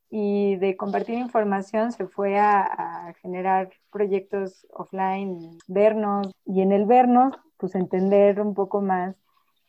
Y 0.09 0.55
de 0.57 0.77
compartir 0.77 1.15
información 1.17 1.91
se 1.91 2.07
fue 2.07 2.37
a, 2.39 2.61
a, 2.61 3.13
generar 3.15 3.69
proyectos 3.91 4.65
offline, 4.71 5.57
vernos 5.67 6.31
y 6.45 6.61
en 6.61 6.71
el 6.71 6.85
vernos 6.85 7.35
pues 7.57 7.75
entender 7.75 8.39
un 8.39 8.53
poco 8.53 8.81
más 8.81 9.15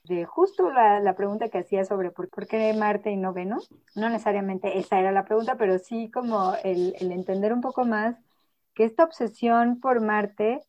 de 0.05 0.25
justo 0.25 0.71
la, 0.71 1.01
la 1.01 1.15
pregunta 1.15 1.49
que 1.49 1.59
hacía 1.59 1.85
sobre 1.85 2.11
por, 2.11 2.29
por, 2.31 2.47
qué 2.47 2.73
Marte 2.73 3.11
y 3.11 3.17
no 3.17 3.33
Venus. 3.33 3.69
No 3.95 4.09
necesariamente 4.09 4.79
esa 4.79 4.99
era 4.99 5.13
la 5.13 5.25
pregunta, 5.25 5.57
pero 5.57 5.79
sí 5.79 6.11
como 6.11 6.55
el, 6.65 6.95
el 6.99 7.13
entender 7.13 7.53
un 7.53 7.61
poco 7.61 7.85
más 7.85 8.17
que 8.75 8.85
esta 8.85 9.05
obsesión 9.05 9.81
por 9.81 10.01
Marte 10.01 10.61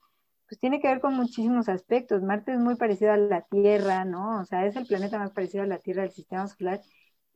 pues 0.47 0.59
tiene 0.59 0.81
que 0.81 0.87
ver 0.87 0.99
con 0.99 1.13
muchísimos 1.13 1.69
aspectos. 1.69 2.23
Marte 2.23 2.53
es 2.53 2.59
muy 2.59 2.75
parecido 2.75 3.11
a 3.13 3.17
la 3.17 3.41
Tierra, 3.41 4.03
¿no? 4.03 4.41
O 4.41 4.45
sea, 4.45 4.65
es 4.65 4.75
el 4.75 4.87
planeta 4.87 5.19
más 5.19 5.31
parecido 5.31 5.63
a 5.63 5.67
la 5.67 5.77
Tierra 5.77 6.01
del 6.01 6.11
sistema 6.11 6.47
solar. 6.47 6.81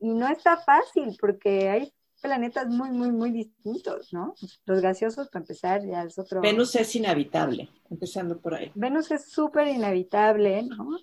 Y 0.00 0.12
no 0.14 0.28
está 0.28 0.56
fácil 0.56 1.16
porque 1.20 1.70
hay 1.70 1.93
planetas 2.24 2.68
muy, 2.68 2.90
muy, 2.90 3.12
muy 3.12 3.30
distintos, 3.30 4.10
¿no? 4.14 4.34
Los 4.64 4.80
gaseosos, 4.80 5.28
para 5.28 5.42
empezar, 5.42 5.84
ya 5.86 6.04
es 6.04 6.18
otro. 6.18 6.40
Venus 6.40 6.74
es 6.74 6.96
inhabitable, 6.96 7.68
empezando 7.90 8.40
por 8.40 8.54
ahí. 8.54 8.72
Venus 8.74 9.10
es 9.10 9.30
súper 9.30 9.68
inhabitable, 9.68 10.62
¿no? 10.62 10.98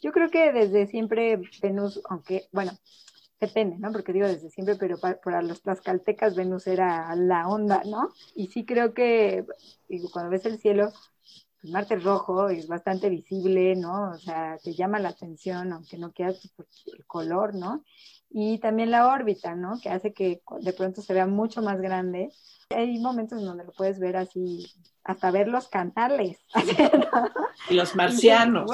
Yo 0.00 0.12
creo 0.12 0.30
que 0.30 0.52
desde 0.52 0.86
siempre 0.86 1.40
Venus, 1.60 2.00
aunque, 2.08 2.46
bueno, 2.52 2.70
depende, 3.40 3.78
¿no? 3.78 3.90
Porque 3.90 4.12
digo 4.12 4.28
desde 4.28 4.48
siempre, 4.48 4.76
pero 4.76 4.96
para, 4.98 5.42
los 5.42 5.60
tlaxcaltecas 5.60 6.36
Venus 6.36 6.68
era 6.68 7.16
la 7.16 7.48
onda, 7.48 7.82
¿no? 7.84 8.10
Y 8.36 8.46
sí 8.46 8.64
creo 8.64 8.94
que 8.94 9.44
digo, 9.88 10.08
cuando 10.12 10.30
ves 10.30 10.46
el 10.46 10.60
cielo, 10.60 10.92
pues 11.60 11.72
Marte 11.72 11.96
rojo, 11.96 12.48
es 12.48 12.66
bastante 12.66 13.08
visible, 13.08 13.76
¿no? 13.76 14.12
O 14.12 14.18
sea, 14.18 14.58
te 14.62 14.72
llama 14.72 14.98
la 14.98 15.10
atención, 15.10 15.72
aunque 15.72 15.98
no 15.98 16.12
quieras 16.12 16.50
pues, 16.56 16.68
el 16.86 17.04
color, 17.06 17.54
¿no? 17.54 17.84
y 18.30 18.58
también 18.58 18.90
la 18.90 19.08
órbita, 19.08 19.54
¿no? 19.56 19.80
Que 19.82 19.90
hace 19.90 20.12
que 20.12 20.40
de 20.60 20.72
pronto 20.72 21.02
se 21.02 21.12
vea 21.12 21.26
mucho 21.26 21.62
más 21.62 21.80
grande. 21.80 22.30
Hay 22.70 22.98
momentos 23.00 23.40
en 23.40 23.44
donde 23.44 23.64
lo 23.64 23.72
puedes 23.72 23.98
ver 23.98 24.16
así, 24.16 24.66
hasta 25.02 25.30
ver 25.30 25.48
los 25.48 25.68
canales. 25.68 26.38
Y 27.68 27.74
los 27.74 27.94
marcianos. 27.94 28.70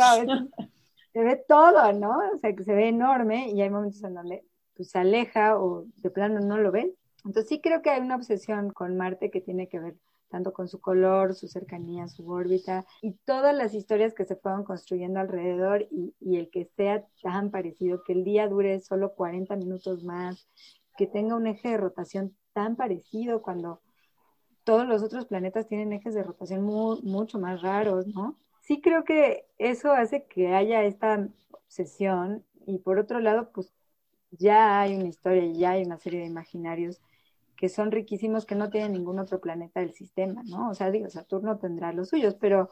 se 1.13 1.23
ve 1.23 1.45
todo, 1.49 1.93
¿no? 1.93 2.19
O 2.35 2.39
sea, 2.39 2.55
que 2.55 2.63
se 2.63 2.73
ve 2.73 2.89
enorme 2.89 3.51
y 3.51 3.61
hay 3.61 3.69
momentos 3.69 4.03
en 4.05 4.15
donde 4.15 4.45
pues, 4.75 4.91
se 4.91 4.99
aleja 4.99 5.59
o 5.59 5.85
de 5.97 6.11
plano 6.11 6.41
no 6.41 6.57
lo 6.57 6.71
ven. 6.71 6.93
Entonces 7.25 7.49
sí 7.49 7.61
creo 7.61 7.83
que 7.83 7.91
hay 7.91 8.01
una 8.01 8.17
obsesión 8.17 8.71
con 8.71 8.97
Marte 8.97 9.31
que 9.31 9.41
tiene 9.41 9.69
que 9.69 9.81
ver 9.81 9.97
tanto 10.29 10.53
con 10.53 10.69
su 10.69 10.81
color, 10.81 11.35
su 11.35 11.49
cercanía, 11.49 12.09
su 12.09 12.29
órbita 12.29 12.85
y 13.03 13.13
todas 13.25 13.55
las 13.55 13.75
historias 13.75 14.15
que 14.15 14.25
se 14.25 14.37
fueron 14.37 14.65
construyendo 14.65 15.21
alrededor 15.21 15.87
y, 15.91 16.15
el 16.37 16.51
que 16.51 16.67
sea 16.77 17.07
tan 17.23 17.51
parecido, 17.51 18.03
que 18.05 18.13
el 18.13 18.25
día 18.25 18.49
dure 18.49 18.81
solo 18.81 19.15
40 19.15 19.57
minutos 19.57 20.03
más, 20.03 20.49
que 20.97 21.07
tenga 21.07 21.37
un 21.37 21.47
eje 21.47 21.71
de 21.71 21.77
rotación 21.77 22.37
tan 22.53 22.77
parecido 22.77 23.43
cuando 23.43 23.81
todos 24.65 24.87
los 24.87 25.03
otros 25.03 25.27
planetas 25.27 25.69
tienen 25.69 25.93
ejes 25.93 26.15
de 26.15 26.23
rotación 26.23 26.63
mucho 26.65 27.39
más 27.39 27.63
raros, 27.63 28.07
¿no? 28.09 28.37
Sí 28.63 28.81
creo 28.81 29.05
que 29.05 29.47
eso 29.59 29.93
hace 29.93 30.25
que 30.25 30.55
haya 30.55 30.83
esta 30.83 31.29
obsesión 31.53 32.45
y 32.67 32.79
por 32.79 32.99
otro 32.99 33.21
lado, 33.21 33.51
pues 33.53 33.73
ya 34.31 34.81
hay 34.81 34.97
una 34.97 35.07
historia, 35.07 35.45
ya 35.53 35.71
hay 35.73 35.85
una 35.85 35.99
serie 35.99 36.21
de 36.21 36.27
imaginarios 36.27 37.01
que 37.57 37.69
son 37.69 37.91
riquísimos 37.91 38.47
que 38.47 38.55
no 38.55 38.71
tienen 38.71 38.93
ningún 38.93 39.19
otro 39.19 39.41
planeta 39.41 39.81
del 39.81 39.93
sistema, 39.93 40.43
¿no? 40.45 40.71
O 40.71 40.75
sea, 40.75 40.91
digo, 40.91 41.09
Saturno 41.09 41.59
tendrá 41.59 41.93
los 41.93 42.11
suyos, 42.11 42.35
pero 42.35 42.69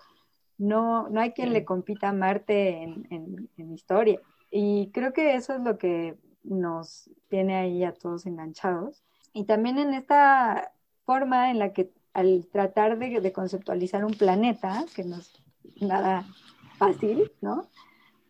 no, 0.58 1.08
no 1.08 1.20
hay 1.20 1.32
quien 1.32 1.52
le 1.52 1.64
compita 1.64 2.10
a 2.10 2.12
Marte 2.12 2.82
en, 2.82 3.48
en, 3.56 3.72
historia. 3.72 4.20
Y 4.50 4.90
creo 4.92 5.12
que 5.12 5.34
eso 5.34 5.54
es 5.54 5.60
lo 5.60 5.78
que 5.78 6.16
nos 6.42 7.10
tiene 7.28 7.56
ahí 7.56 7.82
a 7.84 7.92
todos 7.92 8.26
enganchados. 8.26 9.02
Y 9.32 9.44
también 9.44 9.78
en 9.78 9.94
esta 9.94 10.72
forma 11.04 11.50
en 11.50 11.58
la 11.58 11.72
que 11.72 11.90
al 12.12 12.46
tratar 12.46 12.98
de, 12.98 13.20
de 13.20 13.32
conceptualizar 13.32 14.04
un 14.04 14.14
planeta, 14.14 14.84
que 14.94 15.02
no 15.02 15.16
es 15.16 15.32
nada 15.80 16.24
fácil, 16.78 17.32
¿no? 17.40 17.68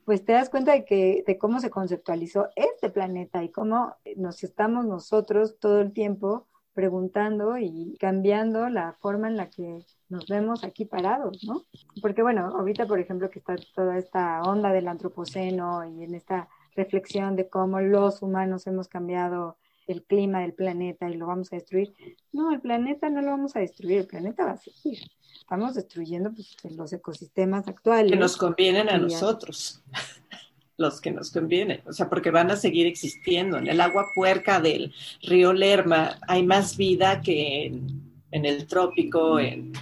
Pues 0.04 0.24
te 0.24 0.32
das 0.32 0.50
cuenta 0.50 0.72
de 0.72 0.84
que 0.84 1.24
de 1.26 1.38
cómo 1.38 1.60
se 1.60 1.70
conceptualizó 1.70 2.48
este 2.56 2.90
planeta 2.90 3.42
y 3.42 3.50
cómo 3.50 3.96
nos 4.16 4.42
estamos 4.44 4.84
nosotros 4.84 5.58
todo 5.58 5.80
el 5.80 5.92
tiempo 5.92 6.46
preguntando 6.74 7.56
y 7.56 7.96
cambiando 8.00 8.68
la 8.68 8.94
forma 8.94 9.28
en 9.28 9.36
la 9.36 9.48
que 9.48 9.86
nos 10.08 10.26
vemos 10.26 10.64
aquí 10.64 10.84
parados, 10.84 11.44
¿no? 11.44 11.62
Porque 12.02 12.22
bueno, 12.22 12.48
ahorita 12.56 12.86
por 12.86 12.98
ejemplo 12.98 13.30
que 13.30 13.38
está 13.38 13.56
toda 13.74 13.96
esta 13.96 14.42
onda 14.42 14.72
del 14.72 14.88
antropoceno 14.88 15.88
y 15.88 16.02
en 16.02 16.14
esta 16.14 16.48
reflexión 16.74 17.36
de 17.36 17.48
cómo 17.48 17.80
los 17.80 18.22
humanos 18.22 18.66
hemos 18.66 18.88
cambiado 18.88 19.56
el 19.86 20.02
clima 20.04 20.40
del 20.40 20.54
planeta 20.54 21.08
y 21.10 21.16
lo 21.16 21.26
vamos 21.26 21.52
a 21.52 21.56
destruir. 21.56 21.94
No, 22.32 22.52
el 22.52 22.60
planeta 22.60 23.10
no 23.10 23.22
lo 23.22 23.30
vamos 23.30 23.56
a 23.56 23.60
destruir, 23.60 23.98
el 23.98 24.06
planeta 24.06 24.44
va 24.44 24.52
a 24.52 24.56
seguir 24.56 24.98
estamos 25.44 25.74
destruyendo 25.74 26.32
pues, 26.32 26.56
los 26.76 26.92
ecosistemas 26.92 27.68
actuales. 27.68 28.12
Que 28.12 28.18
nos 28.18 28.36
convienen 28.36 28.88
a 28.88 28.98
nosotros, 28.98 29.82
los 30.76 31.00
que 31.00 31.10
nos 31.10 31.30
convienen, 31.30 31.82
o 31.86 31.92
sea, 31.92 32.08
porque 32.08 32.30
van 32.30 32.50
a 32.50 32.56
seguir 32.56 32.86
existiendo. 32.86 33.58
En 33.58 33.68
el 33.68 33.80
agua 33.80 34.06
puerca 34.14 34.60
del 34.60 34.92
río 35.22 35.52
Lerma 35.52 36.18
hay 36.26 36.42
más 36.44 36.76
vida 36.76 37.20
que 37.20 37.66
en, 37.66 38.44
el 38.44 38.66
trópico, 38.66 39.38
en, 39.38 39.72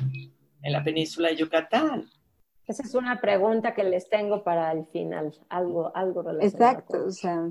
en 0.63 0.73
la 0.73 0.83
península 0.83 1.29
de 1.29 1.37
Yucatán. 1.37 2.11
Esa 2.67 2.83
es 2.83 2.95
una 2.95 3.21
pregunta 3.21 3.75
que 3.75 3.85
les 3.85 4.09
tengo 4.09 4.45
para 4.45 4.73
el 4.73 4.87
final, 4.87 5.33
algo, 5.49 5.95
algo 5.95 6.23
relacionado. 6.23 6.79
Exacto, 6.79 7.07
o 7.07 7.11
sea, 7.11 7.51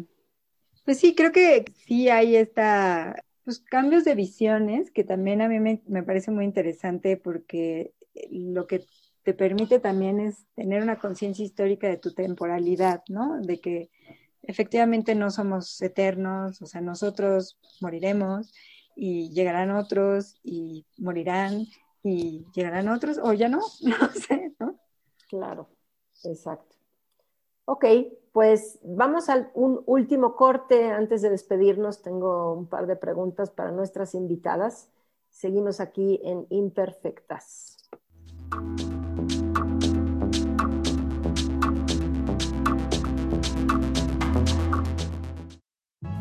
pues 0.85 0.99
sí, 0.99 1.15
creo 1.15 1.31
que 1.31 1.65
sí 1.85 2.09
hay 2.09 2.35
esta, 2.35 3.23
pues 3.43 3.59
cambios 3.59 4.03
de 4.03 4.15
visiones 4.15 4.91
que 4.91 5.03
también 5.03 5.41
a 5.41 5.47
mí 5.47 5.59
me, 5.59 5.81
me 5.87 6.03
parece 6.03 6.31
muy 6.31 6.45
interesante 6.45 7.17
porque 7.17 7.93
lo 8.29 8.67
que 8.67 8.85
te 9.23 9.33
permite 9.33 9.79
también 9.79 10.19
es 10.19 10.45
tener 10.55 10.81
una 10.81 10.97
conciencia 10.97 11.45
histórica 11.45 11.87
de 11.87 11.97
tu 11.97 12.13
temporalidad, 12.13 13.03
¿no? 13.07 13.39
De 13.41 13.59
que 13.59 13.89
efectivamente 14.43 15.15
no 15.15 15.29
somos 15.29 15.81
eternos, 15.81 16.61
o 16.61 16.65
sea, 16.65 16.81
nosotros 16.81 17.59
moriremos 17.79 18.51
y 18.95 19.31
llegarán 19.31 19.71
otros 19.71 20.35
y 20.43 20.85
morirán 20.97 21.65
y 22.03 22.45
llegarán 22.53 22.89
otros 22.89 23.19
o 23.21 23.33
ya 23.33 23.47
no, 23.47 23.59
no 23.81 24.09
sé, 24.13 24.53
¿no? 24.59 24.79
Claro, 25.29 25.69
exacto. 26.23 26.75
Ok, 27.65 27.85
pues 28.31 28.79
vamos 28.83 29.29
a 29.29 29.49
un 29.53 29.83
último 29.85 30.35
corte. 30.35 30.91
Antes 30.91 31.21
de 31.21 31.29
despedirnos, 31.29 32.01
tengo 32.01 32.53
un 32.53 32.67
par 32.67 32.87
de 32.87 32.95
preguntas 32.95 33.49
para 33.49 33.71
nuestras 33.71 34.15
invitadas. 34.15 34.89
Seguimos 35.29 35.79
aquí 35.79 36.19
en 36.23 36.45
Imperfectas. 36.49 37.77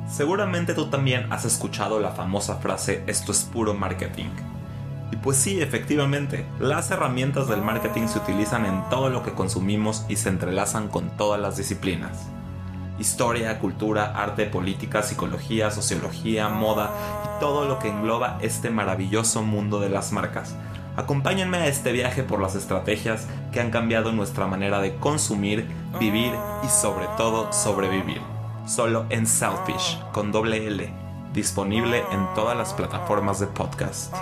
Seguramente 0.06 0.74
tú 0.74 0.90
también 0.90 1.32
has 1.32 1.44
escuchado 1.44 1.98
la 1.98 2.10
famosa 2.10 2.56
frase 2.56 3.02
esto 3.06 3.32
es 3.32 3.44
puro 3.44 3.72
marketing. 3.72 4.59
Pues 5.22 5.36
sí, 5.36 5.60
efectivamente, 5.60 6.46
las 6.58 6.90
herramientas 6.90 7.46
del 7.46 7.60
marketing 7.60 8.08
se 8.08 8.18
utilizan 8.20 8.64
en 8.64 8.88
todo 8.88 9.10
lo 9.10 9.22
que 9.22 9.32
consumimos 9.32 10.06
y 10.08 10.16
se 10.16 10.30
entrelazan 10.30 10.88
con 10.88 11.10
todas 11.16 11.40
las 11.40 11.56
disciplinas. 11.56 12.28
historia, 12.98 13.58
cultura, 13.58 14.12
arte, 14.14 14.44
política, 14.44 15.02
psicología, 15.02 15.70
sociología, 15.70 16.50
moda 16.50 16.90
y 17.24 17.40
todo 17.40 17.66
lo 17.66 17.78
que 17.78 17.88
engloba 17.88 18.36
este 18.42 18.68
maravilloso 18.68 19.42
mundo 19.42 19.80
de 19.80 19.88
las 19.88 20.12
marcas. 20.12 20.54
Acompáñenme 20.96 21.56
a 21.56 21.66
este 21.66 21.92
viaje 21.92 22.22
por 22.22 22.42
las 22.42 22.56
estrategias 22.56 23.26
que 23.52 23.60
han 23.60 23.70
cambiado 23.70 24.12
nuestra 24.12 24.46
manera 24.46 24.82
de 24.82 24.96
consumir, 24.96 25.66
vivir 25.98 26.34
y 26.62 26.68
sobre 26.68 27.06
todo 27.16 27.50
sobrevivir. 27.54 28.20
Solo 28.66 29.06
en 29.08 29.26
Selfish, 29.26 29.98
con 30.12 30.30
doble 30.30 30.66
L, 30.66 30.92
disponible 31.32 32.04
en 32.12 32.26
todas 32.34 32.54
las 32.54 32.74
plataformas 32.74 33.40
de 33.40 33.46
podcast. 33.46 34.14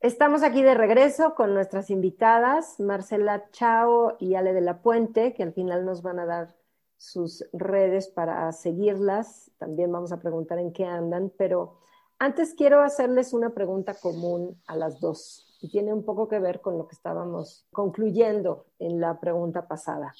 Estamos 0.00 0.42
aquí 0.42 0.62
de 0.62 0.74
regreso 0.74 1.34
con 1.34 1.54
nuestras 1.54 1.90
invitadas, 1.90 2.80
Marcela 2.80 3.50
Chao 3.52 4.16
y 4.18 4.34
Ale 4.34 4.52
de 4.52 4.60
la 4.60 4.82
Puente, 4.82 5.34
que 5.34 5.42
al 5.42 5.52
final 5.52 5.84
nos 5.84 6.02
van 6.02 6.18
a 6.18 6.26
dar 6.26 6.56
sus 6.96 7.44
redes 7.52 8.08
para 8.08 8.50
seguirlas. 8.52 9.50
También 9.58 9.92
vamos 9.92 10.12
a 10.12 10.20
preguntar 10.20 10.58
en 10.58 10.72
qué 10.72 10.84
andan, 10.84 11.32
pero 11.38 11.78
antes 12.18 12.54
quiero 12.54 12.82
hacerles 12.82 13.32
una 13.32 13.50
pregunta 13.50 13.94
común 13.94 14.60
a 14.66 14.76
las 14.76 15.00
dos 15.00 15.56
y 15.62 15.70
tiene 15.70 15.92
un 15.92 16.04
poco 16.04 16.28
que 16.28 16.38
ver 16.38 16.60
con 16.60 16.76
lo 16.76 16.86
que 16.86 16.94
estábamos 16.94 17.66
concluyendo 17.70 18.66
en 18.78 19.00
la 19.00 19.20
pregunta 19.20 19.68
pasada. 19.68 20.12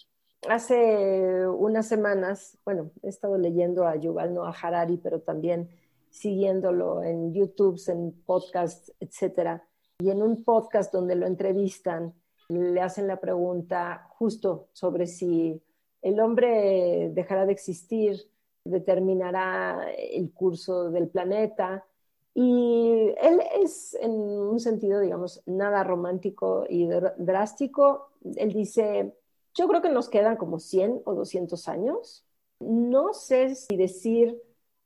Hace 0.48 1.46
unas 1.48 1.86
semanas, 1.86 2.58
bueno, 2.64 2.90
he 3.02 3.08
estado 3.08 3.36
leyendo 3.38 3.86
a 3.86 3.96
Yuval 3.96 4.34
Noah 4.34 4.54
Harari, 4.60 4.96
pero 4.96 5.20
también 5.20 5.68
siguiéndolo 6.08 7.02
en 7.02 7.32
YouTube, 7.34 7.80
en 7.88 8.12
podcasts, 8.24 8.92
etcétera 9.00 9.64
y 10.00 10.10
en 10.10 10.22
un 10.22 10.44
podcast 10.44 10.92
donde 10.92 11.14
lo 11.14 11.26
entrevistan, 11.26 12.14
le 12.48 12.80
hacen 12.80 13.06
la 13.06 13.20
pregunta 13.20 14.06
justo 14.08 14.68
sobre 14.72 15.06
si 15.06 15.62
el 16.02 16.20
hombre 16.20 17.10
dejará 17.12 17.44
de 17.44 17.52
existir, 17.52 18.18
determinará 18.64 19.90
el 19.92 20.32
curso 20.32 20.90
del 20.90 21.08
planeta. 21.08 21.84
Y 22.32 23.12
él 23.20 23.42
es, 23.62 23.94
en 24.00 24.12
un 24.12 24.58
sentido, 24.58 25.00
digamos, 25.00 25.42
nada 25.46 25.84
romántico 25.84 26.64
y 26.68 26.88
drástico. 27.18 28.08
Él 28.36 28.52
dice, 28.52 29.12
yo 29.60 29.68
creo 29.68 29.82
que 29.82 29.90
nos 29.90 30.08
quedan 30.08 30.36
como 30.36 30.58
100 30.58 31.02
o 31.04 31.14
200 31.14 31.68
años. 31.68 32.24
No 32.60 33.12
sé 33.12 33.54
si 33.54 33.76
decir 33.76 34.40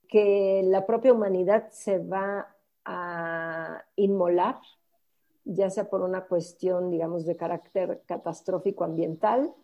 que 0.09 0.62
la 0.64 0.84
propia 0.84 1.12
humanidad 1.12 1.70
se 1.70 1.98
va 1.98 2.56
a 2.84 3.84
inmolar 3.94 4.59
ya 5.44 5.70
sea 5.70 5.88
por 5.88 6.02
una 6.02 6.24
cuestión, 6.26 6.90
digamos, 6.90 7.26
de 7.26 7.36
carácter 7.36 8.02
catastrófico 8.06 8.84
ambiental, 8.84 9.55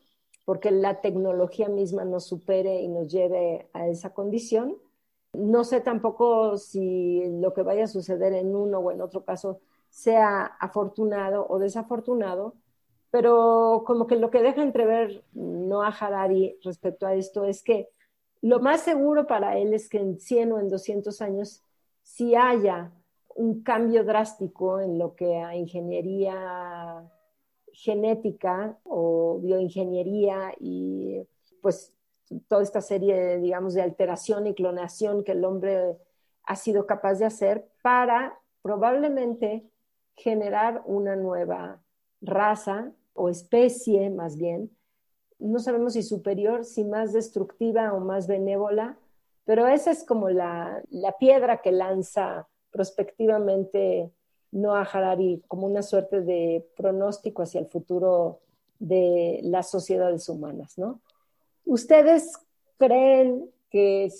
porque 0.44 0.70
la 0.70 1.00
tecnología 1.00 1.68
misma 1.68 2.04
nos 2.04 2.26
supere 2.26 2.80
y 2.82 2.88
nos 2.88 3.08
lleve 3.08 3.68
a 3.72 3.88
esa 3.88 4.12
condición. 4.12 4.76
No 5.32 5.64
sé 5.64 5.80
tampoco 5.80 6.56
si 6.58 7.24
lo 7.40 7.54
que 7.54 7.62
vaya 7.62 7.84
a 7.84 7.88
suceder 7.88 8.34
en 8.34 8.54
uno 8.54 8.78
o 8.78 8.90
en 8.90 9.00
otro 9.00 9.24
caso 9.24 9.60
sea 9.88 10.44
afortunado 10.44 11.46
o 11.48 11.58
desafortunado, 11.58 12.54
pero 13.10 13.82
como 13.86 14.06
que 14.06 14.16
lo 14.16 14.30
que 14.30 14.42
deja 14.42 14.62
entrever 14.62 15.24
Noah 15.32 15.94
Harari 15.98 16.58
respecto 16.62 17.06
a 17.06 17.14
esto 17.14 17.44
es 17.44 17.62
que 17.62 17.88
lo 18.42 18.60
más 18.60 18.82
seguro 18.82 19.26
para 19.26 19.58
él 19.58 19.74
es 19.74 19.88
que 19.88 19.98
en 19.98 20.18
100 20.18 20.52
o 20.52 20.58
en 20.60 20.68
200 20.68 21.20
años, 21.20 21.62
si 22.02 22.34
haya 22.34 22.92
un 23.34 23.62
cambio 23.62 24.04
drástico 24.04 24.80
en 24.80 24.98
lo 24.98 25.14
que 25.14 25.36
a 25.36 25.54
ingeniería 25.54 27.10
genética 27.72 28.78
o 28.84 29.38
bioingeniería 29.40 30.54
y 30.58 31.22
pues 31.60 31.92
toda 32.48 32.62
esta 32.62 32.80
serie, 32.80 33.38
digamos, 33.38 33.74
de 33.74 33.82
alteración 33.82 34.46
y 34.46 34.54
clonación 34.54 35.24
que 35.24 35.32
el 35.32 35.44
hombre 35.44 35.96
ha 36.44 36.56
sido 36.56 36.86
capaz 36.86 37.14
de 37.14 37.26
hacer 37.26 37.68
para 37.82 38.38
probablemente 38.62 39.68
generar 40.16 40.82
una 40.86 41.16
nueva 41.16 41.80
raza 42.20 42.92
o 43.14 43.28
especie 43.28 44.10
más 44.10 44.36
bien, 44.36 44.70
no 45.38 45.58
sabemos 45.58 45.94
si 45.94 46.02
superior, 46.02 46.64
si 46.64 46.84
más 46.84 47.12
destructiva 47.12 47.92
o 47.92 48.00
más 48.00 48.26
benévola, 48.26 48.98
pero 49.44 49.66
esa 49.66 49.90
es 49.90 50.04
como 50.04 50.28
la, 50.28 50.82
la 50.90 51.16
piedra 51.18 51.62
que 51.62 51.72
lanza 51.72 52.46
prospectivamente 52.70 54.12
Noah 54.52 54.82
Harari 54.82 55.42
como 55.48 55.66
una 55.66 55.82
suerte 55.82 56.20
de 56.20 56.66
pronóstico 56.76 57.42
hacia 57.42 57.60
el 57.60 57.66
futuro 57.66 58.40
de 58.78 59.40
las 59.42 59.70
sociedades 59.70 60.28
humanas, 60.28 60.78
¿no? 60.78 61.00
¿Ustedes 61.64 62.32
creen 62.78 63.50
que, 63.70 64.10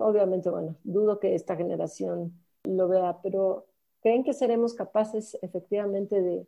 obviamente, 0.00 0.50
bueno, 0.50 0.76
dudo 0.82 1.20
que 1.20 1.34
esta 1.34 1.56
generación 1.56 2.32
lo 2.64 2.88
vea, 2.88 3.18
pero 3.22 3.66
creen 4.00 4.24
que 4.24 4.32
seremos 4.32 4.74
capaces 4.74 5.38
efectivamente 5.42 6.20
de 6.20 6.46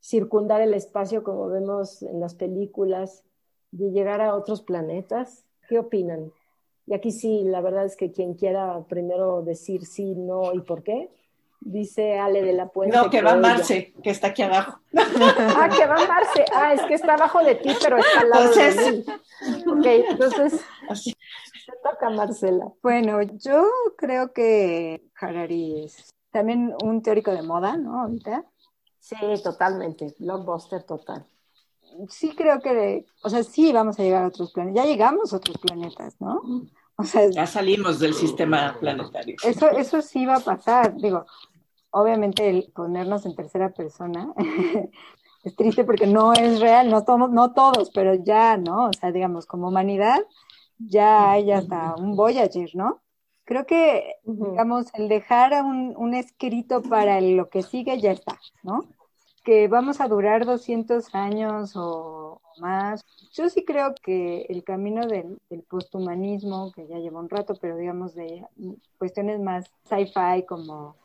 circundar 0.00 0.60
el 0.60 0.74
espacio 0.74 1.22
como 1.22 1.48
vemos 1.48 2.02
en 2.02 2.20
las 2.20 2.34
películas, 2.34 3.24
de 3.70 3.90
llegar 3.90 4.20
a 4.20 4.34
otros 4.34 4.62
planetas? 4.62 5.44
¿Qué 5.68 5.78
opinan? 5.78 6.32
Y 6.86 6.94
aquí 6.94 7.10
sí, 7.10 7.42
la 7.44 7.60
verdad 7.60 7.84
es 7.84 7.96
que 7.96 8.12
quien 8.12 8.34
quiera 8.34 8.82
primero 8.88 9.42
decir 9.42 9.84
sí, 9.84 10.14
no 10.14 10.54
y 10.54 10.60
por 10.60 10.82
qué, 10.82 11.10
dice 11.60 12.18
Ale 12.18 12.42
de 12.42 12.52
la 12.52 12.68
Puente. 12.68 12.96
No, 12.96 13.10
que, 13.10 13.20
va 13.20 13.36
Marce, 13.36 13.92
que 14.02 14.10
está 14.10 14.28
aquí 14.28 14.42
abajo. 14.42 14.80
ah, 14.96 15.68
que 15.76 15.86
va 15.86 15.96
Marce. 16.06 16.44
Ah, 16.54 16.72
es 16.72 16.82
que 16.82 16.94
está 16.94 17.14
abajo 17.14 17.44
de 17.44 17.56
ti, 17.56 17.70
pero 17.82 17.98
está 17.98 18.20
al 18.20 18.30
lado 18.30 18.50
de 18.54 18.92
mí. 18.92 19.04
Ok, 19.66 19.86
entonces 20.10 20.64
te 21.66 21.72
toca 21.82 22.10
Marcela. 22.10 22.72
Bueno, 22.82 23.20
yo 23.22 23.68
creo 23.96 24.32
que 24.32 25.02
Harari 25.20 25.84
es 25.84 26.14
también 26.30 26.74
un 26.82 27.02
teórico 27.02 27.32
de 27.32 27.42
moda, 27.42 27.76
¿no? 27.76 28.02
Ahorita. 28.02 28.44
Sí, 29.08 29.42
totalmente. 29.42 30.14
Blockbuster 30.18 30.82
total 30.82 31.26
sí 32.08 32.34
creo 32.36 32.60
que, 32.60 33.06
o 33.22 33.30
sea, 33.30 33.42
sí 33.42 33.72
vamos 33.72 33.98
a 33.98 34.02
llegar 34.02 34.24
a 34.24 34.28
otros 34.28 34.52
planetas. 34.52 34.84
Ya 34.84 34.90
llegamos 34.90 35.32
a 35.32 35.36
otros 35.36 35.58
planetas, 35.58 36.20
¿no? 36.20 36.40
O 36.96 37.04
sea, 37.04 37.28
ya 37.30 37.46
salimos 37.46 37.98
del 37.98 38.14
sistema 38.14 38.76
planetario. 38.78 39.36
Eso, 39.44 39.70
eso 39.70 40.02
sí 40.02 40.26
va 40.26 40.36
a 40.36 40.40
pasar. 40.40 40.96
Digo, 40.96 41.26
obviamente 41.90 42.48
el 42.48 42.70
ponernos 42.74 43.24
en 43.26 43.34
tercera 43.34 43.70
persona 43.70 44.32
es 45.44 45.56
triste 45.56 45.84
porque 45.84 46.06
no 46.06 46.32
es 46.32 46.60
real, 46.60 46.90
no, 46.90 47.04
no 47.28 47.52
todos, 47.52 47.90
pero 47.90 48.14
ya, 48.14 48.56
¿no? 48.56 48.86
O 48.86 48.92
sea, 48.92 49.12
digamos, 49.12 49.46
como 49.46 49.68
humanidad, 49.68 50.20
ya 50.78 51.32
hay 51.32 51.50
hasta 51.52 51.94
un 51.96 52.16
Voyager, 52.16 52.70
¿no? 52.74 53.00
Creo 53.44 53.64
que, 53.64 54.16
digamos, 54.24 54.92
el 54.94 55.08
dejar 55.08 55.64
un, 55.64 55.94
un 55.96 56.12
escrito 56.12 56.82
para 56.82 57.20
lo 57.22 57.48
que 57.48 57.62
sigue 57.62 57.98
ya 57.98 58.10
está, 58.10 58.38
¿no? 58.62 58.84
Que 59.48 59.66
vamos 59.66 60.02
a 60.02 60.08
durar 60.08 60.44
200 60.44 61.14
años 61.14 61.72
o 61.74 62.38
más. 62.58 63.02
Yo 63.32 63.48
sí 63.48 63.64
creo 63.64 63.94
que 63.94 64.44
el 64.50 64.62
camino 64.62 65.06
del, 65.06 65.40
posthumanismo, 65.70 66.70
que 66.72 66.86
ya 66.86 66.98
lleva 66.98 67.18
un 67.18 67.30
rato, 67.30 67.54
pero 67.58 67.78
digamos 67.78 68.14
de 68.14 68.44
cuestiones 68.98 69.40
más 69.40 69.70
sci-fi 69.84 70.44
como 70.46 70.96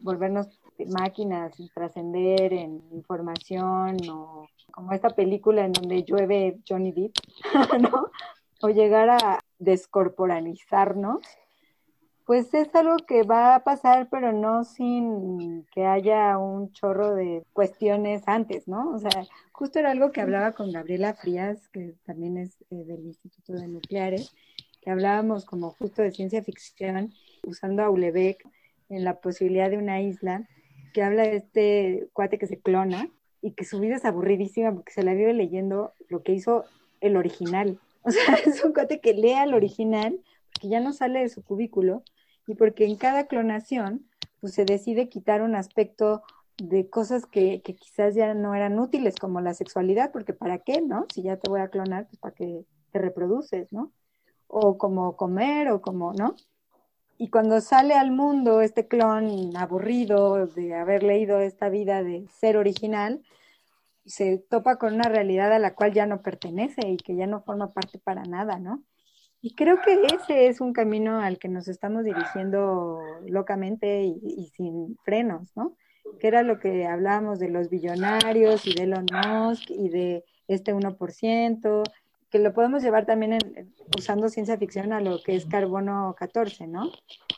volvernos 0.00 0.46
máquinas 0.88 1.58
y 1.58 1.70
trascender 1.70 2.52
en 2.52 2.82
información 2.92 3.96
o 4.10 4.46
como 4.72 4.92
esta 4.92 5.08
película 5.08 5.64
en 5.64 5.72
donde 5.72 6.02
llueve 6.02 6.58
Johnny 6.68 6.92
Depp, 6.92 7.14
¿no? 7.80 8.10
O 8.60 8.68
llegar 8.68 9.08
a 9.08 9.38
descorporalizarnos 9.58 11.22
pues 12.26 12.52
es 12.54 12.74
algo 12.74 12.96
que 13.06 13.22
va 13.22 13.54
a 13.54 13.62
pasar, 13.62 14.08
pero 14.10 14.32
no 14.32 14.64
sin 14.64 15.64
que 15.72 15.86
haya 15.86 16.36
un 16.38 16.72
chorro 16.72 17.14
de 17.14 17.44
cuestiones 17.52 18.24
antes, 18.26 18.66
¿no? 18.66 18.90
O 18.90 18.98
sea, 18.98 19.24
justo 19.52 19.78
era 19.78 19.92
algo 19.92 20.10
que 20.10 20.22
hablaba 20.22 20.50
con 20.50 20.72
Gabriela 20.72 21.14
Frías, 21.14 21.68
que 21.68 21.94
también 22.04 22.36
es 22.36 22.56
eh, 22.70 22.82
del 22.84 23.06
Instituto 23.06 23.52
de 23.52 23.68
Nucleares, 23.68 24.34
que 24.82 24.90
hablábamos 24.90 25.44
como 25.44 25.70
justo 25.70 26.02
de 26.02 26.10
ciencia 26.10 26.42
ficción, 26.42 27.14
usando 27.46 27.84
a 27.84 27.90
Ulebeck 27.90 28.44
en 28.88 29.04
la 29.04 29.20
posibilidad 29.20 29.70
de 29.70 29.78
una 29.78 30.00
isla, 30.00 30.48
que 30.92 31.04
habla 31.04 31.22
de 31.22 31.36
este 31.36 32.08
cuate 32.12 32.38
que 32.38 32.48
se 32.48 32.58
clona 32.58 33.08
y 33.40 33.52
que 33.52 33.64
su 33.64 33.78
vida 33.78 33.96
es 33.96 34.04
aburridísima 34.04 34.74
porque 34.74 34.92
se 34.92 35.04
la 35.04 35.14
vive 35.14 35.32
leyendo 35.32 35.92
lo 36.08 36.24
que 36.24 36.32
hizo 36.32 36.64
el 37.00 37.16
original. 37.16 37.78
O 38.06 38.12
sea, 38.12 38.34
es 38.34 38.62
un 38.62 38.72
cuate 38.72 39.00
que 39.00 39.14
lea 39.14 39.42
el 39.42 39.52
original, 39.52 40.20
que 40.60 40.68
ya 40.68 40.78
no 40.78 40.92
sale 40.92 41.18
de 41.18 41.28
su 41.28 41.42
cubículo, 41.42 42.04
y 42.46 42.54
porque 42.54 42.84
en 42.84 42.96
cada 42.96 43.26
clonación 43.26 44.06
pues, 44.40 44.54
se 44.54 44.64
decide 44.64 45.08
quitar 45.08 45.42
un 45.42 45.54
aspecto 45.54 46.22
de 46.56 46.88
cosas 46.88 47.26
que, 47.26 47.60
quizás 47.62 48.14
ya 48.14 48.32
no 48.34 48.54
eran 48.54 48.78
útiles, 48.78 49.16
como 49.16 49.40
la 49.40 49.54
sexualidad, 49.54 50.10
porque 50.12 50.32
¿para 50.32 50.58
qué, 50.58 50.80
no? 50.80 51.06
Si 51.12 51.22
ya 51.22 51.36
te 51.36 51.50
voy 51.50 51.60
a 51.60 51.68
clonar, 51.68 52.06
pues 52.06 52.18
para 52.18 52.34
que 52.34 52.64
te 52.92 52.98
reproduces, 52.98 53.72
¿no? 53.72 53.92
O 54.46 54.78
como 54.78 55.16
comer, 55.16 55.70
o 55.70 55.82
como, 55.82 56.14
¿no? 56.14 56.34
Y 57.18 57.28
cuando 57.28 57.60
sale 57.60 57.94
al 57.94 58.10
mundo 58.10 58.60
este 58.60 58.88
clon 58.88 59.56
aburrido 59.56 60.46
de 60.46 60.74
haber 60.74 61.02
leído 61.02 61.40
esta 61.40 61.68
vida 61.68 62.02
de 62.02 62.26
ser 62.28 62.56
original, 62.56 63.22
se 64.04 64.38
topa 64.38 64.76
con 64.76 64.94
una 64.94 65.08
realidad 65.08 65.52
a 65.52 65.58
la 65.58 65.74
cual 65.74 65.92
ya 65.92 66.06
no 66.06 66.22
pertenece 66.22 66.88
y 66.88 66.96
que 66.96 67.16
ya 67.16 67.26
no 67.26 67.42
forma 67.42 67.72
parte 67.72 67.98
para 67.98 68.22
nada, 68.22 68.58
¿no? 68.58 68.82
Y 69.46 69.54
creo 69.54 69.80
que 69.80 70.06
ese 70.12 70.48
es 70.48 70.60
un 70.60 70.72
camino 70.72 71.20
al 71.20 71.38
que 71.38 71.46
nos 71.46 71.68
estamos 71.68 72.02
dirigiendo 72.02 72.98
locamente 73.28 74.02
y, 74.02 74.50
sin 74.56 74.98
frenos, 75.04 75.52
¿no? 75.54 75.76
Que 76.18 76.26
era 76.26 76.42
lo 76.42 76.58
que 76.58 76.84
hablábamos 76.84 77.38
de 77.38 77.48
los 77.48 77.70
billonarios 77.70 78.66
y 78.66 78.74
de 78.74 78.82
Elon 78.82 79.06
Musk 79.12 79.70
y 79.70 79.88
de 79.88 80.24
este 80.48 80.74
1%, 80.74 81.82
que 82.28 82.38
lo 82.40 82.52
podemos 82.54 82.82
llevar 82.82 83.06
también 83.06 83.38
usando 83.96 84.30
ciencia 84.30 84.58
ficción 84.58 84.92
a 84.92 85.00
lo 85.00 85.22
que 85.22 85.36
es 85.36 85.46
carbono 85.46 86.16
14, 86.18 86.66
¿no? 86.66 86.90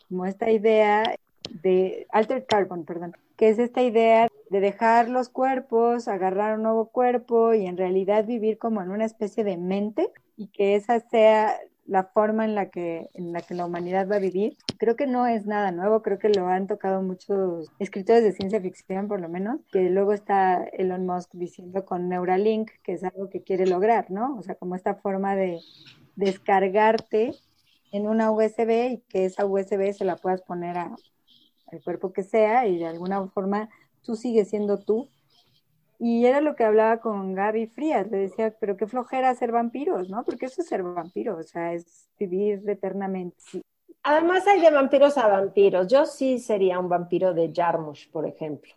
Como 0.09 0.24
esta 0.24 0.51
idea 0.51 1.14
de 1.62 2.06
altered 2.10 2.47
carbon, 2.48 2.86
perdón, 2.86 3.18
que 3.36 3.51
es 3.51 3.59
esta 3.59 3.82
idea 3.82 4.28
de 4.48 4.60
dejar 4.60 5.10
los 5.10 5.28
cuerpos, 5.28 6.09
agarrar 6.09 6.56
un 6.56 6.62
nuevo 6.62 6.86
cuerpo 6.86 7.52
y 7.52 7.66
en 7.66 7.76
realidad 7.76 8.24
vivir 8.24 8.56
como 8.56 8.80
en 8.80 8.93
una 8.93 9.05
especie 9.05 9.44
de 9.44 9.59
mente 9.59 10.10
y 10.39 10.47
que 10.47 10.74
esa 10.74 11.01
sea 11.01 11.55
la 11.89 12.05
forma 12.05 12.44
en 12.44 12.55
la 12.55 12.69
que 12.69 13.09
en 13.15 13.32
la 13.32 13.40
que 13.40 13.55
la 13.55 13.65
humanidad 13.65 14.09
va 14.09 14.16
a 14.16 14.20
vivir. 14.20 14.56
Creo 14.77 14.94
que 14.94 15.06
no 15.06 15.27
es 15.27 15.47
nada 15.47 15.73
nuevo, 15.73 16.02
creo 16.02 16.19
que 16.19 16.28
lo 16.28 16.47
han 16.47 16.66
tocado 16.66 17.02
muchos 17.02 17.73
escritores 17.78 18.23
de 18.23 18.32
ciencia 18.32 18.60
ficción 18.60 19.09
por 19.09 19.20
lo 19.20 19.28
menos, 19.28 19.60
que 19.73 19.89
luego 19.89 20.12
está 20.12 20.65
Elon 20.65 21.06
Musk 21.06 21.31
diciendo 21.32 21.85
con 21.86 22.09
Neuralink 22.09 22.70
que 22.82 22.93
es 22.93 23.02
algo 23.02 23.31
que 23.31 23.43
quiere 23.43 23.66
lograr, 23.66 24.10
¿no? 24.10 24.36
O 24.36 24.43
sea, 24.43 24.55
como 24.55 24.77
esta 24.77 24.94
forma 24.97 25.35
de 25.35 25.60
descargarte 26.15 27.32
en 27.90 28.06
una 28.06 28.31
USB 28.31 28.93
y 28.93 28.98
que 29.09 29.24
esa 29.24 29.47
USB 29.47 29.93
se 29.94 30.05
la 30.05 30.16
puedas 30.16 30.43
poner 30.43 30.77
a, 30.77 30.94
al 31.73 31.82
cuerpo 31.82 32.12
que 32.12 32.23
sea 32.23 32.66
y 32.66 32.78
de 32.78 32.86
alguna 32.86 33.27
forma 33.28 33.70
tú 34.02 34.15
sigues 34.15 34.51
siendo 34.51 34.78
tú 34.78 35.09
y 35.99 36.27
era 36.27 36.41
lo 36.41 36.55
que 36.55 36.65
hablaba 36.65 37.01
con 37.01 37.35
Gaby 37.35 37.66
Frías, 37.66 38.09
le 38.09 38.19
decía, 38.19 38.55
pero 38.61 38.77
qué 38.77 38.87
flojera 38.87 39.35
ser 39.35 39.51
vampiros, 39.51 40.09
¿no? 40.09 40.25
Porque 40.25 40.47
eso 40.47 40.62
es 40.62 40.69
ser 40.69 40.85
vampiro, 40.85 41.37
o 41.37 41.43
sea, 41.43 41.73
es 41.73 42.09
vivir 42.19 42.62
eternamente. 42.69 43.37
Además 44.05 44.47
hay 44.47 44.61
de 44.61 44.70
vampiros 44.70 45.19
a 45.19 45.27
vampiros. 45.27 45.89
Yo 45.89 46.07
sí 46.07 46.39
sería 46.39 46.79
un 46.79 46.89
vampiro 46.89 47.35
de 47.35 47.53
Jarmusch, 47.53 48.11
por 48.12 48.27
ejemplo, 48.27 48.73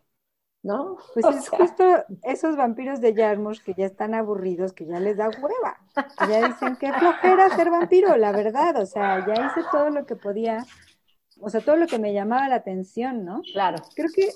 ¿no? 0.63 0.97
Pues 1.13 1.25
es 1.37 1.49
justo 1.49 1.83
esos 2.23 2.55
vampiros 2.55 3.01
de 3.01 3.13
Jarmusch 3.13 3.61
que 3.61 3.75
ya 3.75 3.85
están 3.85 4.15
aburridos, 4.15 4.73
que 4.73 4.87
ya 4.87 4.99
les 4.99 5.17
da 5.17 5.29
hueva. 5.29 5.77
Ya 6.27 6.47
dicen, 6.47 6.75
qué 6.77 6.91
flojera 6.91 7.55
ser 7.55 7.69
vampiro, 7.69 8.17
la 8.17 8.31
verdad, 8.31 8.77
o 8.77 8.85
sea, 8.87 9.23
ya 9.27 9.45
hice 9.45 9.61
todo 9.71 9.91
lo 9.91 10.07
que 10.07 10.15
podía, 10.15 10.65
o 11.39 11.51
sea, 11.51 11.61
todo 11.61 11.75
lo 11.75 11.85
que 11.85 11.99
me 11.99 12.13
llamaba 12.13 12.49
la 12.49 12.55
atención, 12.55 13.23
¿no? 13.23 13.43
Claro. 13.53 13.77
Creo 13.95 14.09
que, 14.11 14.27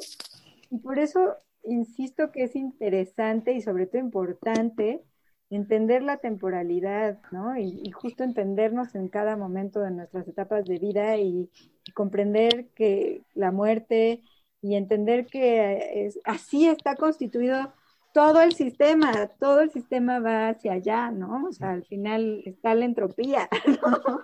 y 0.70 0.78
por 0.78 1.00
eso 1.00 1.36
insisto 1.68 2.32
que 2.32 2.44
es 2.44 2.56
interesante 2.56 3.54
y 3.54 3.62
sobre 3.62 3.88
todo 3.88 4.02
importante 4.02 5.04
entender 5.50 6.02
la 6.04 6.18
temporalidad, 6.18 7.20
¿no? 7.32 7.58
Y, 7.58 7.92
justo 7.92 8.24
entendernos 8.24 8.96
en 8.96 9.08
cada 9.08 9.38
momento 9.38 9.80
de 9.80 9.92
nuestras 9.92 10.28
etapas 10.28 10.66
de 10.66 10.80
vida 10.80 11.18
y, 11.18 11.50
comprender 11.94 12.68
que 12.74 13.22
la 13.36 13.52
muerte 13.52 14.24
y 14.60 14.76
entender 14.76 15.28
que 15.28 16.06
es, 16.08 16.20
así 16.24 16.68
está 16.68 16.96
constituido 16.96 17.72
todo 18.12 18.42
el 18.42 18.54
sistema, 18.54 19.28
todo 19.40 19.62
el 19.62 19.70
sistema 19.70 20.20
va 20.20 20.50
hacia 20.50 20.74
allá, 20.74 21.12
¿no? 21.12 21.46
O 21.48 21.52
sea, 21.52 21.72
al 21.72 21.86
final 21.86 22.42
está 22.46 22.74
la 22.74 22.86
entropía, 22.86 23.48
¿no? 23.84 24.22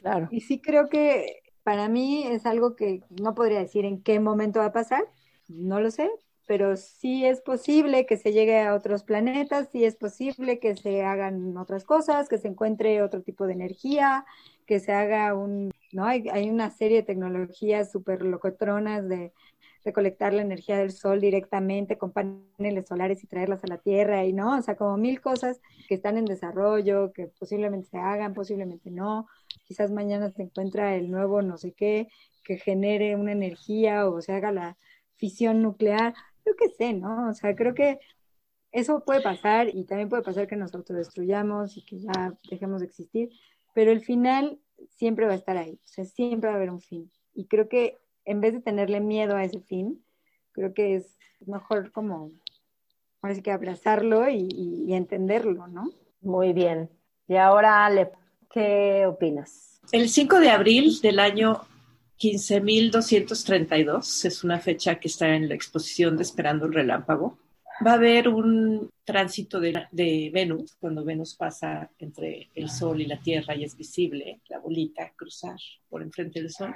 Claro. 0.00 0.28
Y 0.30 0.42
sí 0.42 0.60
creo 0.60 0.88
que 0.90 1.42
para 1.62 1.88
mí 1.88 2.24
es 2.26 2.44
algo 2.44 2.76
que 2.76 3.02
no 3.20 3.34
podría 3.34 3.60
decir 3.60 3.86
en 3.86 4.02
qué 4.02 4.20
momento 4.20 4.60
va 4.60 4.66
a 4.66 4.72
pasar, 4.72 5.04
no 5.48 5.80
lo 5.80 5.90
sé, 5.90 6.10
pero 6.46 6.76
sí 6.76 7.24
es 7.24 7.40
posible 7.40 8.06
que 8.06 8.16
se 8.16 8.32
llegue 8.32 8.60
a 8.60 8.74
otros 8.74 9.02
planetas, 9.04 9.68
sí 9.72 9.84
es 9.84 9.96
posible 9.96 10.58
que 10.58 10.76
se 10.76 11.02
hagan 11.02 11.56
otras 11.56 11.84
cosas, 11.84 12.28
que 12.28 12.38
se 12.38 12.48
encuentre 12.48 13.02
otro 13.02 13.22
tipo 13.22 13.46
de 13.46 13.54
energía, 13.54 14.24
que 14.66 14.80
se 14.80 14.92
haga 14.92 15.34
un, 15.34 15.72
¿no? 15.92 16.04
Hay, 16.06 16.28
hay 16.30 16.48
una 16.48 16.70
serie 16.70 16.98
de 16.98 17.02
tecnologías 17.02 17.90
súper 17.90 18.22
locotronas 18.22 19.08
de 19.08 19.32
recolectar 19.84 20.32
la 20.34 20.42
energía 20.42 20.78
del 20.78 20.90
sol 20.90 21.20
directamente 21.20 21.96
con 21.98 22.12
paneles 22.12 22.88
solares 22.88 23.22
y 23.22 23.28
traerlas 23.28 23.62
a 23.62 23.68
la 23.68 23.78
Tierra 23.78 24.24
y 24.24 24.32
no, 24.32 24.58
o 24.58 24.62
sea, 24.62 24.76
como 24.76 24.96
mil 24.96 25.20
cosas 25.20 25.60
que 25.88 25.94
están 25.94 26.18
en 26.18 26.24
desarrollo, 26.24 27.12
que 27.12 27.28
posiblemente 27.28 27.88
se 27.90 27.98
hagan, 27.98 28.34
posiblemente 28.34 28.90
no. 28.90 29.28
Quizás 29.64 29.92
mañana 29.92 30.30
se 30.30 30.42
encuentra 30.42 30.96
el 30.96 31.10
nuevo 31.10 31.42
no 31.42 31.56
sé 31.56 31.72
qué 31.72 32.08
que 32.46 32.58
genere 32.58 33.16
una 33.16 33.32
energía 33.32 34.08
o 34.08 34.22
se 34.22 34.32
haga 34.32 34.52
la 34.52 34.78
fisión 35.16 35.62
nuclear 35.62 36.14
yo 36.46 36.54
qué 36.56 36.68
sé, 36.68 36.92
¿no? 36.92 37.28
O 37.28 37.34
sea, 37.34 37.54
creo 37.56 37.74
que 37.74 37.98
eso 38.72 39.04
puede 39.04 39.20
pasar 39.20 39.68
y 39.74 39.84
también 39.84 40.08
puede 40.08 40.22
pasar 40.22 40.46
que 40.46 40.56
nos 40.56 40.74
autodestruyamos 40.74 41.76
y 41.76 41.84
que 41.84 41.98
ya 41.98 42.34
dejemos 42.50 42.80
de 42.80 42.86
existir, 42.86 43.30
pero 43.74 43.90
el 43.90 44.00
final 44.00 44.58
siempre 44.90 45.26
va 45.26 45.32
a 45.32 45.36
estar 45.36 45.56
ahí, 45.56 45.74
o 45.74 45.86
sea, 45.86 46.04
siempre 46.04 46.48
va 46.48 46.54
a 46.54 46.56
haber 46.56 46.70
un 46.70 46.80
fin. 46.80 47.10
Y 47.34 47.46
creo 47.46 47.68
que 47.68 47.98
en 48.24 48.40
vez 48.40 48.52
de 48.52 48.60
tenerle 48.60 49.00
miedo 49.00 49.36
a 49.36 49.44
ese 49.44 49.60
fin, 49.60 50.04
creo 50.52 50.72
que 50.74 50.96
es 50.96 51.18
mejor 51.46 51.92
como, 51.92 52.32
ahora 53.22 53.40
que 53.42 53.50
abrazarlo 53.52 54.28
y, 54.28 54.48
y 54.86 54.94
entenderlo, 54.94 55.66
¿no? 55.68 55.90
Muy 56.20 56.52
bien. 56.52 56.90
Y 57.28 57.36
ahora, 57.36 57.84
Ale, 57.84 58.10
¿qué 58.50 59.06
opinas? 59.06 59.80
El 59.92 60.08
5 60.08 60.40
de 60.40 60.50
abril 60.50 61.00
del 61.00 61.18
año 61.18 61.62
15.232 62.18 64.24
es 64.24 64.42
una 64.42 64.58
fecha 64.58 64.98
que 64.98 65.08
está 65.08 65.34
en 65.34 65.48
la 65.48 65.54
exposición 65.54 66.16
de 66.16 66.22
Esperando 66.22 66.64
el 66.66 66.72
Relámpago. 66.72 67.38
Va 67.86 67.90
a 67.90 67.96
haber 67.96 68.28
un 68.28 68.88
tránsito 69.04 69.60
de, 69.60 70.30
Venus, 70.32 70.76
cuando 70.80 71.04
Venus 71.04 71.34
pasa 71.34 71.90
entre 71.98 72.48
el 72.54 72.70
Sol 72.70 73.02
y 73.02 73.06
la 73.06 73.20
Tierra 73.20 73.54
y 73.54 73.64
es 73.64 73.76
visible 73.76 74.40
la 74.48 74.60
bolita 74.60 75.12
cruzar 75.14 75.58
por 75.90 76.00
enfrente 76.02 76.40
del 76.40 76.50
Sol. 76.50 76.74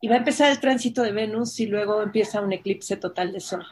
Y 0.00 0.08
va 0.08 0.14
a 0.14 0.18
empezar 0.18 0.50
el 0.50 0.58
tránsito 0.58 1.02
de 1.02 1.12
Venus 1.12 1.60
y 1.60 1.66
luego 1.66 2.02
empieza 2.02 2.40
un 2.40 2.54
eclipse 2.54 2.96
total 2.96 3.32
de 3.32 3.40
Sol. 3.40 3.66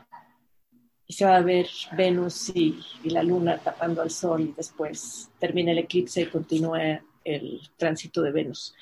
Y 1.07 1.15
se 1.15 1.25
va 1.25 1.37
a 1.37 1.43
ver 1.43 1.67
Venus 1.97 2.51
y, 2.55 2.79
y 3.03 3.09
la 3.09 3.23
Luna 3.23 3.57
tapando 3.57 4.03
al 4.03 4.11
Sol 4.11 4.43
y 4.43 4.53
después 4.55 5.31
termina 5.39 5.73
el 5.73 5.79
eclipse 5.79 6.21
y 6.23 6.27
continúa 6.27 7.01
el 7.25 7.63
tránsito 7.79 8.21
de 8.21 8.33
Venus 8.33 8.75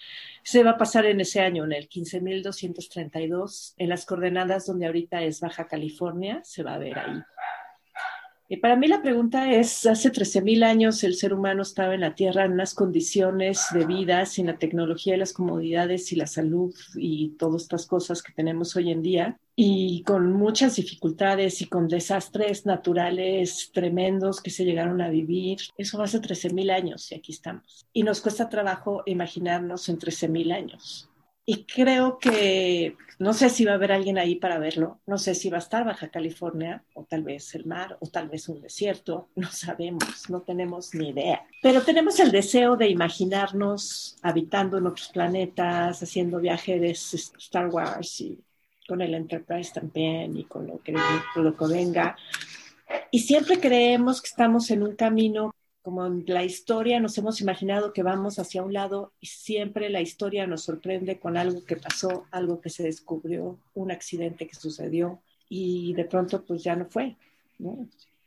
se 0.43 0.63
va 0.63 0.73
a 0.73 0.79
pasar 0.79 1.07
en 1.07 1.21
ese 1.21 1.41
año, 1.41 1.65
en 1.65 1.73
el 1.73 1.89
15.232, 1.89 3.75
en 3.77 3.89
las 3.89 4.05
coordenadas 4.05 4.67
donde 4.67 4.87
ahorita 4.87 5.23
es 5.23 5.41
Baja 5.41 5.67
California, 5.67 6.41
se 6.45 6.63
va 6.63 6.75
a 6.75 6.79
ver 6.79 6.99
ahí. 6.99 7.23
Y 8.53 8.59
para 8.59 8.77
mí 8.77 8.87
la 8.87 9.01
pregunta 9.01 9.51
es, 9.51 9.87
hace 9.87 10.13
13.000 10.13 10.63
años 10.63 11.03
el 11.05 11.15
ser 11.15 11.33
humano 11.33 11.63
estaba 11.63 11.95
en 11.95 12.03
la 12.03 12.15
Tierra 12.15 12.45
en 12.45 12.53
unas 12.53 12.75
condiciones 12.75 13.65
de 13.73 13.87
vida 13.87 14.27
sin 14.27 14.45
la 14.45 14.59
tecnología 14.59 15.15
y 15.15 15.19
las 15.19 15.33
comodidades 15.33 16.13
y 16.13 16.17
la 16.17 16.27
salud 16.27 16.75
y 16.95 17.31
todas 17.39 17.63
estas 17.63 17.87
cosas 17.87 18.23
que 18.23 18.35
tenemos 18.35 18.77
hoy 18.77 18.91
en 18.91 19.01
día 19.01 19.41
y 19.57 20.03
con 20.03 20.35
muchas 20.35 20.77
dificultades 20.77 21.63
y 21.63 21.67
con 21.67 21.89
desastres 21.89 22.67
naturales 22.67 23.71
tremendos 23.73 24.43
que 24.43 24.51
se 24.51 24.67
llegaron 24.67 25.01
a 25.01 25.09
vivir. 25.09 25.57
Eso 25.79 26.03
hace 26.03 26.21
13.000 26.21 26.73
años 26.73 27.11
y 27.11 27.15
aquí 27.15 27.33
estamos. 27.33 27.87
Y 27.95 28.03
nos 28.03 28.21
cuesta 28.21 28.51
trabajo 28.51 29.03
imaginarnos 29.07 29.89
en 29.89 29.99
13.000 29.99 30.55
años. 30.55 31.09
Y 31.45 31.65
creo 31.65 32.19
que 32.19 32.97
no 33.19 33.33
sé 33.33 33.51
si 33.51 33.65
va 33.65 33.73
a 33.73 33.75
haber 33.75 33.93
alguien 33.93 34.19
ahí 34.19 34.37
para 34.37 34.59
verlo, 34.59 35.01
no 35.07 35.19
sé 35.19 35.35
si 35.35 35.49
va 35.51 35.57
a 35.57 35.61
estar 35.61 35.85
Baja 35.85 36.09
California 36.09 36.85
o 36.95 37.05
tal 37.05 37.23
vez 37.23 37.55
el 37.55 37.67
mar 37.67 37.97
o 38.01 38.07
tal 38.09 38.29
vez 38.29 38.49
un 38.49 38.61
desierto, 38.61 39.29
no 39.37 39.51
sabemos, 39.51 40.29
no 40.29 40.43
tenemos 40.43 40.95
ni 40.95 41.11
idea. 41.11 41.45
Pero 41.63 41.83
tenemos 41.83 42.19
el 42.21 42.31
deseo 42.31 42.77
de 42.77 42.89
imaginarnos 42.89 44.17
habitando 44.23 44.79
en 44.79 44.87
otros 44.87 45.09
planetas, 45.09 46.03
haciendo 46.03 46.39
viajes 46.39 47.15
Star 47.15 47.69
Wars 47.69 48.21
y 48.21 48.39
con 48.87 49.01
el 49.01 49.15
Enterprise 49.15 49.73
también 49.73 50.37
y 50.37 50.45
con 50.45 50.67
lo 50.67 50.81
que, 50.83 50.95
con 51.35 51.45
lo 51.45 51.57
que 51.57 51.67
venga. 51.67 52.17
Y 53.11 53.21
siempre 53.21 53.59
creemos 53.59 54.21
que 54.21 54.29
estamos 54.29 54.71
en 54.71 54.83
un 54.83 54.97
camino 54.97 55.55
como 55.83 56.07
en 56.07 56.25
la 56.29 56.45
historia 56.45 57.01
nos 57.01 57.19
hemos 57.19 57.41
imaginado 57.41 57.93
que 57.93 58.05
vamos 58.05 58.39
hacia 58.39 58.63
un 58.63 58.73
lado 58.73 59.13
y 59.21 59.27
siempre 59.27 59.91
la 59.91 60.01
historia 60.01 60.47
nos 60.47 60.63
sorprende 60.63 61.19
con 61.19 61.37
algo 61.37 61.65
que 61.65 61.77
pasó, 61.77 62.25
algo 62.31 62.61
que 62.61 62.71
se 62.71 62.85
descubrió, 62.85 63.59
un 63.75 63.91
accidente 63.91 64.47
que 64.47 64.55
sucedió 64.55 65.19
y 65.49 65.93
de 65.95 66.05
pronto 66.05 66.43
pues 66.43 66.63
ya 66.63 66.77
no 66.77 66.87
fue, 66.87 67.17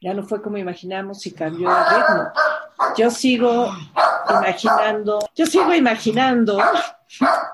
ya 0.02 0.14
no 0.14 0.24
fue 0.24 0.42
como 0.42 0.58
imaginamos 0.58 1.26
y 1.26 1.32
cambió 1.32 1.70
el 1.70 1.86
ritmo. 1.96 2.28
Yo 2.98 3.10
sigo 3.10 3.74
imaginando, 4.30 5.20
yo 5.34 5.46
sigo 5.46 5.74
imaginando, 5.74 6.58
no 6.58 6.66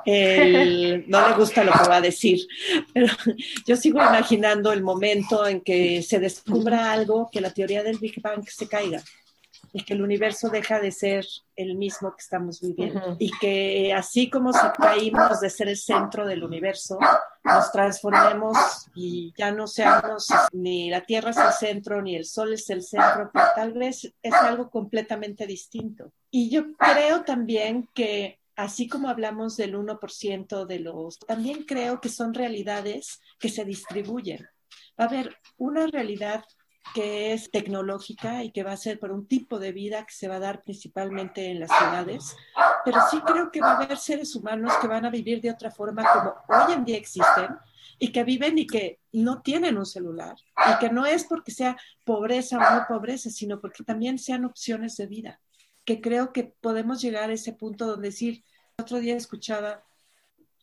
le 0.06 1.36
gusta 1.38 1.64
lo 1.64 1.74
que 1.74 1.90
va 1.90 1.98
a 1.98 2.02
decir, 2.02 2.40
pero 2.92 3.14
yo 3.68 3.76
sigo 3.76 4.00
imaginando 4.00 4.74
el 4.74 4.82
momento 4.82 5.46
en 5.46 5.62
que 5.62 6.02
se 6.02 6.20
descubra 6.20 6.92
algo, 6.92 7.30
que 7.32 7.40
la 7.40 7.52
teoría 7.52 7.84
del 7.84 8.00
Big 8.00 8.20
Bang 8.20 8.44
se 8.48 8.68
caiga 8.68 9.04
y 9.74 9.84
que 9.84 9.94
el 9.94 10.02
universo 10.02 10.50
deja 10.50 10.80
de 10.80 10.92
ser 10.92 11.26
el 11.56 11.76
mismo 11.76 12.12
que 12.12 12.22
estamos 12.22 12.62
viviendo 12.62 13.16
y 13.20 13.32
que 13.40 13.94
así 13.94 14.30
como 14.30 14.52
si 14.52 14.68
caímos 14.78 15.40
de 15.40 15.50
ser 15.50 15.70
el 15.70 15.78
centro 15.78 16.26
del 16.26 16.44
universo, 16.44 17.00
nos 17.44 17.72
transformemos 17.72 18.58
y 18.96 19.34
ya 19.38 19.52
no 19.52 19.68
seamos 19.68 20.28
ni 20.52 20.90
la 20.90 21.02
Tierra 21.02 21.32
es 21.32 21.38
el 21.38 21.54
centro 21.54 22.02
ni 22.02 22.16
el 22.16 22.26
Sol 22.26 22.54
es 22.54 22.70
el 22.70 22.84
centro, 22.84 23.30
pero 23.34 23.46
tal 23.56 23.74
vez 23.74 24.14
es 24.22 24.34
algo 24.34 24.70
completamente 24.70 25.48
distinto. 25.48 26.12
Y 26.30 26.50
yo 26.50 26.74
creo 26.78 27.24
también 27.24 27.88
que 27.94 28.40
así 28.56 28.88
como 28.88 29.10
hablamos 29.10 29.58
del 29.58 29.76
1% 29.76 30.66
de 30.66 30.80
los, 30.80 31.20
también 31.20 31.64
creo 31.64 32.00
que 32.00 32.10
son 32.10 32.34
realidades 32.34 33.22
que 33.40 33.50
se 33.50 33.66
distribuyen. 33.66 34.48
Va 35.00 35.06
a 35.06 35.08
haber 35.08 35.36
una 35.58 35.88
realidad 35.88 36.44
que 36.94 37.34
es 37.34 37.52
tecnológica 37.52 38.44
y 38.44 38.52
que 38.52 38.64
va 38.64 38.74
a 38.74 38.78
ser 38.78 39.00
por 39.00 39.12
un 39.12 39.28
tipo 39.28 39.60
de 39.60 39.72
vida 39.72 40.06
que 40.06 40.14
se 40.14 40.28
va 40.28 40.36
a 40.36 40.40
dar 40.40 40.64
principalmente 40.64 41.50
en 41.50 41.60
las 41.60 41.70
ciudades, 41.70 42.36
pero 42.84 43.00
sí 43.10 43.20
creo 43.22 43.52
que 43.52 43.62
va 43.62 43.74
a 43.74 43.78
haber 43.78 43.98
seres 43.98 44.36
humanos 44.36 44.74
que 44.82 44.88
van 44.88 45.06
a 45.06 45.10
vivir 45.10 45.42
de 45.42 45.52
otra 45.52 45.72
forma 45.72 46.04
como 46.12 46.34
hoy 46.48 46.74
en 46.74 46.84
día 46.84 46.98
existen 46.98 47.58
y 47.98 48.12
que 48.12 48.24
viven 48.24 48.58
y 48.58 48.68
que 48.68 49.00
no 49.12 49.42
tienen 49.42 49.78
un 49.78 49.86
celular 49.86 50.36
y 50.58 50.80
que 50.80 50.90
no 50.90 51.06
es 51.06 51.24
porque 51.24 51.52
sea 51.52 51.78
pobreza 52.04 52.58
o 52.58 52.76
no 52.76 52.86
pobreza, 52.88 53.30
sino 53.30 53.62
porque 53.62 53.84
también 53.84 54.18
sean 54.18 54.44
opciones 54.44 54.98
de 54.98 55.06
vida, 55.06 55.40
que 55.86 56.02
creo 56.02 56.34
que 56.34 56.56
podemos 56.60 57.02
llegar 57.02 57.30
a 57.30 57.34
ese 57.34 57.54
punto 57.54 57.86
donde 57.86 58.10
decir, 58.10 58.44
otro 58.78 59.00
día 59.00 59.16
escuchaba 59.16 59.84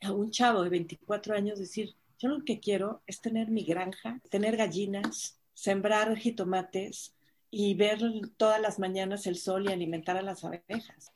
a 0.02 0.12
un 0.12 0.30
chavo 0.30 0.64
de 0.64 0.70
24 0.70 1.34
años 1.34 1.58
decir, 1.58 1.94
yo 2.18 2.28
lo 2.28 2.44
que 2.44 2.58
quiero 2.58 3.02
es 3.06 3.20
tener 3.20 3.48
mi 3.48 3.64
granja, 3.64 4.20
tener 4.30 4.56
gallinas, 4.56 5.37
sembrar 5.58 6.16
jitomates 6.16 7.16
y 7.50 7.74
ver 7.74 7.98
todas 8.36 8.60
las 8.60 8.78
mañanas 8.78 9.26
el 9.26 9.36
sol 9.36 9.64
y 9.64 9.72
alimentar 9.72 10.16
a 10.16 10.22
las 10.22 10.44
abejas. 10.44 11.12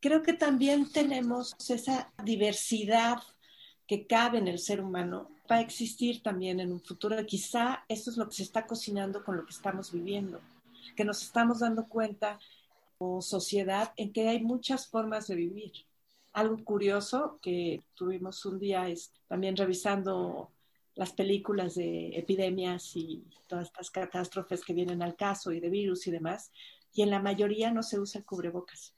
Creo 0.00 0.22
que 0.22 0.34
también 0.34 0.92
tenemos 0.92 1.56
esa 1.70 2.12
diversidad 2.22 3.22
que 3.86 4.06
cabe 4.06 4.36
en 4.36 4.48
el 4.48 4.58
ser 4.58 4.82
humano 4.82 5.30
va 5.50 5.56
a 5.56 5.60
existir 5.62 6.22
también 6.22 6.60
en 6.60 6.72
un 6.72 6.82
futuro. 6.82 7.16
Quizá 7.24 7.86
eso 7.88 8.10
es 8.10 8.18
lo 8.18 8.28
que 8.28 8.36
se 8.36 8.42
está 8.42 8.66
cocinando 8.66 9.24
con 9.24 9.38
lo 9.38 9.46
que 9.46 9.52
estamos 9.52 9.90
viviendo, 9.90 10.42
que 10.94 11.06
nos 11.06 11.22
estamos 11.22 11.60
dando 11.60 11.88
cuenta 11.88 12.38
como 12.98 13.22
sociedad 13.22 13.94
en 13.96 14.12
que 14.12 14.28
hay 14.28 14.42
muchas 14.42 14.88
formas 14.88 15.26
de 15.26 15.36
vivir. 15.36 15.72
Algo 16.34 16.62
curioso 16.64 17.38
que 17.40 17.82
tuvimos 17.94 18.44
un 18.44 18.58
día 18.58 18.90
es 18.90 19.10
también 19.26 19.56
revisando 19.56 20.50
las 20.96 21.12
películas 21.12 21.74
de 21.74 22.08
epidemias 22.18 22.96
y 22.96 23.24
todas 23.46 23.68
estas 23.68 23.90
catástrofes 23.90 24.64
que 24.64 24.72
vienen 24.72 25.02
al 25.02 25.14
caso 25.14 25.52
y 25.52 25.60
de 25.60 25.70
virus 25.70 26.06
y 26.06 26.10
demás, 26.10 26.50
y 26.92 27.02
en 27.02 27.10
la 27.10 27.20
mayoría 27.20 27.70
no 27.70 27.82
se 27.82 28.00
usa 28.00 28.18
el 28.18 28.24
cubrebocas. 28.24 28.94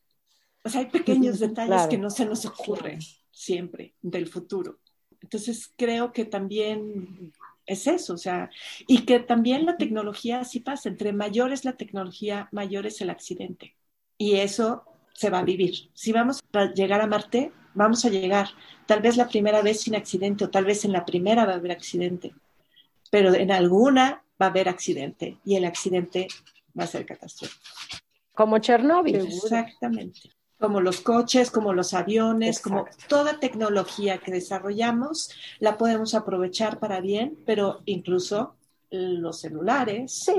O 0.65 0.69
sea, 0.69 0.81
hay 0.81 0.87
pequeños 0.87 1.39
detalles 1.41 1.87
que 1.89 1.99
no 1.99 2.09
se 2.09 2.25
nos 2.25 2.47
ocurren 2.47 3.01
siempre 3.31 3.95
del 4.01 4.29
futuro. 4.29 4.79
Entonces, 5.21 5.73
creo 5.77 6.13
que 6.13 6.25
también 6.25 7.33
es 7.67 7.87
eso, 7.87 8.15
o 8.15 8.19
sea, 8.19 8.51
y 8.87 9.05
que 9.05 9.19
también 9.19 9.67
la 9.67 9.77
tecnología 9.77 10.41
así 10.41 10.61
pasa, 10.61 10.89
entre 10.89 11.13
mayor 11.13 11.53
es 11.53 11.65
la 11.65 11.77
tecnología, 11.77 12.49
mayor 12.53 12.87
es 12.87 13.01
el 13.01 13.11
accidente. 13.11 13.77
Y 14.17 14.37
eso 14.37 14.85
se 15.13 15.31
va 15.31 15.41
a 15.41 15.45
vivir. 15.45 15.91
Si 15.95 16.13
vamos 16.13 16.41
a 16.53 16.73
llegar 16.73 17.01
a 17.01 17.07
Marte, 17.07 17.53
vamos 17.79 18.05
a 18.05 18.11
llegar, 18.11 18.49
tal 18.87 19.01
vez 19.01 19.17
la 19.17 19.29
primera 19.29 19.63
vez 19.63 19.81
sin 19.83 19.95
accidente 19.95 20.45
o 20.45 20.51
tal 20.51 20.65
vez 20.65 20.85
en 20.85 20.93
la 20.93 21.07
primera 21.07 21.47
va 21.47 21.53
a 21.53 21.57
haber 21.57 21.71
accidente, 21.71 22.35
pero 23.11 23.33
en 23.35 23.53
alguna 23.53 24.25
va 24.41 24.47
a 24.47 24.49
haber 24.51 24.69
accidente 24.69 25.39
y 25.45 25.55
el 25.55 25.65
accidente 25.65 26.27
va 26.79 26.85
a 26.85 26.89
ser 26.89 27.07
catastrófico. 27.07 27.63
Como 28.35 28.59
Chernóbil. 28.59 29.17
Exactamente. 29.17 30.21
Como 30.59 30.81
los 30.81 31.01
coches, 31.01 31.53
como 31.53 31.73
los 31.73 31.95
aviones, 31.95 32.61
como 32.61 32.87
toda 33.09 33.39
tecnología 33.39 34.19
que 34.19 34.33
desarrollamos, 34.33 35.31
la 35.61 35.79
podemos 35.79 36.15
aprovechar 36.15 36.81
para 36.81 37.01
bien, 37.01 37.39
pero 37.47 37.83
incluso 37.85 38.57
los 38.91 39.41
celulares, 39.41 40.31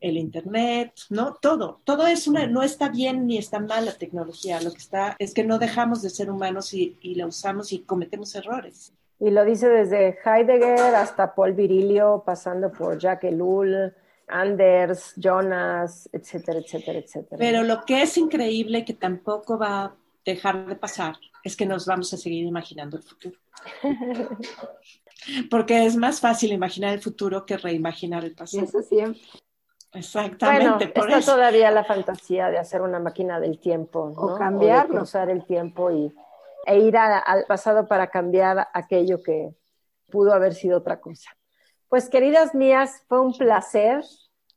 el 0.00 0.16
internet, 0.16 0.92
¿no? 1.10 1.34
Todo, 1.34 1.80
todo 1.84 2.06
es 2.06 2.26
una, 2.26 2.46
no 2.46 2.62
está 2.62 2.88
bien 2.88 3.26
ni 3.26 3.38
está 3.38 3.60
mal 3.60 3.84
la 3.84 3.92
tecnología, 3.92 4.60
lo 4.60 4.72
que 4.72 4.78
está 4.78 5.16
es 5.18 5.34
que 5.34 5.44
no 5.44 5.58
dejamos 5.58 6.02
de 6.02 6.10
ser 6.10 6.30
humanos 6.30 6.72
y, 6.72 6.96
la 7.14 7.26
usamos 7.26 7.72
y 7.72 7.80
cometemos 7.80 8.34
errores. 8.34 8.92
Y 9.20 9.30
lo 9.30 9.44
dice 9.44 9.68
desde 9.68 10.16
Heidegger 10.24 10.94
hasta 10.94 11.34
Paul 11.34 11.52
Virilio, 11.52 12.22
pasando 12.24 12.70
por 12.70 12.98
Jacques 12.98 13.32
Ellul, 13.32 13.92
Anders, 14.28 15.14
Jonas, 15.16 16.08
etcétera, 16.12 16.60
etcétera, 16.60 16.98
etcétera. 16.98 17.38
Pero 17.38 17.64
lo 17.64 17.84
que 17.84 18.02
es 18.02 18.16
increíble 18.16 18.84
que 18.84 18.94
tampoco 18.94 19.58
va 19.58 19.84
a 19.84 19.96
dejar 20.24 20.66
de 20.66 20.76
pasar 20.76 21.16
es 21.42 21.56
que 21.56 21.66
nos 21.66 21.86
vamos 21.86 22.12
a 22.12 22.16
seguir 22.16 22.44
imaginando 22.44 22.96
el 22.96 23.02
futuro. 23.02 23.36
Porque 25.50 25.84
es 25.84 25.96
más 25.96 26.20
fácil 26.20 26.52
imaginar 26.52 26.94
el 26.94 27.00
futuro 27.00 27.44
que 27.44 27.56
reimaginar 27.56 28.24
el 28.24 28.34
pasado. 28.34 28.64
Eso 28.64 28.82
siempre. 28.82 29.20
Exactamente. 29.92 30.92
Bueno, 30.94 31.16
está 31.16 31.32
todavía 31.32 31.70
la 31.70 31.84
fantasía 31.84 32.50
de 32.50 32.58
hacer 32.58 32.82
una 32.82 32.98
máquina 32.98 33.40
del 33.40 33.58
tiempo, 33.58 34.12
¿no? 34.14 34.20
O 34.20 34.38
cambiarlo. 34.38 35.02
usar 35.02 35.30
el 35.30 35.44
tiempo 35.46 35.90
y, 35.90 36.14
e 36.66 36.78
ir 36.78 36.96
al 36.96 37.44
pasado 37.46 37.86
para 37.86 38.08
cambiar 38.08 38.68
aquello 38.74 39.22
que 39.22 39.54
pudo 40.10 40.32
haber 40.32 40.54
sido 40.54 40.78
otra 40.78 41.00
cosa. 41.00 41.30
Pues 41.88 42.10
queridas 42.10 42.54
mías, 42.54 43.02
fue 43.08 43.20
un 43.20 43.32
placer. 43.32 44.04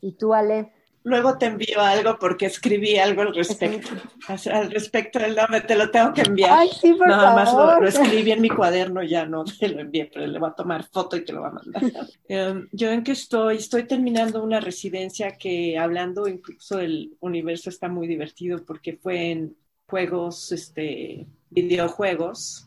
¿Y 0.02 0.12
tú, 0.12 0.35
Ale? 0.35 0.72
Luego 1.02 1.39
te 1.39 1.47
envío 1.47 1.81
algo 1.81 2.18
porque 2.18 2.44
escribí 2.44 2.98
algo 2.98 3.22
al 3.22 3.35
respecto. 3.35 3.89
Al 4.28 4.70
respecto 4.70 5.18
del 5.18 5.35
nombre, 5.35 5.62
te 5.62 5.74
lo 5.74 5.90
tengo 5.90 6.12
que 6.12 6.20
enviar. 6.20 6.59
Ay, 6.59 6.68
sí, 6.78 6.93
por 6.93 7.09
Nada 7.09 7.35
más 7.35 7.55
lo, 7.55 7.86
escribí 7.86 8.31
en 8.32 8.43
mi 8.43 8.51
cuaderno, 8.51 9.02
ya 9.02 9.24
no 9.24 9.44
te 9.44 9.68
lo 9.68 9.81
envié, 9.81 10.10
pero 10.12 10.27
le 10.27 10.39
voy 10.39 10.51
a 10.51 10.55
tomar 10.55 10.85
foto 10.85 11.16
y 11.16 11.24
te 11.24 11.32
lo 11.32 11.40
voy 11.40 11.48
a 11.48 11.52
mandar. 11.52 11.82
Em, 12.28 12.68
yo 12.72 12.90
en 12.90 13.02
que 13.02 13.12
estoy, 13.12 13.56
estoy 13.56 13.85
terminando 13.85 14.43
una 14.43 14.60
residencia 14.60 15.39
que 15.39 15.78
hablando 15.78 16.28
incluso 16.28 16.77
del 16.77 17.16
universo 17.20 17.70
está 17.70 17.89
muy 17.89 18.06
divertido 18.06 18.62
porque 18.64 18.93
fue 18.93 19.31
en 19.31 19.56
juegos 19.91 20.53
este, 20.53 21.27
videojuegos, 21.51 22.67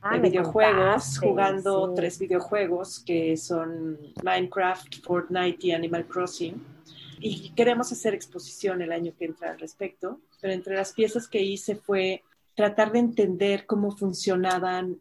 Ah, 0.00 0.18
de 0.18 0.28
videojuegos, 0.28 1.18
jugando 1.18 1.88
sí. 1.88 1.92
tres 1.94 2.18
videojuegos 2.18 2.98
que 2.98 3.36
son 3.36 3.98
Minecraft, 4.24 5.04
Fortnite 5.04 5.66
y 5.66 5.70
Animal 5.70 6.06
Crossing. 6.06 6.60
Y 7.20 7.50
queremos 7.50 7.92
hacer 7.92 8.14
exposición 8.14 8.82
el 8.82 8.90
año 8.90 9.12
que 9.16 9.26
entra 9.26 9.52
al 9.52 9.60
respecto, 9.60 10.20
pero 10.40 10.52
entre 10.52 10.74
las 10.74 10.92
piezas 10.92 11.28
que 11.28 11.40
hice 11.40 11.76
fue 11.76 12.24
tratar 12.56 12.90
de 12.90 12.98
entender 12.98 13.64
cómo 13.64 13.96
funcionaban 13.96 14.98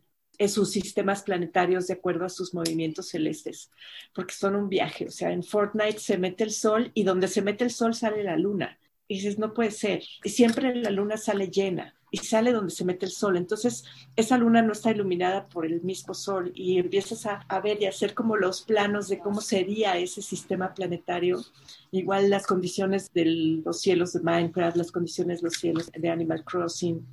sus 0.47 0.71
sistemas 0.71 1.23
planetarios 1.23 1.87
de 1.87 1.93
acuerdo 1.95 2.25
a 2.25 2.29
sus 2.29 2.53
movimientos 2.53 3.09
celestes, 3.09 3.71
porque 4.13 4.33
son 4.33 4.55
un 4.55 4.69
viaje, 4.69 5.05
o 5.05 5.11
sea, 5.11 5.31
en 5.31 5.43
Fortnite 5.43 5.99
se 5.99 6.17
mete 6.17 6.43
el 6.43 6.51
sol 6.51 6.91
y 6.93 7.03
donde 7.03 7.27
se 7.27 7.41
mete 7.41 7.63
el 7.63 7.71
sol 7.71 7.93
sale 7.93 8.23
la 8.23 8.37
luna. 8.37 8.77
Y 9.11 9.15
dices, 9.15 9.37
no 9.37 9.53
puede 9.53 9.71
ser. 9.71 10.05
Y 10.23 10.29
siempre 10.29 10.73
la 10.73 10.89
luna 10.89 11.17
sale 11.17 11.49
llena 11.49 11.93
y 12.11 12.19
sale 12.19 12.53
donde 12.53 12.73
se 12.73 12.85
mete 12.85 13.05
el 13.05 13.11
sol. 13.11 13.35
Entonces, 13.35 13.83
esa 14.15 14.37
luna 14.37 14.61
no 14.61 14.71
está 14.71 14.89
iluminada 14.91 15.49
por 15.49 15.65
el 15.65 15.81
mismo 15.81 16.13
sol 16.13 16.53
y 16.55 16.77
empiezas 16.77 17.25
a, 17.25 17.41
a 17.49 17.59
ver 17.59 17.81
y 17.81 17.87
a 17.87 17.89
hacer 17.89 18.13
como 18.13 18.37
los 18.37 18.61
planos 18.61 19.09
de 19.09 19.19
cómo 19.19 19.41
sería 19.41 19.97
ese 19.97 20.21
sistema 20.21 20.73
planetario. 20.73 21.43
Igual 21.91 22.29
las 22.29 22.47
condiciones 22.47 23.11
de 23.11 23.25
los 23.65 23.81
cielos 23.81 24.13
de 24.13 24.21
Minecraft, 24.21 24.77
las 24.77 24.93
condiciones 24.93 25.41
de 25.41 25.47
los 25.49 25.55
cielos 25.55 25.91
de 25.91 26.09
Animal 26.09 26.45
Crossing 26.45 27.05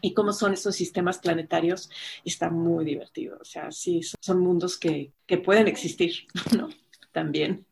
y 0.00 0.14
cómo 0.14 0.32
son 0.32 0.54
esos 0.54 0.74
sistemas 0.74 1.18
planetarios. 1.18 1.90
Está 2.24 2.48
muy 2.48 2.86
divertido. 2.86 3.36
O 3.42 3.44
sea, 3.44 3.70
sí, 3.70 4.02
son, 4.02 4.16
son 4.22 4.40
mundos 4.40 4.78
que, 4.78 5.12
que 5.26 5.36
pueden 5.36 5.68
existir, 5.68 6.14
¿no? 6.56 6.70
También. 7.12 7.66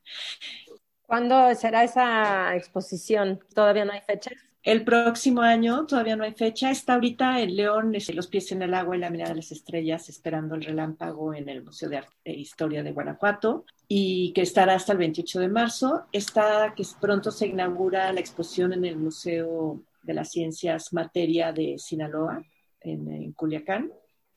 ¿Cuándo 1.07 1.55
será 1.55 1.85
esa 1.85 2.57
exposición? 2.57 3.41
¿Todavía 3.55 3.85
no 3.85 3.93
hay 3.93 4.01
fecha? 4.01 4.31
El 4.63 4.83
próximo 4.83 5.43
año, 5.43 5.85
todavía 5.85 6.17
no 6.17 6.25
hay 6.25 6.33
fecha, 6.33 6.71
está 6.71 6.95
ahorita 6.95 7.41
en 7.41 7.55
León, 7.55 7.95
este, 7.95 8.15
Los 8.15 8.29
pies 8.29 8.51
en 8.51 8.63
el 8.63 8.73
agua 8.73 8.97
y 8.97 9.01
la 9.01 9.11
mirada 9.11 9.31
de 9.31 9.37
las 9.37 9.53
estrellas, 9.53 10.09
esperando 10.09 10.55
el 10.55 10.65
relámpago 10.65 11.35
en 11.35 11.51
el 11.51 11.63
Museo 11.63 11.91
de 11.91 11.99
Arte 11.99 12.15
e 12.25 12.33
Historia 12.33 12.83
de 12.83 12.93
Guanajuato, 12.93 13.67
y 13.87 14.33
que 14.33 14.41
estará 14.41 14.75
hasta 14.75 14.93
el 14.93 14.99
28 14.99 15.41
de 15.41 15.49
marzo. 15.49 16.07
Está 16.13 16.73
que 16.75 16.83
pronto 16.99 17.31
se 17.31 17.49
inaugura 17.49 18.11
la 18.15 18.21
exposición 18.21 18.73
en 18.73 18.87
el 18.87 18.97
Museo 18.97 19.83
de 20.03 20.15
las 20.15 20.31
Ciencias 20.31 20.95
Materia 20.95 21.53
de 21.53 21.77
Sinaloa, 21.77 22.43
en, 22.81 23.13
en 23.13 23.33
Culiacán, 23.33 23.93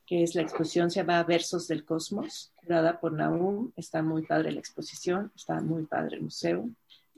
que 0.08 0.22
es 0.22 0.34
la 0.34 0.40
exposición, 0.40 0.90
se 0.90 1.00
llama 1.00 1.22
Versos 1.22 1.68
del 1.68 1.84
Cosmos, 1.84 2.50
curada 2.56 2.98
por 2.98 3.12
Naum. 3.12 3.72
Está 3.76 4.02
muy 4.02 4.22
padre 4.22 4.52
la 4.52 4.58
exposición, 4.58 5.30
está 5.36 5.60
muy 5.60 5.84
padre 5.84 6.16
el 6.16 6.22
museo. 6.22 6.70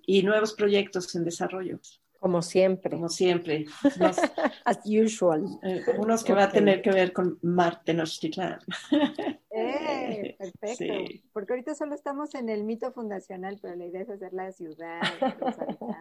Y 0.04 0.24
nuevos 0.24 0.54
proyectos 0.54 1.14
en 1.14 1.24
desarrollo. 1.24 1.78
Como 2.18 2.42
siempre. 2.42 2.90
Como 2.90 3.08
siempre. 3.08 3.66
Unos, 3.96 4.18
As 4.64 4.80
usual. 4.84 5.46
eh, 5.62 5.84
unos 5.98 6.24
que 6.24 6.32
va 6.32 6.44
a 6.44 6.50
tener 6.50 6.82
que 6.82 6.90
ver 6.90 7.12
con 7.12 7.38
Mar 7.42 7.80
Tenochtitlán. 7.84 8.58
¡Eh! 9.50 10.36
Perfecto. 10.36 10.76
Sí. 10.76 11.22
Porque 11.32 11.52
ahorita 11.52 11.76
solo 11.76 11.94
estamos 11.94 12.34
en 12.34 12.48
el 12.48 12.64
mito 12.64 12.90
fundacional, 12.92 13.58
pero 13.62 13.76
la 13.76 13.86
idea 13.86 14.02
es 14.02 14.10
hacer 14.10 14.32
la 14.32 14.50
ciudad. 14.50 15.00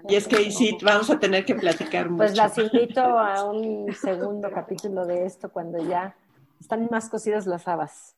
Y 0.07 0.16
es 0.16 0.28
que 0.28 0.38
ahí 0.38 0.52
sí, 0.52 0.76
vamos 0.82 1.10
a 1.11 1.20
tener 1.20 1.45
que 1.45 1.53
platicar 1.53 2.10
mucho. 2.10 2.18
Pues 2.18 2.36
las 2.36 2.57
invito 2.57 3.02
a 3.02 3.44
un 3.49 3.94
segundo 3.94 4.49
capítulo 4.52 5.06
de 5.06 5.26
esto 5.26 5.52
cuando 5.52 5.78
ya 5.88 6.16
están 6.60 6.88
más 6.91 7.10
cocidas 7.10 7.48
las 7.48 7.68
habas. 7.68 8.15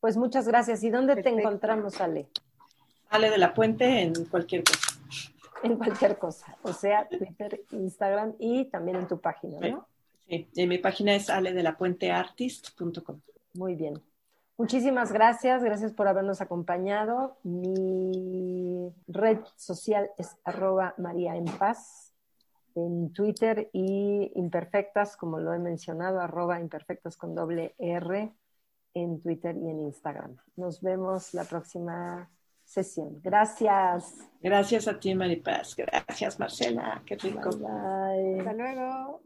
Pues 0.00 0.16
muchas 0.16 0.46
gracias. 0.46 0.82
¿Y 0.84 0.90
dónde 0.90 1.16
te 1.22 1.28
encontramos, 1.28 2.00
Ale? 2.00 2.28
Ale 3.10 3.30
de 3.30 3.38
la 3.38 3.54
Puente 3.54 4.02
en 4.02 4.24
cualquier 4.26 4.64
cosa. 4.64 5.00
En 5.62 5.76
cualquier 5.76 6.18
cosa. 6.18 6.56
O 6.62 6.72
sea, 6.72 7.08
Twitter, 7.08 7.62
Instagram 7.72 8.34
y 8.38 8.66
también 8.66 8.98
en 8.98 9.08
tu 9.08 9.20
página, 9.20 9.58
¿no? 9.58 9.86
Sí, 10.28 10.48
y 10.54 10.66
mi 10.66 10.78
página 10.78 11.14
es 11.14 11.30
aledelapuenteartist.com. 11.30 13.20
Muy 13.54 13.74
bien. 13.74 14.00
Muchísimas 14.56 15.12
gracias, 15.12 15.62
gracias 15.62 15.92
por 15.92 16.08
habernos 16.08 16.40
acompañado. 16.40 17.38
Mi 17.44 18.92
red 19.06 19.38
social 19.56 20.10
es 20.18 20.36
arroba 20.44 20.94
María 20.98 21.36
en 21.36 21.44
Paz 21.44 22.07
en 22.74 23.12
Twitter 23.12 23.70
y 23.72 24.32
imperfectas, 24.34 25.16
como 25.16 25.38
lo 25.38 25.52
he 25.54 25.58
mencionado, 25.58 26.20
arroba 26.20 26.60
imperfectas 26.60 27.16
con 27.16 27.34
doble 27.34 27.74
R 27.78 28.32
en 28.94 29.20
Twitter 29.20 29.56
y 29.56 29.70
en 29.70 29.80
Instagram. 29.80 30.36
Nos 30.56 30.80
vemos 30.80 31.34
la 31.34 31.44
próxima 31.44 32.30
sesión. 32.64 33.20
Gracias. 33.22 34.16
Gracias 34.40 34.88
a 34.88 34.98
ti, 34.98 35.14
Maripaz. 35.14 35.74
Gracias, 35.76 36.38
Marcela. 36.38 37.02
Qué 37.04 37.16
rico. 37.16 37.50
Bye, 37.50 37.58
bye. 37.58 38.40
Hasta 38.40 38.52
luego. 38.52 39.20